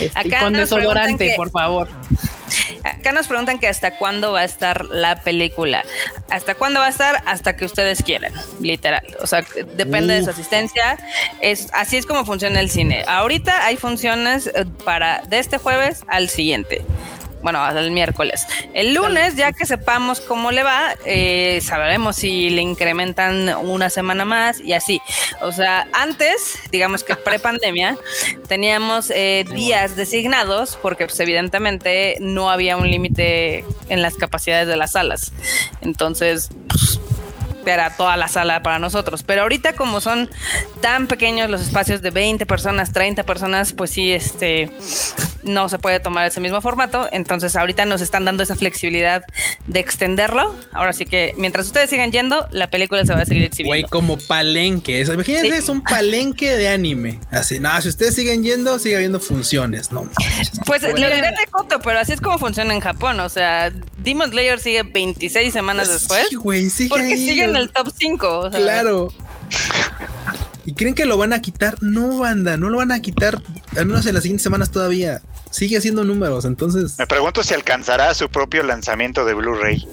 Este, 0.00 0.28
y 0.28 0.28
Acá 0.32 0.40
con 0.44 0.52
nos 0.52 0.62
desodorante, 0.68 1.28
que- 1.28 1.34
por 1.36 1.50
favor. 1.50 1.88
Acá 2.90 3.12
nos 3.12 3.26
preguntan 3.26 3.58
que 3.58 3.68
hasta 3.68 3.96
cuándo 3.98 4.32
va 4.32 4.40
a 4.40 4.44
estar 4.44 4.84
la 4.86 5.20
película. 5.22 5.84
¿Hasta 6.30 6.54
cuándo 6.54 6.80
va 6.80 6.86
a 6.86 6.90
estar? 6.90 7.22
Hasta 7.26 7.56
que 7.56 7.64
ustedes 7.64 8.02
quieran, 8.02 8.32
literal. 8.60 9.04
O 9.20 9.26
sea, 9.26 9.44
depende 9.74 10.14
de 10.14 10.24
su 10.24 10.30
asistencia. 10.30 10.98
Es, 11.40 11.68
así 11.72 11.96
es 11.96 12.06
como 12.06 12.24
funciona 12.24 12.60
el 12.60 12.70
cine. 12.70 13.04
Ahorita 13.06 13.64
hay 13.64 13.76
funciones 13.76 14.46
eh, 14.48 14.64
para 14.84 15.22
de 15.28 15.38
este 15.38 15.58
jueves 15.58 16.04
al 16.08 16.28
siguiente. 16.28 16.84
Bueno, 17.46 17.62
al 17.62 17.92
miércoles. 17.92 18.44
El 18.74 18.92
lunes, 18.92 19.36
ya 19.36 19.52
que 19.52 19.66
sepamos 19.66 20.20
cómo 20.20 20.50
le 20.50 20.64
va, 20.64 20.96
eh, 21.04 21.60
sabremos 21.62 22.16
si 22.16 22.50
le 22.50 22.60
incrementan 22.60 23.54
una 23.64 23.88
semana 23.88 24.24
más 24.24 24.58
y 24.58 24.72
así. 24.72 25.00
O 25.42 25.52
sea, 25.52 25.86
antes, 25.92 26.58
digamos 26.72 27.04
que 27.04 27.14
pre-pandemia, 27.14 27.98
teníamos 28.48 29.10
eh, 29.10 29.44
días 29.48 29.94
designados 29.94 30.76
porque 30.82 31.06
pues, 31.06 31.20
evidentemente 31.20 32.16
no 32.18 32.50
había 32.50 32.76
un 32.76 32.90
límite 32.90 33.64
en 33.88 34.02
las 34.02 34.16
capacidades 34.16 34.66
de 34.66 34.76
las 34.76 34.90
salas. 34.90 35.32
Entonces, 35.82 36.50
pues, 36.66 36.98
era 37.70 37.90
toda 37.96 38.16
la 38.16 38.28
sala 38.28 38.62
para 38.62 38.78
nosotros. 38.78 39.22
Pero 39.22 39.42
ahorita 39.42 39.74
como 39.74 40.00
son 40.00 40.30
tan 40.80 41.06
pequeños 41.06 41.50
los 41.50 41.60
espacios 41.62 42.02
de 42.02 42.10
20 42.10 42.46
personas, 42.46 42.92
30 42.92 43.24
personas, 43.24 43.72
pues 43.72 43.90
sí, 43.90 44.12
este, 44.12 44.70
no 45.42 45.68
se 45.68 45.78
puede 45.78 46.00
tomar 46.00 46.26
ese 46.26 46.40
mismo 46.40 46.60
formato. 46.60 47.08
Entonces 47.12 47.56
ahorita 47.56 47.84
nos 47.84 48.00
están 48.00 48.24
dando 48.24 48.42
esa 48.42 48.56
flexibilidad 48.56 49.24
de 49.66 49.80
extenderlo. 49.80 50.54
Ahora 50.72 50.92
sí 50.92 51.04
que 51.06 51.34
mientras 51.36 51.66
ustedes 51.66 51.90
sigan 51.90 52.12
yendo, 52.12 52.46
la 52.50 52.68
película 52.70 53.04
se 53.04 53.12
va 53.14 53.20
a 53.22 53.26
seguir 53.26 53.44
exhibiendo. 53.44 53.70
Güey, 53.70 53.82
como 53.90 54.18
palenque. 54.18 55.00
Imagínense, 55.00 55.46
Sí. 55.50 55.52
es 55.56 55.68
un 55.68 55.82
palenque 55.82 56.56
de 56.56 56.68
anime. 56.68 57.20
Así, 57.30 57.60
no, 57.60 57.80
si 57.82 57.88
ustedes 57.88 58.14
siguen 58.14 58.42
yendo, 58.42 58.78
sigue 58.78 58.96
habiendo 58.96 59.20
funciones, 59.20 59.92
no. 59.92 60.08
Pues 60.66 60.82
Bueno. 60.82 60.98
le 60.98 61.14
diré 61.14 61.28
de 61.28 61.46
coto, 61.50 61.80
pero 61.80 61.98
así 62.00 62.12
es 62.12 62.20
como 62.20 62.38
funciona 62.38 62.74
en 62.74 62.80
Japón. 62.80 63.20
O 63.20 63.28
sea, 63.28 63.70
Demon 63.98 64.30
Slayer 64.30 64.58
sigue 64.60 64.82
26 64.82 65.52
semanas 65.52 65.88
después. 65.88 66.26
Sí, 66.30 66.36
güey, 66.36 66.70
sigue 66.70 66.88
Porque 66.90 67.04
ahí, 67.06 67.16
sigue 67.28 67.46
en 67.56 67.62
el 67.62 67.70
top 67.70 67.90
5. 67.96 68.38
O 68.38 68.50
sea, 68.50 68.60
Claro. 68.60 69.12
¿Y 70.64 70.74
creen 70.74 70.94
que 70.94 71.04
lo 71.06 71.16
van 71.16 71.32
a 71.32 71.40
quitar? 71.40 71.76
No, 71.80 72.18
banda, 72.18 72.56
no 72.56 72.68
lo 72.70 72.78
van 72.78 72.90
a 72.90 73.00
quitar. 73.00 73.40
Al 73.76 73.86
menos 73.86 74.04
en 74.06 74.14
las 74.14 74.22
siguientes 74.24 74.42
semanas 74.42 74.70
todavía. 74.70 75.22
Sigue 75.50 75.78
haciendo 75.78 76.04
números, 76.04 76.44
entonces. 76.44 76.98
Me 76.98 77.06
pregunto 77.06 77.42
si 77.44 77.54
alcanzará 77.54 78.12
su 78.14 78.28
propio 78.28 78.62
lanzamiento 78.64 79.24
de 79.24 79.34
Blu-ray. 79.34 79.86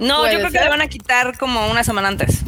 No, 0.00 0.30
yo 0.30 0.38
creo 0.38 0.50
que 0.50 0.60
le 0.60 0.68
van 0.68 0.80
a 0.80 0.88
quitar 0.88 1.38
como 1.38 1.70
una 1.70 1.84
semana 1.84 2.08
antes. 2.08 2.40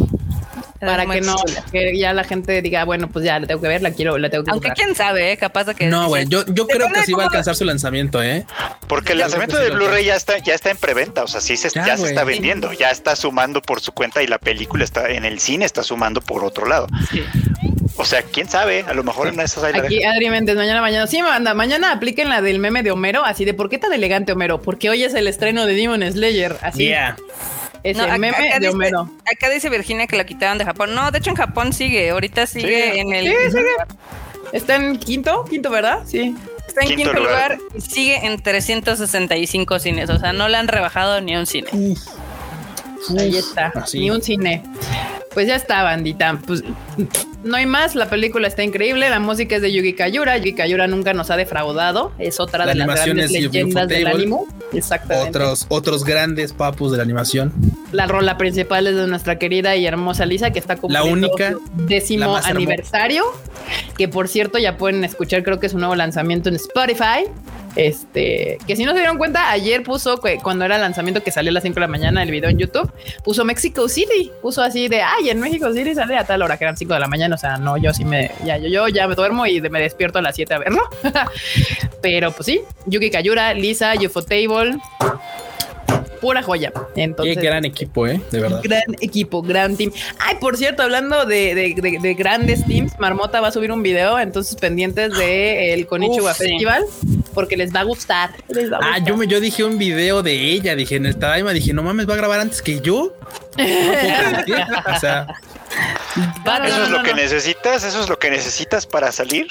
Para 0.84 1.06
que 1.06 1.20
no, 1.20 1.36
que 1.70 1.96
ya 1.96 2.12
la 2.12 2.24
gente 2.24 2.60
diga, 2.60 2.84
bueno, 2.84 3.08
pues 3.08 3.24
ya 3.24 3.38
la 3.38 3.46
tengo 3.46 3.60
que 3.60 3.68
ver, 3.68 3.82
la 3.82 3.92
quiero, 3.92 4.18
la 4.18 4.30
tengo 4.30 4.44
que 4.44 4.50
Aunque 4.50 4.68
comprar. 4.68 4.84
quién 4.86 4.96
sabe, 4.96 5.32
¿eh? 5.32 5.36
capaz 5.36 5.64
de 5.64 5.74
que. 5.76 5.86
No, 5.86 6.08
güey, 6.08 6.26
yo, 6.28 6.44
yo 6.46 6.66
creo 6.66 6.88
que 6.92 7.02
sí 7.04 7.12
va 7.12 7.22
a 7.22 7.26
alcanzar 7.26 7.54
su 7.54 7.64
lanzamiento, 7.64 8.22
¿eh? 8.22 8.44
Porque 8.88 9.12
el 9.12 9.18
lanzamiento 9.18 9.58
de 9.58 9.70
Blu-ray 9.70 10.04
ya 10.04 10.16
está, 10.16 10.38
ya 10.38 10.54
está 10.54 10.70
en 10.70 10.76
preventa, 10.76 11.22
o 11.22 11.28
sea, 11.28 11.40
sí 11.40 11.56
se, 11.56 11.70
Ya, 11.70 11.86
ya, 11.86 11.96
se 11.96 12.06
está 12.08 12.24
vendiendo, 12.24 12.72
ya 12.72 12.90
está 12.90 13.14
sumando 13.14 13.62
por 13.62 13.80
su 13.80 13.92
cuenta 13.92 14.22
y 14.22 14.26
la 14.26 14.38
película 14.38 14.82
está 14.82 15.08
en 15.08 15.24
el 15.24 15.38
cine, 15.38 15.64
está 15.64 15.82
sumando 15.84 16.20
por 16.20 16.44
otro 16.44 16.66
lado. 16.66 16.88
O 17.96 18.04
sea, 18.04 18.22
quién 18.22 18.48
sabe, 18.48 18.84
a 18.88 18.94
lo 18.94 19.04
mejor 19.04 19.28
en 19.28 19.38
esas 19.38 19.62
hay 19.64 19.74
la 19.74 19.84
Aquí 19.84 20.02
Adri 20.02 20.30
Méndez, 20.30 20.56
mañana, 20.56 20.80
mañana. 20.80 21.06
Sí, 21.06 21.22
manda, 21.22 21.54
mañana 21.54 21.92
apliquen 21.92 22.28
la 22.28 22.40
del 22.42 22.58
meme 22.58 22.82
de 22.82 22.90
Homero, 22.90 23.24
así 23.24 23.44
de 23.44 23.54
¿por 23.54 23.68
qué 23.68 23.78
tan 23.78 23.92
elegante 23.92 24.32
Homero? 24.32 24.62
Porque 24.62 24.90
hoy 24.90 25.04
es 25.04 25.14
el 25.14 25.28
estreno 25.28 25.66
de 25.66 25.74
Demon 25.74 26.02
Slayer, 26.10 26.56
así. 26.62 26.86
Yeah. 26.86 27.16
Es 27.84 27.96
No, 27.96 28.04
el 28.04 28.10
acá- 28.10 28.18
meme 28.18 28.36
acá 28.36 28.42
de 28.54 28.58
dice- 28.60 28.68
Homero. 28.70 29.10
Acá 29.30 29.48
dice 29.50 29.68
Virginia 29.70 30.06
que 30.06 30.16
lo 30.16 30.24
quitaron 30.24 30.58
de 30.58 30.64
Japón. 30.64 30.94
No, 30.94 31.10
de 31.10 31.18
hecho 31.18 31.30
en 31.30 31.36
Japón 31.36 31.72
sigue. 31.72 32.10
Ahorita 32.10 32.46
sigue 32.46 32.92
Sí. 32.94 33.00
en 33.00 33.12
el. 33.12 33.26
Sí, 33.26 33.34
sigue. 33.50 33.66
Está 34.52 34.76
en 34.76 34.98
quinto, 34.98 35.44
quinto, 35.48 35.70
¿verdad? 35.70 36.00
Sí. 36.06 36.36
Está 36.68 36.82
en 36.82 36.88
Quinto 36.88 37.10
quinto, 37.10 37.20
lugar. 37.24 37.58
lugar. 37.58 37.70
y 37.76 37.80
sigue 37.80 38.24
en 38.26 38.40
365 38.40 39.78
cines. 39.78 40.08
O 40.10 40.18
sea, 40.18 40.32
no 40.32 40.48
le 40.48 40.56
han 40.56 40.68
rebajado 40.68 41.20
ni 41.20 41.36
un 41.36 41.46
cine. 41.46 41.68
Ahí 43.18 43.36
está. 43.36 43.72
así. 43.74 44.00
Ni 44.00 44.10
un 44.10 44.22
cine. 44.22 44.62
Pues 45.34 45.46
ya 45.46 45.56
está, 45.56 45.82
bandita. 45.82 46.38
Pues 46.46 46.62
no 47.42 47.56
hay 47.56 47.66
más. 47.66 47.94
La 47.94 48.08
película 48.08 48.48
está 48.48 48.62
increíble. 48.62 49.08
La 49.08 49.18
música 49.18 49.56
es 49.56 49.62
de 49.62 49.72
Yugi 49.72 49.94
Kayura. 49.94 50.36
Yugi 50.36 50.54
Kayura 50.54 50.86
nunca 50.86 51.14
nos 51.14 51.30
ha 51.30 51.36
defraudado. 51.36 52.12
Es 52.18 52.38
otra 52.38 52.66
La 52.66 52.72
de 52.72 52.78
las 52.78 53.04
grandes 53.04 53.26
es 53.26 53.32
de 53.32 53.40
leyendas 53.40 53.88
del 53.88 54.06
ánimo. 54.06 54.46
Exactamente. 54.72 55.30
Otros, 55.30 55.66
otros 55.68 56.04
grandes 56.04 56.52
papus 56.52 56.92
de 56.92 56.98
la 56.98 57.02
animación. 57.02 57.52
La 57.92 58.06
rola 58.06 58.36
principal 58.36 58.86
es 58.86 58.96
de 58.96 59.06
nuestra 59.06 59.38
querida 59.38 59.76
y 59.76 59.86
hermosa 59.86 60.26
Lisa, 60.26 60.50
que 60.50 60.58
está 60.58 60.76
cumpliendo 60.76 61.10
única, 61.10 61.52
su 61.52 61.60
décimo 61.86 62.38
la 62.38 62.48
aniversario. 62.48 63.24
Que 63.96 64.08
por 64.08 64.28
cierto, 64.28 64.58
ya 64.58 64.76
pueden 64.76 65.04
escuchar, 65.04 65.42
creo 65.42 65.60
que 65.60 65.66
es 65.66 65.74
un 65.74 65.80
nuevo 65.80 65.94
lanzamiento 65.94 66.48
en 66.48 66.56
Spotify. 66.56 67.24
Este, 67.74 68.58
que 68.66 68.76
si 68.76 68.84
no 68.84 68.92
se 68.92 68.98
dieron 68.98 69.16
cuenta, 69.16 69.50
ayer 69.50 69.82
puso 69.82 70.20
cuando 70.42 70.64
era 70.64 70.76
el 70.76 70.82
lanzamiento 70.82 71.22
que 71.22 71.30
salió 71.30 71.50
a 71.50 71.54
las 71.54 71.62
5 71.62 71.74
de 71.74 71.80
la 71.80 71.88
mañana 71.88 72.22
el 72.22 72.30
video 72.30 72.50
en 72.50 72.58
YouTube, 72.58 72.90
puso 73.24 73.44
Mexico 73.44 73.88
City, 73.88 74.30
puso 74.42 74.62
así 74.62 74.88
de 74.88 75.02
ay, 75.02 75.30
en 75.30 75.40
México 75.40 75.72
City 75.72 75.94
sale 75.94 76.16
a 76.16 76.24
tal 76.24 76.42
hora 76.42 76.58
que 76.58 76.64
eran 76.64 76.76
5 76.76 76.92
de 76.92 77.00
la 77.00 77.08
mañana. 77.08 77.34
O 77.34 77.38
sea, 77.38 77.56
no, 77.56 77.76
yo 77.76 77.92
sí 77.94 78.04
me, 78.04 78.30
ya, 78.44 78.58
yo, 78.58 78.68
yo 78.68 78.88
ya 78.88 79.08
me 79.08 79.14
duermo 79.14 79.46
y 79.46 79.60
me 79.60 79.80
despierto 79.80 80.18
a 80.18 80.22
las 80.22 80.36
7 80.36 80.54
a 80.54 80.58
verlo. 80.58 80.82
Pero 82.02 82.32
pues 82.32 82.46
sí, 82.46 82.60
Yuki 82.86 83.10
Kayura, 83.10 83.54
Lisa, 83.54 83.94
Ufotable, 83.94 84.78
pura 86.20 86.42
joya. 86.42 86.72
Entonces, 86.96 87.36
Qué 87.36 87.42
gran 87.42 87.64
equipo, 87.64 88.06
¿eh? 88.06 88.20
De 88.30 88.40
verdad. 88.40 88.60
Gran 88.62 88.82
equipo, 89.00 89.42
gran 89.42 89.76
team. 89.76 89.90
Ay, 90.18 90.36
por 90.40 90.56
cierto, 90.56 90.82
hablando 90.82 91.24
de, 91.26 91.54
de- 91.54 91.74
de- 91.76 91.98
de 92.00 92.14
grandes 92.14 92.64
teams, 92.66 92.98
Marmota 92.98 93.40
va 93.40 93.48
a 93.48 93.52
subir 93.52 93.72
un 93.72 93.82
video, 93.82 94.18
entonces 94.18 94.54
pendientes 94.56 95.16
de 95.16 95.74
el 95.74 95.86
Konichiwa 95.86 96.30
Uf, 96.32 96.36
sí. 96.38 96.48
Festival, 96.48 96.84
porque 97.34 97.56
les 97.56 97.74
va 97.74 97.80
a 97.80 97.84
gustar. 97.84 98.30
les 98.48 98.70
va 98.70 98.76
a 98.76 98.80
Ah, 98.82 98.86
gustar. 98.98 99.08
yo 99.08 99.16
me 99.16 99.26
yo 99.26 99.40
dije 99.40 99.64
un 99.64 99.78
video 99.78 100.22
de 100.22 100.34
ella, 100.52 100.74
dije 100.76 100.96
en 100.96 101.06
el 101.06 101.16
Tadaima, 101.16 101.52
dije, 101.52 101.72
no 101.72 101.82
mames, 101.82 102.08
va 102.08 102.14
a 102.14 102.16
grabar 102.18 102.40
antes 102.40 102.62
que 102.62 102.80
yo. 102.80 103.14
No 103.56 104.94
o 104.96 105.00
sea, 105.00 105.26
¿Eso 106.66 106.78
no, 106.78 106.84
es 106.84 106.90
lo 106.90 106.98
no, 106.98 107.04
que 107.04 107.14
necesitas? 107.14 107.84
¿Eso 107.84 108.02
es 108.02 108.08
lo 108.08 108.18
que 108.18 108.30
necesitas 108.30 108.86
para 108.86 109.12
salir? 109.12 109.46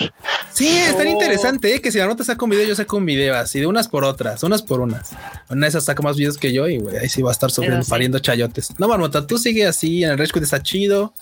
sí, 0.53 0.67
es 0.67 0.95
tan 0.97 1.07
Oh. 1.07 1.09
interesante, 1.11 1.73
¿eh? 1.75 1.81
Que 1.81 1.91
si 1.91 1.97
la 1.97 2.05
nota 2.07 2.23
saca 2.23 2.43
un 2.43 2.51
video, 2.51 2.65
yo 2.67 2.75
saco 2.75 2.97
un 2.97 3.05
video 3.05 3.35
así, 3.35 3.59
de 3.59 3.67
unas 3.67 3.87
por 3.87 4.03
otras, 4.03 4.43
unas 4.43 4.61
por 4.61 4.79
unas. 4.81 5.11
Una 5.49 5.65
de 5.65 5.69
esas 5.69 5.85
saca 5.85 6.01
más 6.03 6.17
videos 6.17 6.37
que 6.37 6.53
yo 6.53 6.67
y 6.67 6.77
güey, 6.77 6.97
ahí 6.97 7.09
sí 7.09 7.21
va 7.21 7.29
a 7.31 7.33
estar 7.33 7.51
sufriendo, 7.51 7.83
sí. 7.83 7.89
pariendo 7.89 8.19
chayotes. 8.19 8.79
No, 8.79 8.87
Marmota, 8.87 9.25
tú 9.25 9.37
sigue 9.37 9.65
así, 9.65 10.03
en 10.03 10.11
el 10.11 10.17
Rage 10.17 10.31
Quit 10.33 10.43
está 10.43 10.61
chido. 10.61 11.13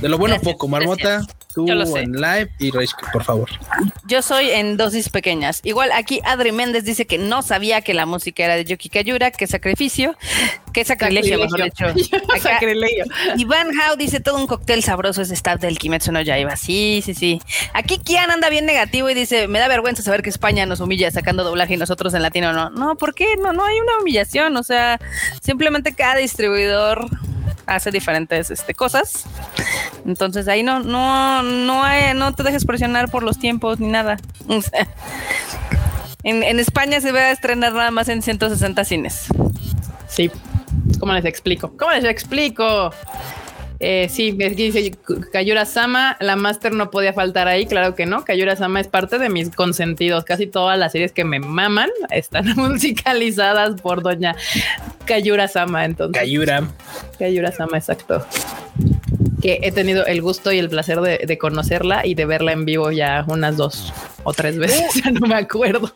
De 0.00 0.08
lo 0.08 0.16
bueno 0.18 0.34
Gracias, 0.36 0.52
poco, 0.52 0.68
Marmota, 0.68 1.08
gracias. 1.16 1.36
tú 1.54 1.66
en 1.68 2.12
live 2.12 2.50
y 2.60 2.70
Rage 2.70 2.92
Quit, 2.98 3.10
por 3.12 3.24
favor. 3.24 3.48
Yo 4.06 4.22
soy 4.22 4.50
en 4.50 4.76
dosis 4.76 5.08
pequeñas. 5.08 5.60
Igual 5.64 5.90
aquí 5.92 6.20
Adri 6.24 6.52
Méndez 6.52 6.84
dice 6.84 7.06
que 7.06 7.18
no 7.18 7.42
sabía 7.42 7.80
que 7.80 7.94
la 7.94 8.06
música 8.06 8.44
era 8.44 8.54
de 8.54 8.64
Yuki 8.64 8.90
Kayura, 8.90 9.30
que 9.32 9.46
sacrificio, 9.48 10.16
que 10.78 10.84
sacrilegio, 10.84 11.38
mejor 11.38 11.62
dicho. 11.64 11.86
Acá, 12.34 12.40
Sacrilegio. 12.40 13.04
Iván 13.36 13.68
Hao 13.80 13.96
dice 13.96 14.20
todo 14.20 14.36
un 14.36 14.46
cóctel 14.46 14.82
sabroso 14.82 15.22
es 15.22 15.30
staff 15.30 15.60
del 15.60 15.78
Kimetsu 15.78 16.12
no 16.12 16.20
Yaiba. 16.20 16.56
Sí, 16.56 17.02
sí, 17.04 17.14
sí. 17.14 17.40
Aquí 17.72 17.98
Kian 17.98 18.30
anda 18.30 18.48
bien 18.48 18.66
negativo 18.66 19.10
y 19.10 19.14
dice, 19.14 19.48
me 19.48 19.58
da 19.58 19.68
vergüenza 19.68 20.02
saber 20.02 20.22
que 20.22 20.30
España 20.30 20.66
nos 20.66 20.80
humilla 20.80 21.10
sacando 21.10 21.44
doblaje 21.44 21.74
y 21.74 21.76
nosotros 21.76 22.14
en 22.14 22.22
latino 22.22 22.52
no. 22.52 22.70
No, 22.70 22.96
¿por 22.96 23.14
qué? 23.14 23.36
No, 23.36 23.52
no 23.52 23.64
hay 23.64 23.78
una 23.80 23.98
humillación. 24.00 24.56
O 24.56 24.62
sea, 24.62 24.98
simplemente 25.42 25.94
cada 25.94 26.16
distribuidor 26.16 27.06
hace 27.66 27.90
diferentes 27.90 28.50
este, 28.50 28.74
cosas. 28.74 29.24
Entonces 30.06 30.48
ahí 30.48 30.62
no, 30.62 30.80
no, 30.80 31.42
no, 31.42 31.84
hay- 31.84 32.14
no 32.14 32.32
te 32.34 32.42
dejes 32.42 32.64
presionar 32.64 33.10
por 33.10 33.22
los 33.22 33.38
tiempos 33.38 33.78
ni 33.80 33.88
nada. 33.88 34.16
O 34.48 34.62
sea, 34.62 34.86
en, 36.22 36.42
en 36.42 36.58
España 36.58 37.00
se 37.00 37.12
va 37.12 37.20
a 37.20 37.30
estrenar 37.30 37.72
nada 37.72 37.90
más 37.90 38.08
en 38.08 38.22
160 38.22 38.84
cines. 38.84 39.26
Sí. 40.08 40.30
¿Cómo 40.98 41.12
les 41.12 41.24
explico? 41.24 41.72
¿Cómo 41.76 41.92
les 41.92 42.04
explico? 42.04 42.92
Eh, 43.80 44.08
sí, 44.10 44.32
dice 44.32 44.92
Kayura 45.32 45.64
Sama, 45.64 46.16
la 46.18 46.34
Master 46.34 46.72
no 46.72 46.90
podía 46.90 47.12
faltar 47.12 47.46
ahí, 47.46 47.64
claro 47.66 47.94
que 47.94 48.06
no. 48.06 48.24
Kayura 48.24 48.56
Sama 48.56 48.80
es 48.80 48.88
parte 48.88 49.18
de 49.20 49.28
mis 49.28 49.50
consentidos. 49.54 50.24
Casi 50.24 50.48
todas 50.48 50.76
las 50.78 50.90
series 50.92 51.12
que 51.12 51.24
me 51.24 51.38
maman 51.38 51.88
están 52.10 52.46
musicalizadas 52.56 53.80
por 53.80 54.02
doña 54.02 54.34
Kayura 55.04 55.46
Sama. 55.46 55.84
Entonces, 55.84 56.20
Kayura. 56.20 56.64
Kayura 57.20 57.52
Sama, 57.52 57.78
exacto. 57.78 58.26
Que 59.40 59.60
he 59.62 59.70
tenido 59.70 60.04
el 60.06 60.20
gusto 60.22 60.50
y 60.50 60.58
el 60.58 60.68
placer 60.68 61.00
de, 61.00 61.18
de 61.18 61.38
conocerla 61.38 62.04
y 62.04 62.14
de 62.14 62.24
verla 62.24 62.50
en 62.50 62.64
vivo 62.64 62.90
ya 62.90 63.24
unas 63.28 63.56
dos 63.56 63.92
o 64.24 64.32
tres 64.32 64.58
veces, 64.58 64.92
ya 65.04 65.10
no 65.12 65.28
me 65.28 65.36
acuerdo. 65.36 65.92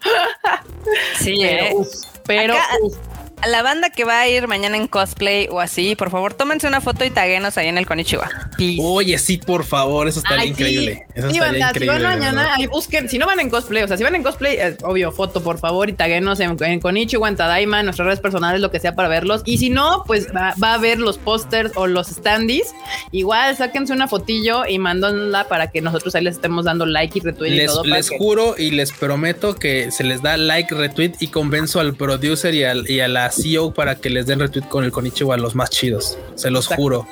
Sí, 1.18 1.38
Pero, 1.40 1.64
eh. 1.64 1.70
uf, 1.74 1.88
pero 2.24 2.55
Acá- 2.55 2.68
uf, 2.82 2.97
A 3.45 3.49
la 3.49 3.62
banda 3.62 3.90
que 3.90 4.05
va 4.05 4.20
a 4.20 4.28
ir 4.28 4.47
mañana 4.47 4.76
en 4.76 4.86
cosplay 4.86 5.49
o 5.51 5.59
así, 5.59 5.97
por 5.97 6.11
favor, 6.11 6.32
tómense 6.34 6.68
una 6.68 6.80
foto 6.80 7.05
y 7.05 7.11
taguenos 7.11 7.59
ahí 7.59 7.66
en 7.66 7.76
el 7.76 7.86
Konichiwa. 7.86 8.30
Please. 8.57 8.80
Oye, 8.80 9.18
sí, 9.18 9.36
por 9.38 9.64
favor, 9.64 10.07
eso 10.07 10.20
estaría 10.20 10.43
Ay, 10.43 10.47
sí. 10.49 10.53
increíble. 10.53 11.07
Eso 11.14 11.28
Sí, 11.28 11.34
estaría 11.38 11.40
banda, 11.40 11.66
si 11.66 11.70
increíble. 11.84 11.93
van 12.09 12.20
de 12.20 12.26
mañana, 12.26 12.55
ahí 12.55 12.66
busquen, 12.68 13.09
si 13.09 13.18
no 13.18 13.26
van 13.26 13.40
en 13.40 13.51
cosplay, 13.51 13.82
o 13.82 13.88
sea, 13.88 13.97
si 13.97 14.05
van 14.05 14.14
en 14.14 14.22
cosplay, 14.22 14.57
eh, 14.59 14.76
obvio, 14.84 15.11
foto, 15.11 15.43
por 15.43 15.59
favor, 15.59 15.90
y 15.90 15.93
taguenos 15.93 16.38
en, 16.38 16.57
en 16.62 16.78
Konichiwa, 16.80 17.28
en 17.28 17.34
Tadaima, 17.36 17.80
en 17.80 17.86
nuestras 17.86 18.07
redes 18.07 18.20
personales, 18.20 18.61
lo 18.61 18.70
que 18.70 18.78
sea 18.78 18.95
para 18.95 19.09
verlos. 19.09 19.43
Y 19.45 19.59
si 19.59 19.70
no, 19.70 20.05
pues 20.07 20.28
va, 20.34 20.55
va 20.62 20.74
a 20.74 20.78
ver 20.78 20.99
los 21.01 21.18
pósters 21.18 21.72
o 21.74 21.88
los 21.88 22.07
standees. 22.07 22.72
Igual, 23.11 23.57
sáquense 23.57 23.93
una 23.93 24.07
fotillo 24.07 24.66
y 24.68 24.78
mándenla 24.78 25.49
para 25.49 25.70
que 25.72 25.80
nosotros 25.80 26.14
ahí 26.14 26.22
les 26.22 26.36
estemos 26.36 26.64
dando 26.64 26.86
like 26.86 27.18
y 27.18 27.22
retweet 27.22 27.51
y 27.51 27.55
Les, 27.57 27.66
todo. 27.72 27.82
para 27.82 27.97
les 27.97 28.09
que- 28.11 28.18
juro 28.18 28.55
y 28.57 28.70
les 28.70 28.93
prometo 28.93 29.57
que 29.57 29.90
se 29.90 30.05
les 30.05 30.22
da 30.22 30.36
like, 30.36 30.72
retweet 30.72 31.14
y 31.18 31.26
convenzo 31.26 31.80
al 31.80 31.95
producer 31.97 32.55
y, 32.55 32.62
al- 32.62 32.88
y 32.88 33.01
a 33.01 33.09
la 33.09 33.31
CEO 33.32 33.72
para 33.74 33.96
que 33.96 34.10
les 34.10 34.26
den 34.26 34.40
retweet 34.40 34.68
con 34.68 34.84
el 34.84 34.92
Konichiwa 34.92 35.34
a 35.34 35.38
los 35.38 35.54
más 35.54 35.70
chidos. 35.70 36.18
Se 36.34 36.50
los 36.50 36.66
Exacto. 36.66 36.82
juro. 36.82 37.08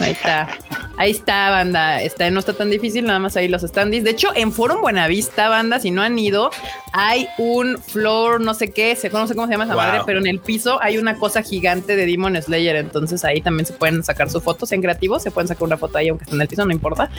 Ahí 0.00 0.12
está. 0.12 0.48
Ahí 0.96 1.10
está, 1.10 1.50
banda. 1.50 2.02
Está, 2.02 2.30
no 2.30 2.40
está 2.40 2.54
tan 2.54 2.70
difícil, 2.70 3.04
nada 3.04 3.18
más 3.18 3.36
ahí 3.36 3.46
los 3.48 3.62
standees. 3.62 4.04
De 4.04 4.10
hecho, 4.10 4.28
en 4.34 4.52
Forum 4.52 4.80
Buenavista, 4.80 5.48
banda, 5.48 5.78
si 5.80 5.90
no 5.90 6.02
han 6.02 6.18
ido, 6.18 6.50
hay 6.92 7.28
un 7.38 7.78
floor, 7.78 8.40
no 8.40 8.54
sé 8.54 8.70
qué, 8.72 8.96
se- 8.96 9.10
no 9.10 9.26
sé 9.26 9.34
cómo 9.34 9.46
se 9.46 9.52
llama 9.52 9.64
esa 9.64 9.74
Wow. 9.74 9.82
madre, 9.84 10.00
pero 10.06 10.18
en 10.20 10.26
el 10.26 10.38
piso 10.40 10.80
hay 10.82 10.96
una 10.98 11.16
cosa 11.18 11.42
gigante 11.42 11.94
de 11.94 12.06
Demon 12.06 12.40
Slayer. 12.40 12.76
Entonces 12.76 13.22
ahí 13.24 13.40
también 13.42 13.66
se 13.66 13.74
pueden 13.74 14.02
sacar 14.02 14.30
sus 14.30 14.42
fotos, 14.42 14.68
sean 14.70 14.80
creativos, 14.80 15.22
se 15.22 15.30
pueden 15.30 15.48
sacar 15.48 15.64
una 15.64 15.76
foto 15.76 15.98
ahí, 15.98 16.08
aunque 16.08 16.24
esté 16.24 16.36
en 16.36 16.42
el 16.42 16.48
piso, 16.48 16.64
no 16.64 16.72
importa. 16.72 17.10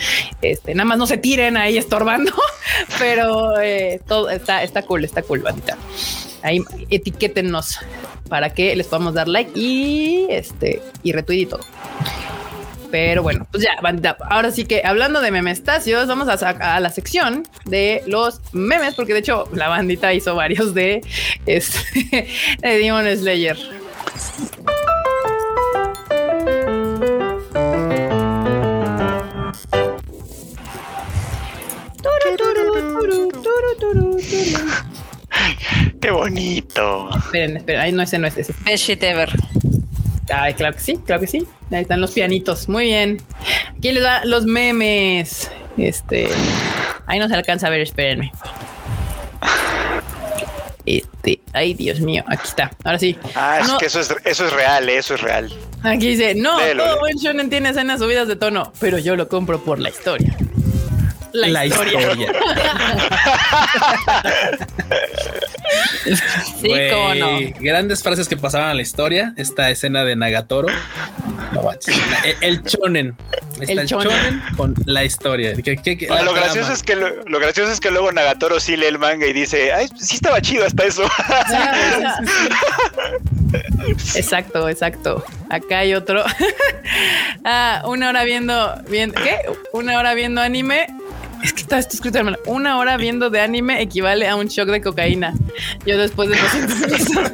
Este, 0.42 0.74
nada 0.74 0.86
más 0.86 0.98
no 0.98 1.06
se 1.08 1.18
tiren 1.18 1.58
ahí 1.58 1.78
estorbando, 1.78 2.32
pero 3.00 3.60
eh, 3.62 4.02
todo 4.08 4.30
está, 4.30 4.64
está 4.64 4.82
cool, 4.82 5.06
está 5.06 5.22
cool, 5.22 5.40
bandita. 5.40 5.78
Ahí 6.44 6.62
etiquétennos 6.90 7.80
para 8.30 8.54
que 8.54 8.76
les 8.76 8.88
podamos 8.88 9.14
dar 9.14 9.28
like 9.28 9.52
y 9.58 10.28
este 10.30 10.82
y 11.02 11.12
retweet 11.12 11.40
y 11.40 11.46
todo. 11.48 11.62
Pero 12.92 13.24
bueno, 13.24 13.48
pues 13.50 13.64
ya, 13.64 13.72
bandita. 13.82 14.18
Ahora 14.30 14.52
sí 14.52 14.66
que 14.66 14.84
hablando 14.86 15.20
de 15.20 15.32
memestacios, 15.32 16.08
vamos 16.08 16.28
a, 16.28 16.50
a 16.50 16.80
la 16.80 16.90
sección 16.92 17.42
de 17.66 18.04
los 18.06 18.40
memes, 18.52 18.94
porque 18.94 19.14
de 19.14 19.20
hecho 19.20 19.50
la 19.52 19.68
bandita 19.68 20.14
hizo 20.14 20.36
varios 20.36 20.76
de, 20.76 21.02
este, 21.48 22.28
de 22.62 22.78
Demon 22.78 23.06
Slayer. 23.18 23.58
Qué 36.02 36.12
bonito. 36.12 37.10
Esperen, 37.18 37.58
esperen, 37.58 37.82
ahí 37.82 37.92
no 37.92 38.04
ese 38.04 38.20
no 38.20 38.28
es 38.28 38.38
ese. 38.38 38.54
Best 38.66 38.86
shit 38.86 39.04
ever. 39.04 39.30
Ay, 40.34 40.54
claro 40.54 40.76
que 40.76 40.82
sí, 40.82 40.98
claro 41.06 41.22
que 41.22 41.28
sí. 41.28 41.46
Ahí 41.72 41.82
están 41.82 42.02
los 42.02 42.12
pianitos. 42.12 42.70
Muy 42.70 42.86
bien. 42.86 43.22
Aquí 43.78 43.92
les 43.92 44.04
da 44.04 44.24
los 44.26 44.46
memes. 44.46 45.52
Este. 45.78 46.30
Ahí 47.08 47.20
no 47.20 47.28
se 47.28 47.36
alcanza 47.36 47.68
a 47.68 47.70
ver, 47.70 47.82
espérenme. 47.82 48.32
Este. 50.86 51.42
Ay, 51.54 51.74
Dios 51.74 52.00
mío. 52.00 52.24
Aquí 52.28 52.44
está. 52.46 52.72
Ahora 52.84 53.00
sí. 53.00 53.18
Ah, 53.36 53.60
es 53.62 53.68
No, 53.68 53.78
que 53.78 53.86
eso 53.86 54.00
es, 54.00 54.14
eso 54.26 54.46
es 54.48 54.54
real, 54.54 54.88
eh, 54.90 54.98
eso 54.98 55.16
es 55.16 55.22
real. 55.22 55.54
Aquí 55.84 56.08
dice: 56.08 56.36
No, 56.36 56.60
Léelo, 56.60 56.84
todo 56.86 57.00
buen 57.00 57.16
shonen 57.18 57.50
tiene 57.50 57.70
escenas 57.70 58.00
subidas 58.00 58.28
de 58.28 58.36
tono, 58.36 58.72
pero 58.80 58.98
yo 58.98 59.16
lo 59.16 59.28
compro 59.28 59.64
por 59.64 59.80
la 59.80 59.90
historia. 59.90 60.36
La, 61.34 61.66
historia. 61.66 62.00
Sí, 66.62 66.70
cómo 66.92 67.16
no. 67.16 67.40
Grandes 67.60 68.04
frases 68.04 68.28
que 68.28 68.38
pasaban 68.38 68.70
a 68.70 68.74
la 68.74 68.82
historia. 68.82 69.34
Esta 69.38 69.70
escena 69.70 70.04
de 70.04 70.16
Nagatoro. 70.16 70.68
No. 71.54 71.72
El, 72.24 72.36
el 72.42 72.64
chonen. 72.64 73.16
Está 73.60 73.72
El 73.72 73.80
el, 73.80 73.88
chonen. 73.88 74.10
chonen. 74.12 74.42
con 74.56 74.76
la 74.86 75.04
historia. 75.04 75.54
¿Qué- 75.56 75.78
qué- 75.78 75.98
qué- 75.98 76.08
la 76.08 76.22
lo 76.22 76.34
gracioso 76.34 76.72
es 76.72 76.84
que 76.84 76.96
lo, 76.96 77.24
lo 77.26 77.40
gracioso 77.40 77.72
es 77.72 77.80
que 77.80 77.90
luego 77.92 78.12
Nagatoro 78.12 78.60
sí 78.60 78.76
lee 78.78 78.86
el 78.88 79.00
manga 79.00 79.26
y 79.26 79.34
dice, 79.34 79.74
ay, 79.74 79.88
sí 80.00 80.16
estaba 80.16 80.42
chido 80.42 80.66
hasta 80.66 80.84
eso. 80.86 81.04
Exacto, 84.16 84.68
exacto. 84.70 85.24
Acá 85.50 85.80
hay 85.80 85.94
otro. 85.94 86.24
ah, 87.46 87.84
una 87.86 88.10
hora 88.10 88.24
viendo, 88.24 88.76
viendo, 88.90 89.22
¿qué? 89.22 89.38
Una 89.74 90.00
hora 90.00 90.14
viendo 90.16 90.42
anime. 90.42 90.88
Está 91.64 91.80
esto 91.80 91.96
escrito, 91.96 92.18
hermano. 92.18 92.38
Una 92.46 92.78
hora 92.78 92.98
viendo 92.98 93.30
de 93.30 93.40
anime 93.40 93.82
equivale 93.82 94.28
a 94.28 94.36
un 94.36 94.48
shock 94.48 94.68
de 94.68 94.82
cocaína. 94.82 95.34
Yo 95.86 95.98
después 95.98 96.30
de 96.30 96.36
200 96.38 96.90
pesos 96.90 97.18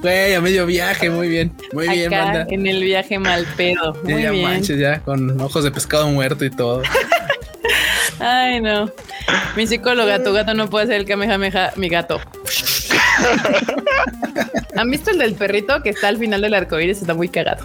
Güey, 0.00 0.34
a 0.34 0.40
medio 0.40 0.64
viaje. 0.64 1.10
Muy 1.10 1.28
bien. 1.28 1.52
Muy 1.72 1.88
bien, 1.88 2.08
banda. 2.10 2.46
en 2.48 2.66
el 2.68 2.82
viaje 2.84 3.18
mal 3.18 3.44
pedo. 3.56 3.94
Ya, 4.04 4.14
Muy 4.14 4.22
ya 4.22 4.30
bien. 4.30 4.44
manches, 4.44 4.78
ya 4.78 5.00
con 5.00 5.40
ojos 5.40 5.64
de 5.64 5.72
pescado 5.72 6.08
muerto 6.08 6.44
y 6.44 6.50
todo. 6.50 6.82
Ay, 8.20 8.60
no. 8.60 8.88
Mi 9.56 9.66
psicóloga, 9.66 10.22
tu 10.22 10.32
gato 10.32 10.54
no 10.54 10.70
puede 10.70 10.86
ser 10.86 10.94
el 10.96 11.04
kamehameha, 11.04 11.72
mi 11.76 11.88
gato. 11.88 12.20
¿Han 14.76 14.90
visto 14.90 15.10
el 15.10 15.18
del 15.18 15.34
perrito 15.34 15.82
que 15.82 15.90
está 15.90 16.08
al 16.08 16.18
final 16.18 16.40
del 16.42 16.54
arco 16.54 16.78
iris? 16.78 17.00
Está 17.00 17.14
muy 17.14 17.28
cagado. 17.28 17.64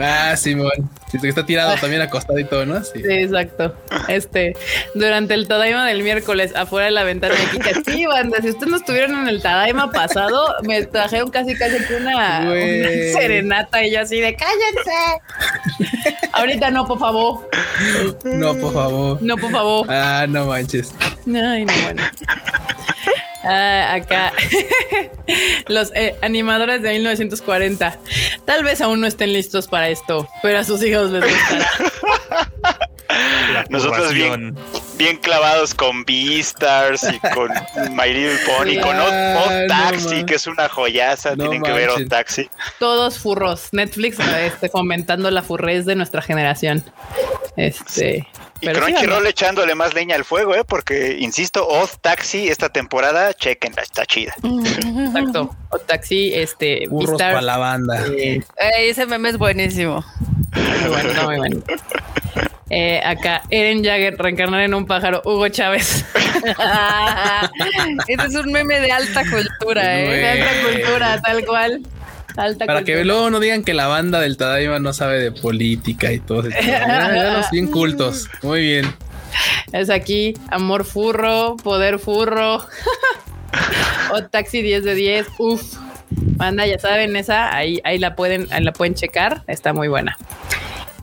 Ah, 0.00 0.36
Simón. 0.36 0.70
Sí, 1.10 1.18
que 1.18 1.28
está 1.28 1.44
tirado 1.44 1.74
también 1.80 2.02
acostado 2.02 2.38
y 2.38 2.44
todo, 2.44 2.64
¿no? 2.66 2.82
Sí. 2.84 3.02
Sí, 3.02 3.12
exacto. 3.12 3.74
Este, 4.06 4.56
durante 4.94 5.34
el 5.34 5.48
Tadaima 5.48 5.86
del 5.86 6.02
miércoles, 6.02 6.52
afuera 6.54 6.86
de 6.86 6.92
la 6.92 7.02
ventana 7.02 7.34
de 7.34 7.44
Kika. 7.50 7.70
Sí, 7.84 8.06
banda, 8.06 8.40
si 8.40 8.50
ustedes 8.50 8.70
no 8.70 8.76
estuvieron 8.76 9.18
en 9.22 9.28
el 9.28 9.42
Tadaima 9.42 9.90
pasado, 9.90 10.54
me 10.62 10.82
trajeron 10.84 11.30
casi 11.30 11.56
casi 11.56 11.84
que 11.84 11.96
una, 11.96 12.40
una 12.42 12.52
serenata 13.12 13.84
y 13.84 13.92
yo 13.92 14.00
así 14.00 14.20
de 14.20 14.36
cállense. 14.36 16.00
Ahorita 16.32 16.70
no, 16.70 16.86
por 16.86 16.98
favor. 16.98 17.50
No, 18.24 18.54
por 18.54 18.72
favor. 18.72 19.18
No, 19.20 19.36
por 19.36 19.50
favor. 19.50 19.86
Ah, 19.90 20.26
no 20.28 20.46
manches. 20.46 20.94
Ay, 21.26 21.64
no, 21.64 21.72
bueno. 21.84 22.02
Ah, 23.42 23.94
acá 23.94 24.32
los 25.68 25.90
eh, 25.94 26.14
animadores 26.20 26.82
de 26.82 26.90
1940 26.90 27.98
tal 28.44 28.64
vez 28.64 28.82
aún 28.82 29.00
no 29.00 29.06
estén 29.06 29.32
listos 29.32 29.66
para 29.66 29.88
esto, 29.88 30.28
pero 30.42 30.58
a 30.58 30.64
sus 30.64 30.82
hijos 30.82 31.10
les 31.10 31.24
gustará. 31.24 31.70
Nosotros 33.68 34.12
bien, 34.12 34.56
bien 34.96 35.16
clavados 35.18 35.74
con 35.74 36.04
Beastars 36.04 37.04
y 37.12 37.18
con 37.30 37.48
My 37.96 38.12
Little 38.12 38.38
Pony, 38.46 38.80
con 38.80 38.96
Odd, 38.98 39.36
Odd 39.46 39.60
no 39.62 39.66
Taxi, 39.68 40.24
que 40.24 40.34
es 40.34 40.46
una 40.46 40.68
joyaza. 40.68 41.30
No 41.30 41.44
Tienen 41.44 41.62
que 41.62 41.72
ver 41.72 41.90
Odd. 41.90 42.08
Taxi. 42.08 42.48
Todos 42.78 43.18
furros. 43.18 43.68
Netflix 43.72 44.18
este, 44.40 44.68
fomentando 44.68 45.30
la 45.30 45.42
furrez 45.42 45.86
de 45.86 45.96
nuestra 45.96 46.22
generación. 46.22 46.84
Este, 47.56 48.26
Y 48.60 48.66
sí, 48.66 48.72
Crunchyroll 48.72 49.26
echándole 49.26 49.74
más 49.74 49.92
leña 49.94 50.14
al 50.16 50.24
fuego, 50.24 50.54
¿eh? 50.54 50.64
Porque, 50.64 51.16
insisto, 51.18 51.66
Odd 51.66 51.90
Taxi 52.00 52.48
esta 52.48 52.68
temporada, 52.68 53.34
chequenla, 53.34 53.82
está 53.82 54.06
chida. 54.06 54.34
Exacto. 54.42 55.54
O 55.70 55.78
taxi, 55.78 56.32
este, 56.34 56.86
Burros 56.88 57.18
para 57.18 57.40
la 57.42 57.56
banda. 57.56 58.04
eh, 58.08 58.42
ese 58.78 59.06
meme 59.06 59.30
es 59.30 59.38
buenísimo. 59.38 60.04
muy 60.54 60.88
bueno, 60.90 61.12
no, 61.14 61.22
muy 61.24 61.36
bueno. 61.38 61.62
Eh, 62.72 63.00
acá, 63.04 63.42
Eren 63.50 63.82
Jagger 63.82 64.16
reencarnar 64.16 64.60
en 64.60 64.74
un 64.74 64.86
pájaro, 64.86 65.20
Hugo 65.24 65.48
Chávez. 65.48 66.04
ese 68.06 68.26
es 68.26 68.34
un 68.36 68.52
meme 68.52 68.78
de 68.78 68.92
alta 68.92 69.22
cultura, 69.28 69.88
De 69.88 70.20
¿eh? 70.20 70.30
alta 70.30 70.50
cultura, 70.62 71.20
tal 71.20 71.44
cual. 71.44 71.82
Alta 72.36 72.66
Para 72.66 72.84
que 72.84 73.04
luego 73.04 73.28
no 73.28 73.40
digan 73.40 73.64
que 73.64 73.74
la 73.74 73.88
banda 73.88 74.20
del 74.20 74.36
Tadaima 74.36 74.78
no 74.78 74.92
sabe 74.92 75.18
de 75.18 75.32
política 75.32 76.12
y 76.12 76.20
todo 76.20 76.48
eso. 76.48 76.56
Ya, 76.60 76.86
ya 77.12 77.32
los 77.38 77.50
bien 77.50 77.66
cultos. 77.66 78.28
Muy 78.42 78.60
bien. 78.60 78.94
Es 79.72 79.90
aquí, 79.90 80.34
amor 80.48 80.84
furro, 80.84 81.56
poder 81.56 81.98
furro. 81.98 82.64
o 84.12 84.22
taxi 84.30 84.62
10 84.62 84.84
de 84.84 84.94
10. 84.94 85.26
Uf. 85.38 85.74
Banda, 86.10 86.66
ya 86.66 86.78
saben, 86.78 87.16
esa, 87.16 87.54
ahí, 87.54 87.80
ahí 87.82 87.98
la 87.98 88.14
pueden, 88.14 88.46
ahí 88.52 88.62
la 88.62 88.72
pueden 88.72 88.94
checar. 88.94 89.42
Está 89.48 89.72
muy 89.72 89.88
buena. 89.88 90.16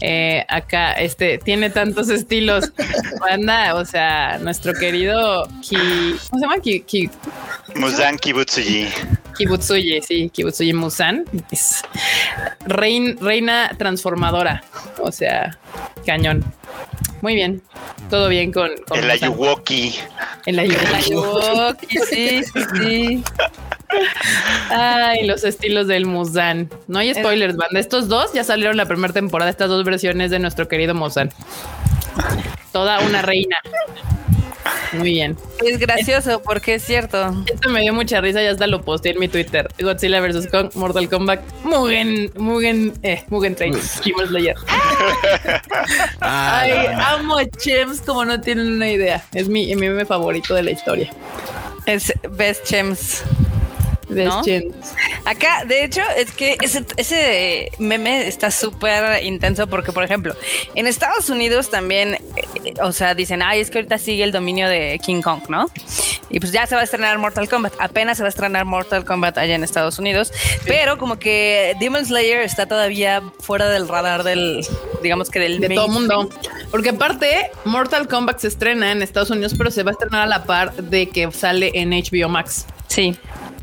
Eh, 0.02 0.46
acá, 0.48 0.94
este, 0.94 1.38
tiene 1.40 1.70
tantos 1.70 2.10
estilos. 2.10 2.72
Banda, 3.20 3.74
o 3.76 3.84
sea, 3.86 4.38
nuestro 4.40 4.74
querido 4.74 5.48
Ki, 5.62 5.76
¿cómo 6.30 6.40
se 6.40 6.46
llama? 6.46 6.60
Ki, 6.62 6.82
Ki- 6.82 7.10
Muzan 7.76 8.18
Kibutsuji. 8.18 8.88
Kibutsuji, 9.38 10.02
sí, 10.02 10.30
Kibutsuji 10.30 10.74
Musan. 10.74 11.26
Es 11.52 11.82
rein- 12.66 13.18
reina 13.22 13.72
transformadora. 13.78 14.64
O 15.00 15.12
sea, 15.12 15.58
cañón. 16.06 16.44
Muy 17.22 17.36
bien. 17.36 17.62
Todo 18.10 18.30
bien 18.30 18.52
con, 18.52 18.70
con 18.88 19.00
El. 19.00 19.10
Ayuwoki. 19.10 19.96
El 20.46 20.60
Ayuwoki. 20.60 20.94
Ayuwoki, 20.94 21.98
sí, 22.10 22.44
sí, 22.44 22.62
sí. 22.76 23.24
Ay, 24.70 25.26
los 25.26 25.44
estilos 25.44 25.88
del 25.88 26.06
Musan. 26.06 26.70
No 26.88 27.00
hay 27.00 27.14
spoilers, 27.14 27.56
banda. 27.56 27.80
Estos 27.80 28.08
dos 28.08 28.34
ya 28.34 28.44
salieron 28.44 28.78
la 28.78 28.86
primera 28.86 29.14
temporada, 29.14 29.50
estas 29.50 29.70
dos 29.70 29.84
versiones 29.84 30.32
de 30.32 30.40
nuestro 30.40 30.68
querido 30.68 30.94
Musan. 30.94 31.32
Toda 32.72 33.00
una 33.00 33.22
reina. 33.22 33.58
Muy 34.94 35.12
bien. 35.12 35.38
Es 35.66 35.80
gracioso 35.80 36.42
porque 36.44 36.76
es 36.76 36.84
cierto. 36.84 37.44
Esto 37.52 37.70
me 37.70 37.82
dio 37.82 37.94
mucha 37.94 38.22
risa, 38.22 38.42
ya 38.42 38.52
hasta 38.52 38.68
lo 38.68 38.82
posté 38.82 39.12
en 39.12 39.20
mi 39.20 39.28
Twitter. 39.28 39.68
Godzilla 39.80 40.20
vs. 40.22 40.48
Kong, 40.48 40.70
Mortal 40.76 41.10
Kombat, 41.10 41.42
Mugen, 41.64 42.32
Mugen, 42.38 42.94
eh, 43.04 43.24
Mugen 43.30 43.56
Train, 43.56 43.74
Demon 44.06 44.28
Slayer. 44.28 44.56
Ah, 46.22 46.60
Ay, 46.62 46.72
amo 46.96 47.38
a 47.38 47.46
Chems 47.46 48.02
como 48.02 48.26
no 48.26 48.40
tienen 48.42 48.74
una 48.74 48.90
idea. 48.90 49.24
Es 49.34 49.48
mi, 49.48 49.68
mi 49.68 49.76
meme 49.76 50.06
favorito 50.06 50.54
de 50.56 50.64
la 50.64 50.72
historia. 50.72 51.10
Es 51.86 52.14
Best 52.32 52.66
Chems. 52.66 53.24
Acá, 55.26 55.66
de 55.66 55.84
hecho, 55.84 56.02
es 56.16 56.32
que 56.32 56.58
ese, 56.62 56.86
ese 56.96 57.72
meme 57.78 58.28
está 58.28 58.52
súper 58.52 59.24
intenso 59.24 59.68
porque, 59.68 59.92
por 59.92 60.04
ejemplo, 60.04 60.36
en 60.76 60.88
Estados 60.88 61.30
Unidos 61.30 61.70
también, 61.70 62.16
eh, 62.16 62.74
o 62.82 62.92
sea, 62.92 63.16
dicen, 63.16 63.42
ay, 63.42 63.60
es 63.60 63.70
que 63.70 63.80
ahorita 63.80 63.98
sigue 63.98 64.24
el 64.24 64.32
dominio 64.32 64.70
de 64.70 65.00
King 65.04 65.22
Kong, 65.22 65.42
¿no? 65.50 65.70
Y 66.30 66.40
pues 66.40 66.52
ya 66.52 66.66
se 66.68 66.76
va 66.76 66.82
a 66.82 66.84
estrenar 66.84 67.18
Mortal 67.18 67.48
Kombat, 67.50 67.74
apenas 67.80 68.18
se 68.18 68.24
va 68.24 68.28
a 68.28 68.30
estrenar 68.30 68.66
Mortal 68.66 69.06
Kombat 69.06 69.38
allá 69.38 69.56
en 69.56 69.64
Estados 69.64 70.00
Unidos, 70.00 70.32
pero 70.66 70.98
como 70.98 71.20
que 71.20 71.76
Demon 71.80 72.06
Slayer 72.06 72.42
está 72.42 72.66
todavía 72.66 73.22
fuera 73.40 73.70
del 73.70 73.88
radar 73.88 74.24
del, 74.24 74.66
digamos 75.02 75.30
que 75.30 75.40
del 75.40 75.60
de 75.60 75.70
todo 75.70 75.88
mundo. 75.88 76.30
Porque 76.72 76.90
aparte, 76.90 77.52
Mortal 77.66 78.08
Kombat 78.08 78.40
se 78.40 78.48
estrena 78.48 78.92
en 78.92 79.02
Estados 79.02 79.30
Unidos, 79.30 79.54
pero 79.58 79.72
se 79.72 79.84
va 79.84 79.92
a 79.92 79.94
estrenar 79.94 80.22
a 80.24 80.28
la 80.28 80.44
par 80.44 80.74
de 80.76 81.10
que 81.10 81.32
sale 81.32 81.72
en 81.74 81.92
HBO 81.92 82.30
Max. 82.30 82.66
Sí. 82.88 83.18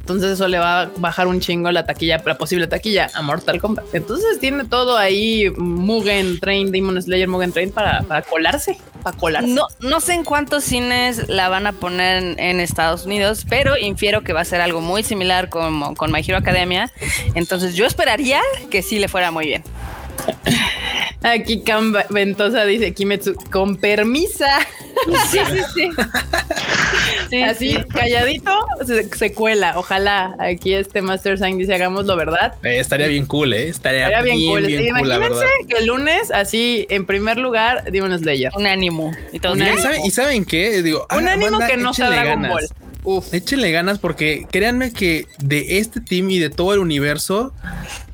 Entonces 0.05 0.33
eso 0.33 0.49
le 0.49 0.59
va 0.59 0.83
a 0.83 0.91
bajar 0.99 1.27
un 1.27 1.41
chingo 1.41 1.73
la 1.73 1.87
taquilla, 1.87 2.21
la 2.27 2.37
posible 2.37 2.67
taquilla 2.67 3.11
a 3.15 3.23
Mortal 3.23 3.59
Kombat. 3.59 3.87
Entonces 3.95 4.39
tiene 4.39 4.67
todo 4.67 4.99
ahí 4.99 5.51
Mugen 5.57 6.39
Train, 6.41 6.71
Demon 6.71 7.01
Slayer, 7.01 7.27
Mugen 7.27 7.53
Train 7.53 7.73
para, 7.73 8.03
para 8.03 8.21
colarse, 8.21 8.77
para 9.03 9.17
colarse. 9.17 9.49
No, 9.49 9.67
no 9.81 10.01
sé 10.01 10.13
en 10.13 10.25
cuántos 10.25 10.63
cines 10.63 11.27
la 11.31 11.49
van 11.49 11.67
a 11.67 11.73
poner 11.73 12.23
en, 12.23 12.39
en 12.39 12.61
Estados 12.61 13.07
Unidos, 13.07 13.47
pero 13.49 13.79
infiero 13.79 14.21
que 14.21 14.35
va 14.35 14.43
a 14.43 14.45
ser 14.45 14.61
algo 14.61 14.83
muy 14.83 15.03
similar 15.03 15.49
como 15.49 15.95
con 15.95 16.13
My 16.13 16.21
Hero 16.21 16.37
Academia. 16.37 16.93
Entonces 17.35 17.75
yo 17.75 17.87
esperaría 17.87 18.43
que 18.71 18.83
sí 18.83 18.99
le 18.99 19.09
fuera 19.09 19.31
muy 19.31 19.47
bien. 19.47 19.65
Aquí 21.25 21.63
Cam 21.63 21.95
Ventosa 22.11 22.65
dice 22.65 22.93
Kimetsu, 22.95 23.35
con 23.51 23.77
permisa. 23.77 24.47
Sí, 25.31 25.39
sí, 25.51 25.61
sí. 25.75 25.91
Sí, 27.29 27.43
Así, 27.43 27.71
sí. 27.73 27.79
calladito, 27.93 28.65
se, 28.87 29.09
se 29.15 29.33
cuela. 29.35 29.75
Ojalá 29.77 30.37
aquí 30.39 30.73
este 30.73 31.03
Master 31.03 31.37
Sign 31.37 31.59
dice 31.59 31.75
hagámoslo, 31.75 32.17
¿verdad? 32.17 32.55
Eh, 32.63 32.79
estaría 32.79 33.09
bien 33.09 33.27
cool, 33.27 33.53
¿eh? 33.55 33.69
Estaría, 33.69 34.07
Estaría 34.07 34.23
bien, 34.23 34.37
bien, 34.39 34.51
cool. 34.53 34.67
bien 34.67 34.83
Sí, 34.85 34.91
cool. 34.91 35.07
Imagínense 35.09 35.45
que 35.69 35.77
el 35.79 35.87
lunes, 35.87 36.31
así, 36.31 36.87
en 36.91 37.07
primer 37.07 37.39
lugar, 37.39 37.85
Demon 37.91 38.17
Slayer. 38.19 38.53
Un 38.57 38.67
ánimo. 38.67 39.13
Y 39.33 39.41
todo 39.41 39.55
Un 39.55 39.59
¿Y 39.59 39.63
ánimo. 39.63 39.83
saben, 39.83 40.01
¿Y 40.07 40.11
saben 40.13 40.45
qué? 40.45 40.83
Digo, 40.83 41.07
Un 41.15 41.29
ah, 41.29 41.33
ánimo 41.33 41.51
banda, 41.59 41.67
que 41.67 41.77
no 41.77 41.93
sea 41.93 42.09
Dragon 42.09 42.43
ganas. 42.43 42.51
Ball. 42.53 42.69
Uf. 43.03 43.35
Échenle 43.35 43.71
ganas 43.73 43.99
porque 43.99 44.47
créanme 44.51 44.93
que 44.93 45.27
de 45.39 45.79
este 45.79 46.01
team 46.01 46.31
y 46.31 46.39
de 46.39 46.51
todo 46.51 46.73
el 46.73 46.79
universo, 46.81 47.53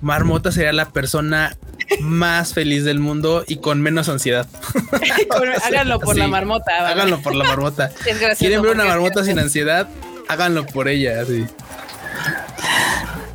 Marmota 0.00 0.50
sería 0.50 0.72
la 0.72 0.88
persona 0.90 1.56
más 2.00 2.54
feliz 2.54 2.84
del 2.84 2.98
mundo 3.00 3.44
y 3.48 3.56
con 3.56 3.80
menos 3.80 4.08
ansiedad. 4.08 4.46
Háganlo 5.64 5.98
por 6.00 6.14
Sí. 6.14 6.20
la 6.20 6.28
marmota. 6.28 6.72
¿vale? 6.80 6.92
Háganlo 6.92 7.20
por 7.20 7.34
la 7.34 7.44
marmota. 7.44 7.90
¿Quieren 8.38 8.62
ver 8.62 8.72
una 8.74 8.84
marmota 8.84 9.24
sin 9.24 9.38
ansiedad? 9.38 9.88
Háganlo 10.28 10.64
por 10.66 10.88
ella, 10.88 11.20
así. 11.22 11.44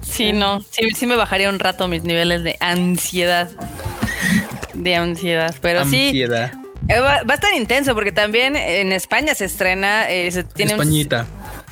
Sí, 0.02 0.32
no. 0.32 0.62
Sí, 0.72 0.90
sí 0.96 1.06
me 1.08 1.16
bajaría 1.16 1.50
un 1.50 1.60
rato 1.60 1.88
mis 1.88 2.04
niveles 2.04 2.44
de 2.44 2.56
ansiedad. 2.62 3.50
De 4.74 4.96
ansiedad. 4.96 5.54
Pero 5.62 5.84
sí, 5.86 6.08
Ansiedad. 6.08 6.52
eh, 6.88 7.00
va, 7.00 7.24
va 7.24 7.34
a 7.34 7.36
estar 7.36 7.54
intenso 7.54 7.94
porque 7.94 8.12
también 8.12 8.56
en 8.56 8.92
España 8.94 9.36
se 9.36 9.46
estrena, 9.46 10.10
eh, 10.10 10.32
se 10.32 10.44
tiene 10.44 10.74
un, 10.76 10.80
Españita. 10.82 11.26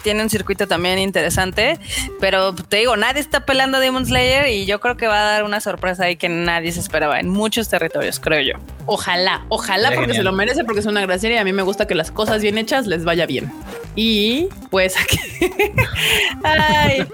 Tiene 0.03 0.21
un 0.21 0.29
circuito 0.29 0.67
también 0.67 0.99
interesante. 0.99 1.79
Pero 2.19 2.53
te 2.53 2.77
digo, 2.77 2.95
nadie 2.95 3.21
está 3.21 3.45
pelando 3.45 3.77
a 3.77 3.79
Demon 3.79 4.05
Slayer 4.05 4.47
y 4.47 4.65
yo 4.65 4.79
creo 4.79 4.97
que 4.97 5.07
va 5.07 5.21
a 5.21 5.31
dar 5.31 5.43
una 5.43 5.59
sorpresa 5.59 6.05
ahí 6.05 6.15
que 6.15 6.29
nadie 6.29 6.71
se 6.71 6.79
esperaba 6.79 7.19
en 7.19 7.29
muchos 7.29 7.69
territorios, 7.69 8.19
creo 8.19 8.41
yo. 8.41 8.53
Ojalá, 8.85 9.45
ojalá 9.49 9.89
Sería 9.89 9.99
porque 9.99 10.13
se 10.13 10.23
lo 10.23 10.31
merece, 10.33 10.63
porque 10.63 10.81
es 10.81 10.85
una 10.85 11.01
gracia 11.01 11.31
y 11.31 11.37
a 11.37 11.43
mí 11.43 11.53
me 11.53 11.63
gusta 11.63 11.87
que 11.87 11.95
las 11.95 12.11
cosas 12.11 12.41
bien 12.41 12.57
hechas 12.57 12.85
les 12.85 13.03
vaya 13.05 13.25
bien. 13.25 13.51
Y 13.95 14.49
pues 14.69 14.95
aquí. 14.99 15.19
Ay, 16.43 17.07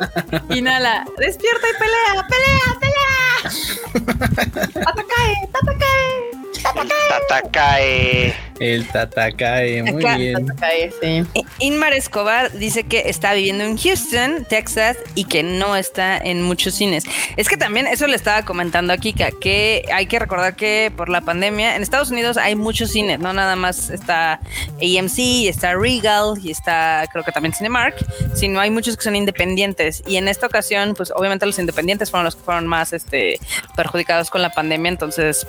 inhala, 0.49 1.05
despierta 1.17 1.67
y 1.69 1.73
pelea, 1.79 2.27
pelea, 2.27 2.79
pelea. 2.79 4.59
Tatakae, 4.73 5.49
tatakae. 5.51 6.38
Tatakae. 6.53 8.33
El 8.59 8.85
Tatakae, 8.89 9.83
muy 9.83 10.03
Acá- 10.03 10.17
bien. 10.17 10.45
Tatakae, 10.45 10.91
sí. 11.01 11.23
I- 11.33 11.45
Inmar 11.59 11.93
Escobar 11.93 12.51
dice 12.51 12.83
que 12.83 13.03
está 13.09 13.33
viviendo 13.33 13.63
en 13.63 13.77
Houston, 13.77 14.45
Texas, 14.49 14.97
y 15.15 15.23
que 15.25 15.43
no 15.43 15.77
está 15.77 16.17
en 16.17 16.41
muchos 16.41 16.73
cines. 16.75 17.05
Es 17.37 17.47
que 17.47 17.55
también 17.55 17.87
eso 17.87 18.05
le 18.07 18.15
estaba 18.17 18.43
comentando 18.43 18.91
a 18.91 18.97
Kika, 18.97 19.29
que 19.39 19.85
hay 19.93 20.07
que 20.07 20.19
recordar 20.19 20.55
que 20.57 20.91
por 20.95 21.07
la 21.07 21.21
pandemia 21.21 21.75
en 21.77 21.81
Estados 21.83 22.11
Unidos 22.11 22.35
hay 22.37 22.55
muchos 22.55 22.91
cines, 22.91 23.19
no 23.19 23.31
nada 23.31 23.55
más 23.55 23.89
está 23.89 24.41
AMC, 24.81 25.47
está 25.47 25.73
Regal 25.75 26.33
y 26.43 26.51
está 26.51 27.05
creo 27.11 27.23
que 27.23 27.31
también 27.31 27.53
Cinemark, 27.53 27.95
sino 28.35 28.59
hay 28.59 28.71
muchos 28.71 28.97
que 28.97 29.03
son 29.03 29.15
independientes. 29.15 30.03
Y 30.05 30.17
en 30.17 30.27
esta 30.27 30.47
ocasión, 30.47 30.95
pues 30.95 31.11
obviamente 31.15 31.45
los 31.45 31.57
independientes 31.59 32.11
fueron 32.11 32.25
los 32.25 32.35
que 32.35 32.41
fueron 32.43 32.67
más 32.67 32.91
este, 32.91 33.39
perjudicados 33.77 34.29
con 34.29 34.41
la 34.41 34.49
pandemia, 34.49 34.89
entonces 34.89 35.47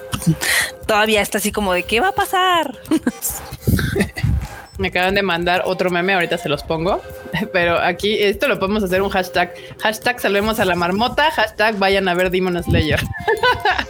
todavía 0.90 1.20
está 1.20 1.38
así 1.38 1.52
como 1.52 1.72
de 1.72 1.84
qué 1.84 2.00
va 2.00 2.08
a 2.08 2.12
pasar. 2.12 2.76
Me 4.78 4.88
acaban 4.88 5.14
de 5.14 5.22
mandar 5.22 5.62
otro 5.64 5.88
meme, 5.88 6.14
ahorita 6.14 6.36
se 6.36 6.48
los 6.48 6.64
pongo. 6.64 7.00
Pero 7.52 7.78
aquí 7.78 8.20
esto 8.20 8.48
lo 8.48 8.58
podemos 8.58 8.82
hacer 8.82 9.00
un 9.00 9.08
hashtag. 9.08 9.54
Hashtag 9.80 10.18
salvemos 10.18 10.58
a 10.58 10.64
la 10.64 10.74
marmota. 10.74 11.30
Hashtag 11.30 11.78
vayan 11.78 12.08
a 12.08 12.14
ver 12.14 12.32
Demon 12.32 12.60
Slayer. 12.60 13.00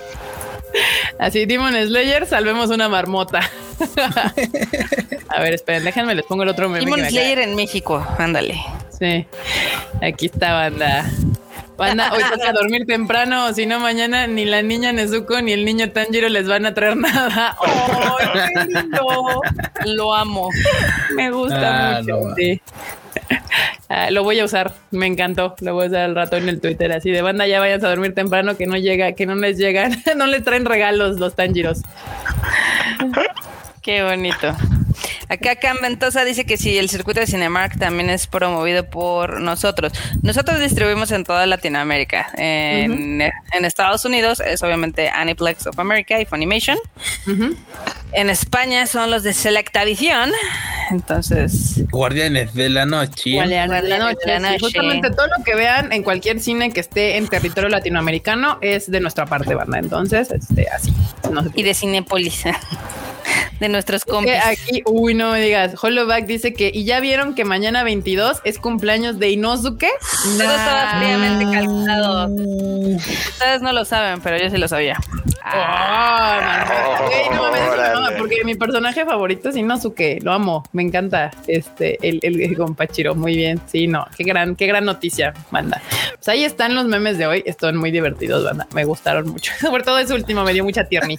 Así, 1.19 1.47
Demon 1.47 1.73
Slayer, 1.73 2.27
salvemos 2.27 2.69
una 2.69 2.91
marmota. 2.91 3.49
a 5.29 5.41
ver, 5.41 5.55
esperen, 5.55 5.85
déjenme, 5.85 6.15
les 6.15 6.27
pongo 6.27 6.43
el 6.43 6.51
otro 6.51 6.69
meme. 6.69 6.85
Demon 6.85 7.01
Slayer 7.09 7.39
en 7.39 7.57
México, 7.57 8.07
ándale. 8.19 8.61
Sí, 8.99 9.25
aquí 10.03 10.27
está, 10.27 10.53
banda. 10.53 11.11
Banda, 11.81 12.13
hoy 12.13 12.23
toca 12.31 12.53
dormir 12.61 12.85
temprano, 12.87 13.53
si 13.55 13.65
no 13.65 13.81
mañana 13.81 14.27
ni 14.27 14.45
la 14.45 14.61
niña 14.63 14.93
Nezuko 14.93 15.41
ni 15.41 15.53
el 15.53 15.65
niño 15.65 15.91
Tanjiro 15.91 16.29
les 16.29 16.47
van 16.47 16.67
a 16.67 16.75
traer 16.75 16.97
nada. 16.99 17.57
¡Ay, 17.59 18.53
qué 18.55 18.65
lindo! 18.67 19.41
Lo 19.87 20.15
amo. 20.15 20.51
Me 21.17 21.31
gusta 21.31 21.97
Ah, 21.97 22.01
mucho. 22.03 22.21
no. 22.29 22.35
sí. 22.37 22.61
Ah, 23.89 24.11
lo 24.11 24.23
voy 24.23 24.39
a 24.39 24.45
usar, 24.45 24.75
me 24.93 25.07
encantó. 25.07 25.57
Lo 25.63 25.75
voy 25.75 25.85
a 25.85 25.89
usar 25.89 26.01
al 26.03 26.15
rato 26.15 26.37
en 26.37 26.49
el 26.49 26.61
Twitter. 26.61 26.93
Así 26.93 27.11
de 27.11 27.23
banda, 27.23 27.47
ya 27.47 27.59
vayan 27.61 27.85
a 27.85 27.89
dormir 27.89 28.15
temprano, 28.15 28.57
que 28.57 28.67
no 28.67 28.77
llega, 28.77 29.13
que 29.13 29.27
no 29.27 29.35
les 29.35 29.57
llegan, 29.59 29.97
no 30.17 30.27
les 30.27 30.45
traen 30.45 30.65
regalos 30.67 31.19
los 31.19 31.35
Tanjiros. 31.35 31.81
Qué 33.83 34.03
bonito. 34.05 34.55
Acá 35.29 35.57
Cam 35.57 35.79
Ventosa 35.81 36.25
dice 36.25 36.45
que 36.45 36.57
si 36.57 36.79
el 36.79 36.89
circuito 36.89 37.21
de 37.21 37.27
Cinemark 37.27 37.79
también 37.79 38.11
es 38.11 38.27
promovido 38.27 38.89
por 38.89 39.41
nosotros. 39.41 39.93
Nosotros 40.23 40.61
distribuimos 40.61 41.11
en 41.13 41.25
toda 41.25 41.47
Latinoamérica. 41.47 42.29
En, 42.37 43.21
en 43.21 43.65
Estados 43.65 44.05
Unidos 44.05 44.41
es 44.41 44.63
obviamente 44.63 45.09
Aniplex 45.09 45.67
of 45.67 45.79
America 45.79 46.21
y 46.21 46.25
Funimation. 46.25 46.79
En 48.13 48.31
España 48.31 48.87
son 48.87 49.11
los 49.11 49.23
de 49.23 49.33
Selectavisión. 49.33 50.33
Entonces, 50.91 51.85
Guardianes 51.91 52.55
de 52.55 52.69
la 52.69 52.85
noche. 52.85 53.35
Guardianes 53.35 53.83
de 53.83 53.89
la 53.89 53.99
noche. 53.99 54.19
de 54.27 54.33
la 54.33 54.39
sí. 54.39 54.43
noche. 54.43 54.59
Justamente 54.61 55.11
todo 55.11 55.27
lo 55.39 55.45
que 55.45 55.55
vean 55.55 55.93
en 55.93 56.03
cualquier 56.03 56.41
cine 56.41 56.73
que 56.73 56.81
esté 56.81 57.17
en 57.17 57.29
territorio 57.29 57.69
latinoamericano 57.69 58.59
es 58.61 58.91
de 58.91 59.01
nuestra 59.01 59.27
parte, 59.27 59.55
banda. 59.55 59.79
Entonces, 59.79 60.31
este, 60.33 60.69
así. 60.69 60.93
No 61.31 61.45
y 61.55 61.63
de 61.63 61.75
Cinépolis. 61.75 62.45
De 63.61 63.69
nuestros 63.69 64.05
compis. 64.05 64.33
aquí, 64.43 64.80
uy, 64.87 65.15
no 65.15 65.33
me 65.33 65.41
digas. 65.41 65.75
Hollowback 65.83 66.27
dice 66.27 66.53
que, 66.53 66.71
y 66.73 66.85
ya 66.85 67.01
vieron 67.01 67.35
que 67.35 67.45
mañana 67.45 67.83
22 67.83 68.41
es 68.45 68.59
cumpleaños 68.59 69.19
de 69.19 69.31
Inosuke. 69.31 69.89
Todo 70.39 70.43
estaba 70.43 70.99
fríamente 70.99 71.45
calculado. 71.53 72.29
Ustedes 72.35 73.63
no 73.63 73.73
lo 73.73 73.85
saben, 73.85 74.21
pero 74.21 74.39
yo 74.39 74.51
sí 74.51 74.57
lo 74.59 74.69
sabía. 74.69 74.97
Ah, 75.43 76.67
man. 76.69 77.07
Güey, 77.07 77.31
no 77.35 77.43
mames, 77.43 77.95
mamá, 77.95 78.11
porque 78.19 78.45
mi 78.45 78.55
personaje 78.55 79.05
favorito 79.05 79.49
es 79.49 79.57
Inosuke, 79.57 80.19
lo 80.23 80.33
amo, 80.33 80.63
me 80.73 80.83
encanta 80.83 81.31
este 81.47 81.99
el, 82.07 82.21
el, 82.23 82.41
el 82.41 82.57
compachiro, 82.57 83.15
muy 83.15 83.35
bien. 83.35 83.61
Sí, 83.67 83.87
no, 83.87 84.07
qué 84.17 84.25
gran, 84.25 84.55
qué 84.55 84.67
gran 84.67 84.85
noticia, 84.85 85.33
banda. 85.51 85.81
Pues 86.15 86.29
ahí 86.29 86.45
están 86.45 86.75
los 86.75 86.85
memes 86.85 87.17
de 87.19 87.27
hoy, 87.27 87.43
están 87.47 87.77
muy 87.77 87.91
divertidos, 87.91 88.45
banda. 88.45 88.67
Me 88.75 88.85
gustaron 88.85 89.29
mucho. 89.29 89.53
Sobre 89.61 89.83
todo 89.83 89.99
ese 89.99 90.15
último 90.15 90.45
me 90.45 90.53
dio 90.53 90.63
mucha 90.63 90.85
tierni. 90.85 91.17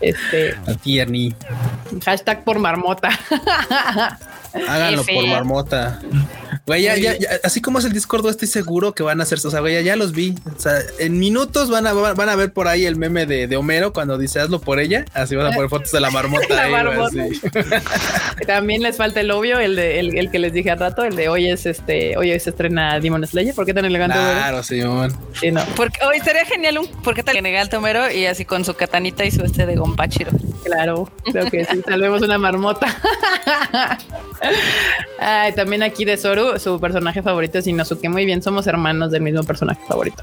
Este 0.00 0.54
a 0.66 0.74
Tierni. 0.82 1.34
hashtag 2.04 2.44
por 2.44 2.58
marmota 2.58 2.91
mota. 2.92 3.10
Háganlo 4.68 5.04
por 5.04 5.26
marmota. 5.26 6.00
Güey, 6.66 6.82
ya, 6.82 6.96
ya, 6.96 7.18
ya, 7.18 7.28
así 7.42 7.60
como 7.60 7.80
es 7.80 7.84
el 7.84 7.92
Discord, 7.92 8.26
estoy 8.28 8.46
seguro 8.46 8.94
que 8.94 9.02
van 9.02 9.18
a 9.18 9.24
hacer, 9.24 9.38
o 9.44 9.50
sea, 9.50 9.60
güey, 9.60 9.74
ya, 9.74 9.80
ya 9.80 9.96
los 9.96 10.12
vi. 10.12 10.34
O 10.56 10.60
sea, 10.60 10.78
en 11.00 11.18
minutos 11.18 11.70
van 11.70 11.86
a, 11.86 11.92
van 11.92 12.28
a 12.28 12.36
ver 12.36 12.52
por 12.52 12.68
ahí 12.68 12.86
el 12.86 12.96
meme 12.96 13.26
de, 13.26 13.48
de 13.48 13.56
Homero 13.56 13.92
cuando 13.92 14.16
dice 14.16 14.40
hazlo 14.40 14.60
por 14.60 14.78
ella. 14.78 15.04
Así 15.12 15.34
van 15.34 15.46
a 15.46 15.52
poner 15.52 15.68
fotos 15.68 15.90
de 15.90 16.00
la 16.00 16.10
marmota. 16.10 16.46
La 16.54 16.62
ahí, 16.62 16.72
marmota. 16.72 17.24
También 18.46 18.82
les 18.82 18.96
falta 18.96 19.20
el 19.20 19.30
obvio, 19.30 19.58
el 19.58 19.76
de 19.76 19.98
el, 19.98 20.16
el 20.16 20.30
que 20.30 20.38
les 20.38 20.52
dije 20.52 20.70
al 20.70 20.78
rato, 20.78 21.02
el 21.02 21.16
de 21.16 21.28
hoy 21.28 21.48
es 21.48 21.66
este, 21.66 22.16
hoy 22.16 22.38
se 22.38 22.50
estrena 22.50 23.00
Demon 23.00 23.26
Slayer. 23.26 23.54
¿Por 23.54 23.66
qué 23.66 23.74
tan 23.74 23.84
elegante? 23.84 24.16
Claro, 24.16 24.62
Simón. 24.62 25.16
Sí, 25.40 25.50
no, 25.50 25.64
Porque 25.76 26.04
hoy 26.04 26.18
estaría 26.18 26.44
genial 26.44 26.78
un 26.78 26.86
porque 27.02 27.22
tal 27.22 27.42
legal 27.42 27.68
tomero 27.68 28.10
y 28.10 28.26
así 28.26 28.44
con 28.44 28.64
su 28.64 28.74
katanita 28.74 29.24
y 29.24 29.30
su 29.30 29.42
este 29.42 29.66
de 29.66 29.76
gompachiro. 29.76 30.30
claro, 30.64 31.10
creo 31.24 31.50
que 31.50 31.64
sí, 31.64 31.82
salvemos 31.84 32.22
una 32.22 32.38
marmota. 32.38 32.86
Ay, 35.18 35.52
también 35.54 35.82
aquí 35.82 36.04
de 36.04 36.16
Soru, 36.16 36.58
su 36.58 36.80
personaje 36.80 37.22
favorito 37.22 37.58
es 37.58 37.66
Inosuke. 37.66 38.08
Muy 38.08 38.24
bien, 38.26 38.42
somos 38.42 38.66
hermanos 38.66 39.10
del 39.12 39.22
mismo 39.22 39.44
personaje 39.44 39.80
favorito. 39.86 40.22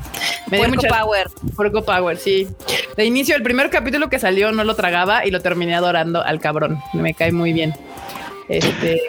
Me 0.52 0.58
dio 0.58 0.70
mucha- 0.70 0.88
Power. 0.90 1.28
Puerco 1.56 1.84
Power, 1.84 2.18
sí. 2.18 2.48
De 2.98 3.06
inicio, 3.06 3.36
el 3.36 3.44
primer 3.44 3.70
capítulo 3.70 4.10
que 4.10 4.20
salió 4.20 4.52
no 4.52 4.64
lo 4.64 4.76
tragaba 4.76 5.26
y 5.26 5.32
lo 5.32 5.40
terminé 5.42 5.76
adorando 5.76 6.22
al 6.22 6.40
cabrón. 6.40 6.80
Me 6.94 7.14
cae 7.14 7.32
muy 7.32 7.54
bien. 7.54 7.74
Este, 8.50 9.02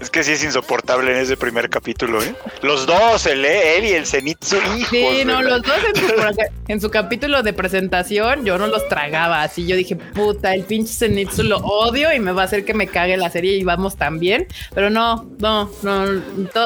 Es 0.00 0.10
que 0.10 0.22
sí 0.24 0.32
es 0.32 0.44
insoportable 0.44 1.10
en 1.12 1.18
ese 1.18 1.36
primer 1.36 1.68
capítulo, 1.70 2.22
¿eh? 2.22 2.34
Los 2.62 2.86
dos, 2.86 3.26
el 3.26 3.44
E, 3.44 3.78
él 3.78 3.84
y 3.84 3.92
el 3.92 4.06
Zenitsu. 4.06 4.56
Sí, 4.90 4.96
hijos 4.98 5.26
no, 5.26 5.38
de 5.38 5.42
la- 5.44 5.50
los 5.50 5.62
dos 5.62 5.76
en 5.94 5.96
su, 5.96 6.12
en 6.68 6.80
su 6.80 6.90
capítulo 6.90 7.42
de 7.42 7.52
presentación 7.52 8.44
yo 8.44 8.58
no 8.58 8.66
los 8.66 8.88
tragaba 8.88 9.42
así. 9.42 9.66
Yo 9.66 9.76
dije, 9.76 9.96
puta, 9.96 10.54
el 10.54 10.64
pinche 10.64 10.92
Zenitsu 10.92 11.42
lo 11.42 11.58
odio 11.58 12.12
y 12.12 12.20
me 12.20 12.32
va 12.32 12.42
a 12.42 12.44
hacer 12.46 12.64
que 12.64 12.74
me 12.74 12.86
cague 12.86 13.16
la 13.16 13.30
serie 13.30 13.56
y 13.56 13.64
vamos 13.64 13.96
también. 13.96 14.46
Pero 14.74 14.90
no, 14.90 15.26
no, 15.38 15.70
no. 15.82 16.06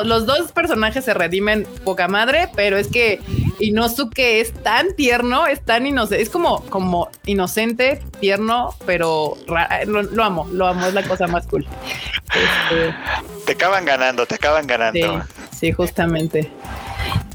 los 0.05 0.27
dos 0.27 0.53
personajes 0.53 1.05
se 1.05 1.15
redimen 1.15 1.66
poca 1.85 2.09
madre, 2.09 2.49
pero 2.57 2.77
es 2.77 2.89
que 2.89 3.20
Inosuke 3.61 4.41
es 4.41 4.53
tan 4.62 4.95
tierno, 4.97 5.47
es 5.47 5.65
tan 5.65 5.86
inocente, 5.86 6.23
es 6.23 6.31
como, 6.31 6.65
como 6.66 7.09
inocente, 7.27 8.03
tierno, 8.20 8.74
pero 8.86 9.36
lo, 9.86 10.03
lo 10.03 10.24
amo, 10.24 10.49
lo 10.53 10.66
amo, 10.66 10.86
es 10.86 10.95
la 10.95 11.03
cosa 11.03 11.27
más 11.27 11.47
cool. 11.47 11.66
Este, 12.35 12.93
Te 13.47 13.53
acaban 13.53 13.85
ganando, 13.85 14.27
te 14.27 14.37
acaban 14.37 14.67
ganando. 14.67 15.25
sí, 15.53 15.73
justamente. 15.73 16.51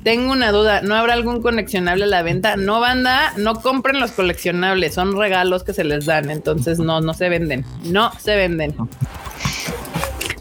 Tengo 0.03 0.31
una 0.31 0.51
duda, 0.51 0.81
¿no 0.81 0.95
habrá 0.95 1.13
algún 1.13 1.41
coleccionable 1.41 2.05
a 2.05 2.07
la 2.07 2.23
venta? 2.23 2.55
No, 2.55 2.79
banda, 2.79 3.33
no 3.35 3.61
compren 3.61 3.99
los 3.99 4.11
coleccionables, 4.11 4.93
son 4.93 5.17
regalos 5.17 5.63
que 5.63 5.73
se 5.73 5.83
les 5.83 6.05
dan, 6.05 6.31
entonces 6.31 6.79
no, 6.79 7.01
no 7.01 7.13
se 7.13 7.27
venden, 7.27 7.65
no 7.83 8.11
se 8.17 8.35
venden. 8.35 8.75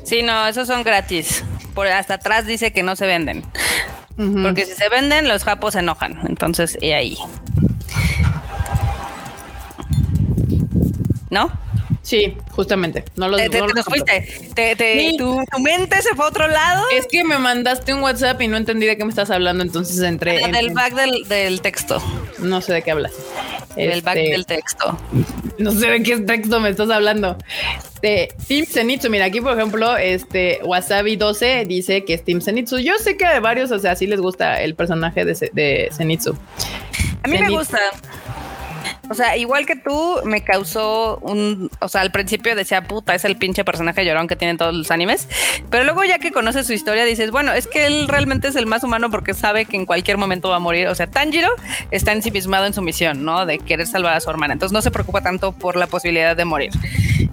Sí, 0.04 0.22
no, 0.22 0.46
esos 0.46 0.66
son 0.68 0.84
gratis. 0.84 1.44
Por 1.74 1.86
hasta 1.88 2.14
atrás 2.14 2.46
dice 2.46 2.72
que 2.72 2.82
no 2.82 2.96
se 2.96 3.06
venden. 3.06 3.44
Porque 4.16 4.64
si 4.64 4.72
se 4.72 4.88
venden, 4.88 5.28
los 5.28 5.44
japos 5.44 5.74
se 5.74 5.78
enojan. 5.80 6.18
Entonces, 6.26 6.76
y 6.80 6.90
ahí. 6.90 7.16
¿No? 11.30 11.52
Sí, 12.08 12.34
justamente, 12.52 13.04
no 13.16 13.28
los, 13.28 13.38
Te, 13.38 13.50
te- 13.50 13.58
no 13.60 13.66
te 13.66 13.74
los 13.74 13.76
nos 13.76 13.84
fuiste. 13.84 14.50
Te- 14.54 14.74
te- 14.76 14.98
Sí. 15.10 15.16
tu, 15.18 15.44
tu 15.52 15.58
mente 15.60 16.00
se 16.00 16.14
fue 16.14 16.24
a 16.24 16.28
otro 16.28 16.48
lado. 16.48 16.82
Es 16.96 17.06
que 17.06 17.22
me 17.22 17.38
mandaste 17.38 17.92
un 17.92 18.02
WhatsApp 18.02 18.40
y 18.40 18.48
no 18.48 18.56
entendí 18.56 18.86
de 18.86 18.96
qué 18.96 19.04
me 19.04 19.10
estás 19.10 19.28
hablando, 19.30 19.62
entonces 19.62 19.98
entré. 20.00 20.40
en- 20.42 20.52
del 20.52 20.70
back 20.72 20.94
del, 20.94 21.28
del 21.28 21.60
texto. 21.60 22.02
No 22.38 22.62
sé 22.62 22.72
de 22.72 22.80
qué 22.80 22.92
hablas. 22.92 23.12
Del 23.76 24.00
back 24.00 24.16
Este, 24.16 24.30
del 24.30 24.46
texto. 24.46 24.98
No 25.58 25.70
sé 25.72 25.86
de 25.90 26.02
qué 26.02 26.16
texto 26.20 26.60
me 26.60 26.70
estás 26.70 26.88
hablando. 26.88 27.36
De 28.00 28.32
Team 28.46 28.64
Zenitsu, 28.64 29.10
mira, 29.10 29.26
aquí 29.26 29.42
por 29.42 29.52
ejemplo, 29.54 29.96
este 29.98 30.60
Wasabi 30.64 31.16
12 31.16 31.64
dice 31.66 32.04
que 32.06 32.14
es 32.14 32.24
Team 32.24 32.40
Zenitsu. 32.40 32.78
Yo 32.78 32.94
sé 32.98 33.18
que 33.18 33.26
a 33.26 33.38
varios, 33.40 33.70
o 33.70 33.78
sea, 33.78 33.94
sí 33.96 34.06
les 34.06 34.20
gusta 34.20 34.62
el 34.62 34.74
personaje 34.76 35.26
de, 35.26 35.34
de 35.52 35.90
Zenitsu. 35.94 36.34
A 37.22 37.28
mí 37.28 37.36
me 37.38 37.50
gusta. 37.50 37.78
O 39.10 39.14
sea, 39.14 39.36
igual 39.36 39.66
que 39.66 39.76
tú, 39.76 40.20
me 40.24 40.42
causó 40.42 41.18
un. 41.18 41.70
O 41.80 41.88
sea, 41.88 42.02
al 42.02 42.10
principio 42.12 42.54
decía, 42.54 42.82
puta, 42.82 43.14
es 43.14 43.24
el 43.24 43.36
pinche 43.36 43.64
personaje 43.64 44.04
llorón 44.04 44.28
que 44.28 44.36
tienen 44.36 44.56
todos 44.56 44.74
los 44.74 44.90
animes. 44.90 45.28
Pero 45.70 45.84
luego, 45.84 46.04
ya 46.04 46.18
que 46.18 46.30
conoces 46.30 46.66
su 46.66 46.72
historia, 46.72 47.04
dices, 47.04 47.30
bueno, 47.30 47.52
es 47.52 47.66
que 47.66 47.86
él 47.86 48.08
realmente 48.08 48.48
es 48.48 48.56
el 48.56 48.66
más 48.66 48.84
humano 48.84 49.10
porque 49.10 49.34
sabe 49.34 49.64
que 49.64 49.76
en 49.76 49.86
cualquier 49.86 50.18
momento 50.18 50.50
va 50.50 50.56
a 50.56 50.60
morir. 50.60 50.88
O 50.88 50.94
sea, 50.94 51.06
Tanjiro 51.06 51.50
está 51.90 52.12
ensimismado 52.12 52.66
en 52.66 52.74
su 52.74 52.82
misión, 52.82 53.24
¿no? 53.24 53.46
De 53.46 53.58
querer 53.58 53.86
salvar 53.86 54.14
a 54.14 54.20
su 54.20 54.28
hermana. 54.30 54.52
Entonces, 54.52 54.72
no 54.72 54.82
se 54.82 54.90
preocupa 54.90 55.22
tanto 55.22 55.52
por 55.52 55.76
la 55.76 55.86
posibilidad 55.86 56.36
de 56.36 56.44
morir. 56.44 56.70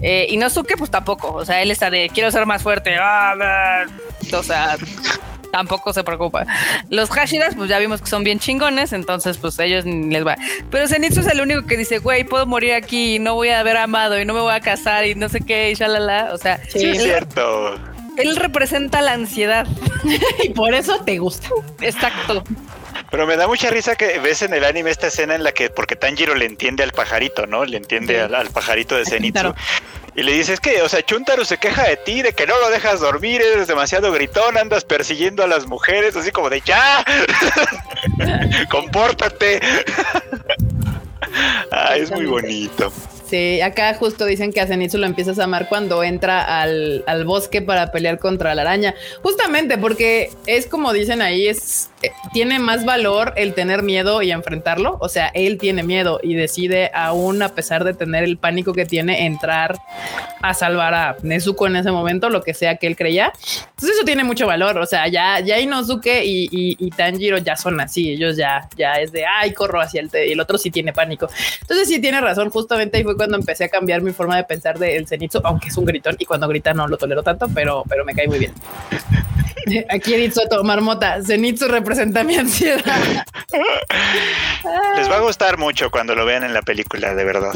Eh, 0.02 0.28
y 0.30 0.38
Nosuke, 0.38 0.78
pues 0.78 0.92
tampoco. 0.92 1.34
O 1.34 1.46
sea, 1.46 1.62
él 1.62 1.72
está 1.72 1.90
de, 1.90 2.10
quiero 2.14 2.32
ser 2.32 2.46
más 2.46 2.62
fuerte. 2.64 2.96
ah, 2.98 3.34
ah". 3.42 3.84
O 4.34 4.44
sea 4.44 4.76
tampoco 5.56 5.94
se 5.94 6.04
preocupa. 6.04 6.46
Los 6.90 7.10
Hashiras, 7.10 7.56
pues 7.56 7.70
ya 7.70 7.80
vimos 7.80 8.02
que 8.02 8.08
son 8.08 8.24
bien 8.26 8.40
chingones, 8.40 8.92
entonces 8.92 9.38
pues 9.38 9.58
ellos 9.60 9.86
ni 9.86 10.14
les 10.14 10.26
va. 10.28 10.36
Pero 10.70 10.88
Zenitsu 10.88 11.22
es 11.22 11.28
el 11.28 11.40
único 11.40 11.66
que 11.66 11.78
dice, 11.78 12.00
güey, 12.00 12.26
puedo 12.26 12.46
morir 12.46 12.74
aquí 12.74 13.16
y 13.16 13.20
no 13.20 13.36
voy 13.36 13.50
a 13.50 13.60
haber 13.62 13.78
amado 13.78 14.20
y 14.20 14.26
no 14.26 14.34
me 14.34 14.42
voy 14.42 14.54
a 14.54 14.60
casar 14.60 15.06
y 15.06 15.16
no 15.16 15.30
sé 15.30 15.40
qué, 15.42 15.72
y 15.72 15.76
shalala. 15.76 16.32
O 16.34 16.38
sea, 16.38 16.58
Sí, 16.68 16.86
es 16.90 16.98
él, 17.00 17.04
cierto. 17.06 17.76
él 18.18 18.36
representa 18.36 19.02
la 19.02 19.14
ansiedad. 19.14 19.66
y 20.44 20.50
por 20.50 20.74
eso 20.74 21.00
te 21.06 21.18
gusta. 21.20 21.48
Exacto. 21.80 22.44
Pero 23.12 23.28
me 23.28 23.38
da 23.38 23.48
mucha 23.48 23.70
risa 23.70 23.96
que 23.96 24.20
ves 24.20 24.42
en 24.42 24.54
el 24.54 24.66
anime 24.66 24.90
esta 24.90 25.08
escena 25.08 25.36
en 25.36 25.44
la 25.44 25.52
que, 25.54 25.70
porque 25.70 25.96
Tanjiro 25.96 26.36
le 26.36 26.46
entiende 26.46 26.84
al 26.84 26.92
pajarito, 26.92 27.46
¿no? 27.48 27.64
Le 27.64 27.78
entiende 27.78 28.16
Sí. 28.16 28.20
al, 28.20 28.36
al 28.36 28.50
pajarito 28.50 28.96
de 28.98 29.06
Zenitsu. 29.06 29.54
Y 30.16 30.24
le 30.24 30.32
dice, 30.32 30.54
es 30.54 30.62
que, 30.62 30.82
o 30.82 30.88
sea, 30.88 31.02
Chuntaro 31.04 31.44
se 31.44 31.58
queja 31.58 31.84
de 31.90 31.98
ti, 31.98 32.22
de 32.22 32.32
que 32.32 32.48
no 32.48 32.58
lo 32.60 32.70
dejas 32.70 33.02
dormir, 33.02 33.42
eres 33.42 33.68
demasiado 33.68 34.14
gritón, 34.14 34.58
andas 34.58 34.86
persiguiendo 34.86 35.44
a 35.44 35.48
las 35.48 35.68
mujeres, 35.68 36.16
así 36.16 36.32
como 36.32 36.50
de 36.50 36.62
ya, 36.62 37.04
compórtate. 38.72 39.60
ah, 41.72 41.98
es 41.98 42.12
muy 42.12 42.26
bonito. 42.28 42.94
Sí, 43.30 43.60
acá 43.60 43.94
justo 43.96 44.26
dicen 44.26 44.54
que 44.54 44.62
a 44.62 44.68
Zenitsu 44.68 45.00
lo 45.00 45.06
empiezas 45.08 45.40
a 45.40 45.46
amar 45.46 45.68
cuando 45.68 46.04
entra 46.04 46.62
al, 46.62 47.04
al 47.08 47.26
bosque 47.26 47.62
para 47.62 47.92
pelear 47.92 48.20
contra 48.20 48.54
la 48.56 48.62
araña. 48.62 48.94
Justamente 49.22 49.78
porque 49.78 50.30
es 50.46 50.68
como 50.68 50.94
dicen 50.94 51.22
ahí, 51.22 51.48
es 51.48 51.90
tiene 52.34 52.60
más 52.60 52.86
valor 52.86 53.34
el 53.36 53.54
tener 53.54 53.84
miedo 53.84 54.22
y 54.22 54.32
enfrentarlo. 54.32 54.98
O 55.00 55.10
sea, 55.10 55.28
él 55.34 55.58
tiene 55.58 55.84
miedo 55.84 56.20
y 56.22 56.36
decide, 56.36 56.92
aún 56.94 57.42
a 57.42 57.50
pesar 57.50 57.84
de 57.84 57.94
tener 57.94 58.24
el 58.24 58.38
pánico 58.38 58.74
que 58.74 58.86
tiene, 58.86 59.26
entrar 59.26 59.78
a 60.42 60.54
salvar 60.54 60.94
a 60.94 61.18
Nezuko 61.24 61.68
en 61.68 61.78
ese 61.78 61.92
momento, 61.92 62.30
lo 62.30 62.44
que 62.44 62.54
sea 62.54 62.78
que 62.78 62.88
él 62.88 62.96
creía. 62.96 63.32
Entonces 63.70 63.98
eso 63.98 64.06
tiene 64.06 64.24
mucho 64.24 64.46
valor. 64.48 64.78
O 64.78 64.86
sea, 64.86 65.08
ya, 65.08 65.40
ya 65.40 65.60
Inosuke 65.60 66.24
y, 66.24 66.46
y, 66.52 66.78
y 66.80 66.90
Tanjiro 66.92 67.38
ya 67.38 67.56
son 67.56 67.80
así. 67.80 68.12
Ellos 68.12 68.38
ya, 68.38 68.68
ya 68.78 68.94
es 68.94 69.12
de 69.12 69.26
ay, 69.26 69.54
corro 69.54 69.82
hacia 69.82 70.02
el 70.02 70.10
te-", 70.10 70.28
y 70.28 70.32
el 70.34 70.40
otro 70.40 70.58
sí 70.58 70.72
tiene 70.72 70.94
pánico. 70.94 71.28
Entonces 71.62 71.88
sí 71.88 72.00
tiene 72.00 72.22
razón. 72.22 72.50
Justamente 72.50 72.98
ahí 72.98 73.04
fue 73.04 73.16
cuando 73.16 73.38
empecé 73.38 73.66
a 73.66 73.70
cambiar 73.70 74.02
mi 74.02 74.12
forma 74.12 74.38
de 74.38 74.44
pensar 74.44 74.78
del 74.80 75.08
Zenitsu, 75.08 75.42
aunque 75.44 75.70
es 75.70 75.78
un 75.78 75.86
gritón 75.86 76.16
y 76.20 76.26
cuando 76.26 76.48
grita 76.48 76.74
no 76.74 76.88
lo 76.88 76.98
tolero 76.98 77.24
tanto, 77.24 77.48
pero, 77.54 77.84
pero 77.88 78.06
me 78.06 78.14
cae 78.14 78.28
muy 78.28 78.40
bien. 78.40 78.54
Aquí 79.90 80.14
Edith 80.14 80.34
Soto, 80.34 80.64
Marmota, 80.64 81.22
Zenitsu 81.24 81.68
representa 81.68 82.24
mi 82.24 82.36
ansiedad. 82.36 82.84
Les 84.98 85.10
va 85.10 85.18
a 85.18 85.22
gustar 85.22 85.58
mucho 85.58 85.90
cuando 85.92 86.16
lo 86.16 86.26
vean 86.26 86.44
en 86.44 86.54
la 86.54 86.62
película, 86.62 87.14
de 87.16 87.24
verdad. 87.24 87.54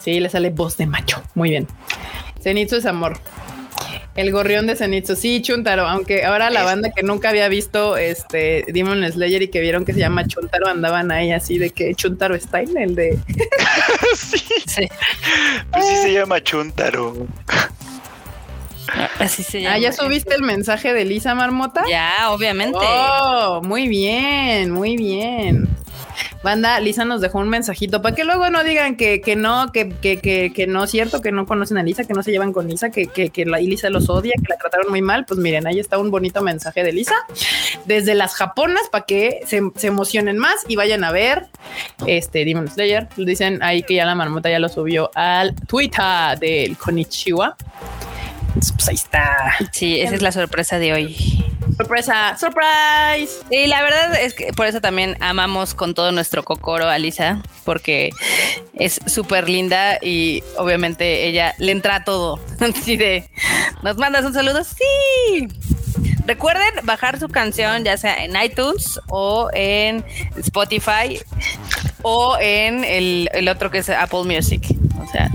Sí, 0.00 0.20
le 0.20 0.28
sale 0.28 0.50
voz 0.50 0.76
de 0.76 0.86
macho. 0.86 1.22
Muy 1.34 1.50
bien. 1.50 1.66
Zenitsu 2.42 2.76
es 2.76 2.86
amor. 2.86 3.18
El 4.14 4.30
gorrión 4.30 4.68
de 4.68 4.76
Zenitsu, 4.76 5.16
sí, 5.16 5.42
Chuntaro, 5.42 5.88
aunque 5.88 6.24
ahora 6.24 6.48
la 6.50 6.62
banda 6.62 6.90
que 6.94 7.02
nunca 7.02 7.30
había 7.30 7.48
visto 7.48 7.96
este 7.96 8.64
Demon 8.68 9.04
Slayer 9.10 9.42
y 9.42 9.48
que 9.48 9.60
vieron 9.60 9.84
que 9.84 9.92
se 9.92 9.98
llama 9.98 10.24
Chuntaro 10.26 10.68
andaban 10.68 11.10
ahí 11.10 11.32
así 11.32 11.58
de 11.58 11.70
que 11.70 11.96
Chuntaro 11.96 12.36
está 12.36 12.60
en 12.60 12.76
el 12.78 12.94
de 12.94 13.18
sí, 14.14 14.38
Sí. 14.66 14.88
pues 15.72 15.84
sí 15.88 15.96
se 15.96 16.12
llama 16.12 16.40
Chuntaro. 16.44 17.26
Así 19.18 19.42
se 19.42 19.62
llama. 19.62 19.74
Ah, 19.74 19.78
ya 19.78 19.92
subiste 19.92 20.34
el 20.34 20.42
mensaje 20.42 20.92
de 20.92 21.04
Lisa 21.04 21.34
Marmota. 21.34 21.82
Ya, 21.88 22.30
obviamente. 22.30 22.78
Oh, 22.80 23.60
muy 23.62 23.88
bien, 23.88 24.70
muy 24.70 24.96
bien. 24.96 25.68
Banda, 26.42 26.78
Lisa 26.78 27.04
nos 27.04 27.20
dejó 27.20 27.38
un 27.38 27.48
mensajito 27.48 28.02
para 28.02 28.14
que 28.14 28.24
luego 28.24 28.50
no 28.50 28.62
digan 28.62 28.96
que, 28.96 29.20
que 29.20 29.34
no, 29.34 29.72
que, 29.72 29.88
que, 29.88 30.18
que, 30.18 30.52
que 30.54 30.66
no 30.66 30.84
es 30.84 30.90
cierto, 30.90 31.22
que 31.22 31.32
no 31.32 31.46
conocen 31.46 31.78
a 31.78 31.82
Lisa, 31.82 32.04
que 32.04 32.12
no 32.12 32.22
se 32.22 32.30
llevan 32.30 32.52
con 32.52 32.68
Lisa, 32.68 32.90
que, 32.90 33.06
que, 33.06 33.30
que 33.30 33.46
la, 33.46 33.60
y 33.60 33.66
Lisa 33.66 33.88
los 33.90 34.08
odia, 34.10 34.34
que 34.36 34.48
la 34.48 34.56
trataron 34.58 34.90
muy 34.90 35.02
mal. 35.02 35.24
Pues 35.24 35.40
miren, 35.40 35.66
ahí 35.66 35.80
está 35.80 35.98
un 35.98 36.10
bonito 36.10 36.42
mensaje 36.42 36.84
de 36.84 36.92
Lisa 36.92 37.14
desde 37.86 38.14
las 38.14 38.34
japonas 38.34 38.82
para 38.92 39.06
que 39.06 39.40
se, 39.46 39.62
se 39.74 39.86
emocionen 39.86 40.38
más 40.38 40.56
y 40.68 40.76
vayan 40.76 41.02
a 41.02 41.12
ver 41.12 41.46
este 42.06 42.44
Demon 42.44 42.68
Slayer. 42.68 43.08
Dicen 43.16 43.62
ahí 43.62 43.82
que 43.82 43.94
ya 43.94 44.04
la 44.04 44.14
marmota 44.14 44.50
ya 44.50 44.58
lo 44.58 44.68
subió 44.68 45.10
al 45.14 45.54
Twitter 45.66 46.38
del 46.38 46.76
Konichiwa. 46.76 47.56
Pues 48.54 48.88
ahí 48.88 48.94
está. 48.94 49.56
Sí, 49.72 50.00
esa 50.00 50.14
es 50.14 50.22
la 50.22 50.32
sorpresa 50.32 50.78
de 50.78 50.92
hoy. 50.92 51.44
Sorpresa, 51.76 52.36
surprise. 52.38 53.44
Y 53.50 53.66
la 53.66 53.82
verdad 53.82 54.14
es 54.20 54.34
que 54.34 54.52
por 54.52 54.66
eso 54.66 54.80
también 54.80 55.16
amamos 55.20 55.74
con 55.74 55.94
todo 55.94 56.12
nuestro 56.12 56.44
cocoro 56.44 56.88
a 56.88 56.98
Lisa, 56.98 57.42
porque 57.64 58.10
es 58.74 59.00
súper 59.06 59.48
linda 59.48 59.98
y 60.00 60.44
obviamente 60.56 61.26
ella 61.26 61.54
le 61.58 61.72
entra 61.72 61.96
a 61.96 62.04
todo. 62.04 62.38
Así 62.60 62.96
de, 62.96 63.28
¿nos 63.82 63.96
mandas 63.96 64.24
un 64.24 64.34
saludo? 64.34 64.62
Sí. 64.62 65.48
Recuerden 66.26 66.70
bajar 66.84 67.18
su 67.18 67.28
canción 67.28 67.84
ya 67.84 67.96
sea 67.96 68.24
en 68.24 68.34
iTunes 68.40 68.98
o 69.08 69.50
en 69.52 70.04
Spotify 70.36 71.20
o 72.02 72.36
en 72.40 72.84
el, 72.84 73.28
el 73.32 73.48
otro 73.48 73.70
que 73.70 73.78
es 73.78 73.90
Apple 73.90 74.24
Music. 74.24 74.64
O 75.02 75.10
sea, 75.10 75.30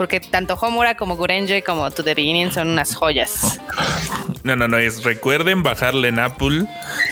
porque 0.00 0.18
tanto 0.18 0.54
Homura 0.54 0.94
como 0.94 1.14
Gurenje 1.14 1.62
como 1.62 1.90
To 1.90 2.02
The 2.02 2.14
Beginning 2.14 2.52
son 2.52 2.68
unas 2.68 2.94
joyas. 2.94 3.60
No, 4.44 4.56
no, 4.56 4.66
no, 4.66 4.78
es 4.78 5.04
recuerden 5.04 5.62
bajarle 5.62 6.08
en 6.08 6.18
Apple. 6.18 6.64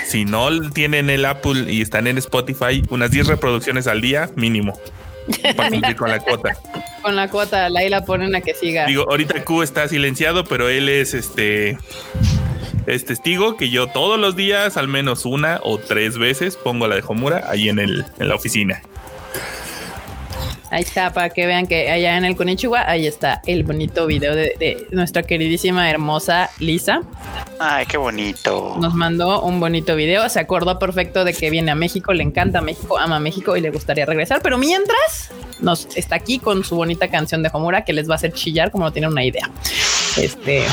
Si 0.06 0.24
no 0.24 0.70
tienen 0.70 1.10
el 1.10 1.27
Apple 1.27 1.70
y 1.70 1.82
están 1.82 2.06
en 2.06 2.16
Spotify, 2.16 2.82
unas 2.89 3.10
10 3.10 3.27
reproducciones 3.27 3.86
al 3.89 4.01
día 4.01 4.31
mínimo. 4.36 4.81
Para 5.55 5.69
cumplir 5.70 5.97
con 5.97 6.09
la 6.09 6.19
cuota. 6.19 6.56
Con 7.02 7.15
la 7.15 7.28
cuota, 7.28 7.66
ahí 7.66 7.90
la 7.90 8.06
ponen 8.06 8.35
a 8.35 8.40
que 8.40 8.55
siga. 8.55 8.86
Digo, 8.86 9.05
ahorita 9.06 9.44
Q 9.44 9.62
está 9.62 9.86
silenciado, 9.86 10.44
pero 10.44 10.70
él 10.70 10.89
es 10.89 11.12
este. 11.12 11.77
Es 12.86 13.05
testigo 13.05 13.59
que 13.59 13.69
yo 13.69 13.89
todos 13.89 14.19
los 14.19 14.35
días, 14.35 14.78
al 14.78 14.89
menos 14.89 15.27
una 15.27 15.60
o 15.62 15.77
tres 15.77 16.16
veces, 16.16 16.56
pongo 16.56 16.89
la 16.89 16.94
de 16.94 17.05
Homura 17.06 17.44
ahí 17.51 17.69
en 17.69 17.81
el, 17.81 18.06
en 18.19 18.28
la 18.28 18.35
oficina. 18.35 18.81
Ahí 20.70 20.82
está, 20.82 21.12
para 21.12 21.31
que 21.31 21.47
vean 21.47 21.66
que 21.66 21.90
allá 21.90 22.16
en 22.16 22.24
el 22.24 22.36
Konichiwa, 22.36 22.89
ahí 22.89 23.07
está 23.07 23.40
el 23.47 23.65
bonito 23.65 24.07
video 24.07 24.35
de, 24.35 24.55
de 24.59 24.86
nuestra 24.90 25.23
queridísima 25.23 25.90
hermosa 25.90 26.51
Lisa. 26.59 27.03
Ay, 27.59 27.86
qué 27.86 27.97
bonito. 27.97 28.77
Nos 28.78 28.95
mandó 28.95 29.43
un 29.43 29.61
bonito 29.61 29.97
video. 29.97 30.28
Se 30.28 30.40
acordó 30.40 30.78
perfecto 30.78 31.24
de 31.24 31.32
que 31.32 31.51
viene 31.51 31.70
a 31.70 31.74
México, 31.74 32.12
le 32.12 32.23
encanta 32.23 32.61
México, 32.61 32.99
ama 32.99 33.19
México 33.19 33.57
y 33.57 33.61
le 33.61 33.70
gustaría 33.70 34.07
regresar. 34.07 34.40
Pero 34.43 34.59
mientras 34.59 35.31
nos 35.61 35.89
está 35.97 36.16
aquí 36.16 36.39
con 36.39 36.65
su 36.65 36.77
bonita 36.77 37.09
canción 37.09 37.43
de 37.43 37.51
Homura 37.53 37.85
que 37.85 37.93
les 37.93 38.09
va 38.09 38.15
a 38.15 38.16
hacer 38.16 38.32
chillar 38.32 38.70
como 38.70 38.85
no 38.85 38.93
tienen 38.93 39.11
una 39.11 39.24
idea. 39.24 39.51
Este 40.16 40.65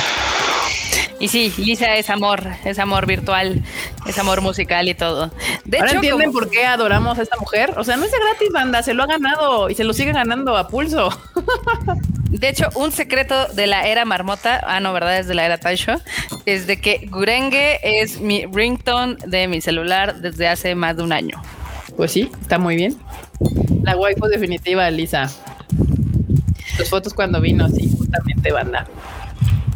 Y 1.20 1.28
sí, 1.30 1.54
Lisa 1.58 1.96
es 1.96 2.10
amor, 2.10 2.44
es 2.66 2.78
amor 2.78 3.06
virtual, 3.06 3.64
es 4.06 4.18
amor 4.20 4.42
musical 4.42 4.88
y 4.90 4.94
todo. 4.94 5.32
De 5.64 5.78
ahora 5.78 5.90
hecho, 5.92 5.96
entienden 5.98 6.32
como- 6.32 6.40
por 6.40 6.50
qué 6.52 6.66
adoramos 6.66 7.18
a 7.18 7.22
esta 7.22 7.38
mujer. 7.38 7.74
O 7.78 7.84
sea, 7.84 7.96
no 7.98 8.04
es 8.06 8.12
de 8.12 8.18
gratis, 8.20 8.50
banda, 8.54 8.84
se 8.84 8.94
lo 8.94 9.04
ha 9.04 9.08
ganado 9.08 9.70
y 9.70 9.76
se 9.76 9.84
lo 9.86 9.94
sigue 9.94 10.12
ganando 10.12 10.58
a 10.58 10.68
pulso. 10.68 11.10
De 12.30 12.50
hecho, 12.50 12.68
un 12.76 12.92
secreto 12.92 13.48
de 13.54 13.66
la 13.66 13.88
era 13.88 14.04
marmota, 14.04 14.60
ah, 14.68 14.82
no, 14.82 14.92
¿verdad? 14.92 15.20
Es 15.20 15.28
de 15.28 15.36
la 15.36 15.46
era 15.46 15.58
Taisho, 15.58 16.02
es 16.46 16.68
de 16.68 16.82
que 16.82 17.08
Gurenge 17.10 17.80
es 17.82 18.20
mi 18.20 18.46
ringtone 18.46 19.16
de 19.26 19.48
mi 19.48 19.62
celular 19.62 20.16
desde 20.18 20.50
hace 20.50 20.76
más 20.76 20.98
de 20.98 21.04
un 21.04 21.14
año. 21.14 21.42
Pues 21.96 22.12
sí, 22.12 22.30
está 22.42 22.58
muy 22.60 22.76
bien. 22.76 22.98
La 23.84 23.96
waifu 23.96 24.26
definitiva, 24.28 24.90
Lisa. 24.92 25.32
Tus 26.78 26.90
fotos 26.90 27.14
cuando 27.14 27.40
vino, 27.40 27.70
sí, 27.70 27.90
justamente, 27.98 28.52
banda. 28.52 28.86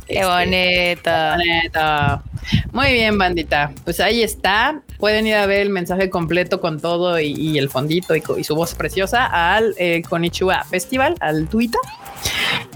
Qué 0.09 0.15
Este, 0.15 0.25
bonita. 0.25 1.37
Bonita. 1.37 2.23
Muy 2.71 2.93
bien, 2.93 3.17
bandita. 3.17 3.71
Pues 3.83 3.99
ahí 3.99 4.23
está. 4.23 4.81
Pueden 4.97 5.27
ir 5.27 5.35
a 5.35 5.45
ver 5.45 5.61
el 5.61 5.69
mensaje 5.69 6.09
completo 6.09 6.59
con 6.59 6.79
todo 6.79 7.19
y, 7.19 7.27
y 7.31 7.57
el 7.59 7.69
fondito 7.69 8.15
y, 8.15 8.23
y 8.37 8.43
su 8.43 8.55
voz 8.55 8.73
preciosa 8.73 9.25
al 9.55 9.75
eh, 9.77 10.01
Konichiwa 10.09 10.63
Festival, 10.63 11.15
al 11.19 11.47
Twitter. 11.47 11.79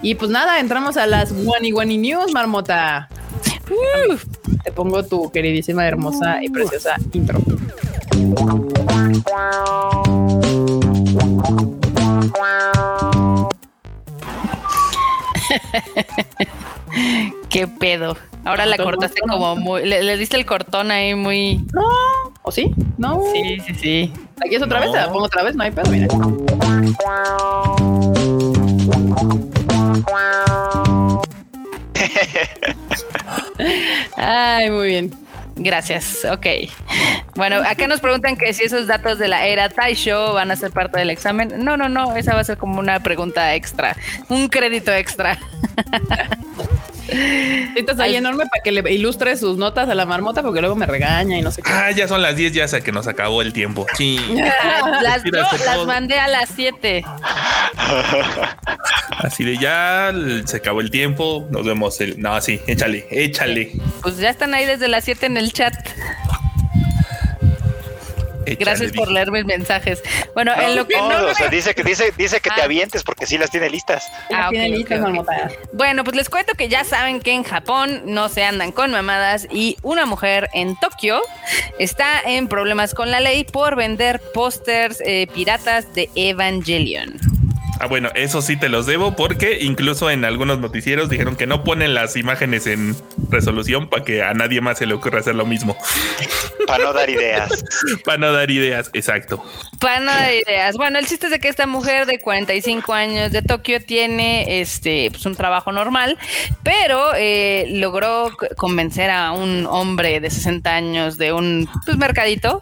Y 0.01 0.15
pues 0.15 0.30
nada, 0.30 0.60
entramos 0.60 0.95
a 0.95 1.07
las 1.07 1.34
Wani 1.35 1.73
Wani 1.73 1.97
News, 1.97 2.31
marmota. 2.31 3.10
Te 4.64 4.72
pongo 4.72 5.03
tu 5.03 5.31
queridísima, 5.31 5.88
hermosa 5.88 6.38
y 6.43 6.49
preciosa 6.49 6.95
intro. 7.14 7.41
Qué 17.49 17.67
pedo. 17.67 18.17
Ahora 18.45 18.65
la 18.65 18.77
cortaste 18.77 19.21
como 19.21 19.55
muy. 19.55 19.85
Le, 19.85 20.03
le 20.03 20.17
diste 20.17 20.38
el 20.38 20.45
cortón 20.45 20.91
ahí 20.91 21.15
muy. 21.15 21.65
No, 21.73 21.84
¿o 22.41 22.51
sí? 22.51 22.73
No. 22.97 23.21
Sí, 23.34 23.59
sí, 23.65 23.75
sí. 23.75 24.13
Aquí 24.45 24.55
es 24.55 24.61
otra 24.61 24.80
vez, 24.80 24.88
No. 24.88 24.93
te 24.93 24.99
la 24.99 25.07
pongo 25.11 25.25
otra 25.25 25.43
vez, 25.43 25.55
no 25.55 25.63
hay 25.63 25.71
pedo, 25.71 25.89
mira. 25.89 26.07
Ay, 34.17 34.69
muy 34.69 34.88
bien. 34.88 35.13
Gracias. 35.55 36.25
Ok. 36.25 36.45
Bueno, 37.35 37.57
acá 37.57 37.88
nos 37.88 37.99
preguntan 37.99 38.35
que 38.35 38.53
si 38.53 38.63
esos 38.63 38.88
datos 38.88 39.19
de 39.19 39.27
la 39.27 39.45
era 39.45 39.69
Taisho 39.69 40.34
van 40.34 40.51
a 40.51 40.55
ser 40.55 40.71
parte 40.71 40.99
del 40.99 41.09
examen. 41.09 41.63
No, 41.63 41.77
no, 41.77 41.89
no. 41.89 42.15
Esa 42.15 42.34
va 42.34 42.41
a 42.41 42.43
ser 42.43 42.57
como 42.57 42.80
una 42.80 43.01
pregunta 43.01 43.53
extra. 43.55 43.95
Un 44.30 44.47
crédito 44.47 44.91
extra. 44.91 45.38
Estás 47.75 47.99
ahí 47.99 48.15
enorme 48.15 48.45
para 48.45 48.63
que 48.63 48.71
le 48.71 48.93
ilustre 48.93 49.35
sus 49.38 49.57
notas 49.57 49.89
a 49.89 49.95
la 49.95 50.05
marmota 50.05 50.41
porque 50.41 50.61
luego 50.61 50.75
me 50.75 50.85
regaña 50.85 51.38
y 51.38 51.41
no 51.41 51.51
sé 51.51 51.61
qué. 51.61 51.71
Ah, 51.71 51.91
ya 51.91 52.07
son 52.07 52.21
las 52.21 52.35
10, 52.35 52.53
ya 52.53 52.67
sé 52.67 52.81
que 52.81 52.91
nos 52.91 53.07
acabó 53.07 53.41
el 53.41 53.53
tiempo. 53.53 53.85
Sí. 53.97 54.19
las, 55.01 55.23
Tiraste 55.23 55.65
las 55.65 55.85
mandé 55.85 56.19
a 56.19 56.27
las 56.27 56.49
7. 56.55 57.03
Así 59.19 59.43
de 59.43 59.57
ya 59.57 60.13
se 60.45 60.57
acabó 60.57 60.81
el 60.81 60.91
tiempo. 60.91 61.47
Nos 61.49 61.65
vemos 61.65 61.99
el. 62.01 62.19
No, 62.21 62.39
sí, 62.41 62.61
échale, 62.67 63.07
échale. 63.09 63.71
Pues 64.01 64.17
ya 64.17 64.30
están 64.30 64.53
ahí 64.53 64.65
desde 64.65 64.88
las 64.88 65.03
7 65.03 65.25
en 65.25 65.38
el 65.38 65.51
chat. 65.53 65.73
Échale, 68.45 68.56
Gracias 68.60 68.91
por 68.94 69.10
leer 69.11 69.32
mis 69.32 69.45
mensajes. 69.45 70.02
Bueno, 70.34 70.52
en 70.60 70.76
lo 70.76 70.88
que 70.88 70.95
No, 70.98 71.10
no. 71.22 71.28
o 71.28 71.34
sea, 71.36 71.48
dice 71.49 71.74
que 71.76 71.84
dice, 71.84 72.14
dice 72.18 72.40
que 72.40 72.49
te 72.49 72.61
Ah. 72.61 72.65
avientes 72.65 73.03
porque 73.03 73.26
sí 73.26 73.38
las 73.38 73.49
tiene 73.52 73.70
listas. 73.70 74.06
Ah, 74.34 74.48
Tiene 74.49 74.70
listas, 74.70 74.99
ok, 74.99 75.06
ok. 75.07 75.14
marmota. 75.14 75.52
Bueno, 75.74 76.03
pues 76.03 76.15
les 76.15 76.30
cuento 76.30 76.53
que 76.56 76.70
ya 76.70 76.84
saben 76.84 77.20
que 77.22 77.32
en 77.34 77.44
Japón 77.44 78.02
no 78.06 78.30
se 78.30 78.44
andan 78.44 78.72
con 78.72 78.91
mamadas 78.91 79.48
y 79.52 79.78
una 79.82 80.06
mujer 80.06 80.49
en 80.53 80.76
Tokio 80.80 81.22
está 81.80 82.20
en 82.26 82.48
problemas 82.48 82.94
con 82.94 83.11
la 83.11 83.20
ley 83.20 83.44
por 83.44 83.76
vender 83.76 84.20
pósters 84.34 85.02
eh, 85.06 85.28
piratas 85.34 85.94
de 85.94 86.10
Evangelion. 86.15 87.20
Ah, 87.84 87.88
bueno, 87.88 88.11
eso 88.15 88.41
sí 88.41 88.55
te 88.55 88.69
los 88.69 88.85
debo 88.85 89.14
porque 89.14 89.57
incluso 89.60 90.10
en 90.10 90.23
algunos 90.23 90.57
noticieros 90.57 91.10
dijeron 91.10 91.35
que 91.35 91.47
no 91.47 91.65
ponen 91.65 91.93
las 91.93 92.15
imágenes 92.15 92.65
en 92.65 92.95
resolución 93.30 93.89
para 93.89 94.05
que 94.05 94.23
a 94.23 94.34
nadie 94.34 94.61
más 94.61 94.77
se 94.77 94.85
le 94.85 94.93
ocurra 94.93 95.19
hacer 95.19 95.35
lo 95.35 95.45
mismo. 95.45 95.76
Para 96.65 96.85
no 96.85 96.93
dar 96.93 97.10
ideas. 97.10 97.65
para 98.05 98.18
no 98.18 98.31
dar 98.31 98.49
ideas, 98.49 98.89
exacto. 98.93 99.43
Para 99.81 99.99
nada 99.99 100.27
de 100.27 100.43
ideas. 100.47 100.77
Bueno, 100.77 100.97
el 100.97 101.05
chiste 101.07 101.26
es 101.26 101.31
de 101.34 101.39
que 101.39 101.49
esta 101.49 101.68
mujer 101.68 102.05
de 102.05 102.19
45 102.19 102.93
años 102.93 103.34
de 103.34 103.41
Tokio 103.41 103.84
tiene 103.84 104.61
este 104.61 105.10
pues 105.11 105.26
un 105.26 105.35
trabajo 105.35 105.73
normal, 105.73 106.18
pero 106.64 107.11
eh, 107.18 107.65
logró 107.69 108.31
convencer 108.55 109.10
a 109.10 109.34
un 109.34 109.65
hombre 109.65 110.22
de 110.22 110.30
60 110.30 110.73
años 110.73 111.18
de 111.18 111.34
un 111.34 111.69
pues, 111.85 111.97
mercadito 111.97 112.61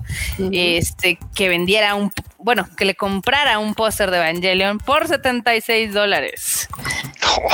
este 0.52 1.20
que 1.36 1.48
vendiera 1.48 1.94
un 1.94 2.12
bueno, 2.44 2.68
que 2.76 2.86
le 2.86 2.96
comprara 2.96 3.60
un 3.60 3.74
póster 3.76 4.12
de 4.12 4.18
Evangelion 4.18 4.78
por 4.80 5.08
76 5.08 5.94
dólares. 5.94 6.68
Oh, 7.34 7.48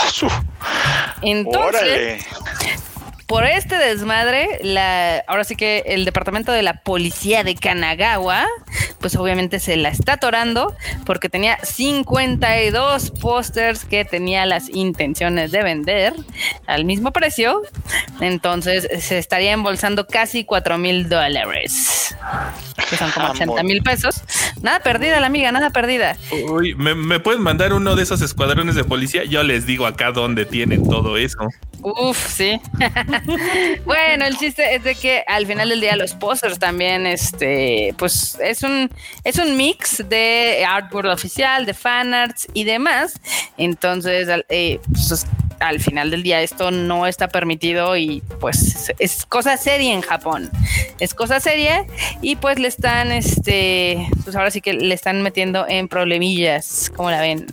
Entonces, 1.21 1.81
Órale. 1.81 2.25
Por 3.27 3.43
este 3.43 3.77
desmadre, 3.77 4.59
la, 4.63 5.17
ahora 5.27 5.43
sí 5.43 5.57
que 5.57 5.83
el 5.87 6.05
departamento 6.05 6.53
de 6.53 6.63
la 6.63 6.81
policía 6.81 7.43
de 7.43 7.55
Kanagawa, 7.55 8.45
pues 9.01 9.17
obviamente 9.17 9.59
se 9.59 9.75
la 9.75 9.89
está 9.89 10.13
atorando 10.13 10.73
porque 11.05 11.27
tenía 11.27 11.57
52 11.61 13.11
pósters 13.11 13.83
que 13.83 14.05
tenía 14.05 14.45
las 14.45 14.69
intenciones 14.69 15.51
de 15.51 15.61
vender 15.61 16.13
al 16.67 16.85
mismo 16.85 17.11
precio. 17.11 17.63
Entonces 18.21 18.87
se 19.03 19.17
estaría 19.17 19.51
embolsando 19.51 20.07
casi 20.07 20.45
4 20.45 20.77
mil 20.77 21.09
dólares, 21.09 22.15
que 22.89 22.95
son 22.95 23.11
como 23.11 23.27
Jamón. 23.33 23.49
80 23.49 23.63
mil 23.63 23.83
pesos. 23.83 24.21
Nada 24.61 24.79
perdida, 24.79 25.19
la 25.19 25.27
amiga, 25.27 25.51
nada 25.51 25.71
perdida. 25.71 26.15
Uy, 26.49 26.75
¿me, 26.75 26.95
me 26.95 27.19
pueden 27.19 27.41
mandar 27.41 27.73
uno 27.73 27.97
de 27.97 28.03
esos 28.03 28.21
escuadrones 28.21 28.75
de 28.75 28.85
policía? 28.85 29.25
Yo 29.25 29.43
les 29.43 29.65
digo 29.65 29.85
acá 29.85 30.13
dónde 30.13 30.45
tienen 30.45 30.87
todo 30.87 31.17
eso. 31.17 31.39
Uf, 31.81 32.17
sí. 32.27 32.59
bueno, 33.85 34.25
el 34.25 34.37
chiste 34.37 34.75
es 34.75 34.83
de 34.83 34.95
que 34.95 35.23
al 35.27 35.45
final 35.45 35.69
del 35.69 35.81
día 35.81 35.95
los 35.95 36.13
pósters 36.13 36.59
también, 36.59 37.05
este, 37.07 37.93
pues 37.97 38.37
es 38.41 38.63
un, 38.63 38.89
es 39.23 39.37
un 39.37 39.57
mix 39.57 40.07
de 40.07 40.65
artwork 40.67 41.07
oficial, 41.07 41.65
de 41.65 41.73
fanarts 41.73 42.47
y 42.53 42.63
demás. 42.63 43.19
Entonces, 43.57 44.29
al, 44.29 44.45
eh, 44.49 44.79
pues, 44.91 45.25
al 45.59 45.79
final 45.79 46.11
del 46.11 46.23
día 46.23 46.41
esto 46.41 46.71
no 46.71 47.07
está 47.07 47.27
permitido 47.27 47.97
y 47.97 48.21
pues 48.39 48.91
es 48.99 49.25
cosa 49.25 49.57
seria 49.57 49.93
en 49.93 50.01
Japón. 50.01 50.49
Es 50.99 51.13
cosa 51.13 51.39
seria 51.39 51.85
y 52.21 52.35
pues 52.35 52.59
le 52.59 52.67
están, 52.67 53.11
este, 53.11 54.07
pues 54.23 54.35
ahora 54.35 54.51
sí 54.51 54.61
que 54.61 54.73
le 54.73 54.93
están 54.93 55.21
metiendo 55.21 55.65
en 55.67 55.87
problemillas, 55.87 56.91
como 56.95 57.11
la 57.11 57.21
ven. 57.21 57.47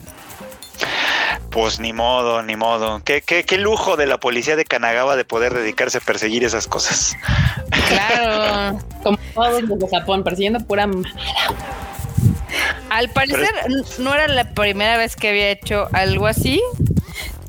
Pues 1.51 1.79
ni 1.79 1.93
modo, 1.93 2.43
ni 2.43 2.57
modo. 2.57 3.01
Qué, 3.05 3.23
qué, 3.23 3.45
qué 3.45 3.59
lujo 3.59 3.97
de 3.97 4.07
la 4.07 4.19
policía 4.19 4.57
de 4.57 4.65
Kanagawa 4.65 5.15
de 5.17 5.25
poder 5.25 5.55
dedicarse 5.55 5.99
a 5.99 6.01
perseguir 6.01 6.43
esas 6.45 6.67
cosas. 6.67 7.17
Claro. 7.89 8.79
Como 9.03 9.19
todos 9.35 9.63
los 9.63 9.79
de 9.79 9.89
Japón, 9.89 10.25
persiguiendo 10.25 10.61
pura 10.61 10.85
m- 10.85 11.05
Al 12.91 13.09
parecer 13.11 13.51
no 13.99 14.15
era 14.15 14.29
la 14.29 14.51
primera 14.51 14.97
vez 14.97 15.17
que 15.17 15.29
había 15.29 15.51
hecho 15.51 15.89
algo 15.93 16.27
así, 16.27 16.61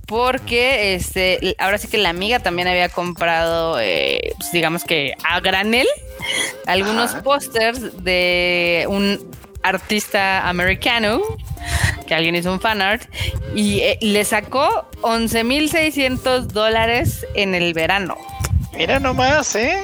porque 0.05 0.93
este, 0.93 1.55
ahora 1.57 1.77
sí 1.79 1.87
que 1.87 1.97
la 1.97 2.09
amiga 2.09 2.39
también 2.39 2.67
había 2.67 2.89
comprado, 2.89 3.79
eh, 3.79 4.33
pues, 4.37 4.51
digamos 4.51 4.83
que 4.83 5.13
a 5.23 5.39
granel, 5.39 5.87
algunos 6.67 7.15
pósters 7.15 8.03
de 8.03 8.85
un 8.87 9.31
artista 9.63 10.47
americano, 10.47 11.21
que 12.05 12.15
alguien 12.15 12.35
hizo 12.35 12.51
un 12.51 12.59
fanart, 12.59 13.03
y 13.55 13.79
eh, 13.79 13.97
le 14.01 14.23
sacó 14.25 14.89
11.600 15.01 16.47
dólares 16.47 17.25
en 17.35 17.55
el 17.55 17.73
verano. 17.73 18.17
Mira 18.77 18.99
nomás, 18.99 19.55
¿eh? 19.55 19.79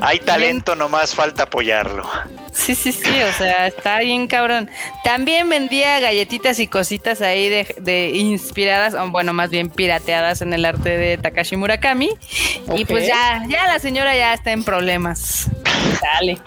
Hay 0.00 0.18
talento, 0.18 0.74
nomás 0.74 1.14
falta 1.14 1.44
apoyarlo. 1.44 2.08
Sí, 2.52 2.74
sí, 2.74 2.92
sí, 2.92 3.22
o 3.22 3.32
sea, 3.32 3.66
está 3.66 3.98
bien 3.98 4.26
cabrón. 4.28 4.70
También 5.02 5.48
vendía 5.48 6.00
galletitas 6.00 6.58
y 6.58 6.66
cositas 6.66 7.20
ahí 7.20 7.48
de, 7.48 7.74
de 7.80 8.10
inspiradas, 8.10 8.94
o 8.94 9.10
bueno, 9.10 9.32
más 9.32 9.50
bien 9.50 9.68
pirateadas 9.68 10.40
en 10.40 10.52
el 10.52 10.64
arte 10.64 10.96
de 10.96 11.18
Takashi 11.18 11.56
Murakami. 11.56 12.10
Y 12.74 12.84
pues 12.84 13.06
ya, 13.06 13.44
ya 13.48 13.66
la 13.66 13.78
señora 13.78 14.16
ya 14.16 14.32
está 14.32 14.52
en 14.52 14.64
problemas. 14.64 15.50
Chale. 16.00 16.38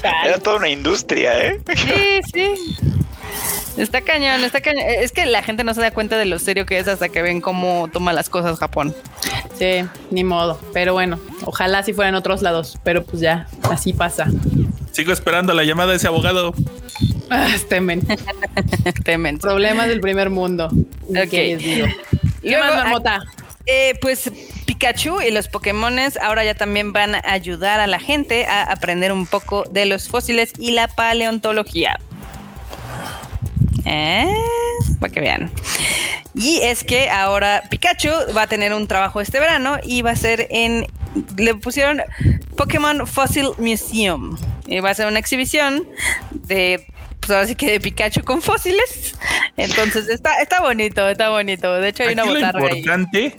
Chale. 0.00 0.28
Era 0.28 0.38
toda 0.38 0.56
una 0.56 0.68
industria, 0.68 1.46
¿eh? 1.46 1.60
Sí, 1.74 2.20
sí. 2.32 2.76
Está 3.76 4.00
cañón, 4.00 4.42
está 4.44 4.60
cañón. 4.60 4.84
Es 4.86 5.12
que 5.12 5.26
la 5.26 5.42
gente 5.42 5.64
no 5.64 5.74
se 5.74 5.80
da 5.80 5.90
cuenta 5.90 6.16
de 6.16 6.24
lo 6.24 6.38
serio 6.38 6.66
que 6.66 6.78
es 6.78 6.88
hasta 6.88 7.08
que 7.08 7.22
ven 7.22 7.40
cómo 7.40 7.88
toma 7.92 8.12
las 8.12 8.30
cosas 8.30 8.58
Japón. 8.58 8.94
Sí, 9.58 9.84
ni 10.10 10.24
modo. 10.24 10.60
Pero 10.72 10.94
bueno, 10.94 11.18
ojalá 11.44 11.82
si 11.82 11.92
fueran 11.92 12.14
otros 12.14 12.42
lados. 12.42 12.78
Pero 12.84 13.04
pues 13.04 13.20
ya, 13.20 13.46
así 13.70 13.92
pasa. 13.92 14.26
Sigo 14.92 15.12
esperando 15.12 15.52
la 15.52 15.64
llamada 15.64 15.90
de 15.90 15.96
ese 15.96 16.06
abogado. 16.06 16.54
Ah, 17.28 17.48
temen. 17.68 18.00
Temen. 19.04 19.38
Problemas 19.38 19.88
del 19.88 20.00
primer 20.00 20.30
mundo. 20.30 20.70
Ok. 21.08 21.30
¿Qué 21.30 22.58
más, 22.58 22.76
Marmota? 22.76 23.22
Eh, 23.66 23.94
pues 24.00 24.30
Pikachu 24.64 25.20
y 25.20 25.32
los 25.32 25.48
Pokémones 25.48 26.16
ahora 26.18 26.44
ya 26.44 26.54
también 26.54 26.92
van 26.92 27.16
a 27.16 27.22
ayudar 27.24 27.80
a 27.80 27.88
la 27.88 27.98
gente 27.98 28.46
a 28.46 28.62
aprender 28.62 29.10
un 29.12 29.26
poco 29.26 29.64
de 29.70 29.86
los 29.86 30.08
fósiles 30.08 30.52
y 30.58 30.70
la 30.70 30.86
paleontología. 30.86 31.98
¿Eh? 33.86 34.26
Para 35.00 35.12
que 35.12 35.20
vean. 35.20 35.50
Y 36.34 36.58
es 36.62 36.84
que 36.84 37.08
ahora 37.08 37.62
Pikachu 37.70 38.10
va 38.36 38.42
a 38.42 38.46
tener 38.46 38.74
un 38.74 38.86
trabajo 38.86 39.20
este 39.20 39.40
verano 39.40 39.78
y 39.82 40.02
va 40.02 40.10
a 40.10 40.16
ser 40.16 40.46
en. 40.50 40.86
Le 41.36 41.54
pusieron 41.54 42.02
Pokémon 42.56 43.06
Fossil 43.06 43.48
Museum. 43.58 44.36
Y 44.66 44.80
va 44.80 44.90
a 44.90 44.94
ser 44.94 45.06
una 45.06 45.18
exhibición 45.18 45.86
de. 46.32 46.86
Pues 47.20 47.30
ahora 47.30 47.46
sí 47.46 47.54
que 47.54 47.70
de 47.70 47.80
Pikachu 47.80 48.22
con 48.22 48.42
fósiles. 48.42 49.16
Entonces 49.56 50.08
está, 50.08 50.40
está 50.42 50.60
bonito, 50.60 51.08
está 51.08 51.30
bonito. 51.30 51.72
De 51.80 51.88
hecho, 51.88 52.02
hay 52.02 52.12
una 52.12 52.22
Aquí 52.24 52.32
lo 52.32 52.40
botarga 52.40 52.68
ahí. 52.68 52.78
importante, 52.78 53.36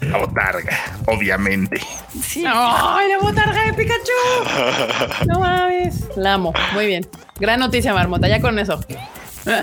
la 0.00 0.18
botarga, 0.18 0.78
obviamente. 1.06 1.80
Sí. 2.22 2.42
¡Ay, 2.46 3.08
la 3.10 3.18
botarga 3.18 3.64
de 3.66 3.74
Pikachu! 3.74 5.24
No 5.26 5.40
mames. 5.40 6.04
La 6.16 6.34
amo. 6.34 6.52
Muy 6.72 6.86
bien. 6.86 7.06
Gran 7.40 7.58
noticia, 7.60 7.92
Marmota. 7.94 8.28
Ya 8.28 8.40
con 8.40 8.58
eso. 8.58 8.78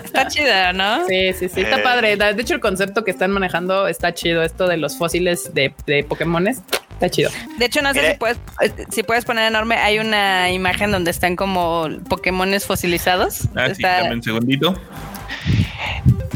Está 0.03 0.27
chida, 0.27 0.73
¿no? 0.73 1.05
Sí, 1.07 1.33
sí, 1.33 1.47
sí. 1.49 1.61
Está 1.61 1.77
Eh. 1.77 1.83
padre. 1.83 2.17
De 2.17 2.41
hecho, 2.41 2.55
el 2.55 2.59
concepto 2.59 3.03
que 3.03 3.11
están 3.11 3.31
manejando 3.31 3.87
está 3.87 4.13
chido. 4.13 4.41
Esto 4.43 4.67
de 4.67 4.77
los 4.77 4.97
fósiles 4.97 5.53
de, 5.53 5.73
de 5.85 6.03
Pokémones. 6.03 6.61
Está 6.93 7.09
chido. 7.11 7.29
De 7.59 7.65
hecho, 7.65 7.83
no 7.83 7.93
sé 7.93 8.11
si 8.13 8.17
puedes, 8.17 8.37
eh, 8.61 8.71
si 8.89 9.03
puedes 9.03 9.23
poner 9.23 9.47
enorme. 9.47 9.75
Hay 9.75 9.99
una 9.99 10.49
imagen 10.51 10.91
donde 10.91 11.11
están 11.11 11.35
como 11.35 11.87
Pokémones 12.09 12.65
fosilizados. 12.65 13.41
Ah, 13.55 13.67
sí, 13.67 13.73
Está- 13.73 14.01
dame 14.01 14.15
un 14.15 14.23
segundito. 14.23 14.73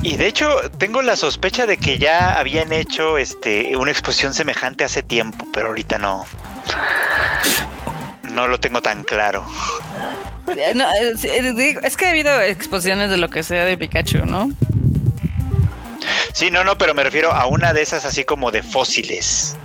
Y 0.04 0.18
de 0.18 0.28
hecho, 0.28 0.48
tengo 0.78 1.02
la 1.02 1.16
sospecha 1.16 1.66
de 1.66 1.78
que 1.78 1.98
ya 1.98 2.38
habían 2.40 2.72
hecho 2.74 3.18
este 3.18 3.76
una 3.76 3.90
exposición 3.92 4.34
semejante 4.36 4.84
hace 4.84 5.02
tiempo, 5.04 5.48
pero 5.54 5.68
ahorita 5.70 5.98
no. 5.98 6.26
No 8.34 8.48
lo 8.48 8.60
tengo 8.60 8.82
tan 8.82 9.04
claro. 9.04 9.46
Eh, 10.48 10.74
no, 10.76 10.86
eh, 10.94 11.76
es 11.84 11.98
que 11.98 12.06
ha 12.06 12.10
habido 12.10 12.42
exposiciones 12.42 13.10
de 13.10 13.18
lo 13.18 13.30
que 13.30 13.44
sea 13.44 13.66
de 13.66 13.78
Pikachu, 13.78 14.26
¿no? 14.26 14.52
Sí, 16.34 16.50
no, 16.50 16.64
no, 16.64 16.78
pero 16.78 16.94
me 16.94 17.04
refiero 17.04 17.32
a 17.32 17.46
una 17.46 17.74
de 17.74 17.82
esas 17.82 18.06
así 18.06 18.24
como 18.24 18.52
de 18.52 18.64
fósiles. 18.64 19.56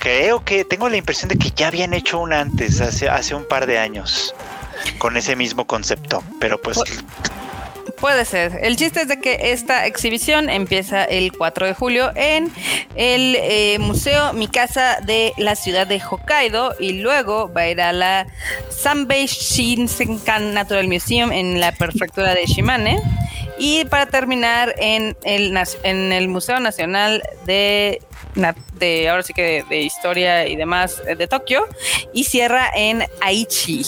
Creo 0.00 0.44
que 0.44 0.64
tengo 0.64 0.88
la 0.88 0.96
impresión 0.96 1.28
de 1.28 1.36
que 1.36 1.50
ya 1.50 1.68
habían 1.68 1.92
hecho 1.92 2.18
una 2.18 2.40
antes, 2.40 2.80
hace, 2.80 3.08
hace 3.08 3.34
un 3.34 3.46
par 3.46 3.66
de 3.66 3.78
años, 3.78 4.34
con 4.98 5.16
ese 5.16 5.36
mismo 5.36 5.66
concepto. 5.66 6.22
Pero 6.40 6.60
pues, 6.60 6.78
Puede 8.00 8.24
ser. 8.24 8.60
El 8.62 8.76
chiste 8.76 9.02
es 9.02 9.08
de 9.08 9.18
que 9.18 9.52
esta 9.52 9.86
exhibición 9.86 10.48
empieza 10.48 11.04
el 11.04 11.32
4 11.32 11.66
de 11.66 11.74
julio 11.74 12.12
en 12.14 12.52
el 12.94 13.36
eh, 13.36 13.78
Museo 13.80 14.32
Mikasa 14.32 15.00
de 15.00 15.32
la 15.36 15.56
ciudad 15.56 15.86
de 15.86 16.00
Hokkaido 16.00 16.76
y 16.78 17.00
luego 17.00 17.52
va 17.52 17.62
a 17.62 17.68
ir 17.68 17.80
a 17.80 17.92
la 17.92 18.26
Sanbei 18.70 19.26
Shinsenkan 19.26 20.54
Natural 20.54 20.86
Museum 20.86 21.32
en 21.32 21.58
la 21.58 21.72
prefectura 21.72 22.34
de 22.34 22.46
Shimane 22.46 23.02
y 23.58 23.84
para 23.86 24.06
terminar 24.06 24.76
en 24.78 25.16
el, 25.24 25.58
en 25.82 26.12
el 26.12 26.28
Museo 26.28 26.60
Nacional 26.60 27.24
de, 27.46 28.00
de 28.78 29.08
ahora 29.08 29.24
sí 29.24 29.32
que 29.32 29.42
de, 29.42 29.64
de 29.68 29.80
historia 29.80 30.46
y 30.46 30.54
demás 30.54 31.02
eh, 31.08 31.16
de 31.16 31.26
Tokio 31.26 31.66
y 32.12 32.24
cierra 32.24 32.70
en 32.76 33.04
Aichi. 33.20 33.82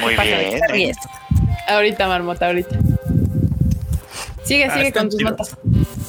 muy 0.00 0.14
bien. 0.16 0.94
Ahorita, 1.66 2.06
Marmota, 2.08 2.46
ahorita. 2.46 2.76
Sigue, 4.44 4.66
Ah, 4.66 4.74
sigue 4.74 4.92
con 4.92 5.08
tus 5.08 5.18
chidos. 5.18 5.30
notas. 5.32 5.56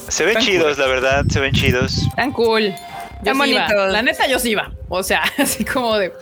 Se 0.08 0.24
ven 0.24 0.34
Tan 0.34 0.42
chidos, 0.44 0.78
la 0.78 0.86
verdad, 0.86 1.24
se 1.28 1.40
ven 1.40 1.52
chidos. 1.52 2.02
Tan 2.16 2.32
cool. 2.32 2.72
Yo 3.22 3.32
Tan 3.32 3.42
sí 3.42 3.50
iba. 3.50 3.86
La 3.88 4.00
neta, 4.02 4.28
yo 4.28 4.38
sí 4.38 4.50
iba. 4.50 4.70
O 4.88 5.02
sea, 5.02 5.22
así 5.38 5.64
como 5.64 5.98
de. 5.98 6.12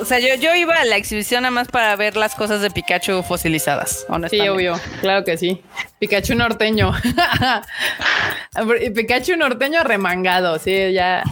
O 0.00 0.04
sea, 0.04 0.18
yo, 0.18 0.34
yo 0.40 0.54
iba 0.56 0.74
a 0.74 0.84
la 0.84 0.96
exhibición 0.96 1.42
nada 1.42 1.52
más 1.52 1.68
para 1.68 1.94
ver 1.94 2.16
las 2.16 2.34
cosas 2.34 2.60
de 2.62 2.70
Pikachu 2.70 3.22
fosilizadas, 3.22 4.04
Sí, 4.28 4.40
obvio. 4.48 4.74
Claro 5.00 5.24
que 5.24 5.38
sí. 5.38 5.62
Pikachu 6.00 6.34
norteño. 6.34 6.92
Pikachu 8.94 9.36
norteño 9.36 9.84
remangado. 9.84 10.58
Sí, 10.58 10.92
ya. 10.92 11.20
Ese 11.22 11.26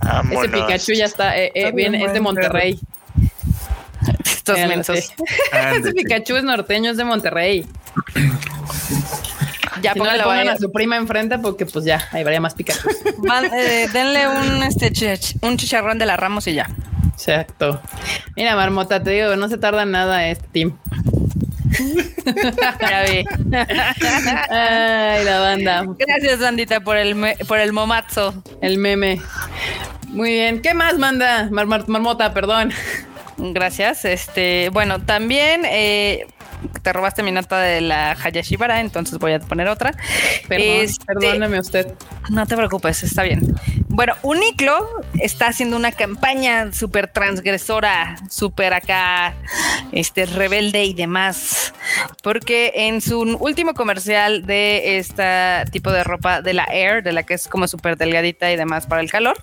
Vámonos. 0.00 0.48
Pikachu 0.48 0.92
ya 0.94 1.04
está. 1.04 1.38
eh, 1.38 1.52
eh, 1.54 1.70
viene, 1.72 2.04
es 2.04 2.12
de 2.12 2.20
Monterrey. 2.20 2.78
Estos 4.48 4.68
mensos. 4.68 4.96
Ese 5.76 5.92
Pikachu 5.92 6.36
es 6.36 6.44
norteño, 6.44 6.90
es 6.90 6.96
de 6.96 7.04
Monterrey. 7.04 7.66
Ya 9.82 9.92
si 9.92 10.00
no 10.00 10.12
le 10.12 10.22
pongan 10.22 10.48
a 10.48 10.56
su 10.56 10.72
prima 10.72 10.96
enfrente, 10.96 11.38
porque 11.38 11.64
pues 11.66 11.84
ya, 11.84 12.08
ahí 12.12 12.24
varía 12.24 12.40
más 12.40 12.54
Pikachu. 12.54 12.88
Van, 13.18 13.44
eh, 13.54 13.88
denle 13.92 14.26
un, 14.28 14.62
este, 14.64 14.90
chich- 14.92 15.36
un 15.42 15.56
chicharrón 15.56 15.98
de 15.98 16.06
la 16.06 16.16
Ramos 16.16 16.46
y 16.48 16.54
ya. 16.54 16.68
Exacto. 17.12 17.80
Mira, 18.36 18.54
Marmota, 18.56 19.02
te 19.02 19.10
digo, 19.10 19.36
no 19.36 19.48
se 19.48 19.58
tarda 19.58 19.84
nada 19.84 20.26
este 20.28 20.46
team. 20.48 20.76
Ya 22.80 23.02
vi. 23.04 23.24
Ay, 24.50 25.24
la 25.24 25.40
banda. 25.40 25.84
Gracias, 25.98 26.40
bandita, 26.40 26.80
por 26.80 26.96
el, 26.96 27.14
me- 27.14 27.36
por 27.46 27.58
el 27.58 27.72
momazo. 27.72 28.42
El 28.60 28.78
meme. 28.78 29.20
Muy 30.08 30.30
bien. 30.30 30.60
¿Qué 30.62 30.74
más 30.74 30.98
manda? 30.98 31.48
Mar- 31.50 31.66
Mar- 31.66 31.88
Marmota, 31.88 32.32
perdón. 32.32 32.72
Gracias. 33.38 34.04
Este, 34.04 34.68
bueno, 34.72 35.00
también 35.00 35.62
eh, 35.64 36.26
te 36.82 36.92
robaste 36.92 37.22
mi 37.22 37.30
nota 37.30 37.60
de 37.60 37.80
la 37.80 38.12
Hayashibara, 38.12 38.80
entonces 38.80 39.18
voy 39.18 39.32
a 39.32 39.38
poner 39.40 39.68
otra. 39.68 39.92
Perdón, 40.48 40.66
Este, 40.68 41.04
perdóname 41.06 41.60
usted. 41.60 41.94
No 42.30 42.46
te 42.46 42.56
preocupes, 42.56 43.02
está 43.02 43.22
bien. 43.22 43.54
Bueno, 43.98 44.14
Uniclo 44.22 44.88
está 45.14 45.48
haciendo 45.48 45.76
una 45.76 45.90
campaña 45.90 46.72
súper 46.72 47.08
transgresora, 47.08 48.14
súper 48.30 48.72
acá, 48.72 49.34
este, 49.90 50.24
rebelde 50.24 50.84
y 50.84 50.94
demás. 50.94 51.74
Porque 52.22 52.70
en 52.76 53.00
su 53.00 53.18
último 53.22 53.74
comercial 53.74 54.46
de 54.46 54.98
este 54.98 55.68
tipo 55.72 55.90
de 55.90 56.04
ropa 56.04 56.42
de 56.42 56.54
la 56.54 56.68
Air, 56.70 57.02
de 57.02 57.10
la 57.10 57.24
que 57.24 57.34
es 57.34 57.48
como 57.48 57.66
súper 57.66 57.96
delgadita 57.96 58.52
y 58.52 58.56
demás 58.56 58.86
para 58.86 59.00
el 59.00 59.10
calor, 59.10 59.42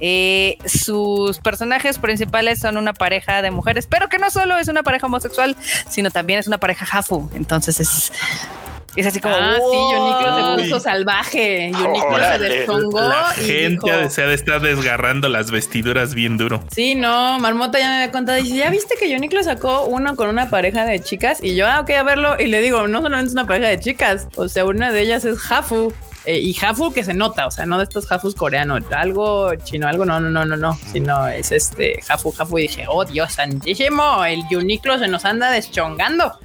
eh, 0.00 0.58
sus 0.66 1.38
personajes 1.38 1.98
principales 1.98 2.58
son 2.58 2.76
una 2.76 2.92
pareja 2.92 3.40
de 3.40 3.50
mujeres, 3.50 3.86
pero 3.86 4.10
que 4.10 4.18
no 4.18 4.28
solo 4.28 4.58
es 4.58 4.68
una 4.68 4.82
pareja 4.82 5.06
homosexual, 5.06 5.56
sino 5.88 6.10
también 6.10 6.40
es 6.40 6.46
una 6.46 6.58
pareja 6.58 6.86
Hafu. 6.92 7.30
Entonces 7.32 7.80
es, 7.80 8.12
es 8.96 9.06
así 9.06 9.20
como... 9.20 9.34
ah, 9.36 9.54
sí, 9.54 9.78
Yoniclo 9.92 10.56
se 10.56 10.62
puso 10.62 10.80
salvaje. 10.80 11.70
Yoniclo 11.72 12.00
se 12.00 12.14
Órale. 12.14 12.48
despongó 12.48 13.00
La 13.00 13.32
y 13.38 13.44
gente 13.44 13.92
dijo, 13.96 14.10
se 14.10 14.22
ha 14.22 14.26
de 14.26 14.34
estar 14.34 14.60
desgarrando 14.60 15.28
las 15.28 15.50
vestiduras 15.50 16.14
bien 16.14 16.36
duro. 16.36 16.62
Sí, 16.72 16.94
no, 16.94 17.38
Marmota 17.38 17.78
ya 17.78 17.88
me 17.88 17.94
había 17.96 18.10
contado. 18.12 18.38
Dice, 18.38 18.56
¿ya 18.56 18.70
viste 18.70 18.96
que 18.98 19.08
Yoniclo 19.10 19.42
sacó 19.42 19.84
uno 19.84 20.16
con 20.16 20.28
una 20.28 20.50
pareja 20.50 20.84
de 20.84 21.00
chicas? 21.00 21.38
Y 21.42 21.54
yo, 21.54 21.66
ah, 21.66 21.80
ok, 21.80 21.90
a 21.90 22.02
verlo. 22.02 22.36
Y 22.38 22.46
le 22.46 22.60
digo, 22.60 22.88
no 22.88 23.00
solamente 23.02 23.28
es 23.28 23.32
una 23.34 23.46
pareja 23.46 23.68
de 23.68 23.78
chicas. 23.80 24.26
O 24.36 24.48
sea, 24.48 24.64
una 24.64 24.90
de 24.90 25.02
ellas 25.02 25.24
es 25.24 25.38
Hafu. 25.50 25.92
Eh, 26.24 26.38
y 26.40 26.54
Hafu 26.62 26.92
que 26.92 27.04
se 27.04 27.14
nota, 27.14 27.46
o 27.46 27.50
sea, 27.50 27.64
no 27.64 27.78
de 27.78 27.84
estos 27.84 28.10
Hafus 28.12 28.34
coreanos, 28.34 28.82
algo 28.94 29.54
chino, 29.64 29.88
algo 29.88 30.04
no, 30.04 30.20
no, 30.20 30.28
no, 30.30 30.44
no, 30.44 30.56
no, 30.56 30.78
sino 30.92 31.26
es 31.28 31.52
este 31.52 32.00
Hafu, 32.08 32.34
Hafu. 32.38 32.58
Y 32.58 32.62
dije, 32.62 32.84
oh 32.88 33.04
Dios 33.04 33.32
santísimo, 33.32 34.24
el 34.24 34.42
Yoniclo 34.50 34.98
se 34.98 35.08
nos 35.08 35.24
anda 35.24 35.50
deschongando. 35.50 36.38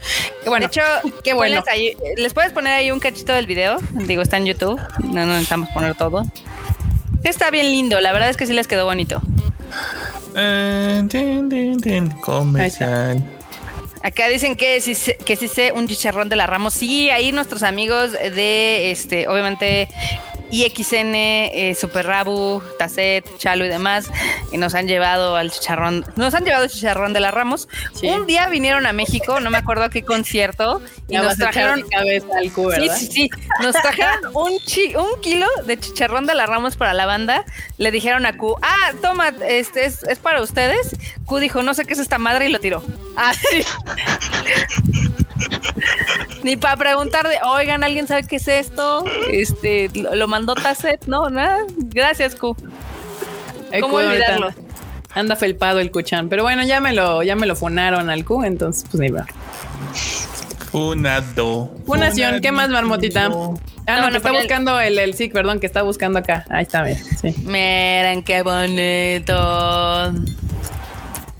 Qué 0.43 0.49
bueno, 0.49 0.67
de 0.67 0.67
hecho, 0.67 0.81
qué 1.23 1.33
bueno. 1.33 1.63
ahí- 1.69 1.97
¿Les 2.15 2.33
puedes 2.33 2.53
poner 2.53 2.73
ahí 2.73 2.91
un 2.91 2.99
cachito 2.99 3.33
del 3.33 3.45
video? 3.47 3.77
Digo, 3.91 4.21
está 4.21 4.37
en 4.37 4.45
YouTube. 4.45 4.79
No, 4.99 5.25
no 5.25 5.33
necesitamos 5.33 5.69
poner 5.69 5.95
todo. 5.95 6.23
Está 7.23 7.49
bien 7.51 7.65
lindo, 7.65 7.99
la 7.99 8.13
verdad 8.13 8.29
es 8.29 8.37
que 8.37 8.45
sí 8.45 8.53
les 8.53 8.67
quedó 8.67 8.85
bonito. 8.85 9.21
Eh, 10.35 11.03
tin, 11.09 11.49
tin, 11.81 12.09
comercial. 12.21 13.23
Acá 14.03 14.27
dicen 14.27 14.57
que 14.57 14.81
sé, 14.81 15.17
que 15.25 15.71
un 15.73 15.87
chicharrón 15.87 16.27
de 16.27 16.35
la 16.35 16.45
Ramos. 16.45 16.73
Sí, 16.73 17.09
ahí 17.09 17.31
nuestros 17.31 17.63
amigos 17.63 18.11
de 18.11 18.91
este, 18.91 19.29
obviamente, 19.29 19.87
IXN, 20.53 21.15
eh, 21.15 21.75
Super 21.79 22.05
Rabu, 22.05 22.61
Tacet, 22.77 23.25
Chalo 23.39 23.65
y 23.65 23.69
demás, 23.69 24.05
y 24.51 24.57
nos 24.57 24.75
han 24.75 24.87
llevado 24.87 25.35
al 25.35 25.49
chicharrón, 25.51 26.05
nos 26.15 26.33
han 26.35 26.45
llevado 26.45 26.65
el 26.65 26.69
chicharrón 26.69 27.11
de 27.13 27.19
la 27.19 27.31
Ramos. 27.31 27.67
Sí. 27.95 28.07
Un 28.07 28.27
día 28.27 28.47
vinieron 28.49 28.85
a 28.85 28.93
México, 28.93 29.39
no 29.39 29.49
me 29.49 29.57
acuerdo 29.57 29.83
a 29.85 29.89
qué 29.89 30.03
concierto, 30.03 30.81
y 31.09 31.17
nos 31.17 31.37
trajeron 31.37 31.81
cabeza 31.89 32.27
al 32.37 32.51
Sí, 32.75 32.89
sí, 32.95 33.07
sí. 33.11 33.29
Nos 33.61 33.73
trajeron 33.75 34.19
un, 34.35 34.59
chi- 34.59 34.95
un 34.95 35.19
kilo 35.21 35.47
de 35.65 35.79
chicharrón 35.79 36.27
de 36.27 36.35
la 36.35 36.45
Ramos 36.45 36.75
para 36.75 36.93
la 36.93 37.05
banda. 37.07 37.45
Le 37.79 37.89
dijeron 37.91 38.25
a 38.27 38.37
Q, 38.37 38.55
ah, 38.61 38.91
toma, 39.01 39.29
este 39.47 39.85
es, 39.85 40.03
es 40.03 40.19
para 40.19 40.41
ustedes. 40.41 40.95
Q 41.25 41.39
dijo, 41.39 41.63
no 41.63 41.73
sé 41.73 41.85
qué 41.85 41.93
es 41.93 41.99
esta 41.99 42.19
madre 42.19 42.47
y 42.47 42.51
lo 42.51 42.59
tiró. 42.59 42.83
Así. 43.15 43.47
Ni 46.43 46.57
para 46.57 46.75
preguntar 46.75 47.27
de, 47.27 47.35
oigan, 47.45 47.83
¿alguien 47.83 48.07
sabe 48.07 48.23
qué 48.23 48.35
es 48.35 48.47
esto? 48.47 49.05
Este, 49.31 49.89
lo, 49.93 50.15
lo 50.15 50.27
mandó 50.27 50.55
Tacet, 50.55 51.05
no, 51.07 51.29
nada. 51.29 51.59
Gracias, 51.77 52.35
Q. 52.35 52.55
¿Cómo 53.79 53.93
Q 53.93 53.99
ahorita 53.99 54.35
olvidarlo? 54.35 54.53
Anda 55.15 55.35
felpado 55.35 55.79
el 55.79 55.91
cuchán. 55.91 56.27
Pero 56.27 56.43
bueno, 56.43 56.63
ya 56.63 56.79
me 56.79 56.93
lo, 56.93 57.23
ya 57.23 57.35
me 57.35 57.45
lo 57.45 57.55
funaron 57.55 58.09
al 58.09 58.25
Q, 58.25 58.43
entonces 58.43 58.85
pues 58.89 58.99
ni 58.99 59.09
va. 59.09 59.25
Funado. 60.71 61.71
Funación, 61.85 62.41
¿qué 62.41 62.51
más, 62.51 62.69
Marmotita? 62.69 63.25
Ah, 63.25 63.29
no, 63.29 64.09
No, 64.09 64.17
está 64.17 64.31
buscando 64.31 64.79
el, 64.79 64.97
el 64.97 65.13
SIC, 65.13 65.31
perdón, 65.31 65.59
que 65.59 65.67
está 65.67 65.83
buscando 65.83 66.19
acá. 66.19 66.45
Ahí 66.49 66.63
está, 66.63 66.83
bien. 66.83 66.97
Sí. 67.21 67.35
Miren 67.45 68.23
qué 68.23 68.41
bonito. 68.41 70.13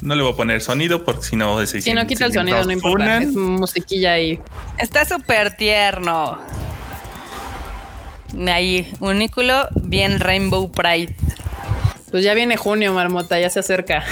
No 0.03 0.15
le 0.15 0.21
voy 0.21 0.33
a 0.33 0.35
poner 0.35 0.59
sonido 0.59 1.05
porque 1.05 1.23
si 1.23 1.37
no... 1.37 1.65
Si 1.65 1.93
no 1.93 2.05
quita 2.05 2.25
el 2.25 2.33
sonido, 2.33 2.61
no 2.65 2.71
importa. 2.71 3.19
Es 3.19 3.29
musiquilla 3.29 4.13
ahí. 4.13 4.37
Está 4.77 5.05
súper 5.05 5.55
tierno. 5.55 6.37
Ahí, 8.47 8.91
unículo, 8.99 9.69
bien 9.75 10.19
Rainbow 10.19 10.69
Pride. 10.69 11.15
Pues 12.11 12.21
ya 12.21 12.33
viene 12.33 12.57
junio, 12.57 12.93
Marmota, 12.93 13.39
ya 13.39 13.49
se 13.49 13.61
acerca. 13.61 14.03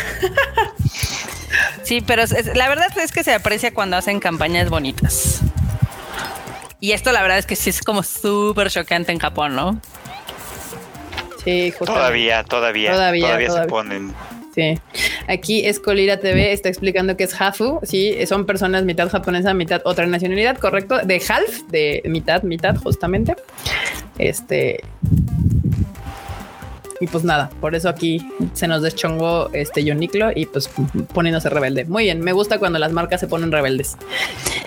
sí, 1.83 1.99
pero 1.99 2.23
la 2.55 2.69
verdad 2.69 2.87
es 2.97 3.11
que 3.11 3.25
se 3.25 3.33
aprecia 3.33 3.73
cuando 3.73 3.97
hacen 3.97 4.21
campañas 4.21 4.69
bonitas. 4.69 5.41
Y 6.79 6.93
esto 6.93 7.11
la 7.11 7.21
verdad 7.21 7.37
es 7.37 7.45
que 7.45 7.57
sí 7.57 7.69
es 7.69 7.81
como 7.81 8.01
súper 8.01 8.71
chocante 8.71 9.11
en 9.11 9.19
Japón, 9.19 9.55
¿no? 9.55 9.81
Sí, 11.43 11.73
Todavía, 11.77 12.45
todavía, 12.45 12.91
todavía, 12.91 13.27
todavía, 13.27 13.51
se 13.51 13.67
ponen. 13.67 14.13
Sí. 14.53 14.77
Aquí 15.27 15.65
Escolira 15.65 16.17
TV 16.17 16.51
está 16.51 16.69
explicando 16.69 17.15
que 17.15 17.23
es 17.23 17.39
Hafu. 17.39 17.79
Sí, 17.83 18.15
son 18.27 18.45
personas 18.45 18.83
mitad 18.83 19.09
japonesa, 19.09 19.53
mitad 19.53 19.81
otra 19.85 20.05
nacionalidad, 20.05 20.57
correcto. 20.57 20.99
De 20.99 21.21
half, 21.27 21.61
de 21.69 22.01
mitad, 22.05 22.43
mitad, 22.43 22.75
justamente. 22.75 23.35
Este. 24.17 24.81
Y 26.99 27.07
pues 27.07 27.23
nada, 27.23 27.49
por 27.59 27.73
eso 27.73 27.89
aquí 27.89 28.23
se 28.53 28.67
nos 28.67 28.83
deschongó 28.83 29.49
este 29.53 29.83
Yoniclo 29.83 30.31
y 30.35 30.45
pues 30.45 30.69
poniéndose 31.13 31.49
rebelde. 31.49 31.85
Muy 31.85 32.03
bien, 32.03 32.19
me 32.21 32.31
gusta 32.31 32.59
cuando 32.59 32.77
las 32.77 32.91
marcas 32.91 33.19
se 33.19 33.27
ponen 33.27 33.51
rebeldes. 33.51 33.97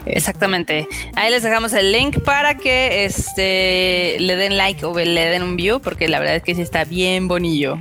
Exactamente. 0.04 0.88
Ahí 1.14 1.30
les 1.30 1.44
dejamos 1.44 1.72
el 1.74 1.92
link 1.92 2.20
para 2.24 2.56
que 2.56 3.04
este 3.04 4.16
le 4.18 4.34
den 4.34 4.56
like 4.56 4.84
o 4.84 4.98
le 4.98 5.26
den 5.26 5.44
un 5.44 5.54
view, 5.54 5.80
porque 5.80 6.08
la 6.08 6.18
verdad 6.18 6.34
es 6.34 6.42
que 6.42 6.56
sí 6.56 6.62
está 6.62 6.84
bien 6.84 7.28
bonillo. 7.28 7.78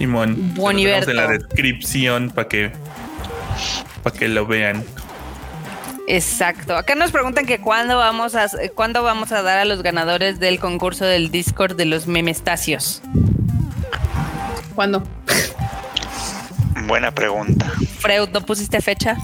Simón. 0.00 0.54
En 0.56 1.16
la 1.16 1.26
descripción 1.28 2.30
para 2.30 2.48
que 2.48 2.72
para 4.02 4.18
que 4.18 4.28
lo 4.28 4.46
vean. 4.46 4.82
Exacto. 6.08 6.74
Acá 6.74 6.94
nos 6.94 7.10
preguntan 7.10 7.44
que 7.44 7.60
cuándo 7.60 7.98
vamos 7.98 8.34
a 8.34 8.48
cuándo 8.74 9.02
vamos 9.02 9.30
a 9.32 9.42
dar 9.42 9.58
a 9.58 9.66
los 9.66 9.82
ganadores 9.82 10.40
del 10.40 10.58
concurso 10.58 11.04
del 11.04 11.30
Discord 11.30 11.76
de 11.76 11.84
los 11.84 12.06
memestacios. 12.06 13.02
¿Cuándo? 14.74 15.02
Buena 16.86 17.10
pregunta. 17.10 17.70
Freud, 17.98 18.30
¿no 18.30 18.40
pusiste 18.40 18.80
fecha? 18.80 19.18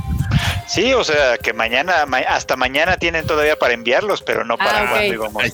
Sí, 0.77 0.93
o 0.93 1.03
sea, 1.05 1.39
que 1.39 1.55
mañana, 1.55 2.05
hasta 2.29 2.55
mañana 2.55 2.99
tienen 2.99 3.27
todavía 3.27 3.57
para 3.57 3.73
enviarlos, 3.73 4.21
pero 4.21 4.45
no 4.45 4.59
para 4.59 4.81
ah, 4.81 4.99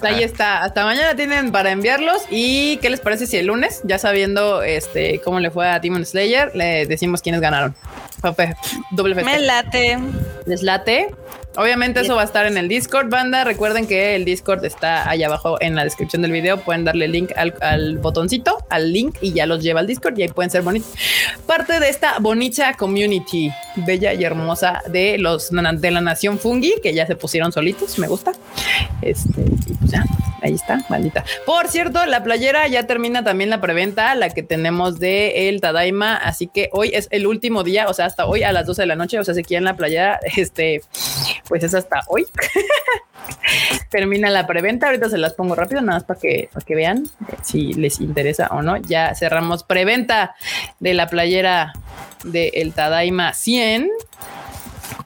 Ahí 0.03 0.25
está, 0.25 0.65
hasta 0.65 0.85
mañana 0.85 1.15
tienen 1.15 1.53
para 1.53 1.71
enviarlos. 1.71 2.25
¿Y 2.29 2.79
qué 2.79 2.91
les 2.91 2.99
parece 2.99 3.29
si 3.29 3.37
el 3.37 3.47
lunes, 3.47 3.83
ya 3.85 3.99
sabiendo 3.99 4.65
este 4.65 5.21
cómo 5.21 5.39
le 5.39 5.53
fue 5.53 5.69
a 5.69 5.79
Demon 5.79 6.05
Slayer, 6.05 6.51
le 6.57 6.87
decimos 6.87 7.23
quiénes 7.23 7.41
ganaron? 7.41 7.77
doble 8.91 9.15
Me 9.15 9.39
late. 9.39 9.97
¿Les 10.47 10.65
late? 10.65 11.15
Obviamente 11.57 12.01
eso 12.01 12.15
va 12.15 12.23
a 12.23 12.25
estar 12.25 12.47
en 12.47 12.57
el 12.57 12.69
Discord, 12.69 13.11
banda. 13.11 13.45
Recuerden 13.45 13.87
que 13.87 14.17
el 14.17 14.25
Discord 14.25 14.65
está 14.65 15.09
allá 15.09 15.27
abajo 15.27 15.61
en 15.61 15.75
la 15.75 15.85
descripción 15.85 16.23
del 16.23 16.33
video. 16.33 16.59
Pueden 16.59 16.85
darle 16.85 17.09
link 17.09 17.31
al, 17.37 17.99
botoncito, 17.99 18.59
al 18.71 18.93
link 18.93 19.17
y 19.21 19.33
ya 19.33 19.45
los 19.45 19.63
lleva 19.63 19.81
al 19.81 19.87
Discord 19.87 20.19
y 20.19 20.23
ahí 20.23 20.29
pueden 20.29 20.51
ser 20.51 20.63
bonitos. 20.63 20.91
Parte 21.47 21.79
de 21.79 21.91
esta 21.91 22.19
bonita 22.21 22.75
community 22.75 23.51
bella 23.77 24.15
y 24.15 24.25
hermosa 24.25 24.83
de 24.89 25.19
los 25.19 25.51
de 25.51 25.91
la 25.91 26.01
nación 26.01 26.39
Fungi 26.39 26.75
que 26.83 26.95
ya 26.95 27.07
se 27.07 27.17
pusieron 27.17 27.53
solitos. 27.53 27.99
Me 27.99 28.09
gusta. 28.09 28.33
Este, 29.03 29.43
pues 29.79 29.91
ya, 29.91 30.05
ahí 30.41 30.55
está, 30.55 30.85
maldita. 30.89 31.25
Por 31.45 31.69
cierto, 31.69 32.07
la 32.07 32.23
playera 32.25 32.67
ya 32.69 32.87
termina 32.87 33.25
también 33.25 33.51
la 33.51 33.61
preventa, 33.61 34.15
la 34.15 34.31
que 34.31 34.43
tenemos 34.43 34.99
de 34.99 35.49
el 35.49 35.61
Tadaima. 35.61 36.17
Así 36.17 36.47
que 36.47 36.71
hoy 36.73 36.93
es 36.95 37.09
el 37.11 37.27
último 37.27 37.63
día, 37.63 37.89
o 37.89 37.95
sea, 37.95 38.07
hasta 38.07 38.27
hoy 38.27 38.43
a 38.43 38.53
las 38.53 38.67
12 38.67 38.83
de 38.83 38.87
la 38.87 38.97
noche. 38.97 39.19
O 39.19 39.25
sea, 39.25 39.35
si 39.35 39.43
quieren 39.43 39.65
la 39.65 39.77
playera, 39.77 40.19
este 40.37 40.81
pues 41.49 41.63
es 41.65 41.75
hasta 41.75 42.01
hoy. 42.09 42.27
Termina 43.91 44.31
la 44.31 44.47
preventa. 44.47 44.87
Ahorita 44.87 45.09
se 45.09 45.19
las 45.19 45.35
pongo 45.35 45.55
rápido, 45.55 45.81
nada 45.81 45.99
más 45.99 46.05
para 46.05 46.21
que, 46.21 46.49
para 46.53 46.65
que 46.65 46.75
vean 46.75 47.05
si 47.43 47.75
les 47.75 48.01
interesa 48.01 48.49
o 48.53 48.63
no. 48.63 48.77
Ya 48.77 49.15
cerramos 49.15 49.65
preventa 49.65 50.35
de 50.81 50.95
la 50.95 51.09
playera 51.09 51.73
de 52.25 52.49
el 52.55 52.73
Tadaima 52.73 53.35
100 53.35 53.91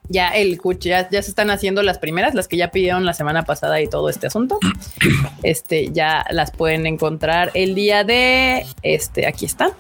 ya 0.08 0.28
el 0.28 0.60
ya, 0.80 1.08
ya 1.10 1.22
se 1.22 1.30
están 1.30 1.50
haciendo 1.50 1.82
las 1.82 1.98
primeras, 1.98 2.34
las 2.34 2.48
que 2.48 2.56
ya 2.56 2.70
pidieron 2.70 3.04
la 3.04 3.12
semana 3.12 3.44
pasada 3.44 3.80
y 3.80 3.88
todo 3.88 4.08
este 4.08 4.26
asunto. 4.26 4.58
Este 5.42 5.92
ya 5.92 6.24
las 6.30 6.50
pueden 6.50 6.86
encontrar 6.86 7.50
el 7.54 7.74
día 7.74 8.04
de 8.04 8.66
este. 8.82 9.26
Aquí 9.26 9.46
está. 9.46 9.70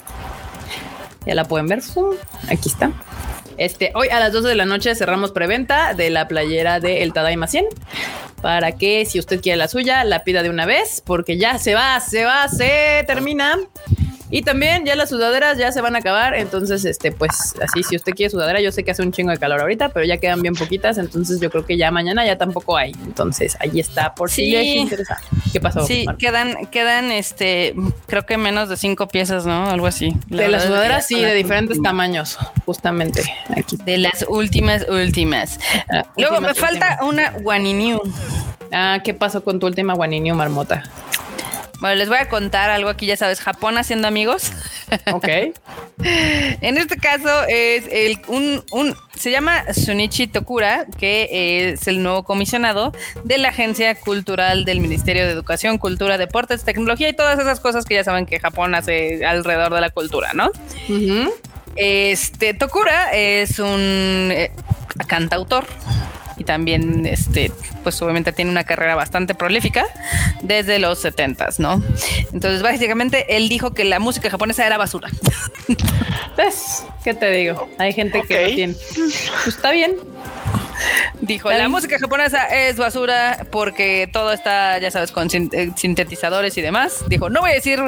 Ya 1.24 1.34
la 1.34 1.44
pueden 1.44 1.66
ver. 1.66 1.82
Aquí 2.48 2.68
está. 2.68 2.92
Este, 3.58 3.90
hoy 3.94 4.08
a 4.08 4.20
las 4.20 4.32
12 4.32 4.48
de 4.48 4.54
la 4.54 4.66
noche 4.66 4.94
cerramos 4.94 5.32
preventa 5.32 5.94
de 5.94 6.10
la 6.10 6.28
playera 6.28 6.80
de 6.80 7.02
El 7.02 7.12
Tadaima 7.12 7.46
100 7.46 7.66
para 8.42 8.72
que 8.72 9.04
si 9.06 9.18
usted 9.18 9.40
quiere 9.40 9.56
la 9.56 9.68
suya 9.68 10.04
la 10.04 10.24
pida 10.24 10.42
de 10.42 10.50
una 10.50 10.66
vez 10.66 11.02
porque 11.04 11.38
ya 11.38 11.58
se 11.58 11.74
va, 11.74 11.98
se 12.00 12.24
va, 12.24 12.48
se 12.48 13.04
termina. 13.06 13.58
Y 14.30 14.42
también 14.42 14.84
ya 14.84 14.96
las 14.96 15.10
sudaderas 15.10 15.56
ya 15.56 15.70
se 15.70 15.80
van 15.80 15.94
a 15.94 16.00
acabar. 16.00 16.34
Entonces, 16.34 16.84
este, 16.84 17.12
pues 17.12 17.54
así, 17.62 17.82
si 17.82 17.96
usted 17.96 18.12
quiere 18.12 18.30
sudadera, 18.30 18.60
yo 18.60 18.72
sé 18.72 18.82
que 18.82 18.90
hace 18.90 19.02
un 19.02 19.12
chingo 19.12 19.30
de 19.30 19.38
calor 19.38 19.60
ahorita, 19.60 19.90
pero 19.90 20.04
ya 20.04 20.18
quedan 20.18 20.42
bien 20.42 20.54
poquitas. 20.54 20.98
Entonces, 20.98 21.40
yo 21.40 21.50
creo 21.50 21.64
que 21.64 21.76
ya 21.76 21.90
mañana 21.90 22.26
ya 22.26 22.36
tampoco 22.36 22.76
hay. 22.76 22.92
Entonces, 23.04 23.56
ahí 23.60 23.78
está, 23.78 24.14
por 24.14 24.30
si 24.30 24.50
les 24.50 24.66
interesa. 24.76 25.20
¿Qué 25.52 25.60
pasó? 25.60 25.86
Sí, 25.86 26.06
quedan, 26.18 26.66
quedan, 26.66 27.12
este, 27.12 27.74
creo 28.06 28.26
que 28.26 28.36
menos 28.36 28.68
de 28.68 28.76
cinco 28.76 29.06
piezas, 29.08 29.46
¿no? 29.46 29.70
Algo 29.70 29.86
así. 29.86 30.16
de 30.26 30.48
las 30.48 30.64
sudaderas, 30.64 31.06
sí, 31.06 31.20
de 31.20 31.34
diferentes 31.34 31.80
tamaños, 31.80 32.38
justamente. 32.64 33.22
Aquí. 33.56 33.76
De 33.84 33.98
las 33.98 34.24
últimas, 34.28 34.86
últimas. 34.88 35.60
Ah, 35.92 36.04
Luego 36.16 36.40
me 36.40 36.54
falta 36.54 36.98
una 37.02 37.32
Waniniu. 37.42 38.00
Ah, 38.72 39.00
¿qué 39.04 39.14
pasó 39.14 39.44
con 39.44 39.60
tu 39.60 39.66
última 39.66 39.94
Waniniu, 39.94 40.34
Marmota? 40.34 40.82
Bueno, 41.80 41.96
les 41.96 42.08
voy 42.08 42.18
a 42.18 42.28
contar 42.28 42.70
algo 42.70 42.88
aquí, 42.88 43.06
ya 43.06 43.16
sabes, 43.16 43.40
Japón 43.40 43.76
haciendo 43.78 44.08
amigos. 44.08 44.52
Ok. 45.12 45.28
en 45.98 46.78
este 46.78 46.96
caso 46.96 47.28
es 47.48 47.84
el 47.90 48.18
un, 48.28 48.64
un 48.70 48.94
se 49.14 49.30
llama 49.30 49.64
Sunichi 49.72 50.26
Tokura, 50.26 50.86
que 50.98 51.72
es 51.72 51.86
el 51.88 52.02
nuevo 52.02 52.22
comisionado 52.24 52.92
de 53.24 53.38
la 53.38 53.48
Agencia 53.48 53.94
Cultural 53.94 54.64
del 54.64 54.80
Ministerio 54.80 55.24
de 55.24 55.32
Educación, 55.32 55.78
Cultura, 55.78 56.18
Deportes, 56.18 56.64
Tecnología 56.64 57.08
y 57.08 57.12
todas 57.14 57.38
esas 57.38 57.60
cosas 57.60 57.84
que 57.84 57.94
ya 57.94 58.04
saben 58.04 58.26
que 58.26 58.40
Japón 58.40 58.74
hace 58.74 59.24
alrededor 59.24 59.74
de 59.74 59.80
la 59.80 59.90
cultura, 59.90 60.32
¿no? 60.34 60.50
Este 61.76 62.54
Tokura 62.54 63.12
es 63.12 63.58
un 63.58 64.30
eh, 64.32 64.50
cantautor 65.06 65.66
y 66.36 66.44
también 66.44 67.06
este 67.06 67.50
pues 67.82 68.00
obviamente 68.02 68.32
tiene 68.32 68.50
una 68.50 68.64
carrera 68.64 68.94
bastante 68.94 69.34
prolífica 69.34 69.84
desde 70.42 70.78
los 70.78 70.98
70 70.98 71.36
¿no? 71.58 71.82
Entonces 72.32 72.62
básicamente 72.62 73.36
él 73.36 73.48
dijo 73.48 73.72
que 73.72 73.84
la 73.84 73.98
música 73.98 74.30
japonesa 74.30 74.66
era 74.66 74.78
basura. 74.78 75.08
¿Ves? 76.36 76.84
¿Qué 77.02 77.14
te 77.14 77.30
digo? 77.30 77.68
Hay 77.78 77.92
gente 77.92 78.22
que 78.22 78.52
tiene. 78.54 78.74
Pues 78.74 79.46
está 79.48 79.70
bien. 79.70 79.96
Dijo, 81.20 81.50
la 81.50 81.68
música 81.68 81.98
japonesa 81.98 82.44
es 82.44 82.76
basura 82.76 83.46
porque 83.50 84.08
todo 84.12 84.32
está, 84.32 84.78
ya 84.78 84.90
sabes, 84.90 85.10
con 85.10 85.28
eh, 85.32 85.72
sintetizadores 85.74 86.56
y 86.58 86.60
demás. 86.60 87.04
Dijo, 87.08 87.30
no 87.30 87.40
voy 87.40 87.52
a 87.52 87.54
decir 87.54 87.80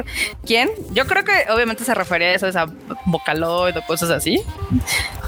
quién. 0.45 0.69
Yo 0.91 1.05
creo 1.05 1.23
que 1.23 1.51
obviamente 1.51 1.83
se 1.83 1.93
refería 1.93 2.29
a 2.29 2.33
eso, 2.33 2.47
a 2.47 2.67
Vocaloid 3.05 3.77
o 3.77 3.81
cosas 3.85 4.09
así. 4.09 4.41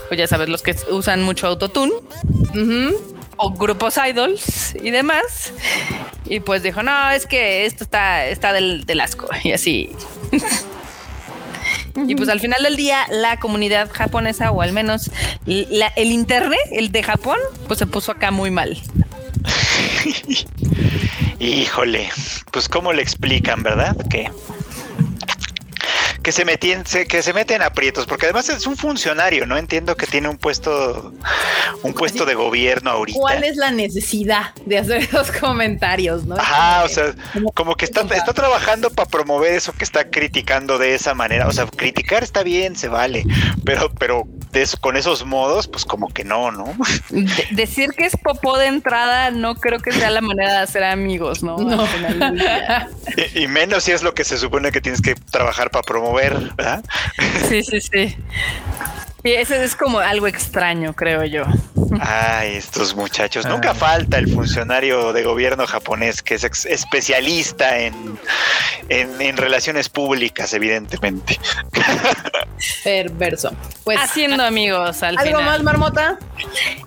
Pues 0.08 0.20
ya 0.20 0.26
sabes, 0.26 0.50
los 0.50 0.64
que 0.64 0.76
usan 0.90 1.22
mucho 1.22 1.48
autotune. 1.48 1.94
O 3.38 3.52
grupos 3.52 3.98
idols 3.98 4.76
y 4.76 4.92
demás. 4.92 5.54
Y 6.26 6.40
pues 6.40 6.64
dijo, 6.64 6.84
no, 6.84 7.10
es 7.10 7.26
que 7.26 7.66
esto 7.66 7.84
está, 7.84 8.26
está 8.28 8.54
del, 8.54 8.86
del 8.86 9.02
asco. 9.02 9.28
Y 9.44 9.52
así. 9.52 9.92
Y 12.08 12.16
pues 12.16 12.30
al 12.30 12.40
final 12.40 12.64
del 12.64 12.76
día, 12.76 13.06
la 13.10 13.38
comunidad 13.40 13.90
japonesa, 13.92 14.52
o 14.52 14.62
al 14.62 14.74
menos 14.74 15.12
el 15.46 16.12
internet, 16.12 16.60
el 16.72 16.92
de 16.92 17.04
Japón, 17.04 17.38
pues 17.68 17.80
se 17.80 17.86
puso 17.86 18.12
acá 18.12 18.32
muy 18.32 18.52
mal. 18.52 18.82
Híjole, 21.40 22.10
pues 22.52 22.70
cómo 22.70 22.94
le 22.94 23.02
explican, 23.02 23.64
¿verdad? 23.64 23.96
Que 24.10 24.32
que 26.24 26.32
se 26.32 26.46
meten, 26.46 26.84
que 26.84 27.22
se 27.22 27.34
meten 27.34 27.62
aprietos, 27.62 28.06
porque 28.06 28.28
además 28.28 28.50
es 28.50 28.68
un 28.68 28.78
funcionario, 28.78 29.46
no 29.46 29.58
entiendo 29.58 29.96
que 29.96 30.06
tiene 30.06 30.30
un 30.30 30.38
puesto, 30.38 31.14
un 31.84 31.94
puesto 31.94 32.26
de 32.26 32.36
gobierno 32.36 32.92
ahorita. 32.92 33.20
¿Cuál 33.20 33.44
es 33.44 33.58
la 33.58 33.72
necesidad 33.72 34.54
de 34.66 34.78
hacer 34.78 34.98
esos 35.02 35.32
comentarios? 35.32 36.26
¿no? 36.26 36.36
Ajá, 36.36 36.84
o 36.84 36.90
sea, 36.90 37.16
como 37.54 37.76
que 37.76 37.86
está, 37.86 38.02
está 38.16 38.34
trabajando 38.34 38.90
para 38.92 39.10
promover 39.10 39.54
eso 39.54 39.74
que 39.74 39.84
está 39.84 40.10
criticando 40.10 40.78
de 40.78 40.94
esa 40.94 41.14
manera. 41.14 41.48
O 41.48 41.52
sea, 41.52 41.66
criticar 41.66 42.24
está 42.24 42.44
bien, 42.44 42.76
se 42.76 42.88
vale, 42.88 43.26
pero, 43.64 43.92
pero 43.92 44.28
con 44.80 44.98
esos 44.98 45.26
modos, 45.26 45.68
pues 45.68 45.86
como 45.86 46.10
que 46.10 46.24
no, 46.24 46.52
¿no? 46.52 46.76
decir 47.52 47.92
que 47.98 48.06
es 48.06 48.18
popó 48.18 48.58
de 48.58 48.68
entrada, 48.68 49.32
no 49.32 49.56
creo 49.56 49.80
que 49.80 49.92
sea 49.92 50.10
la 50.10 50.22
manera 50.22 50.52
de 50.52 50.60
hacer 50.60 50.84
amigos, 50.84 51.42
¿no? 51.42 51.56
y 53.36 53.48
menos 53.48 53.86
si 53.86 53.92
es 53.92 54.04
lo 54.04 54.14
que 54.14 54.24
se 54.24 54.38
supone 54.38 54.72
que 54.72 54.82
tienes 54.82 55.02
que 55.02 55.16
trabajar 55.16 55.72
para 55.72 55.84
promover 55.84 56.11
ver, 56.14 56.52
Sí, 57.50 57.64
sí, 57.64 57.82
sí. 57.82 58.18
Y 59.24 59.34
ese 59.34 59.64
es 59.64 59.76
como 59.76 60.00
algo 60.00 60.26
extraño, 60.26 60.94
creo 60.96 61.24
yo. 61.26 61.44
Ay, 62.00 62.56
estos 62.56 62.96
muchachos. 62.96 63.46
Nunca 63.46 63.76
falta 63.76 64.18
el 64.18 64.34
funcionario 64.34 65.14
de 65.14 65.24
gobierno 65.24 65.68
japonés 65.68 66.24
que 66.24 66.36
es 66.36 66.44
especialista 66.66 67.78
en, 67.78 68.18
en, 68.90 69.22
en 69.22 69.38
relaciones 69.38 69.90
públicas, 69.90 70.52
evidentemente. 70.56 71.38
Perverso. 72.84 73.52
Pues, 73.84 74.00
Haciendo 74.00 74.44
amigos 74.44 75.04
al 75.04 75.18
¿algo 75.18 75.38
final. 75.38 75.46
más, 75.46 75.64
Marmota? 75.64 76.18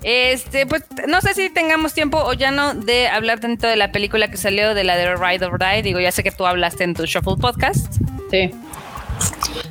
Este, 0.03 0.67
pues 0.67 0.83
no 1.07 1.21
sé 1.21 1.35
si 1.35 1.51
tengamos 1.51 1.95
tiempo 1.95 2.19
o 2.19 2.33
ya 2.33 2.51
no 2.51 2.75
de 2.75 3.07
hablar 3.09 3.39
tanto 3.39 3.69
de 3.69 3.77
la 3.77 3.93
película 3.93 4.29
que 4.29 4.37
salió 4.39 4.75
de 4.75 4.83
la 4.83 4.97
de 4.97 5.15
Ride 5.15 5.45
or 5.47 5.59
Die. 5.59 5.83
Digo, 5.83 6.01
ya 6.01 6.11
sé 6.11 6.25
que 6.25 6.33
tú 6.33 6.47
hablaste 6.47 6.83
en 6.83 6.95
tu 6.95 7.05
Shuffle 7.07 7.37
Podcast. 7.41 7.93
Sí. 8.31 8.51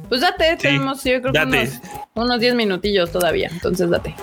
Pues 0.10 0.22
date, 0.22 0.58
tenemos 0.58 1.04
yo 1.04 1.22
creo 1.22 1.34
que 1.34 1.40
date. 1.40 1.72
unos 2.14 2.40
10 2.40 2.56
minutillos 2.56 3.12
todavía, 3.12 3.50
entonces 3.52 3.90
date. 3.90 4.16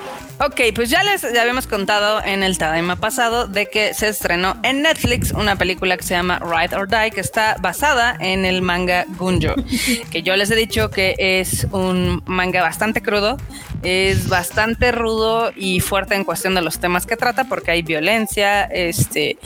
Ok, 0.43 0.59
pues 0.75 0.89
ya 0.89 1.03
les 1.03 1.21
ya 1.21 1.43
habíamos 1.43 1.67
contado 1.67 2.25
en 2.25 2.43
el 2.43 2.57
tema 2.57 2.97
pasado 2.97 3.47
de 3.47 3.67
que 3.67 3.93
se 3.93 4.09
estrenó 4.09 4.57
en 4.63 4.81
Netflix 4.81 5.33
una 5.33 5.57
película 5.57 5.99
que 5.99 6.03
se 6.03 6.15
llama 6.15 6.39
Ride 6.39 6.75
or 6.77 6.89
Die, 6.89 7.11
que 7.11 7.21
está 7.21 7.57
basada 7.61 8.17
en 8.19 8.47
el 8.47 8.63
manga 8.63 9.05
Gunjo, 9.19 9.55
que 10.11 10.23
yo 10.23 10.35
les 10.37 10.51
he 10.51 10.57
dicho 10.57 10.89
que 10.89 11.15
es 11.19 11.67
un 11.73 12.23
manga 12.25 12.63
bastante 12.63 13.03
crudo, 13.03 13.37
es 13.83 14.31
bastante 14.31 14.93
rudo 14.93 15.53
y 15.55 15.81
fuerte 15.81 16.15
en 16.15 16.25
cuestión 16.25 16.55
de 16.55 16.63
los 16.63 16.79
temas 16.79 17.05
que 17.05 17.19
trata, 17.19 17.45
porque 17.45 17.73
hay 17.73 17.83
violencia, 17.83 18.65
este, 18.65 19.37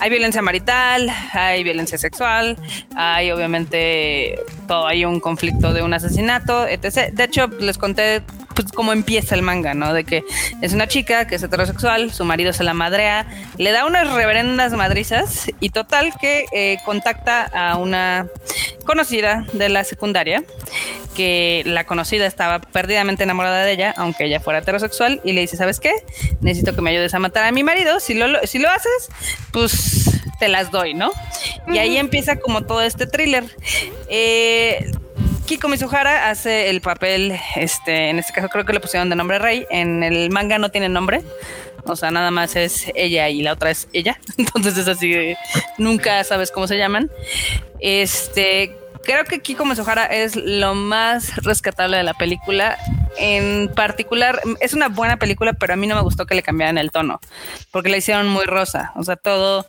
hay 0.00 0.10
violencia 0.10 0.42
marital, 0.42 1.08
hay 1.32 1.64
violencia 1.64 1.96
sexual, 1.96 2.58
hay 2.94 3.30
obviamente 3.30 4.38
todo, 4.68 4.86
hay 4.86 5.06
un 5.06 5.18
conflicto 5.18 5.72
de 5.72 5.82
un 5.82 5.94
asesinato, 5.94 6.68
etc. 6.68 7.10
De 7.10 7.24
hecho, 7.24 7.46
les 7.46 7.78
conté 7.78 8.22
pues 8.54 8.70
cómo 8.72 8.92
empieza 8.92 9.34
el 9.34 9.42
manga, 9.42 9.74
¿no? 9.74 9.92
De 9.92 10.04
que 10.04 10.22
es 10.60 10.72
una 10.72 10.86
chica 10.88 11.26
que 11.26 11.34
es 11.36 11.42
heterosexual, 11.42 12.12
su 12.12 12.24
marido 12.24 12.52
se 12.52 12.64
la 12.64 12.74
madrea, 12.74 13.26
le 13.58 13.70
da 13.72 13.86
unas 13.86 14.12
reverendas 14.12 14.72
madrizas 14.72 15.46
y 15.60 15.70
total 15.70 16.12
que 16.20 16.44
eh, 16.52 16.78
contacta 16.84 17.44
a 17.52 17.76
una 17.76 18.26
conocida 18.84 19.46
de 19.52 19.68
la 19.68 19.84
secundaria, 19.84 20.42
que 21.14 21.62
la 21.66 21.84
conocida 21.84 22.26
estaba 22.26 22.58
perdidamente 22.60 23.22
enamorada 23.24 23.64
de 23.64 23.72
ella, 23.72 23.94
aunque 23.96 24.24
ella 24.24 24.40
fuera 24.40 24.60
heterosexual, 24.60 25.20
y 25.24 25.32
le 25.32 25.42
dice, 25.42 25.56
¿sabes 25.56 25.78
qué? 25.78 25.92
Necesito 26.40 26.74
que 26.74 26.80
me 26.82 26.90
ayudes 26.90 27.14
a 27.14 27.18
matar 27.18 27.44
a 27.44 27.52
mi 27.52 27.62
marido, 27.62 28.00
si 28.00 28.14
lo, 28.14 28.26
lo- 28.26 28.46
si 28.46 28.58
lo 28.58 28.68
haces, 28.70 29.08
pues 29.52 30.10
te 30.40 30.48
las 30.48 30.70
doy, 30.70 30.94
¿no? 30.94 31.12
Y 31.68 31.78
ahí 31.78 31.96
empieza 31.96 32.36
como 32.36 32.62
todo 32.62 32.82
este 32.82 33.06
thriller. 33.06 33.44
Eh, 34.08 34.90
Kiko 35.52 35.68
Mizuhara 35.68 36.30
hace 36.30 36.70
el 36.70 36.80
papel, 36.80 37.38
este, 37.56 38.08
en 38.08 38.18
este 38.18 38.32
caso 38.32 38.48
creo 38.48 38.64
que 38.64 38.72
le 38.72 38.80
pusieron 38.80 39.10
de 39.10 39.16
nombre 39.16 39.38
Rey. 39.38 39.66
En 39.68 40.02
el 40.02 40.30
manga 40.30 40.56
no 40.56 40.70
tiene 40.70 40.88
nombre. 40.88 41.20
O 41.84 41.94
sea, 41.94 42.10
nada 42.10 42.30
más 42.30 42.56
es 42.56 42.90
ella 42.94 43.28
y 43.28 43.42
la 43.42 43.52
otra 43.52 43.70
es 43.70 43.86
ella. 43.92 44.18
Entonces 44.38 44.78
es 44.78 44.88
así, 44.88 45.34
nunca 45.76 46.24
sabes 46.24 46.50
cómo 46.50 46.66
se 46.66 46.78
llaman. 46.78 47.10
Este, 47.80 48.74
creo 49.04 49.24
que 49.26 49.40
Kiko 49.40 49.66
Mizuhara 49.66 50.06
es 50.06 50.36
lo 50.36 50.74
más 50.74 51.36
rescatable 51.44 51.98
de 51.98 52.02
la 52.02 52.14
película. 52.14 52.78
En 53.18 53.70
particular, 53.74 54.40
es 54.60 54.72
una 54.72 54.88
buena 54.88 55.18
película, 55.18 55.52
pero 55.52 55.74
a 55.74 55.76
mí 55.76 55.86
no 55.86 55.96
me 55.96 56.00
gustó 56.00 56.24
que 56.24 56.34
le 56.34 56.42
cambiaran 56.42 56.78
el 56.78 56.90
tono, 56.90 57.20
porque 57.70 57.90
la 57.90 57.98
hicieron 57.98 58.26
muy 58.26 58.46
rosa. 58.46 58.92
O 58.96 59.04
sea, 59.04 59.16
todo 59.16 59.66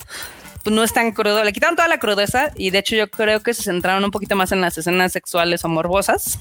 no 0.65 0.84
es 0.84 0.94
tan 0.94 1.11
crudo. 1.11 1.44
Le 1.44 1.52
quitaron 1.53 1.76
toda 1.76 1.88
la 1.88 1.98
crudeza 1.99 2.52
y 2.56 2.69
de 2.69 2.80
hecho 2.80 2.95
yo 2.95 3.10
creo 3.10 3.41
que 3.41 3.53
se 3.53 3.64
centraron 3.64 4.03
un 4.03 4.11
poquito 4.11 4.35
más 4.35 4.52
en 4.52 4.61
las 4.61 4.77
escenas 4.77 5.11
sexuales 5.11 5.64
o 5.65 5.69
morbosas. 5.69 6.40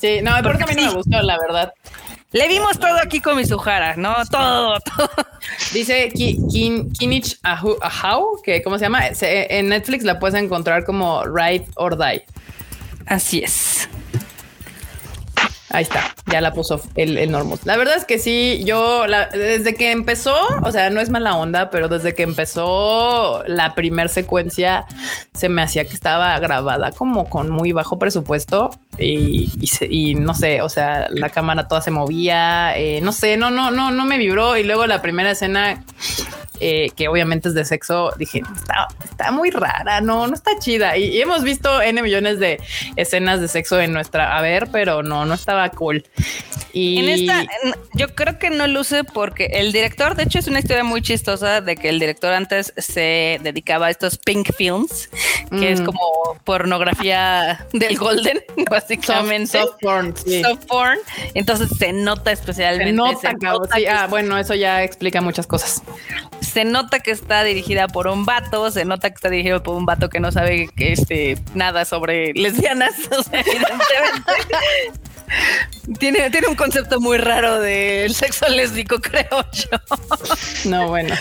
Sí, 0.00 0.20
no, 0.22 0.32
por 0.42 0.56
eso 0.56 0.64
a 0.64 0.66
mí 0.68 0.74
no 0.74 0.82
me 0.88 0.94
gustó, 0.94 1.20
la 1.22 1.38
verdad. 1.38 1.72
Le 2.32 2.48
vimos 2.48 2.78
todo 2.78 2.96
aquí 3.02 3.20
con 3.20 3.36
Mizuhara, 3.36 3.94
¿no? 3.96 4.14
Todo, 4.30 4.78
todo. 4.96 5.10
Dice 5.74 6.08
Ki- 6.14 6.38
Kin- 6.50 6.90
Kinich 6.98 7.38
Ahu- 7.42 7.76
Ahau, 7.82 8.40
que 8.42 8.62
¿cómo 8.62 8.78
se 8.78 8.84
llama? 8.86 9.14
Se- 9.14 9.58
en 9.58 9.68
Netflix 9.68 10.02
la 10.04 10.18
puedes 10.18 10.40
encontrar 10.42 10.84
como 10.84 11.24
Ride 11.24 11.66
or 11.76 11.98
Die. 11.98 12.24
Así 13.06 13.40
es. 13.44 13.86
Ahí 15.72 15.84
está, 15.84 16.14
ya 16.26 16.40
la 16.40 16.52
puso 16.52 16.82
el, 16.96 17.16
el 17.16 17.30
Normus. 17.30 17.64
La 17.64 17.76
verdad 17.76 17.96
es 17.96 18.04
que 18.04 18.18
sí, 18.18 18.62
yo 18.64 19.04
desde 19.32 19.74
que 19.74 19.90
empezó, 19.90 20.36
o 20.62 20.70
sea, 20.70 20.90
no 20.90 21.00
es 21.00 21.08
mala 21.08 21.36
onda, 21.36 21.70
pero 21.70 21.88
desde 21.88 22.14
que 22.14 22.22
empezó 22.22 23.42
la 23.46 23.74
primer 23.74 24.10
secuencia 24.10 24.84
se 25.32 25.48
me 25.48 25.62
hacía 25.62 25.84
que 25.86 25.94
estaba 25.94 26.38
grabada 26.40 26.92
como 26.92 27.28
con 27.30 27.50
muy 27.50 27.72
bajo 27.72 27.98
presupuesto 27.98 28.70
y, 28.98 29.50
y 29.88 30.14
no 30.14 30.34
sé, 30.34 30.60
o 30.60 30.68
sea, 30.68 31.08
la 31.10 31.30
cámara 31.30 31.68
toda 31.68 31.80
se 31.80 31.90
movía, 31.90 32.76
eh, 32.76 33.00
no 33.00 33.12
sé, 33.12 33.38
no, 33.38 33.50
no, 33.50 33.70
no, 33.70 33.90
no 33.90 34.04
me 34.04 34.18
vibró 34.18 34.58
y 34.58 34.64
luego 34.64 34.86
la 34.86 35.00
primera 35.00 35.30
escena 35.30 35.82
eh, 36.64 36.90
que 36.94 37.08
obviamente 37.08 37.48
es 37.48 37.54
de 37.54 37.64
sexo, 37.64 38.12
dije, 38.18 38.42
está, 38.54 38.86
está 39.02 39.32
muy 39.32 39.50
rara, 39.50 40.00
no, 40.00 40.28
no 40.28 40.34
está 40.34 40.52
chida. 40.60 40.96
Y, 40.96 41.06
y 41.06 41.20
hemos 41.20 41.42
visto 41.42 41.82
N 41.82 42.00
millones 42.02 42.38
de 42.38 42.60
escenas 42.94 43.40
de 43.40 43.48
sexo 43.48 43.80
en 43.80 43.92
nuestra 43.92 44.38
haber, 44.38 44.68
pero 44.70 45.02
no, 45.02 45.24
no 45.24 45.34
estaba 45.34 45.61
cool. 45.70 46.04
Y 46.72 46.98
En 47.00 47.08
esta, 47.08 47.44
yo 47.94 48.14
creo 48.14 48.38
que 48.38 48.48
no 48.50 48.66
luce 48.66 49.04
porque 49.04 49.44
el 49.52 49.72
director, 49.72 50.14
de 50.16 50.22
hecho, 50.22 50.38
es 50.38 50.46
una 50.46 50.58
historia 50.60 50.84
muy 50.84 51.02
chistosa 51.02 51.60
de 51.60 51.76
que 51.76 51.90
el 51.90 51.98
director 51.98 52.32
antes 52.32 52.72
se 52.78 53.38
dedicaba 53.42 53.86
a 53.86 53.90
estos 53.90 54.16
pink 54.16 54.52
films, 54.56 55.10
que 55.50 55.72
es 55.72 55.80
Mm. 55.82 55.84
como 55.84 56.00
pornografía 56.44 57.66
del 57.72 57.98
Golden, 57.98 58.40
básicamente. 58.70 59.46
soft, 59.58 59.70
soft 59.72 59.80
porn, 59.82 60.14
sí. 60.16 60.42
Soft 60.42 60.64
porn. 60.66 60.98
Entonces 61.34 61.68
se 61.78 61.92
nota 61.92 62.32
especialmente. 62.32 62.90
Se 62.90 62.92
nota, 62.96 63.30
se 63.30 63.46
nota 63.46 63.76
sí, 63.76 63.86
ah, 63.86 64.06
bueno, 64.08 64.38
eso 64.38 64.54
ya 64.54 64.82
explica 64.82 65.20
muchas 65.20 65.46
cosas. 65.46 65.82
se 66.40 66.64
nota 66.64 67.00
que 67.00 67.10
está 67.10 67.44
dirigida 67.44 67.86
por 67.88 68.06
un 68.08 68.24
vato, 68.24 68.70
se 68.70 68.84
nota 68.86 69.10
que 69.10 69.14
está 69.16 69.28
dirigida 69.28 69.62
por 69.62 69.76
un 69.76 69.84
vato 69.84 70.08
que 70.08 70.20
no 70.20 70.32
sabe 70.32 70.68
que 70.74 70.92
este 70.92 71.38
nada 71.54 71.84
sobre 71.84 72.32
lesbianas, 72.34 72.94
o 73.10 73.22
sea, 73.22 73.40
evidentemente. 73.40 73.82
Tiene, 75.98 76.30
tiene 76.30 76.46
un 76.46 76.54
concepto 76.54 77.00
muy 77.00 77.18
raro 77.18 77.60
del 77.60 78.14
sexo 78.14 78.48
lésbico, 78.48 78.98
creo 79.00 79.44
yo. 79.52 79.78
No, 80.70 80.88
bueno. 80.88 81.14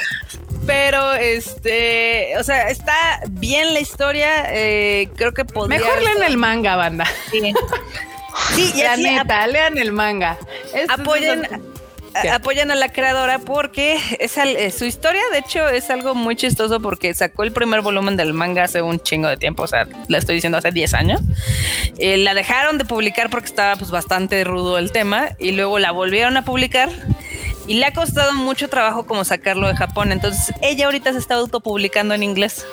Pero 0.68 1.14
este, 1.14 2.38
o 2.38 2.44
sea, 2.44 2.70
está 2.70 3.22
bien 3.30 3.74
la 3.74 3.80
historia. 3.80 4.46
eh, 4.50 5.10
creo 5.16 5.34
que 5.34 5.46
podría. 5.46 5.80
Mejor 5.80 6.02
lean 6.04 6.24
el 6.24 6.38
manga, 6.38 6.76
banda. 6.76 7.06
Sí, 7.32 7.54
Sí, 8.56 8.72
y 8.76 8.84
La 8.84 8.94
así 8.94 9.04
neta, 9.04 9.46
lean 9.48 9.78
el 9.78 9.92
manga. 9.92 10.38
Apoyen. 10.90 11.48
Apoyan 12.32 12.72
a 12.72 12.76
la 12.76 12.90
creadora 12.90 13.40
porque 13.40 13.98
es 14.20 14.38
al- 14.38 14.56
eh, 14.58 14.72
su 14.72 14.86
historia, 14.86 15.22
de 15.32 15.40
hecho, 15.40 15.68
es 15.70 15.90
algo 15.90 16.14
muy 16.16 16.36
chistoso 16.36 16.80
porque 16.82 17.14
sacó 17.14 17.44
el 17.44 17.52
primer 17.52 17.82
volumen 17.82 18.18
del 18.18 18.34
manga 18.34 18.64
hace 18.64 18.82
un 18.82 19.00
chingo 19.00 19.28
de 19.30 19.38
tiempo, 19.38 19.64
o 19.64 19.68
sea, 19.68 19.88
la 20.08 20.18
estoy 20.18 20.36
diciendo 20.36 20.58
hace 20.58 20.72
10 20.72 20.94
años. 20.94 21.22
Eh, 21.98 22.18
la 22.18 22.34
dejaron 22.34 22.78
de 22.78 22.86
publicar 22.86 23.30
porque 23.30 23.48
estaba 23.48 23.76
pues 23.76 23.92
bastante 23.92 24.44
rudo 24.44 24.78
el 24.78 24.92
tema 24.92 25.30
y 25.40 25.52
luego 25.52 25.80
la 25.80 25.92
volvieron 25.92 26.38
a 26.38 26.44
publicar. 26.46 26.90
Y 27.68 27.76
le 27.76 27.86
ha 27.86 27.94
costado 27.94 28.34
mucho 28.34 28.70
trabajo 28.70 29.06
como 29.06 29.24
sacarlo 29.24 29.68
de 29.68 29.76
Japón. 29.76 30.12
Entonces 30.12 30.54
ella 30.62 30.86
ahorita 30.86 31.14
se 31.14 31.20
está 31.20 31.36
autopublicando 31.36 32.14
en 32.16 32.24
inglés. 32.24 32.66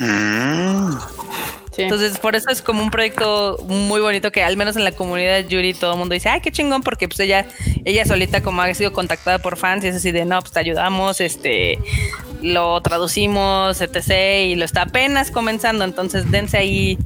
Mm. 0.00 0.96
Entonces, 1.76 2.18
por 2.18 2.36
eso 2.36 2.50
es 2.50 2.60
como 2.60 2.82
un 2.82 2.90
proyecto 2.90 3.58
muy 3.66 4.00
bonito 4.00 4.30
que 4.30 4.42
al 4.42 4.56
menos 4.56 4.76
en 4.76 4.84
la 4.84 4.92
comunidad 4.92 5.46
Yuri 5.46 5.72
todo 5.72 5.92
el 5.92 5.98
mundo 5.98 6.12
dice, 6.14 6.28
ay, 6.28 6.40
qué 6.40 6.52
chingón, 6.52 6.82
porque 6.82 7.08
pues 7.08 7.20
ella, 7.20 7.46
ella 7.84 8.04
solita 8.04 8.42
como 8.42 8.60
ha 8.62 8.74
sido 8.74 8.92
contactada 8.92 9.38
por 9.38 9.56
fans 9.56 9.84
y 9.84 9.88
es 9.88 9.96
así 9.96 10.12
de, 10.12 10.24
no, 10.24 10.40
pues 10.40 10.52
te 10.52 10.60
ayudamos, 10.60 11.20
este, 11.20 11.78
lo 12.42 12.80
traducimos, 12.82 13.80
etc. 13.80 14.50
Y 14.50 14.54
lo 14.56 14.64
está 14.64 14.82
apenas 14.82 15.30
comenzando, 15.30 15.84
entonces 15.84 16.30
dense 16.30 16.58
ahí 16.58 16.98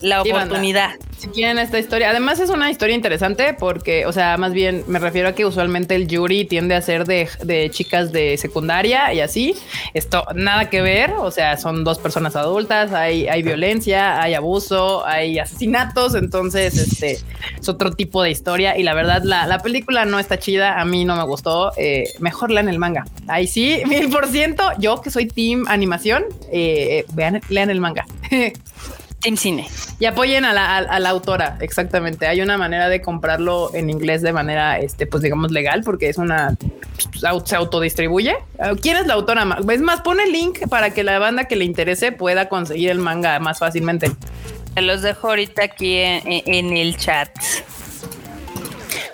la 0.00 0.22
Sí, 0.22 0.30
oportunidad. 0.32 0.90
Si 1.18 1.28
quieren 1.28 1.58
esta 1.58 1.78
historia, 1.78 2.10
además 2.10 2.38
es 2.40 2.50
una 2.50 2.70
historia 2.70 2.94
interesante 2.94 3.54
porque, 3.54 4.04
o 4.04 4.12
sea, 4.12 4.36
más 4.36 4.52
bien 4.52 4.84
me 4.86 4.98
refiero 4.98 5.28
a 5.28 5.32
que 5.32 5.46
usualmente 5.46 5.94
el 5.94 6.06
Yuri 6.06 6.44
tiende 6.44 6.74
a 6.74 6.82
ser 6.82 7.06
de, 7.06 7.28
de 7.42 7.70
chicas 7.70 8.12
de 8.12 8.36
secundaria 8.36 9.12
y 9.14 9.20
así. 9.20 9.54
Esto 9.94 10.24
nada 10.34 10.68
que 10.68 10.82
ver, 10.82 11.12
o 11.12 11.30
sea, 11.30 11.56
son 11.56 11.84
dos 11.84 11.98
personas 11.98 12.36
adultas, 12.36 12.92
hay, 12.92 13.26
hay 13.28 13.42
violencia, 13.42 14.20
hay 14.20 14.34
abuso, 14.34 15.06
hay 15.06 15.38
asesinatos, 15.38 16.14
entonces 16.14 16.76
este 16.76 17.12
es 17.12 17.68
otro 17.68 17.92
tipo 17.92 18.22
de 18.22 18.30
historia 18.30 18.76
y 18.76 18.82
la 18.82 18.92
verdad 18.92 19.22
la, 19.22 19.46
la 19.46 19.60
película 19.60 20.04
no 20.04 20.18
está 20.18 20.38
chida, 20.38 20.80
a 20.80 20.84
mí 20.84 21.04
no 21.04 21.16
me 21.16 21.24
gustó, 21.24 21.72
eh, 21.78 22.04
mejor 22.18 22.50
lean 22.50 22.68
el 22.68 22.78
manga. 22.78 23.04
Ahí 23.28 23.46
sí, 23.46 23.80
mil 23.86 24.10
por 24.10 24.26
ciento, 24.26 24.62
yo 24.78 25.00
que 25.00 25.10
soy 25.10 25.26
team 25.26 25.64
animación, 25.68 26.24
eh, 26.52 27.06
vean, 27.14 27.40
lean 27.48 27.70
el 27.70 27.80
manga. 27.80 28.04
Team 29.24 29.36
Cine. 29.38 29.66
Y 29.98 30.04
apoyen 30.04 30.44
a 30.44 30.52
la, 30.52 30.76
a- 30.76 30.78
a 30.78 31.00
la 31.00 31.08
autora, 31.08 31.56
exactamente. 31.60 32.26
Hay 32.26 32.40
una 32.42 32.58
manera 32.58 32.88
de 32.88 33.00
comprarlo 33.00 33.74
en 33.74 33.88
inglés 33.90 34.20
de 34.22 34.32
manera, 34.32 34.78
este, 34.78 35.06
pues 35.06 35.22
digamos, 35.22 35.50
legal, 35.50 35.82
porque 35.82 36.08
es 36.10 36.18
una, 36.18 36.56
au- 37.22 37.44
se 37.44 37.56
autodistribuye. 37.56 38.36
¿Quién 38.82 38.98
es 38.98 39.06
la 39.06 39.14
autora? 39.14 39.46
Es 39.72 39.80
más, 39.80 40.02
pone 40.02 40.24
el 40.24 40.32
link 40.32 40.68
para 40.68 40.90
que 40.90 41.02
la 41.02 41.18
banda 41.18 41.44
que 41.44 41.56
le 41.56 41.64
interese 41.64 42.12
pueda 42.12 42.48
conseguir 42.50 42.90
el 42.90 42.98
manga 42.98 43.38
más 43.40 43.58
fácilmente. 43.58 44.10
Se 44.74 44.82
los 44.82 45.02
dejo 45.02 45.28
ahorita 45.28 45.64
aquí 45.64 45.96
en, 45.96 46.22
en- 46.30 46.42
en 46.70 46.76
el 46.76 46.96
chat. 46.98 47.30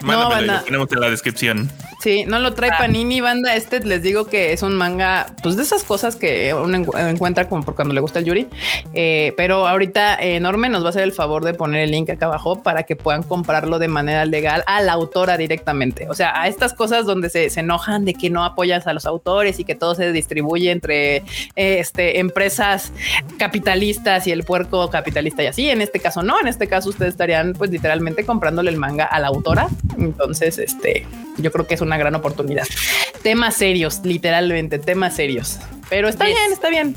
Mándamelo 0.01 0.31
y 0.43 0.47
banda. 0.49 0.55
lo 0.61 0.65
ponemos 0.65 0.93
en 0.93 1.01
la 1.01 1.11
descripción. 1.11 1.71
Sí, 2.01 2.25
no 2.27 2.39
lo 2.39 2.49
Ah. 2.49 2.55
trae 2.55 2.71
Panini, 2.79 3.21
banda. 3.21 3.55
Este 3.55 3.81
les 3.81 4.03
digo 4.03 4.25
que 4.27 4.53
es 4.55 4.63
un 4.63 4.75
manga, 4.75 5.27
pues 5.43 5.57
de 5.57 5.63
esas 5.63 5.85
cosas 5.85 6.17
que 6.17 6.55
uno 6.55 6.79
encu- 6.79 7.11
encuentra 7.11 7.47
como 7.49 7.63
por 7.63 7.75
cuando 7.75 7.93
le 7.93 8.01
gusta 8.01 8.21
el 8.21 8.25
Yuri. 8.25 8.49
Eh, 8.95 9.35
pero 9.37 9.69
ahorita 9.69 10.15
eh, 10.15 10.37
Enorme 10.37 10.71
nos 10.71 10.83
va 10.83 10.87
a 10.87 10.91
hacer 10.91 11.03
el 11.03 11.13
favor 11.13 11.45
de 11.45 11.53
poner 11.53 11.83
el 11.83 11.91
link 11.91 12.09
acá 12.09 12.25
abajo 12.27 12.63
para 12.63 12.85
que 12.85 12.97
puedan 12.97 13.23
comprarlo 13.23 13.79
de 13.79 13.89
manera 13.89 14.25
legal 14.25 14.65
a 14.67 14.81
la 14.81 14.93
autora 14.95 15.37
directamente. 15.37 16.09
O 16.09 16.15
sea, 16.15 16.41
a 16.41 16.49
estas 16.49 16.73
cosas 16.73 17.05
donde 17.05 17.29
se, 17.29 17.51
se 17.51 17.61
enojan 17.61 18.07
de 18.07 18.15
que 18.15 18.31
no 18.31 18.45
apoyas 18.47 18.87
a 18.87 18.95
los 18.95 19.05
autores 19.05 19.61
y 19.61 19.65
que 19.65 19.75
todo 19.75 19.95
se 19.95 20.11
distribuye 20.13 20.71
entre 20.71 21.17
eh, 21.17 21.23
este, 21.57 22.19
empresas 22.19 22.93
capitalistas 23.39 24.27
y 24.27 24.33
el 24.33 24.45
puerco 24.45 24.89
capitalista 24.91 25.43
y 25.43 25.47
así. 25.49 25.69
En 25.69 25.83
este 25.83 26.01
caso 26.01 26.23
no, 26.23 26.41
en 26.41 26.47
este 26.49 26.67
caso 26.67 26.89
ustedes 26.89 27.13
estarían 27.13 27.53
pues 27.53 27.71
literalmente 27.71 28.25
comprándole 28.25 28.71
el 28.71 28.77
manga 28.79 29.05
a 29.05 29.19
la 29.21 29.29
autora. 29.29 29.69
Entonces, 29.99 30.59
este, 30.59 31.07
yo 31.39 31.51
creo 31.53 31.67
que 31.67 31.75
es 31.75 31.81
una 31.81 31.97
gran 31.99 32.15
oportunidad. 32.15 32.65
Temas 33.23 33.55
serios, 33.57 34.01
literalmente, 34.05 34.79
temas 34.79 35.15
serios. 35.17 35.59
Pero 35.89 36.09
está 36.09 36.27
Yes. 36.27 36.35
bien, 36.37 36.53
está 36.53 36.69
bien. 36.71 36.97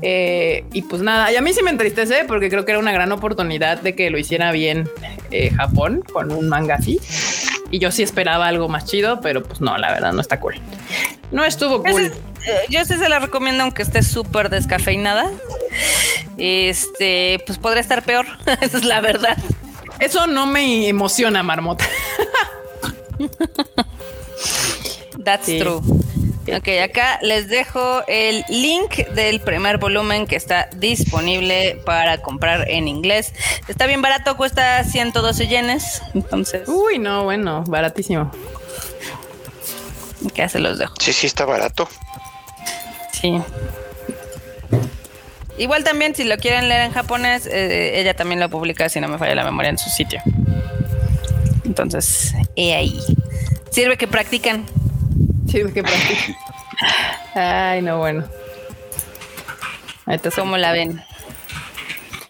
Eh, 0.00 0.64
y 0.72 0.82
pues 0.82 1.02
nada, 1.02 1.30
y 1.32 1.36
a 1.36 1.40
mí 1.42 1.52
sí 1.52 1.62
me 1.62 1.70
entristece 1.70 2.24
porque 2.26 2.48
creo 2.48 2.64
que 2.64 2.72
era 2.72 2.78
una 2.78 2.92
gran 2.92 3.12
oportunidad 3.12 3.80
de 3.80 3.94
que 3.94 4.10
lo 4.10 4.18
hiciera 4.18 4.50
bien 4.52 4.88
eh, 5.30 5.50
Japón 5.50 6.02
con 6.12 6.32
un 6.32 6.48
manga 6.48 6.76
así. 6.76 6.98
Y 7.70 7.78
yo 7.78 7.90
sí 7.90 8.02
esperaba 8.02 8.48
algo 8.48 8.68
más 8.68 8.84
chido, 8.84 9.20
pero 9.20 9.42
pues 9.42 9.60
no, 9.60 9.76
la 9.78 9.92
verdad 9.92 10.12
no 10.12 10.20
está 10.20 10.40
cool. 10.40 10.54
No 11.30 11.44
estuvo 11.44 11.82
cool. 11.82 12.06
eh, 12.46 12.52
yo 12.68 12.84
sí 12.84 12.96
se 12.96 13.08
la 13.08 13.18
recomiendo 13.18 13.62
aunque 13.64 13.82
esté 13.82 14.02
súper 14.02 14.50
descafeinada. 14.50 15.30
Este, 16.38 17.42
pues 17.46 17.58
podría 17.58 17.80
estar 17.80 18.02
peor. 18.02 18.26
Esa 18.60 18.78
es 18.78 18.84
la 18.84 19.00
verdad. 19.00 19.36
Eso 19.98 20.26
no 20.26 20.46
me 20.46 20.88
emociona, 20.88 21.42
Marmota. 21.42 21.86
That's 25.24 25.46
Sí. 25.46 25.58
true. 25.58 25.80
Ok, 26.56 26.68
acá 26.82 27.20
les 27.22 27.46
dejo 27.48 28.02
el 28.08 28.44
link 28.48 28.96
del 29.14 29.40
primer 29.40 29.78
volumen 29.78 30.26
que 30.26 30.34
está 30.34 30.68
disponible 30.76 31.80
para 31.86 32.18
comprar 32.18 32.68
en 32.68 32.88
inglés. 32.88 33.32
Está 33.68 33.86
bien 33.86 34.02
barato, 34.02 34.36
cuesta 34.36 34.82
112 34.82 35.46
yenes. 35.46 36.02
Entonces, 36.14 36.68
Uy, 36.68 36.98
no, 36.98 37.22
bueno, 37.24 37.62
baratísimo. 37.68 38.32
acá 40.28 40.48
se 40.48 40.58
los 40.58 40.78
dejo. 40.78 40.94
Sí, 41.00 41.12
sí, 41.12 41.26
está 41.28 41.44
barato. 41.44 41.88
Sí. 43.20 43.38
Igual 45.58 45.84
también, 45.84 46.14
si 46.16 46.24
lo 46.24 46.36
quieren 46.38 46.68
leer 46.68 46.80
en 46.82 46.92
japonés, 46.92 47.46
eh, 47.46 48.00
ella 48.00 48.14
también 48.14 48.40
lo 48.40 48.48
publica, 48.48 48.88
si 48.88 49.00
no 49.00 49.06
me 49.06 49.18
falla 49.18 49.34
la 49.36 49.44
memoria, 49.44 49.70
en 49.70 49.78
su 49.78 49.90
sitio. 49.90 50.20
Entonces, 51.72 52.34
he 52.54 52.74
ahí. 52.74 53.00
Sirve 53.70 53.96
que 53.96 54.06
practican. 54.06 54.66
Sí, 55.46 55.62
que 55.72 55.82
practica. 55.82 56.36
Ay, 57.34 57.80
no, 57.80 57.96
bueno. 57.96 58.24
¿Cómo 60.36 60.58
la 60.58 60.72
ven? 60.72 61.02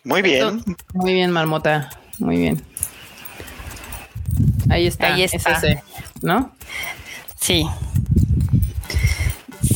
Muy 0.04 0.22
bien. 0.22 0.62
Muy 0.94 1.12
bien, 1.12 1.32
Marmota. 1.32 1.90
Muy 2.20 2.36
bien. 2.36 2.62
Ahí 4.70 4.86
está. 4.86 5.14
Ahí 5.14 5.24
es 5.24 5.34
está. 5.34 5.54
ese, 5.58 5.82
¿no? 6.20 6.54
Sí. 7.40 7.66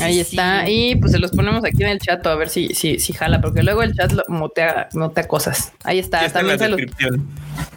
Ahí 0.01 0.21
está. 0.21 0.65
sí. 0.67 0.73
Y 0.73 0.97
pues 0.97 1.13
se 1.13 1.19
los 1.19 1.31
ponemos 1.33 1.65
aquí 1.65 1.83
en 1.83 1.89
el 1.91 1.99
chat 1.99 2.27
a 2.27 2.35
ver 2.35 2.49
si, 2.49 2.69
si, 2.75 2.99
si 2.99 3.13
jala, 3.13 3.41
porque 3.41 3.63
luego 3.63 3.83
el 3.83 3.95
chat 3.95 4.13
lo 4.13 4.23
motea, 4.29 4.89
motea 4.95 5.27
cosas. 5.27 5.73
Ahí 5.85 5.99
está. 5.99 6.25
Está 6.25 6.41
en 6.41 6.49
la 6.49 6.57
También 6.57 6.59
se 6.59 6.69
los, 6.69 6.77
descripción. 6.79 7.29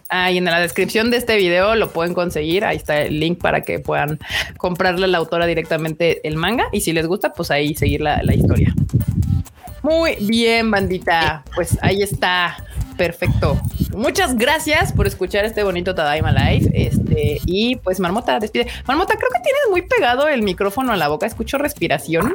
ah, 0.10 0.32
y 0.32 0.38
en 0.38 0.46
la 0.46 0.60
descripción 0.60 1.12
de 1.12 1.18
este 1.18 1.36
video 1.38 1.76
lo 1.76 1.92
pueden 1.92 2.14
conseguir. 2.14 2.66
Ahí 2.66 2.78
está 2.78 3.02
el 3.02 3.20
link 3.20 3.40
para 3.40 3.62
que 3.62 3.80
puedan 3.80 4.20
comprarle 4.58 5.06
a 5.06 5.08
la 5.08 5.18
autora 5.18 5.46
directamente 5.46 6.28
el 6.28 6.36
manga. 6.36 6.66
Y 6.72 6.82
si 6.82 6.94
les 6.94 7.08
gusta, 7.08 7.34
pues 7.34 7.52
ahí 7.52 7.76
seguir 7.76 8.02
la, 8.02 8.22
la 8.24 8.34
historia. 8.34 8.74
Muy 9.82 10.16
bien, 10.22 10.70
bandita. 10.72 11.44
Pues 11.56 11.78
ahí 11.82 12.02
está. 12.02 12.58
Perfecto. 13.00 13.60
Muchas 13.96 14.36
gracias 14.38 14.92
por 14.92 15.08
escuchar 15.08 15.46
este 15.46 15.64
bonito 15.64 15.96
Tadaima 15.96 16.34
Live. 16.34 16.70
Este, 16.74 17.40
y 17.46 17.78
pues 17.78 18.00
Marmota, 18.02 18.40
despide. 18.40 18.68
Marmota, 18.86 19.16
creo 19.16 19.30
que 19.34 19.40
tienes 19.42 19.62
muy 19.72 19.84
pegado 19.84 20.28
el 20.28 20.42
micrófono 20.44 20.92
a 20.92 20.98
la 20.98 21.08
boca. 21.08 21.26
Escucho 21.26 21.58
respiración. 21.58 22.34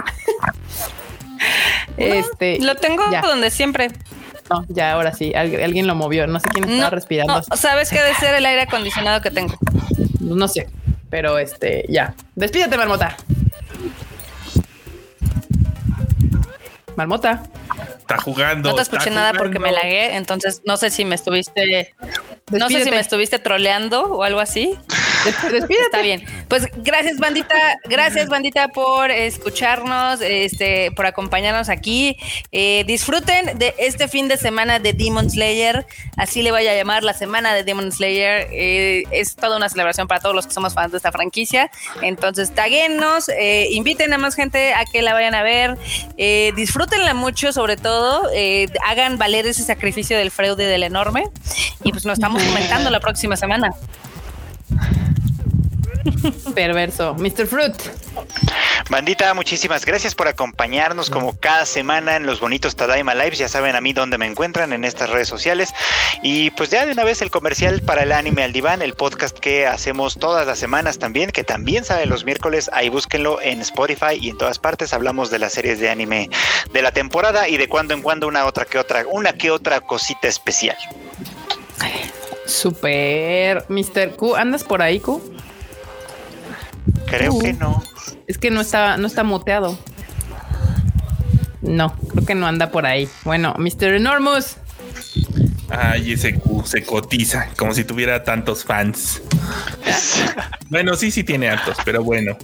este, 1.96 2.58
Lo 2.60 2.76
tengo 2.76 3.02
Ya. 3.12 3.20
donde 3.20 3.50
siempre. 3.50 3.90
no, 4.50 4.64
ya 4.68 4.92
ahora 4.92 5.12
sí. 5.12 5.32
Al- 5.34 5.62
alguien 5.62 5.86
lo 5.86 5.94
movió. 5.94 6.26
No 6.26 6.40
sé 6.40 6.48
quién 6.48 6.64
estaba 6.64 6.84
No, 6.84 6.90
respirando. 6.90 7.42
no, 7.50 7.56
sabes 7.56 7.90
que 7.90 7.98
debe 8.00 8.14
ser 8.14 8.34
el 8.34 8.46
aire 8.46 8.62
acondicionado 8.62 9.20
que 9.20 9.30
tengo. 9.30 9.54
No 10.20 10.48
sé, 10.48 10.68
pero 11.10 11.38
este, 11.38 11.84
ya. 11.88 12.14
Despídete, 12.34 12.76
Marmota. 12.78 13.16
Marmota. 16.96 17.42
Está 17.98 18.18
jugando. 18.18 18.70
No 18.70 18.74
te 18.76 18.82
escuché 18.82 19.10
nada 19.10 19.32
porque 19.32 19.58
me 19.58 19.72
lagué, 19.72 20.16
entonces 20.16 20.62
no 20.64 20.76
sé 20.76 20.90
si 20.90 21.04
me 21.04 21.14
estuviste, 21.14 21.94
no 22.50 22.68
sé 22.68 22.84
si 22.84 22.90
me 22.90 23.00
estuviste 23.00 23.38
troleando 23.38 24.02
o 24.04 24.22
algo 24.22 24.40
así. 24.40 24.78
Des- 25.24 25.52
Despídete. 25.52 25.84
Está 25.84 26.02
bien. 26.02 26.24
Pues 26.48 26.66
gracias, 26.76 27.18
bandita. 27.18 27.54
Gracias, 27.84 28.28
bandita, 28.28 28.68
por 28.68 29.10
escucharnos, 29.10 30.20
este, 30.20 30.90
por 30.92 31.06
acompañarnos 31.06 31.68
aquí. 31.68 32.16
Eh, 32.52 32.84
disfruten 32.86 33.58
de 33.58 33.74
este 33.78 34.08
fin 34.08 34.28
de 34.28 34.36
semana 34.36 34.78
de 34.78 34.92
Demon 34.92 35.30
Slayer. 35.30 35.86
Así 36.16 36.42
le 36.42 36.50
voy 36.50 36.66
a 36.66 36.74
llamar 36.74 37.02
la 37.04 37.14
semana 37.14 37.54
de 37.54 37.64
Demon 37.64 37.90
Slayer. 37.92 38.48
Eh, 38.52 39.04
es 39.10 39.36
toda 39.36 39.56
una 39.56 39.68
celebración 39.68 40.08
para 40.08 40.20
todos 40.20 40.34
los 40.34 40.46
que 40.46 40.52
somos 40.52 40.74
fans 40.74 40.92
de 40.92 40.98
esta 40.98 41.12
franquicia. 41.12 41.70
Entonces, 42.02 42.54
taguenos, 42.54 43.28
eh, 43.28 43.68
inviten 43.70 44.12
a 44.12 44.18
más 44.18 44.34
gente 44.34 44.74
a 44.74 44.84
que 44.84 45.02
la 45.02 45.14
vayan 45.14 45.34
a 45.34 45.42
ver. 45.42 45.76
Eh, 46.18 46.52
disfrútenla 46.56 47.14
mucho, 47.14 47.52
sobre 47.52 47.76
todo. 47.76 48.28
hagan 48.86 49.18
valer 49.18 49.46
ese 49.46 49.62
sacrificio 49.62 50.16
del 50.18 50.30
fraude 50.30 50.66
del 50.66 50.82
enorme. 50.82 51.24
Y 51.82 51.90
pues 51.90 52.04
nos 52.04 52.14
estamos 52.14 52.42
comentando 52.42 52.90
la 52.90 53.00
próxima 53.00 53.36
semana. 53.36 53.70
Perverso. 56.54 57.14
Mr. 57.14 57.46
Fruit. 57.46 57.74
Bandita, 58.90 59.32
muchísimas 59.32 59.84
gracias 59.84 60.14
por 60.14 60.28
acompañarnos 60.28 61.08
como 61.08 61.38
cada 61.38 61.64
semana 61.64 62.16
en 62.16 62.26
los 62.26 62.40
bonitos 62.40 62.76
Tadaima 62.76 63.14
Lives. 63.14 63.38
Ya 63.38 63.48
saben 63.48 63.76
a 63.76 63.80
mí 63.80 63.92
dónde 63.92 64.18
me 64.18 64.26
encuentran 64.26 64.72
en 64.72 64.84
estas 64.84 65.10
redes 65.10 65.28
sociales. 65.28 65.72
Y 66.22 66.50
pues 66.50 66.70
ya 66.70 66.84
de 66.84 66.92
una 66.92 67.04
vez 67.04 67.22
el 67.22 67.30
comercial 67.30 67.80
para 67.80 68.02
el 68.02 68.12
anime 68.12 68.42
al 68.42 68.52
diván, 68.52 68.82
el 68.82 68.94
podcast 68.94 69.38
que 69.38 69.66
hacemos 69.66 70.18
todas 70.18 70.46
las 70.46 70.58
semanas 70.58 70.98
también, 70.98 71.30
que 71.30 71.44
también 71.44 71.84
sale 71.84 72.06
los 72.06 72.24
miércoles. 72.24 72.70
Ahí 72.72 72.88
búsquenlo 72.88 73.40
en 73.40 73.60
Spotify 73.62 74.18
y 74.20 74.30
en 74.30 74.38
todas 74.38 74.58
partes. 74.58 74.92
Hablamos 74.92 75.30
de 75.30 75.38
las 75.38 75.54
series 75.54 75.80
de 75.80 75.88
anime 75.88 76.28
de 76.72 76.82
la 76.82 76.92
temporada 76.92 77.48
y 77.48 77.56
de 77.56 77.68
cuando 77.68 77.94
en 77.94 78.02
cuando 78.02 78.28
una 78.28 78.44
otra 78.44 78.64
que 78.64 78.78
otra, 78.78 79.04
una 79.08 79.32
que 79.32 79.50
otra 79.50 79.80
cosita 79.80 80.28
especial. 80.28 80.76
Super. 82.46 83.64
Mr. 83.68 84.16
Q, 84.16 84.36
¿andas 84.36 84.64
por 84.64 84.82
ahí, 84.82 85.00
Q? 85.00 85.34
Creo 87.18 87.38
que 87.38 87.52
no. 87.52 87.82
Es 88.26 88.38
que 88.38 88.50
no 88.50 88.60
está, 88.60 88.96
no 88.96 89.06
está 89.06 89.24
muteado. 89.24 89.78
No, 91.62 91.94
creo 92.10 92.26
que 92.26 92.34
no 92.34 92.46
anda 92.46 92.70
por 92.70 92.86
ahí. 92.86 93.08
Bueno, 93.24 93.54
Mr. 93.58 93.94
Enormous. 93.94 94.56
Ay, 95.70 96.12
ese 96.12 96.34
Q 96.34 96.62
se 96.66 96.84
cotiza 96.84 97.48
como 97.56 97.74
si 97.74 97.84
tuviera 97.84 98.22
tantos 98.22 98.64
fans. 98.64 99.22
bueno, 100.68 100.94
sí, 100.94 101.10
sí 101.10 101.24
tiene 101.24 101.48
hartos, 101.48 101.76
pero 101.84 102.02
bueno. 102.04 102.36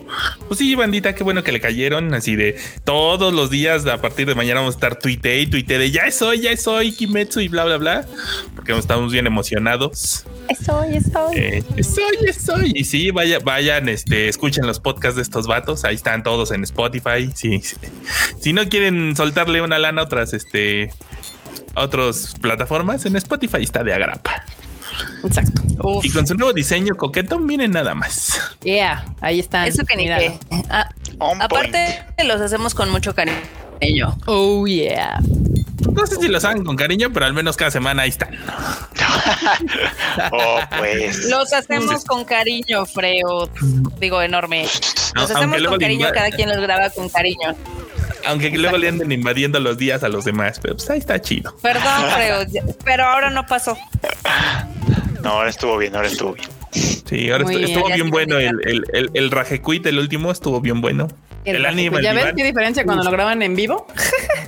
Pues 0.48 0.58
sí, 0.58 0.74
bandita, 0.74 1.14
qué 1.14 1.22
bueno 1.22 1.42
que 1.42 1.52
le 1.52 1.60
cayeron. 1.60 2.14
Así 2.14 2.34
de 2.36 2.58
todos 2.84 3.32
los 3.32 3.50
días 3.50 3.86
a 3.86 4.00
partir 4.00 4.26
de 4.26 4.34
mañana 4.34 4.60
vamos 4.60 4.74
a 4.74 4.76
estar 4.76 4.98
tuite 4.98 5.38
y 5.40 5.46
tuite 5.46 5.78
de 5.78 5.90
ya 5.90 6.10
soy, 6.10 6.40
ya 6.40 6.56
soy 6.56 6.92
Kimetsu 6.92 7.40
y 7.40 7.48
bla, 7.48 7.64
bla, 7.64 7.76
bla. 7.76 8.06
Porque 8.54 8.76
estamos 8.76 9.12
bien 9.12 9.26
emocionados. 9.26 10.24
Eso, 10.48 10.82
eso. 10.84 11.30
Eh, 11.34 11.62
soy, 11.82 12.32
soy. 12.32 12.72
Y 12.74 12.84
sí, 12.84 13.10
vaya, 13.10 13.38
vayan, 13.38 13.88
este, 13.88 14.28
escuchen 14.28 14.66
los 14.66 14.80
podcasts 14.80 15.16
de 15.16 15.22
estos 15.22 15.46
vatos. 15.46 15.84
Ahí 15.84 15.94
están 15.94 16.22
todos 16.22 16.50
en 16.50 16.64
Spotify. 16.64 17.30
Sí, 17.34 17.60
sí. 17.60 17.76
Si 18.40 18.52
no 18.52 18.68
quieren 18.68 19.14
soltarle 19.14 19.62
una 19.62 19.78
lana 19.78 20.02
a 20.02 20.04
otras, 20.04 20.32
este, 20.32 20.90
otras 21.74 22.34
plataformas, 22.40 23.04
en 23.06 23.16
Spotify 23.16 23.62
está 23.62 23.82
de 23.82 23.94
agrapa. 23.94 24.44
Exacto. 25.24 25.62
Uf. 25.82 26.04
Y 26.04 26.10
con 26.10 26.26
su 26.26 26.34
nuevo 26.34 26.52
diseño 26.52 26.94
coqueto, 26.94 27.38
miren 27.38 27.72
nada 27.72 27.94
más. 27.94 28.38
Yeah, 28.62 29.04
ahí 29.20 29.40
están. 29.40 29.66
Eso 29.66 29.84
que 29.84 29.96
ni 29.96 30.06
qué. 30.06 30.38
Ah, 30.68 30.88
aparte, 31.40 32.02
los 32.24 32.40
hacemos 32.40 32.74
con 32.74 32.90
mucho 32.90 33.14
cariño. 33.14 34.18
Oh, 34.26 34.66
yeah. 34.66 35.20
No 35.92 36.06
sé 36.06 36.16
si 36.16 36.28
los 36.28 36.44
hagan 36.44 36.64
con 36.64 36.76
cariño, 36.76 37.10
pero 37.12 37.26
al 37.26 37.32
menos 37.32 37.56
cada 37.56 37.70
semana 37.70 38.02
ahí 38.02 38.10
están. 38.10 38.36
Oh, 40.32 40.58
pues. 40.78 41.24
Los 41.26 41.52
hacemos 41.52 42.04
con 42.04 42.24
cariño, 42.24 42.84
Freo. 42.84 43.48
Digo, 43.98 44.20
enorme. 44.22 44.66
Los 45.14 45.30
hacemos 45.30 45.62
con 45.62 45.78
cariño, 45.78 46.08
cada 46.12 46.30
quien 46.30 46.48
los 46.48 46.58
graba 46.58 46.90
con 46.90 47.08
cariño. 47.08 47.54
Aunque 48.26 48.50
luego 48.50 48.76
le 48.78 48.88
anden 48.88 49.10
invadiendo 49.12 49.58
los 49.60 49.78
días 49.78 50.02
a 50.04 50.08
los 50.08 50.24
demás, 50.24 50.58
pero 50.60 50.76
pues 50.76 50.88
ahí 50.90 50.98
está 50.98 51.20
chido. 51.20 51.56
Perdón, 51.62 51.84
pero 52.84 53.04
ahora 53.04 53.30
no 53.30 53.46
pasó. 53.46 53.76
No, 55.22 55.30
ahora 55.30 55.50
estuvo 55.50 55.76
bien, 55.78 55.94
ahora 55.94 56.08
estuvo 56.08 56.32
bien. 56.34 56.48
Sí, 56.72 57.30
ahora 57.30 57.44
Muy 57.44 57.54
estu- 57.54 57.58
bien. 57.58 57.70
estuvo 57.70 57.86
bien 57.94 58.10
bueno. 58.10 58.38
El, 58.38 58.60
el, 58.64 58.84
el, 58.92 59.10
el 59.14 59.30
Rajecuit, 59.30 59.84
el 59.86 59.98
último, 59.98 60.30
estuvo 60.30 60.60
bien 60.60 60.80
bueno. 60.80 61.08
El, 61.44 61.64
anime. 61.64 61.90
Pues 61.90 62.04
ya 62.04 62.10
el 62.10 62.16
ves 62.16 62.32
qué 62.36 62.44
diferencia 62.44 62.84
cuando 62.84 63.02
lo 63.02 63.10
graban 63.10 63.42
en 63.42 63.54
vivo. 63.54 63.86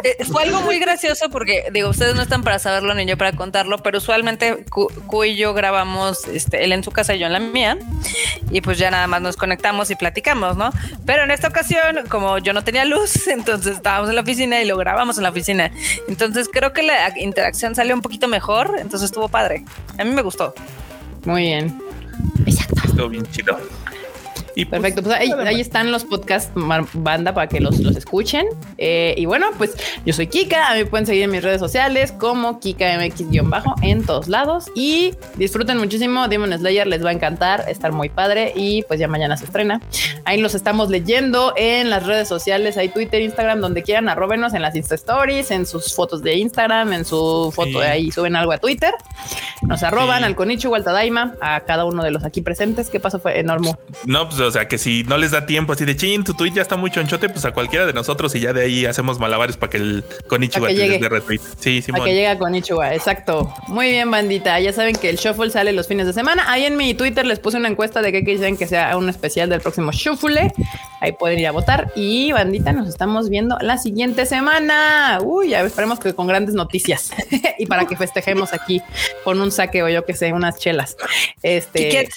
Eh, 0.04 0.24
fue 0.24 0.42
algo 0.42 0.60
muy 0.62 0.80
gracioso 0.80 1.30
porque, 1.30 1.66
digo, 1.72 1.88
ustedes 1.88 2.16
no 2.16 2.22
están 2.22 2.42
para 2.42 2.58
saberlo 2.58 2.92
ni 2.92 3.06
yo 3.06 3.16
para 3.16 3.30
contarlo, 3.34 3.78
pero 3.78 3.98
usualmente 3.98 4.64
Q, 4.68 5.24
y 5.24 5.36
yo 5.36 5.54
grabamos, 5.54 6.26
este, 6.26 6.64
él 6.64 6.72
en 6.72 6.82
su 6.82 6.90
casa 6.90 7.14
y 7.14 7.20
yo 7.20 7.26
en 7.26 7.32
la 7.32 7.38
mía, 7.38 7.78
y 8.50 8.62
pues 8.62 8.78
ya 8.78 8.90
nada 8.90 9.06
más 9.06 9.22
nos 9.22 9.36
conectamos 9.36 9.92
y 9.92 9.94
platicamos, 9.94 10.56
¿no? 10.56 10.72
Pero 11.06 11.22
en 11.22 11.30
esta 11.30 11.46
ocasión, 11.46 12.00
como 12.08 12.38
yo 12.38 12.52
no 12.52 12.64
tenía 12.64 12.84
luz, 12.84 13.26
entonces 13.28 13.76
estábamos 13.76 14.08
en 14.08 14.16
la 14.16 14.22
oficina 14.22 14.60
y 14.60 14.64
lo 14.64 14.76
grabamos 14.76 15.18
en 15.18 15.22
la 15.22 15.30
oficina. 15.30 15.70
Entonces 16.08 16.48
creo 16.52 16.72
que 16.72 16.82
la 16.82 17.16
interacción 17.16 17.76
salió 17.76 17.94
un 17.94 18.02
poquito 18.02 18.26
mejor, 18.26 18.74
entonces 18.80 19.04
estuvo 19.04 19.28
padre. 19.28 19.64
A 19.98 20.04
mí 20.04 20.10
me 20.10 20.22
gustó. 20.22 20.52
Muy 21.24 21.42
bien. 21.42 21.78
Estuvo 22.44 23.08
bien 23.08 23.24
chido. 23.30 23.56
Y 24.54 24.64
pues, 24.64 24.80
Perfecto, 24.82 25.02
pues 25.02 25.16
ahí, 25.16 25.30
ahí 25.46 25.60
están 25.60 25.90
los 25.92 26.04
podcasts 26.04 26.50
banda 26.54 27.32
para 27.34 27.48
que 27.48 27.60
los, 27.60 27.78
los 27.80 27.96
escuchen. 27.96 28.46
Eh, 28.78 29.14
y 29.16 29.26
bueno, 29.26 29.46
pues 29.58 29.74
yo 30.04 30.12
soy 30.12 30.26
Kika, 30.26 30.70
a 30.70 30.74
mí 30.74 30.84
pueden 30.84 31.06
seguir 31.06 31.22
en 31.24 31.30
mis 31.30 31.42
redes 31.42 31.60
sociales 31.60 32.12
como 32.12 32.60
KikaMX-bajo 32.60 33.74
en 33.82 34.04
todos 34.04 34.28
lados. 34.28 34.66
Y 34.74 35.14
disfruten 35.36 35.78
muchísimo, 35.78 36.28
Demon 36.28 36.52
Slayer 36.58 36.86
les 36.86 37.04
va 37.04 37.10
a 37.10 37.12
encantar, 37.12 37.64
estar 37.68 37.92
muy 37.92 38.08
padre 38.08 38.52
y 38.54 38.82
pues 38.82 39.00
ya 39.00 39.08
mañana 39.08 39.36
se 39.36 39.44
estrena. 39.44 39.80
Ahí 40.24 40.40
los 40.40 40.54
estamos 40.54 40.90
leyendo 40.90 41.52
en 41.56 41.90
las 41.90 42.06
redes 42.06 42.28
sociales, 42.28 42.76
hay 42.76 42.88
Twitter, 42.88 43.22
Instagram, 43.22 43.60
donde 43.60 43.82
quieran, 43.82 44.08
arróbenos 44.08 44.54
en 44.54 44.62
las 44.62 44.74
Insta 44.76 44.94
Stories, 44.94 45.50
en 45.50 45.66
sus 45.66 45.94
fotos 45.94 46.22
de 46.22 46.36
Instagram, 46.36 46.92
en 46.92 47.04
su 47.04 47.52
foto 47.54 47.80
de 47.80 47.86
ahí, 47.88 48.10
suben 48.12 48.36
algo 48.36 48.52
a 48.52 48.58
Twitter. 48.58 48.92
Nos 49.62 49.82
arroban 49.82 50.18
Sí. 50.18 50.24
al 50.24 50.36
Konichu 50.36 50.70
o 50.70 50.74
al 50.74 50.84
Tadaima, 50.84 51.34
a 51.40 51.60
cada 51.60 51.84
uno 51.84 52.02
de 52.02 52.10
los 52.10 52.24
aquí 52.24 52.40
presentes. 52.42 52.90
¿Qué 52.90 53.00
pasó? 53.00 53.18
Fue 53.20 53.38
enorme. 53.38 53.74
No, 54.04 54.28
pues 54.28 54.40
o 54.46 54.50
sea 54.50 54.68
que 54.68 54.78
si 54.78 55.04
no 55.04 55.18
les 55.18 55.30
da 55.30 55.46
tiempo 55.46 55.72
así 55.72 55.84
de 55.84 55.96
chin, 55.96 56.24
tu 56.24 56.34
tweet 56.34 56.52
ya 56.52 56.62
está 56.62 56.76
muy 56.76 56.90
chonchote, 56.90 57.28
pues 57.28 57.44
a 57.44 57.52
cualquiera 57.52 57.86
de 57.86 57.92
nosotros 57.92 58.34
y 58.34 58.40
ya 58.40 58.52
de 58.52 58.62
ahí 58.64 58.86
hacemos 58.86 59.18
malabares 59.18 59.56
para 59.56 59.70
que 59.70 59.76
el 59.78 60.04
Konichiwa 60.26 60.62
Para 60.62 60.72
que 60.72 60.80
te 60.80 60.82
llegue. 60.82 60.92
les 60.92 61.00
dé 61.00 61.08
retweet. 61.08 61.40
Sí, 61.58 61.82
Simón. 61.82 62.04
que 62.04 62.14
llega 62.14 62.38
con 62.38 62.54
Ichiwa, 62.54 62.94
exacto. 62.94 63.52
Muy 63.68 63.90
bien, 63.90 64.10
bandita. 64.10 64.58
Ya 64.60 64.72
saben 64.72 64.94
que 64.94 65.10
el 65.10 65.16
shuffle 65.16 65.50
sale 65.50 65.72
los 65.72 65.88
fines 65.88 66.06
de 66.06 66.12
semana. 66.12 66.50
Ahí 66.50 66.64
en 66.64 66.76
mi 66.76 66.94
Twitter 66.94 67.26
les 67.26 67.38
puse 67.38 67.56
una 67.56 67.68
encuesta 67.68 68.02
de 68.02 68.12
qué 68.12 68.24
quieren 68.24 68.56
que 68.56 68.66
sea 68.66 68.96
un 68.96 69.08
especial 69.08 69.48
del 69.48 69.60
próximo 69.60 69.92
shuffle. 69.92 70.52
Ahí 71.00 71.12
pueden 71.12 71.38
ir 71.38 71.46
a 71.46 71.52
votar. 71.52 71.92
Y 71.96 72.32
bandita, 72.32 72.72
nos 72.72 72.88
estamos 72.88 73.28
viendo 73.28 73.56
la 73.60 73.78
siguiente 73.78 74.26
semana. 74.26 75.18
Uy, 75.22 75.50
ya 75.50 75.60
esperemos 75.62 75.98
que 75.98 76.14
con 76.14 76.26
grandes 76.26 76.54
noticias. 76.54 77.12
y 77.58 77.66
para 77.66 77.86
que 77.86 77.96
festejemos 77.96 78.52
aquí 78.52 78.82
con 79.24 79.40
un 79.40 79.50
saque 79.50 79.82
o 79.82 79.88
yo 79.88 80.04
que 80.04 80.14
sé, 80.14 80.32
unas 80.32 80.58
chelas. 80.58 80.96
Este. 81.42 81.88
Quique, 81.88 82.08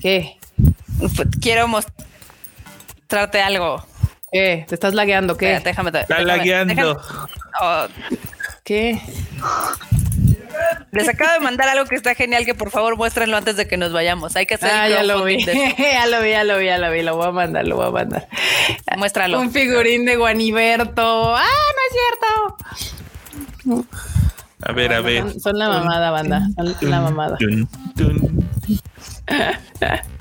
¿Qué? 0.00 0.37
Pues, 0.98 1.28
quiero 1.40 1.68
mostrarte 1.68 3.40
algo. 3.40 3.84
¿Qué? 4.30 4.64
¿Te 4.68 4.74
estás 4.74 4.92
lagueando? 4.94 5.36
¿Qué? 5.36 5.54
Espérate, 5.54 5.70
déjame. 5.70 5.88
Está 6.00 6.06
déjame- 6.16 6.24
lagueando. 6.24 6.74
déjame- 6.74 6.98
Oh, 7.60 7.86
¿Qué? 8.64 9.00
les 10.92 11.08
acabo 11.08 11.32
de 11.32 11.40
mandar 11.40 11.68
algo 11.68 11.84
que 11.86 11.94
está 11.96 12.14
genial, 12.14 12.44
que 12.44 12.54
por 12.54 12.70
favor 12.70 12.96
muéstrenlo 12.96 13.36
antes 13.36 13.56
de 13.56 13.66
que 13.66 13.76
nos 13.76 13.92
vayamos. 13.92 14.36
Hay 14.36 14.46
que 14.46 14.54
hacer 14.54 14.70
Ah, 14.72 14.88
ya 14.88 15.02
lo 15.02 15.24
vi. 15.24 15.44
ya 15.78 16.06
lo 16.06 16.20
vi, 16.22 16.30
ya 16.30 16.44
lo 16.44 16.58
vi, 16.58 16.66
ya 16.66 16.78
lo 16.78 16.90
vi. 16.90 17.02
Lo 17.02 17.16
voy 17.16 17.26
a 17.28 17.30
mandar, 17.32 17.66
lo 17.66 17.76
voy 17.76 17.86
a 17.88 17.90
mandar. 17.90 18.28
Muéstralo. 18.96 19.40
Un 19.40 19.50
figurín 19.50 20.04
de 20.04 20.16
Guaniberto. 20.16 21.34
¡Ah, 21.36 21.44
no 21.74 21.80
es 21.88 21.92
cierto! 23.64 23.88
A 24.62 24.72
ver, 24.72 24.92
a 24.92 25.00
ver. 25.00 25.22
Son, 25.22 25.40
son 25.40 25.58
la 25.58 25.68
mamada, 25.68 26.10
banda. 26.10 26.42
Son 26.56 26.90
la 26.90 27.00
mamada. 27.00 27.36
Tun, 27.38 27.68
tun. 27.96 28.48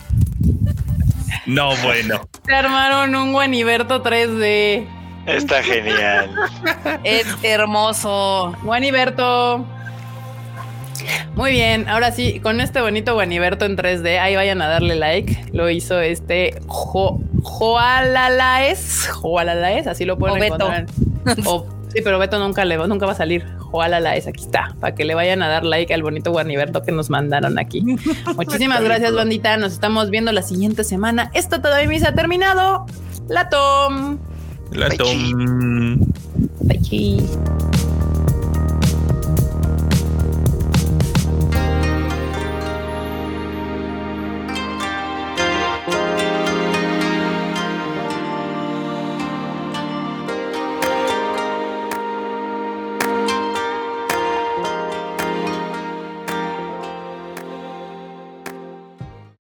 No, 1.45 1.75
bueno. 1.77 2.21
Se 2.45 2.53
armaron 2.53 3.15
un 3.15 3.31
Guaniberto 3.33 4.03
3D. 4.03 4.85
Está 5.25 5.61
genial. 5.63 6.29
Es 7.03 7.25
hermoso. 7.43 8.53
Guaniberto. 8.63 9.65
Muy 11.35 11.51
bien, 11.51 11.87
ahora 11.87 12.11
sí, 12.11 12.39
con 12.39 12.59
este 12.61 12.81
bonito 12.81 13.13
Guaniberto 13.13 13.65
en 13.65 13.77
3D, 13.77 14.19
ahí 14.19 14.35
vayan 14.35 14.61
a 14.61 14.67
darle 14.67 14.95
like. 14.95 15.45
Lo 15.53 15.69
hizo 15.69 15.99
este 16.01 16.59
Jo- 16.67 17.19
Joalalaes. 17.43 19.07
Joalalaes, 19.13 19.87
así 19.87 20.05
lo 20.05 20.17
pueden 20.17 20.37
O 20.37 20.39
Beto. 20.39 20.55
encontrar. 20.73 20.85
O- 21.45 21.67
sí, 21.97 22.01
pero 22.03 22.19
Beto 22.19 22.39
nunca 22.39 22.63
le 22.65 22.77
va- 22.77 22.87
nunca 22.87 23.05
va 23.05 23.11
a 23.11 23.15
salir. 23.15 23.45
Joalalaes, 23.71 24.27
aquí 24.27 24.43
está, 24.43 24.75
para 24.79 24.95
que 24.95 25.03
le 25.03 25.13
vayan 25.15 25.41
a 25.41 25.47
dar 25.49 25.65
like 25.65 25.93
al 25.93 26.01
bonito 26.03 26.31
Guaniberto 26.31 26.83
que 26.83 26.91
nos 26.91 27.09
mandaron 27.09 27.59
aquí. 27.59 27.81
Muchísimas 28.35 28.81
gracias, 28.83 29.13
bandita. 29.13 29.57
Nos 29.57 29.73
estamos 29.73 30.09
viendo 30.09 30.31
la 30.31 30.41
siguiente 30.41 30.83
semana. 30.83 31.31
Esto 31.33 31.61
todavía 31.61 31.99
se 31.99 32.07
ha 32.07 32.13
terminado. 32.13 32.85
La 33.27 33.49
Tom. 33.49 34.17
La 34.71 34.89
Bye, 34.89 34.97
tom. 34.97 35.99
Bye. 36.61 37.23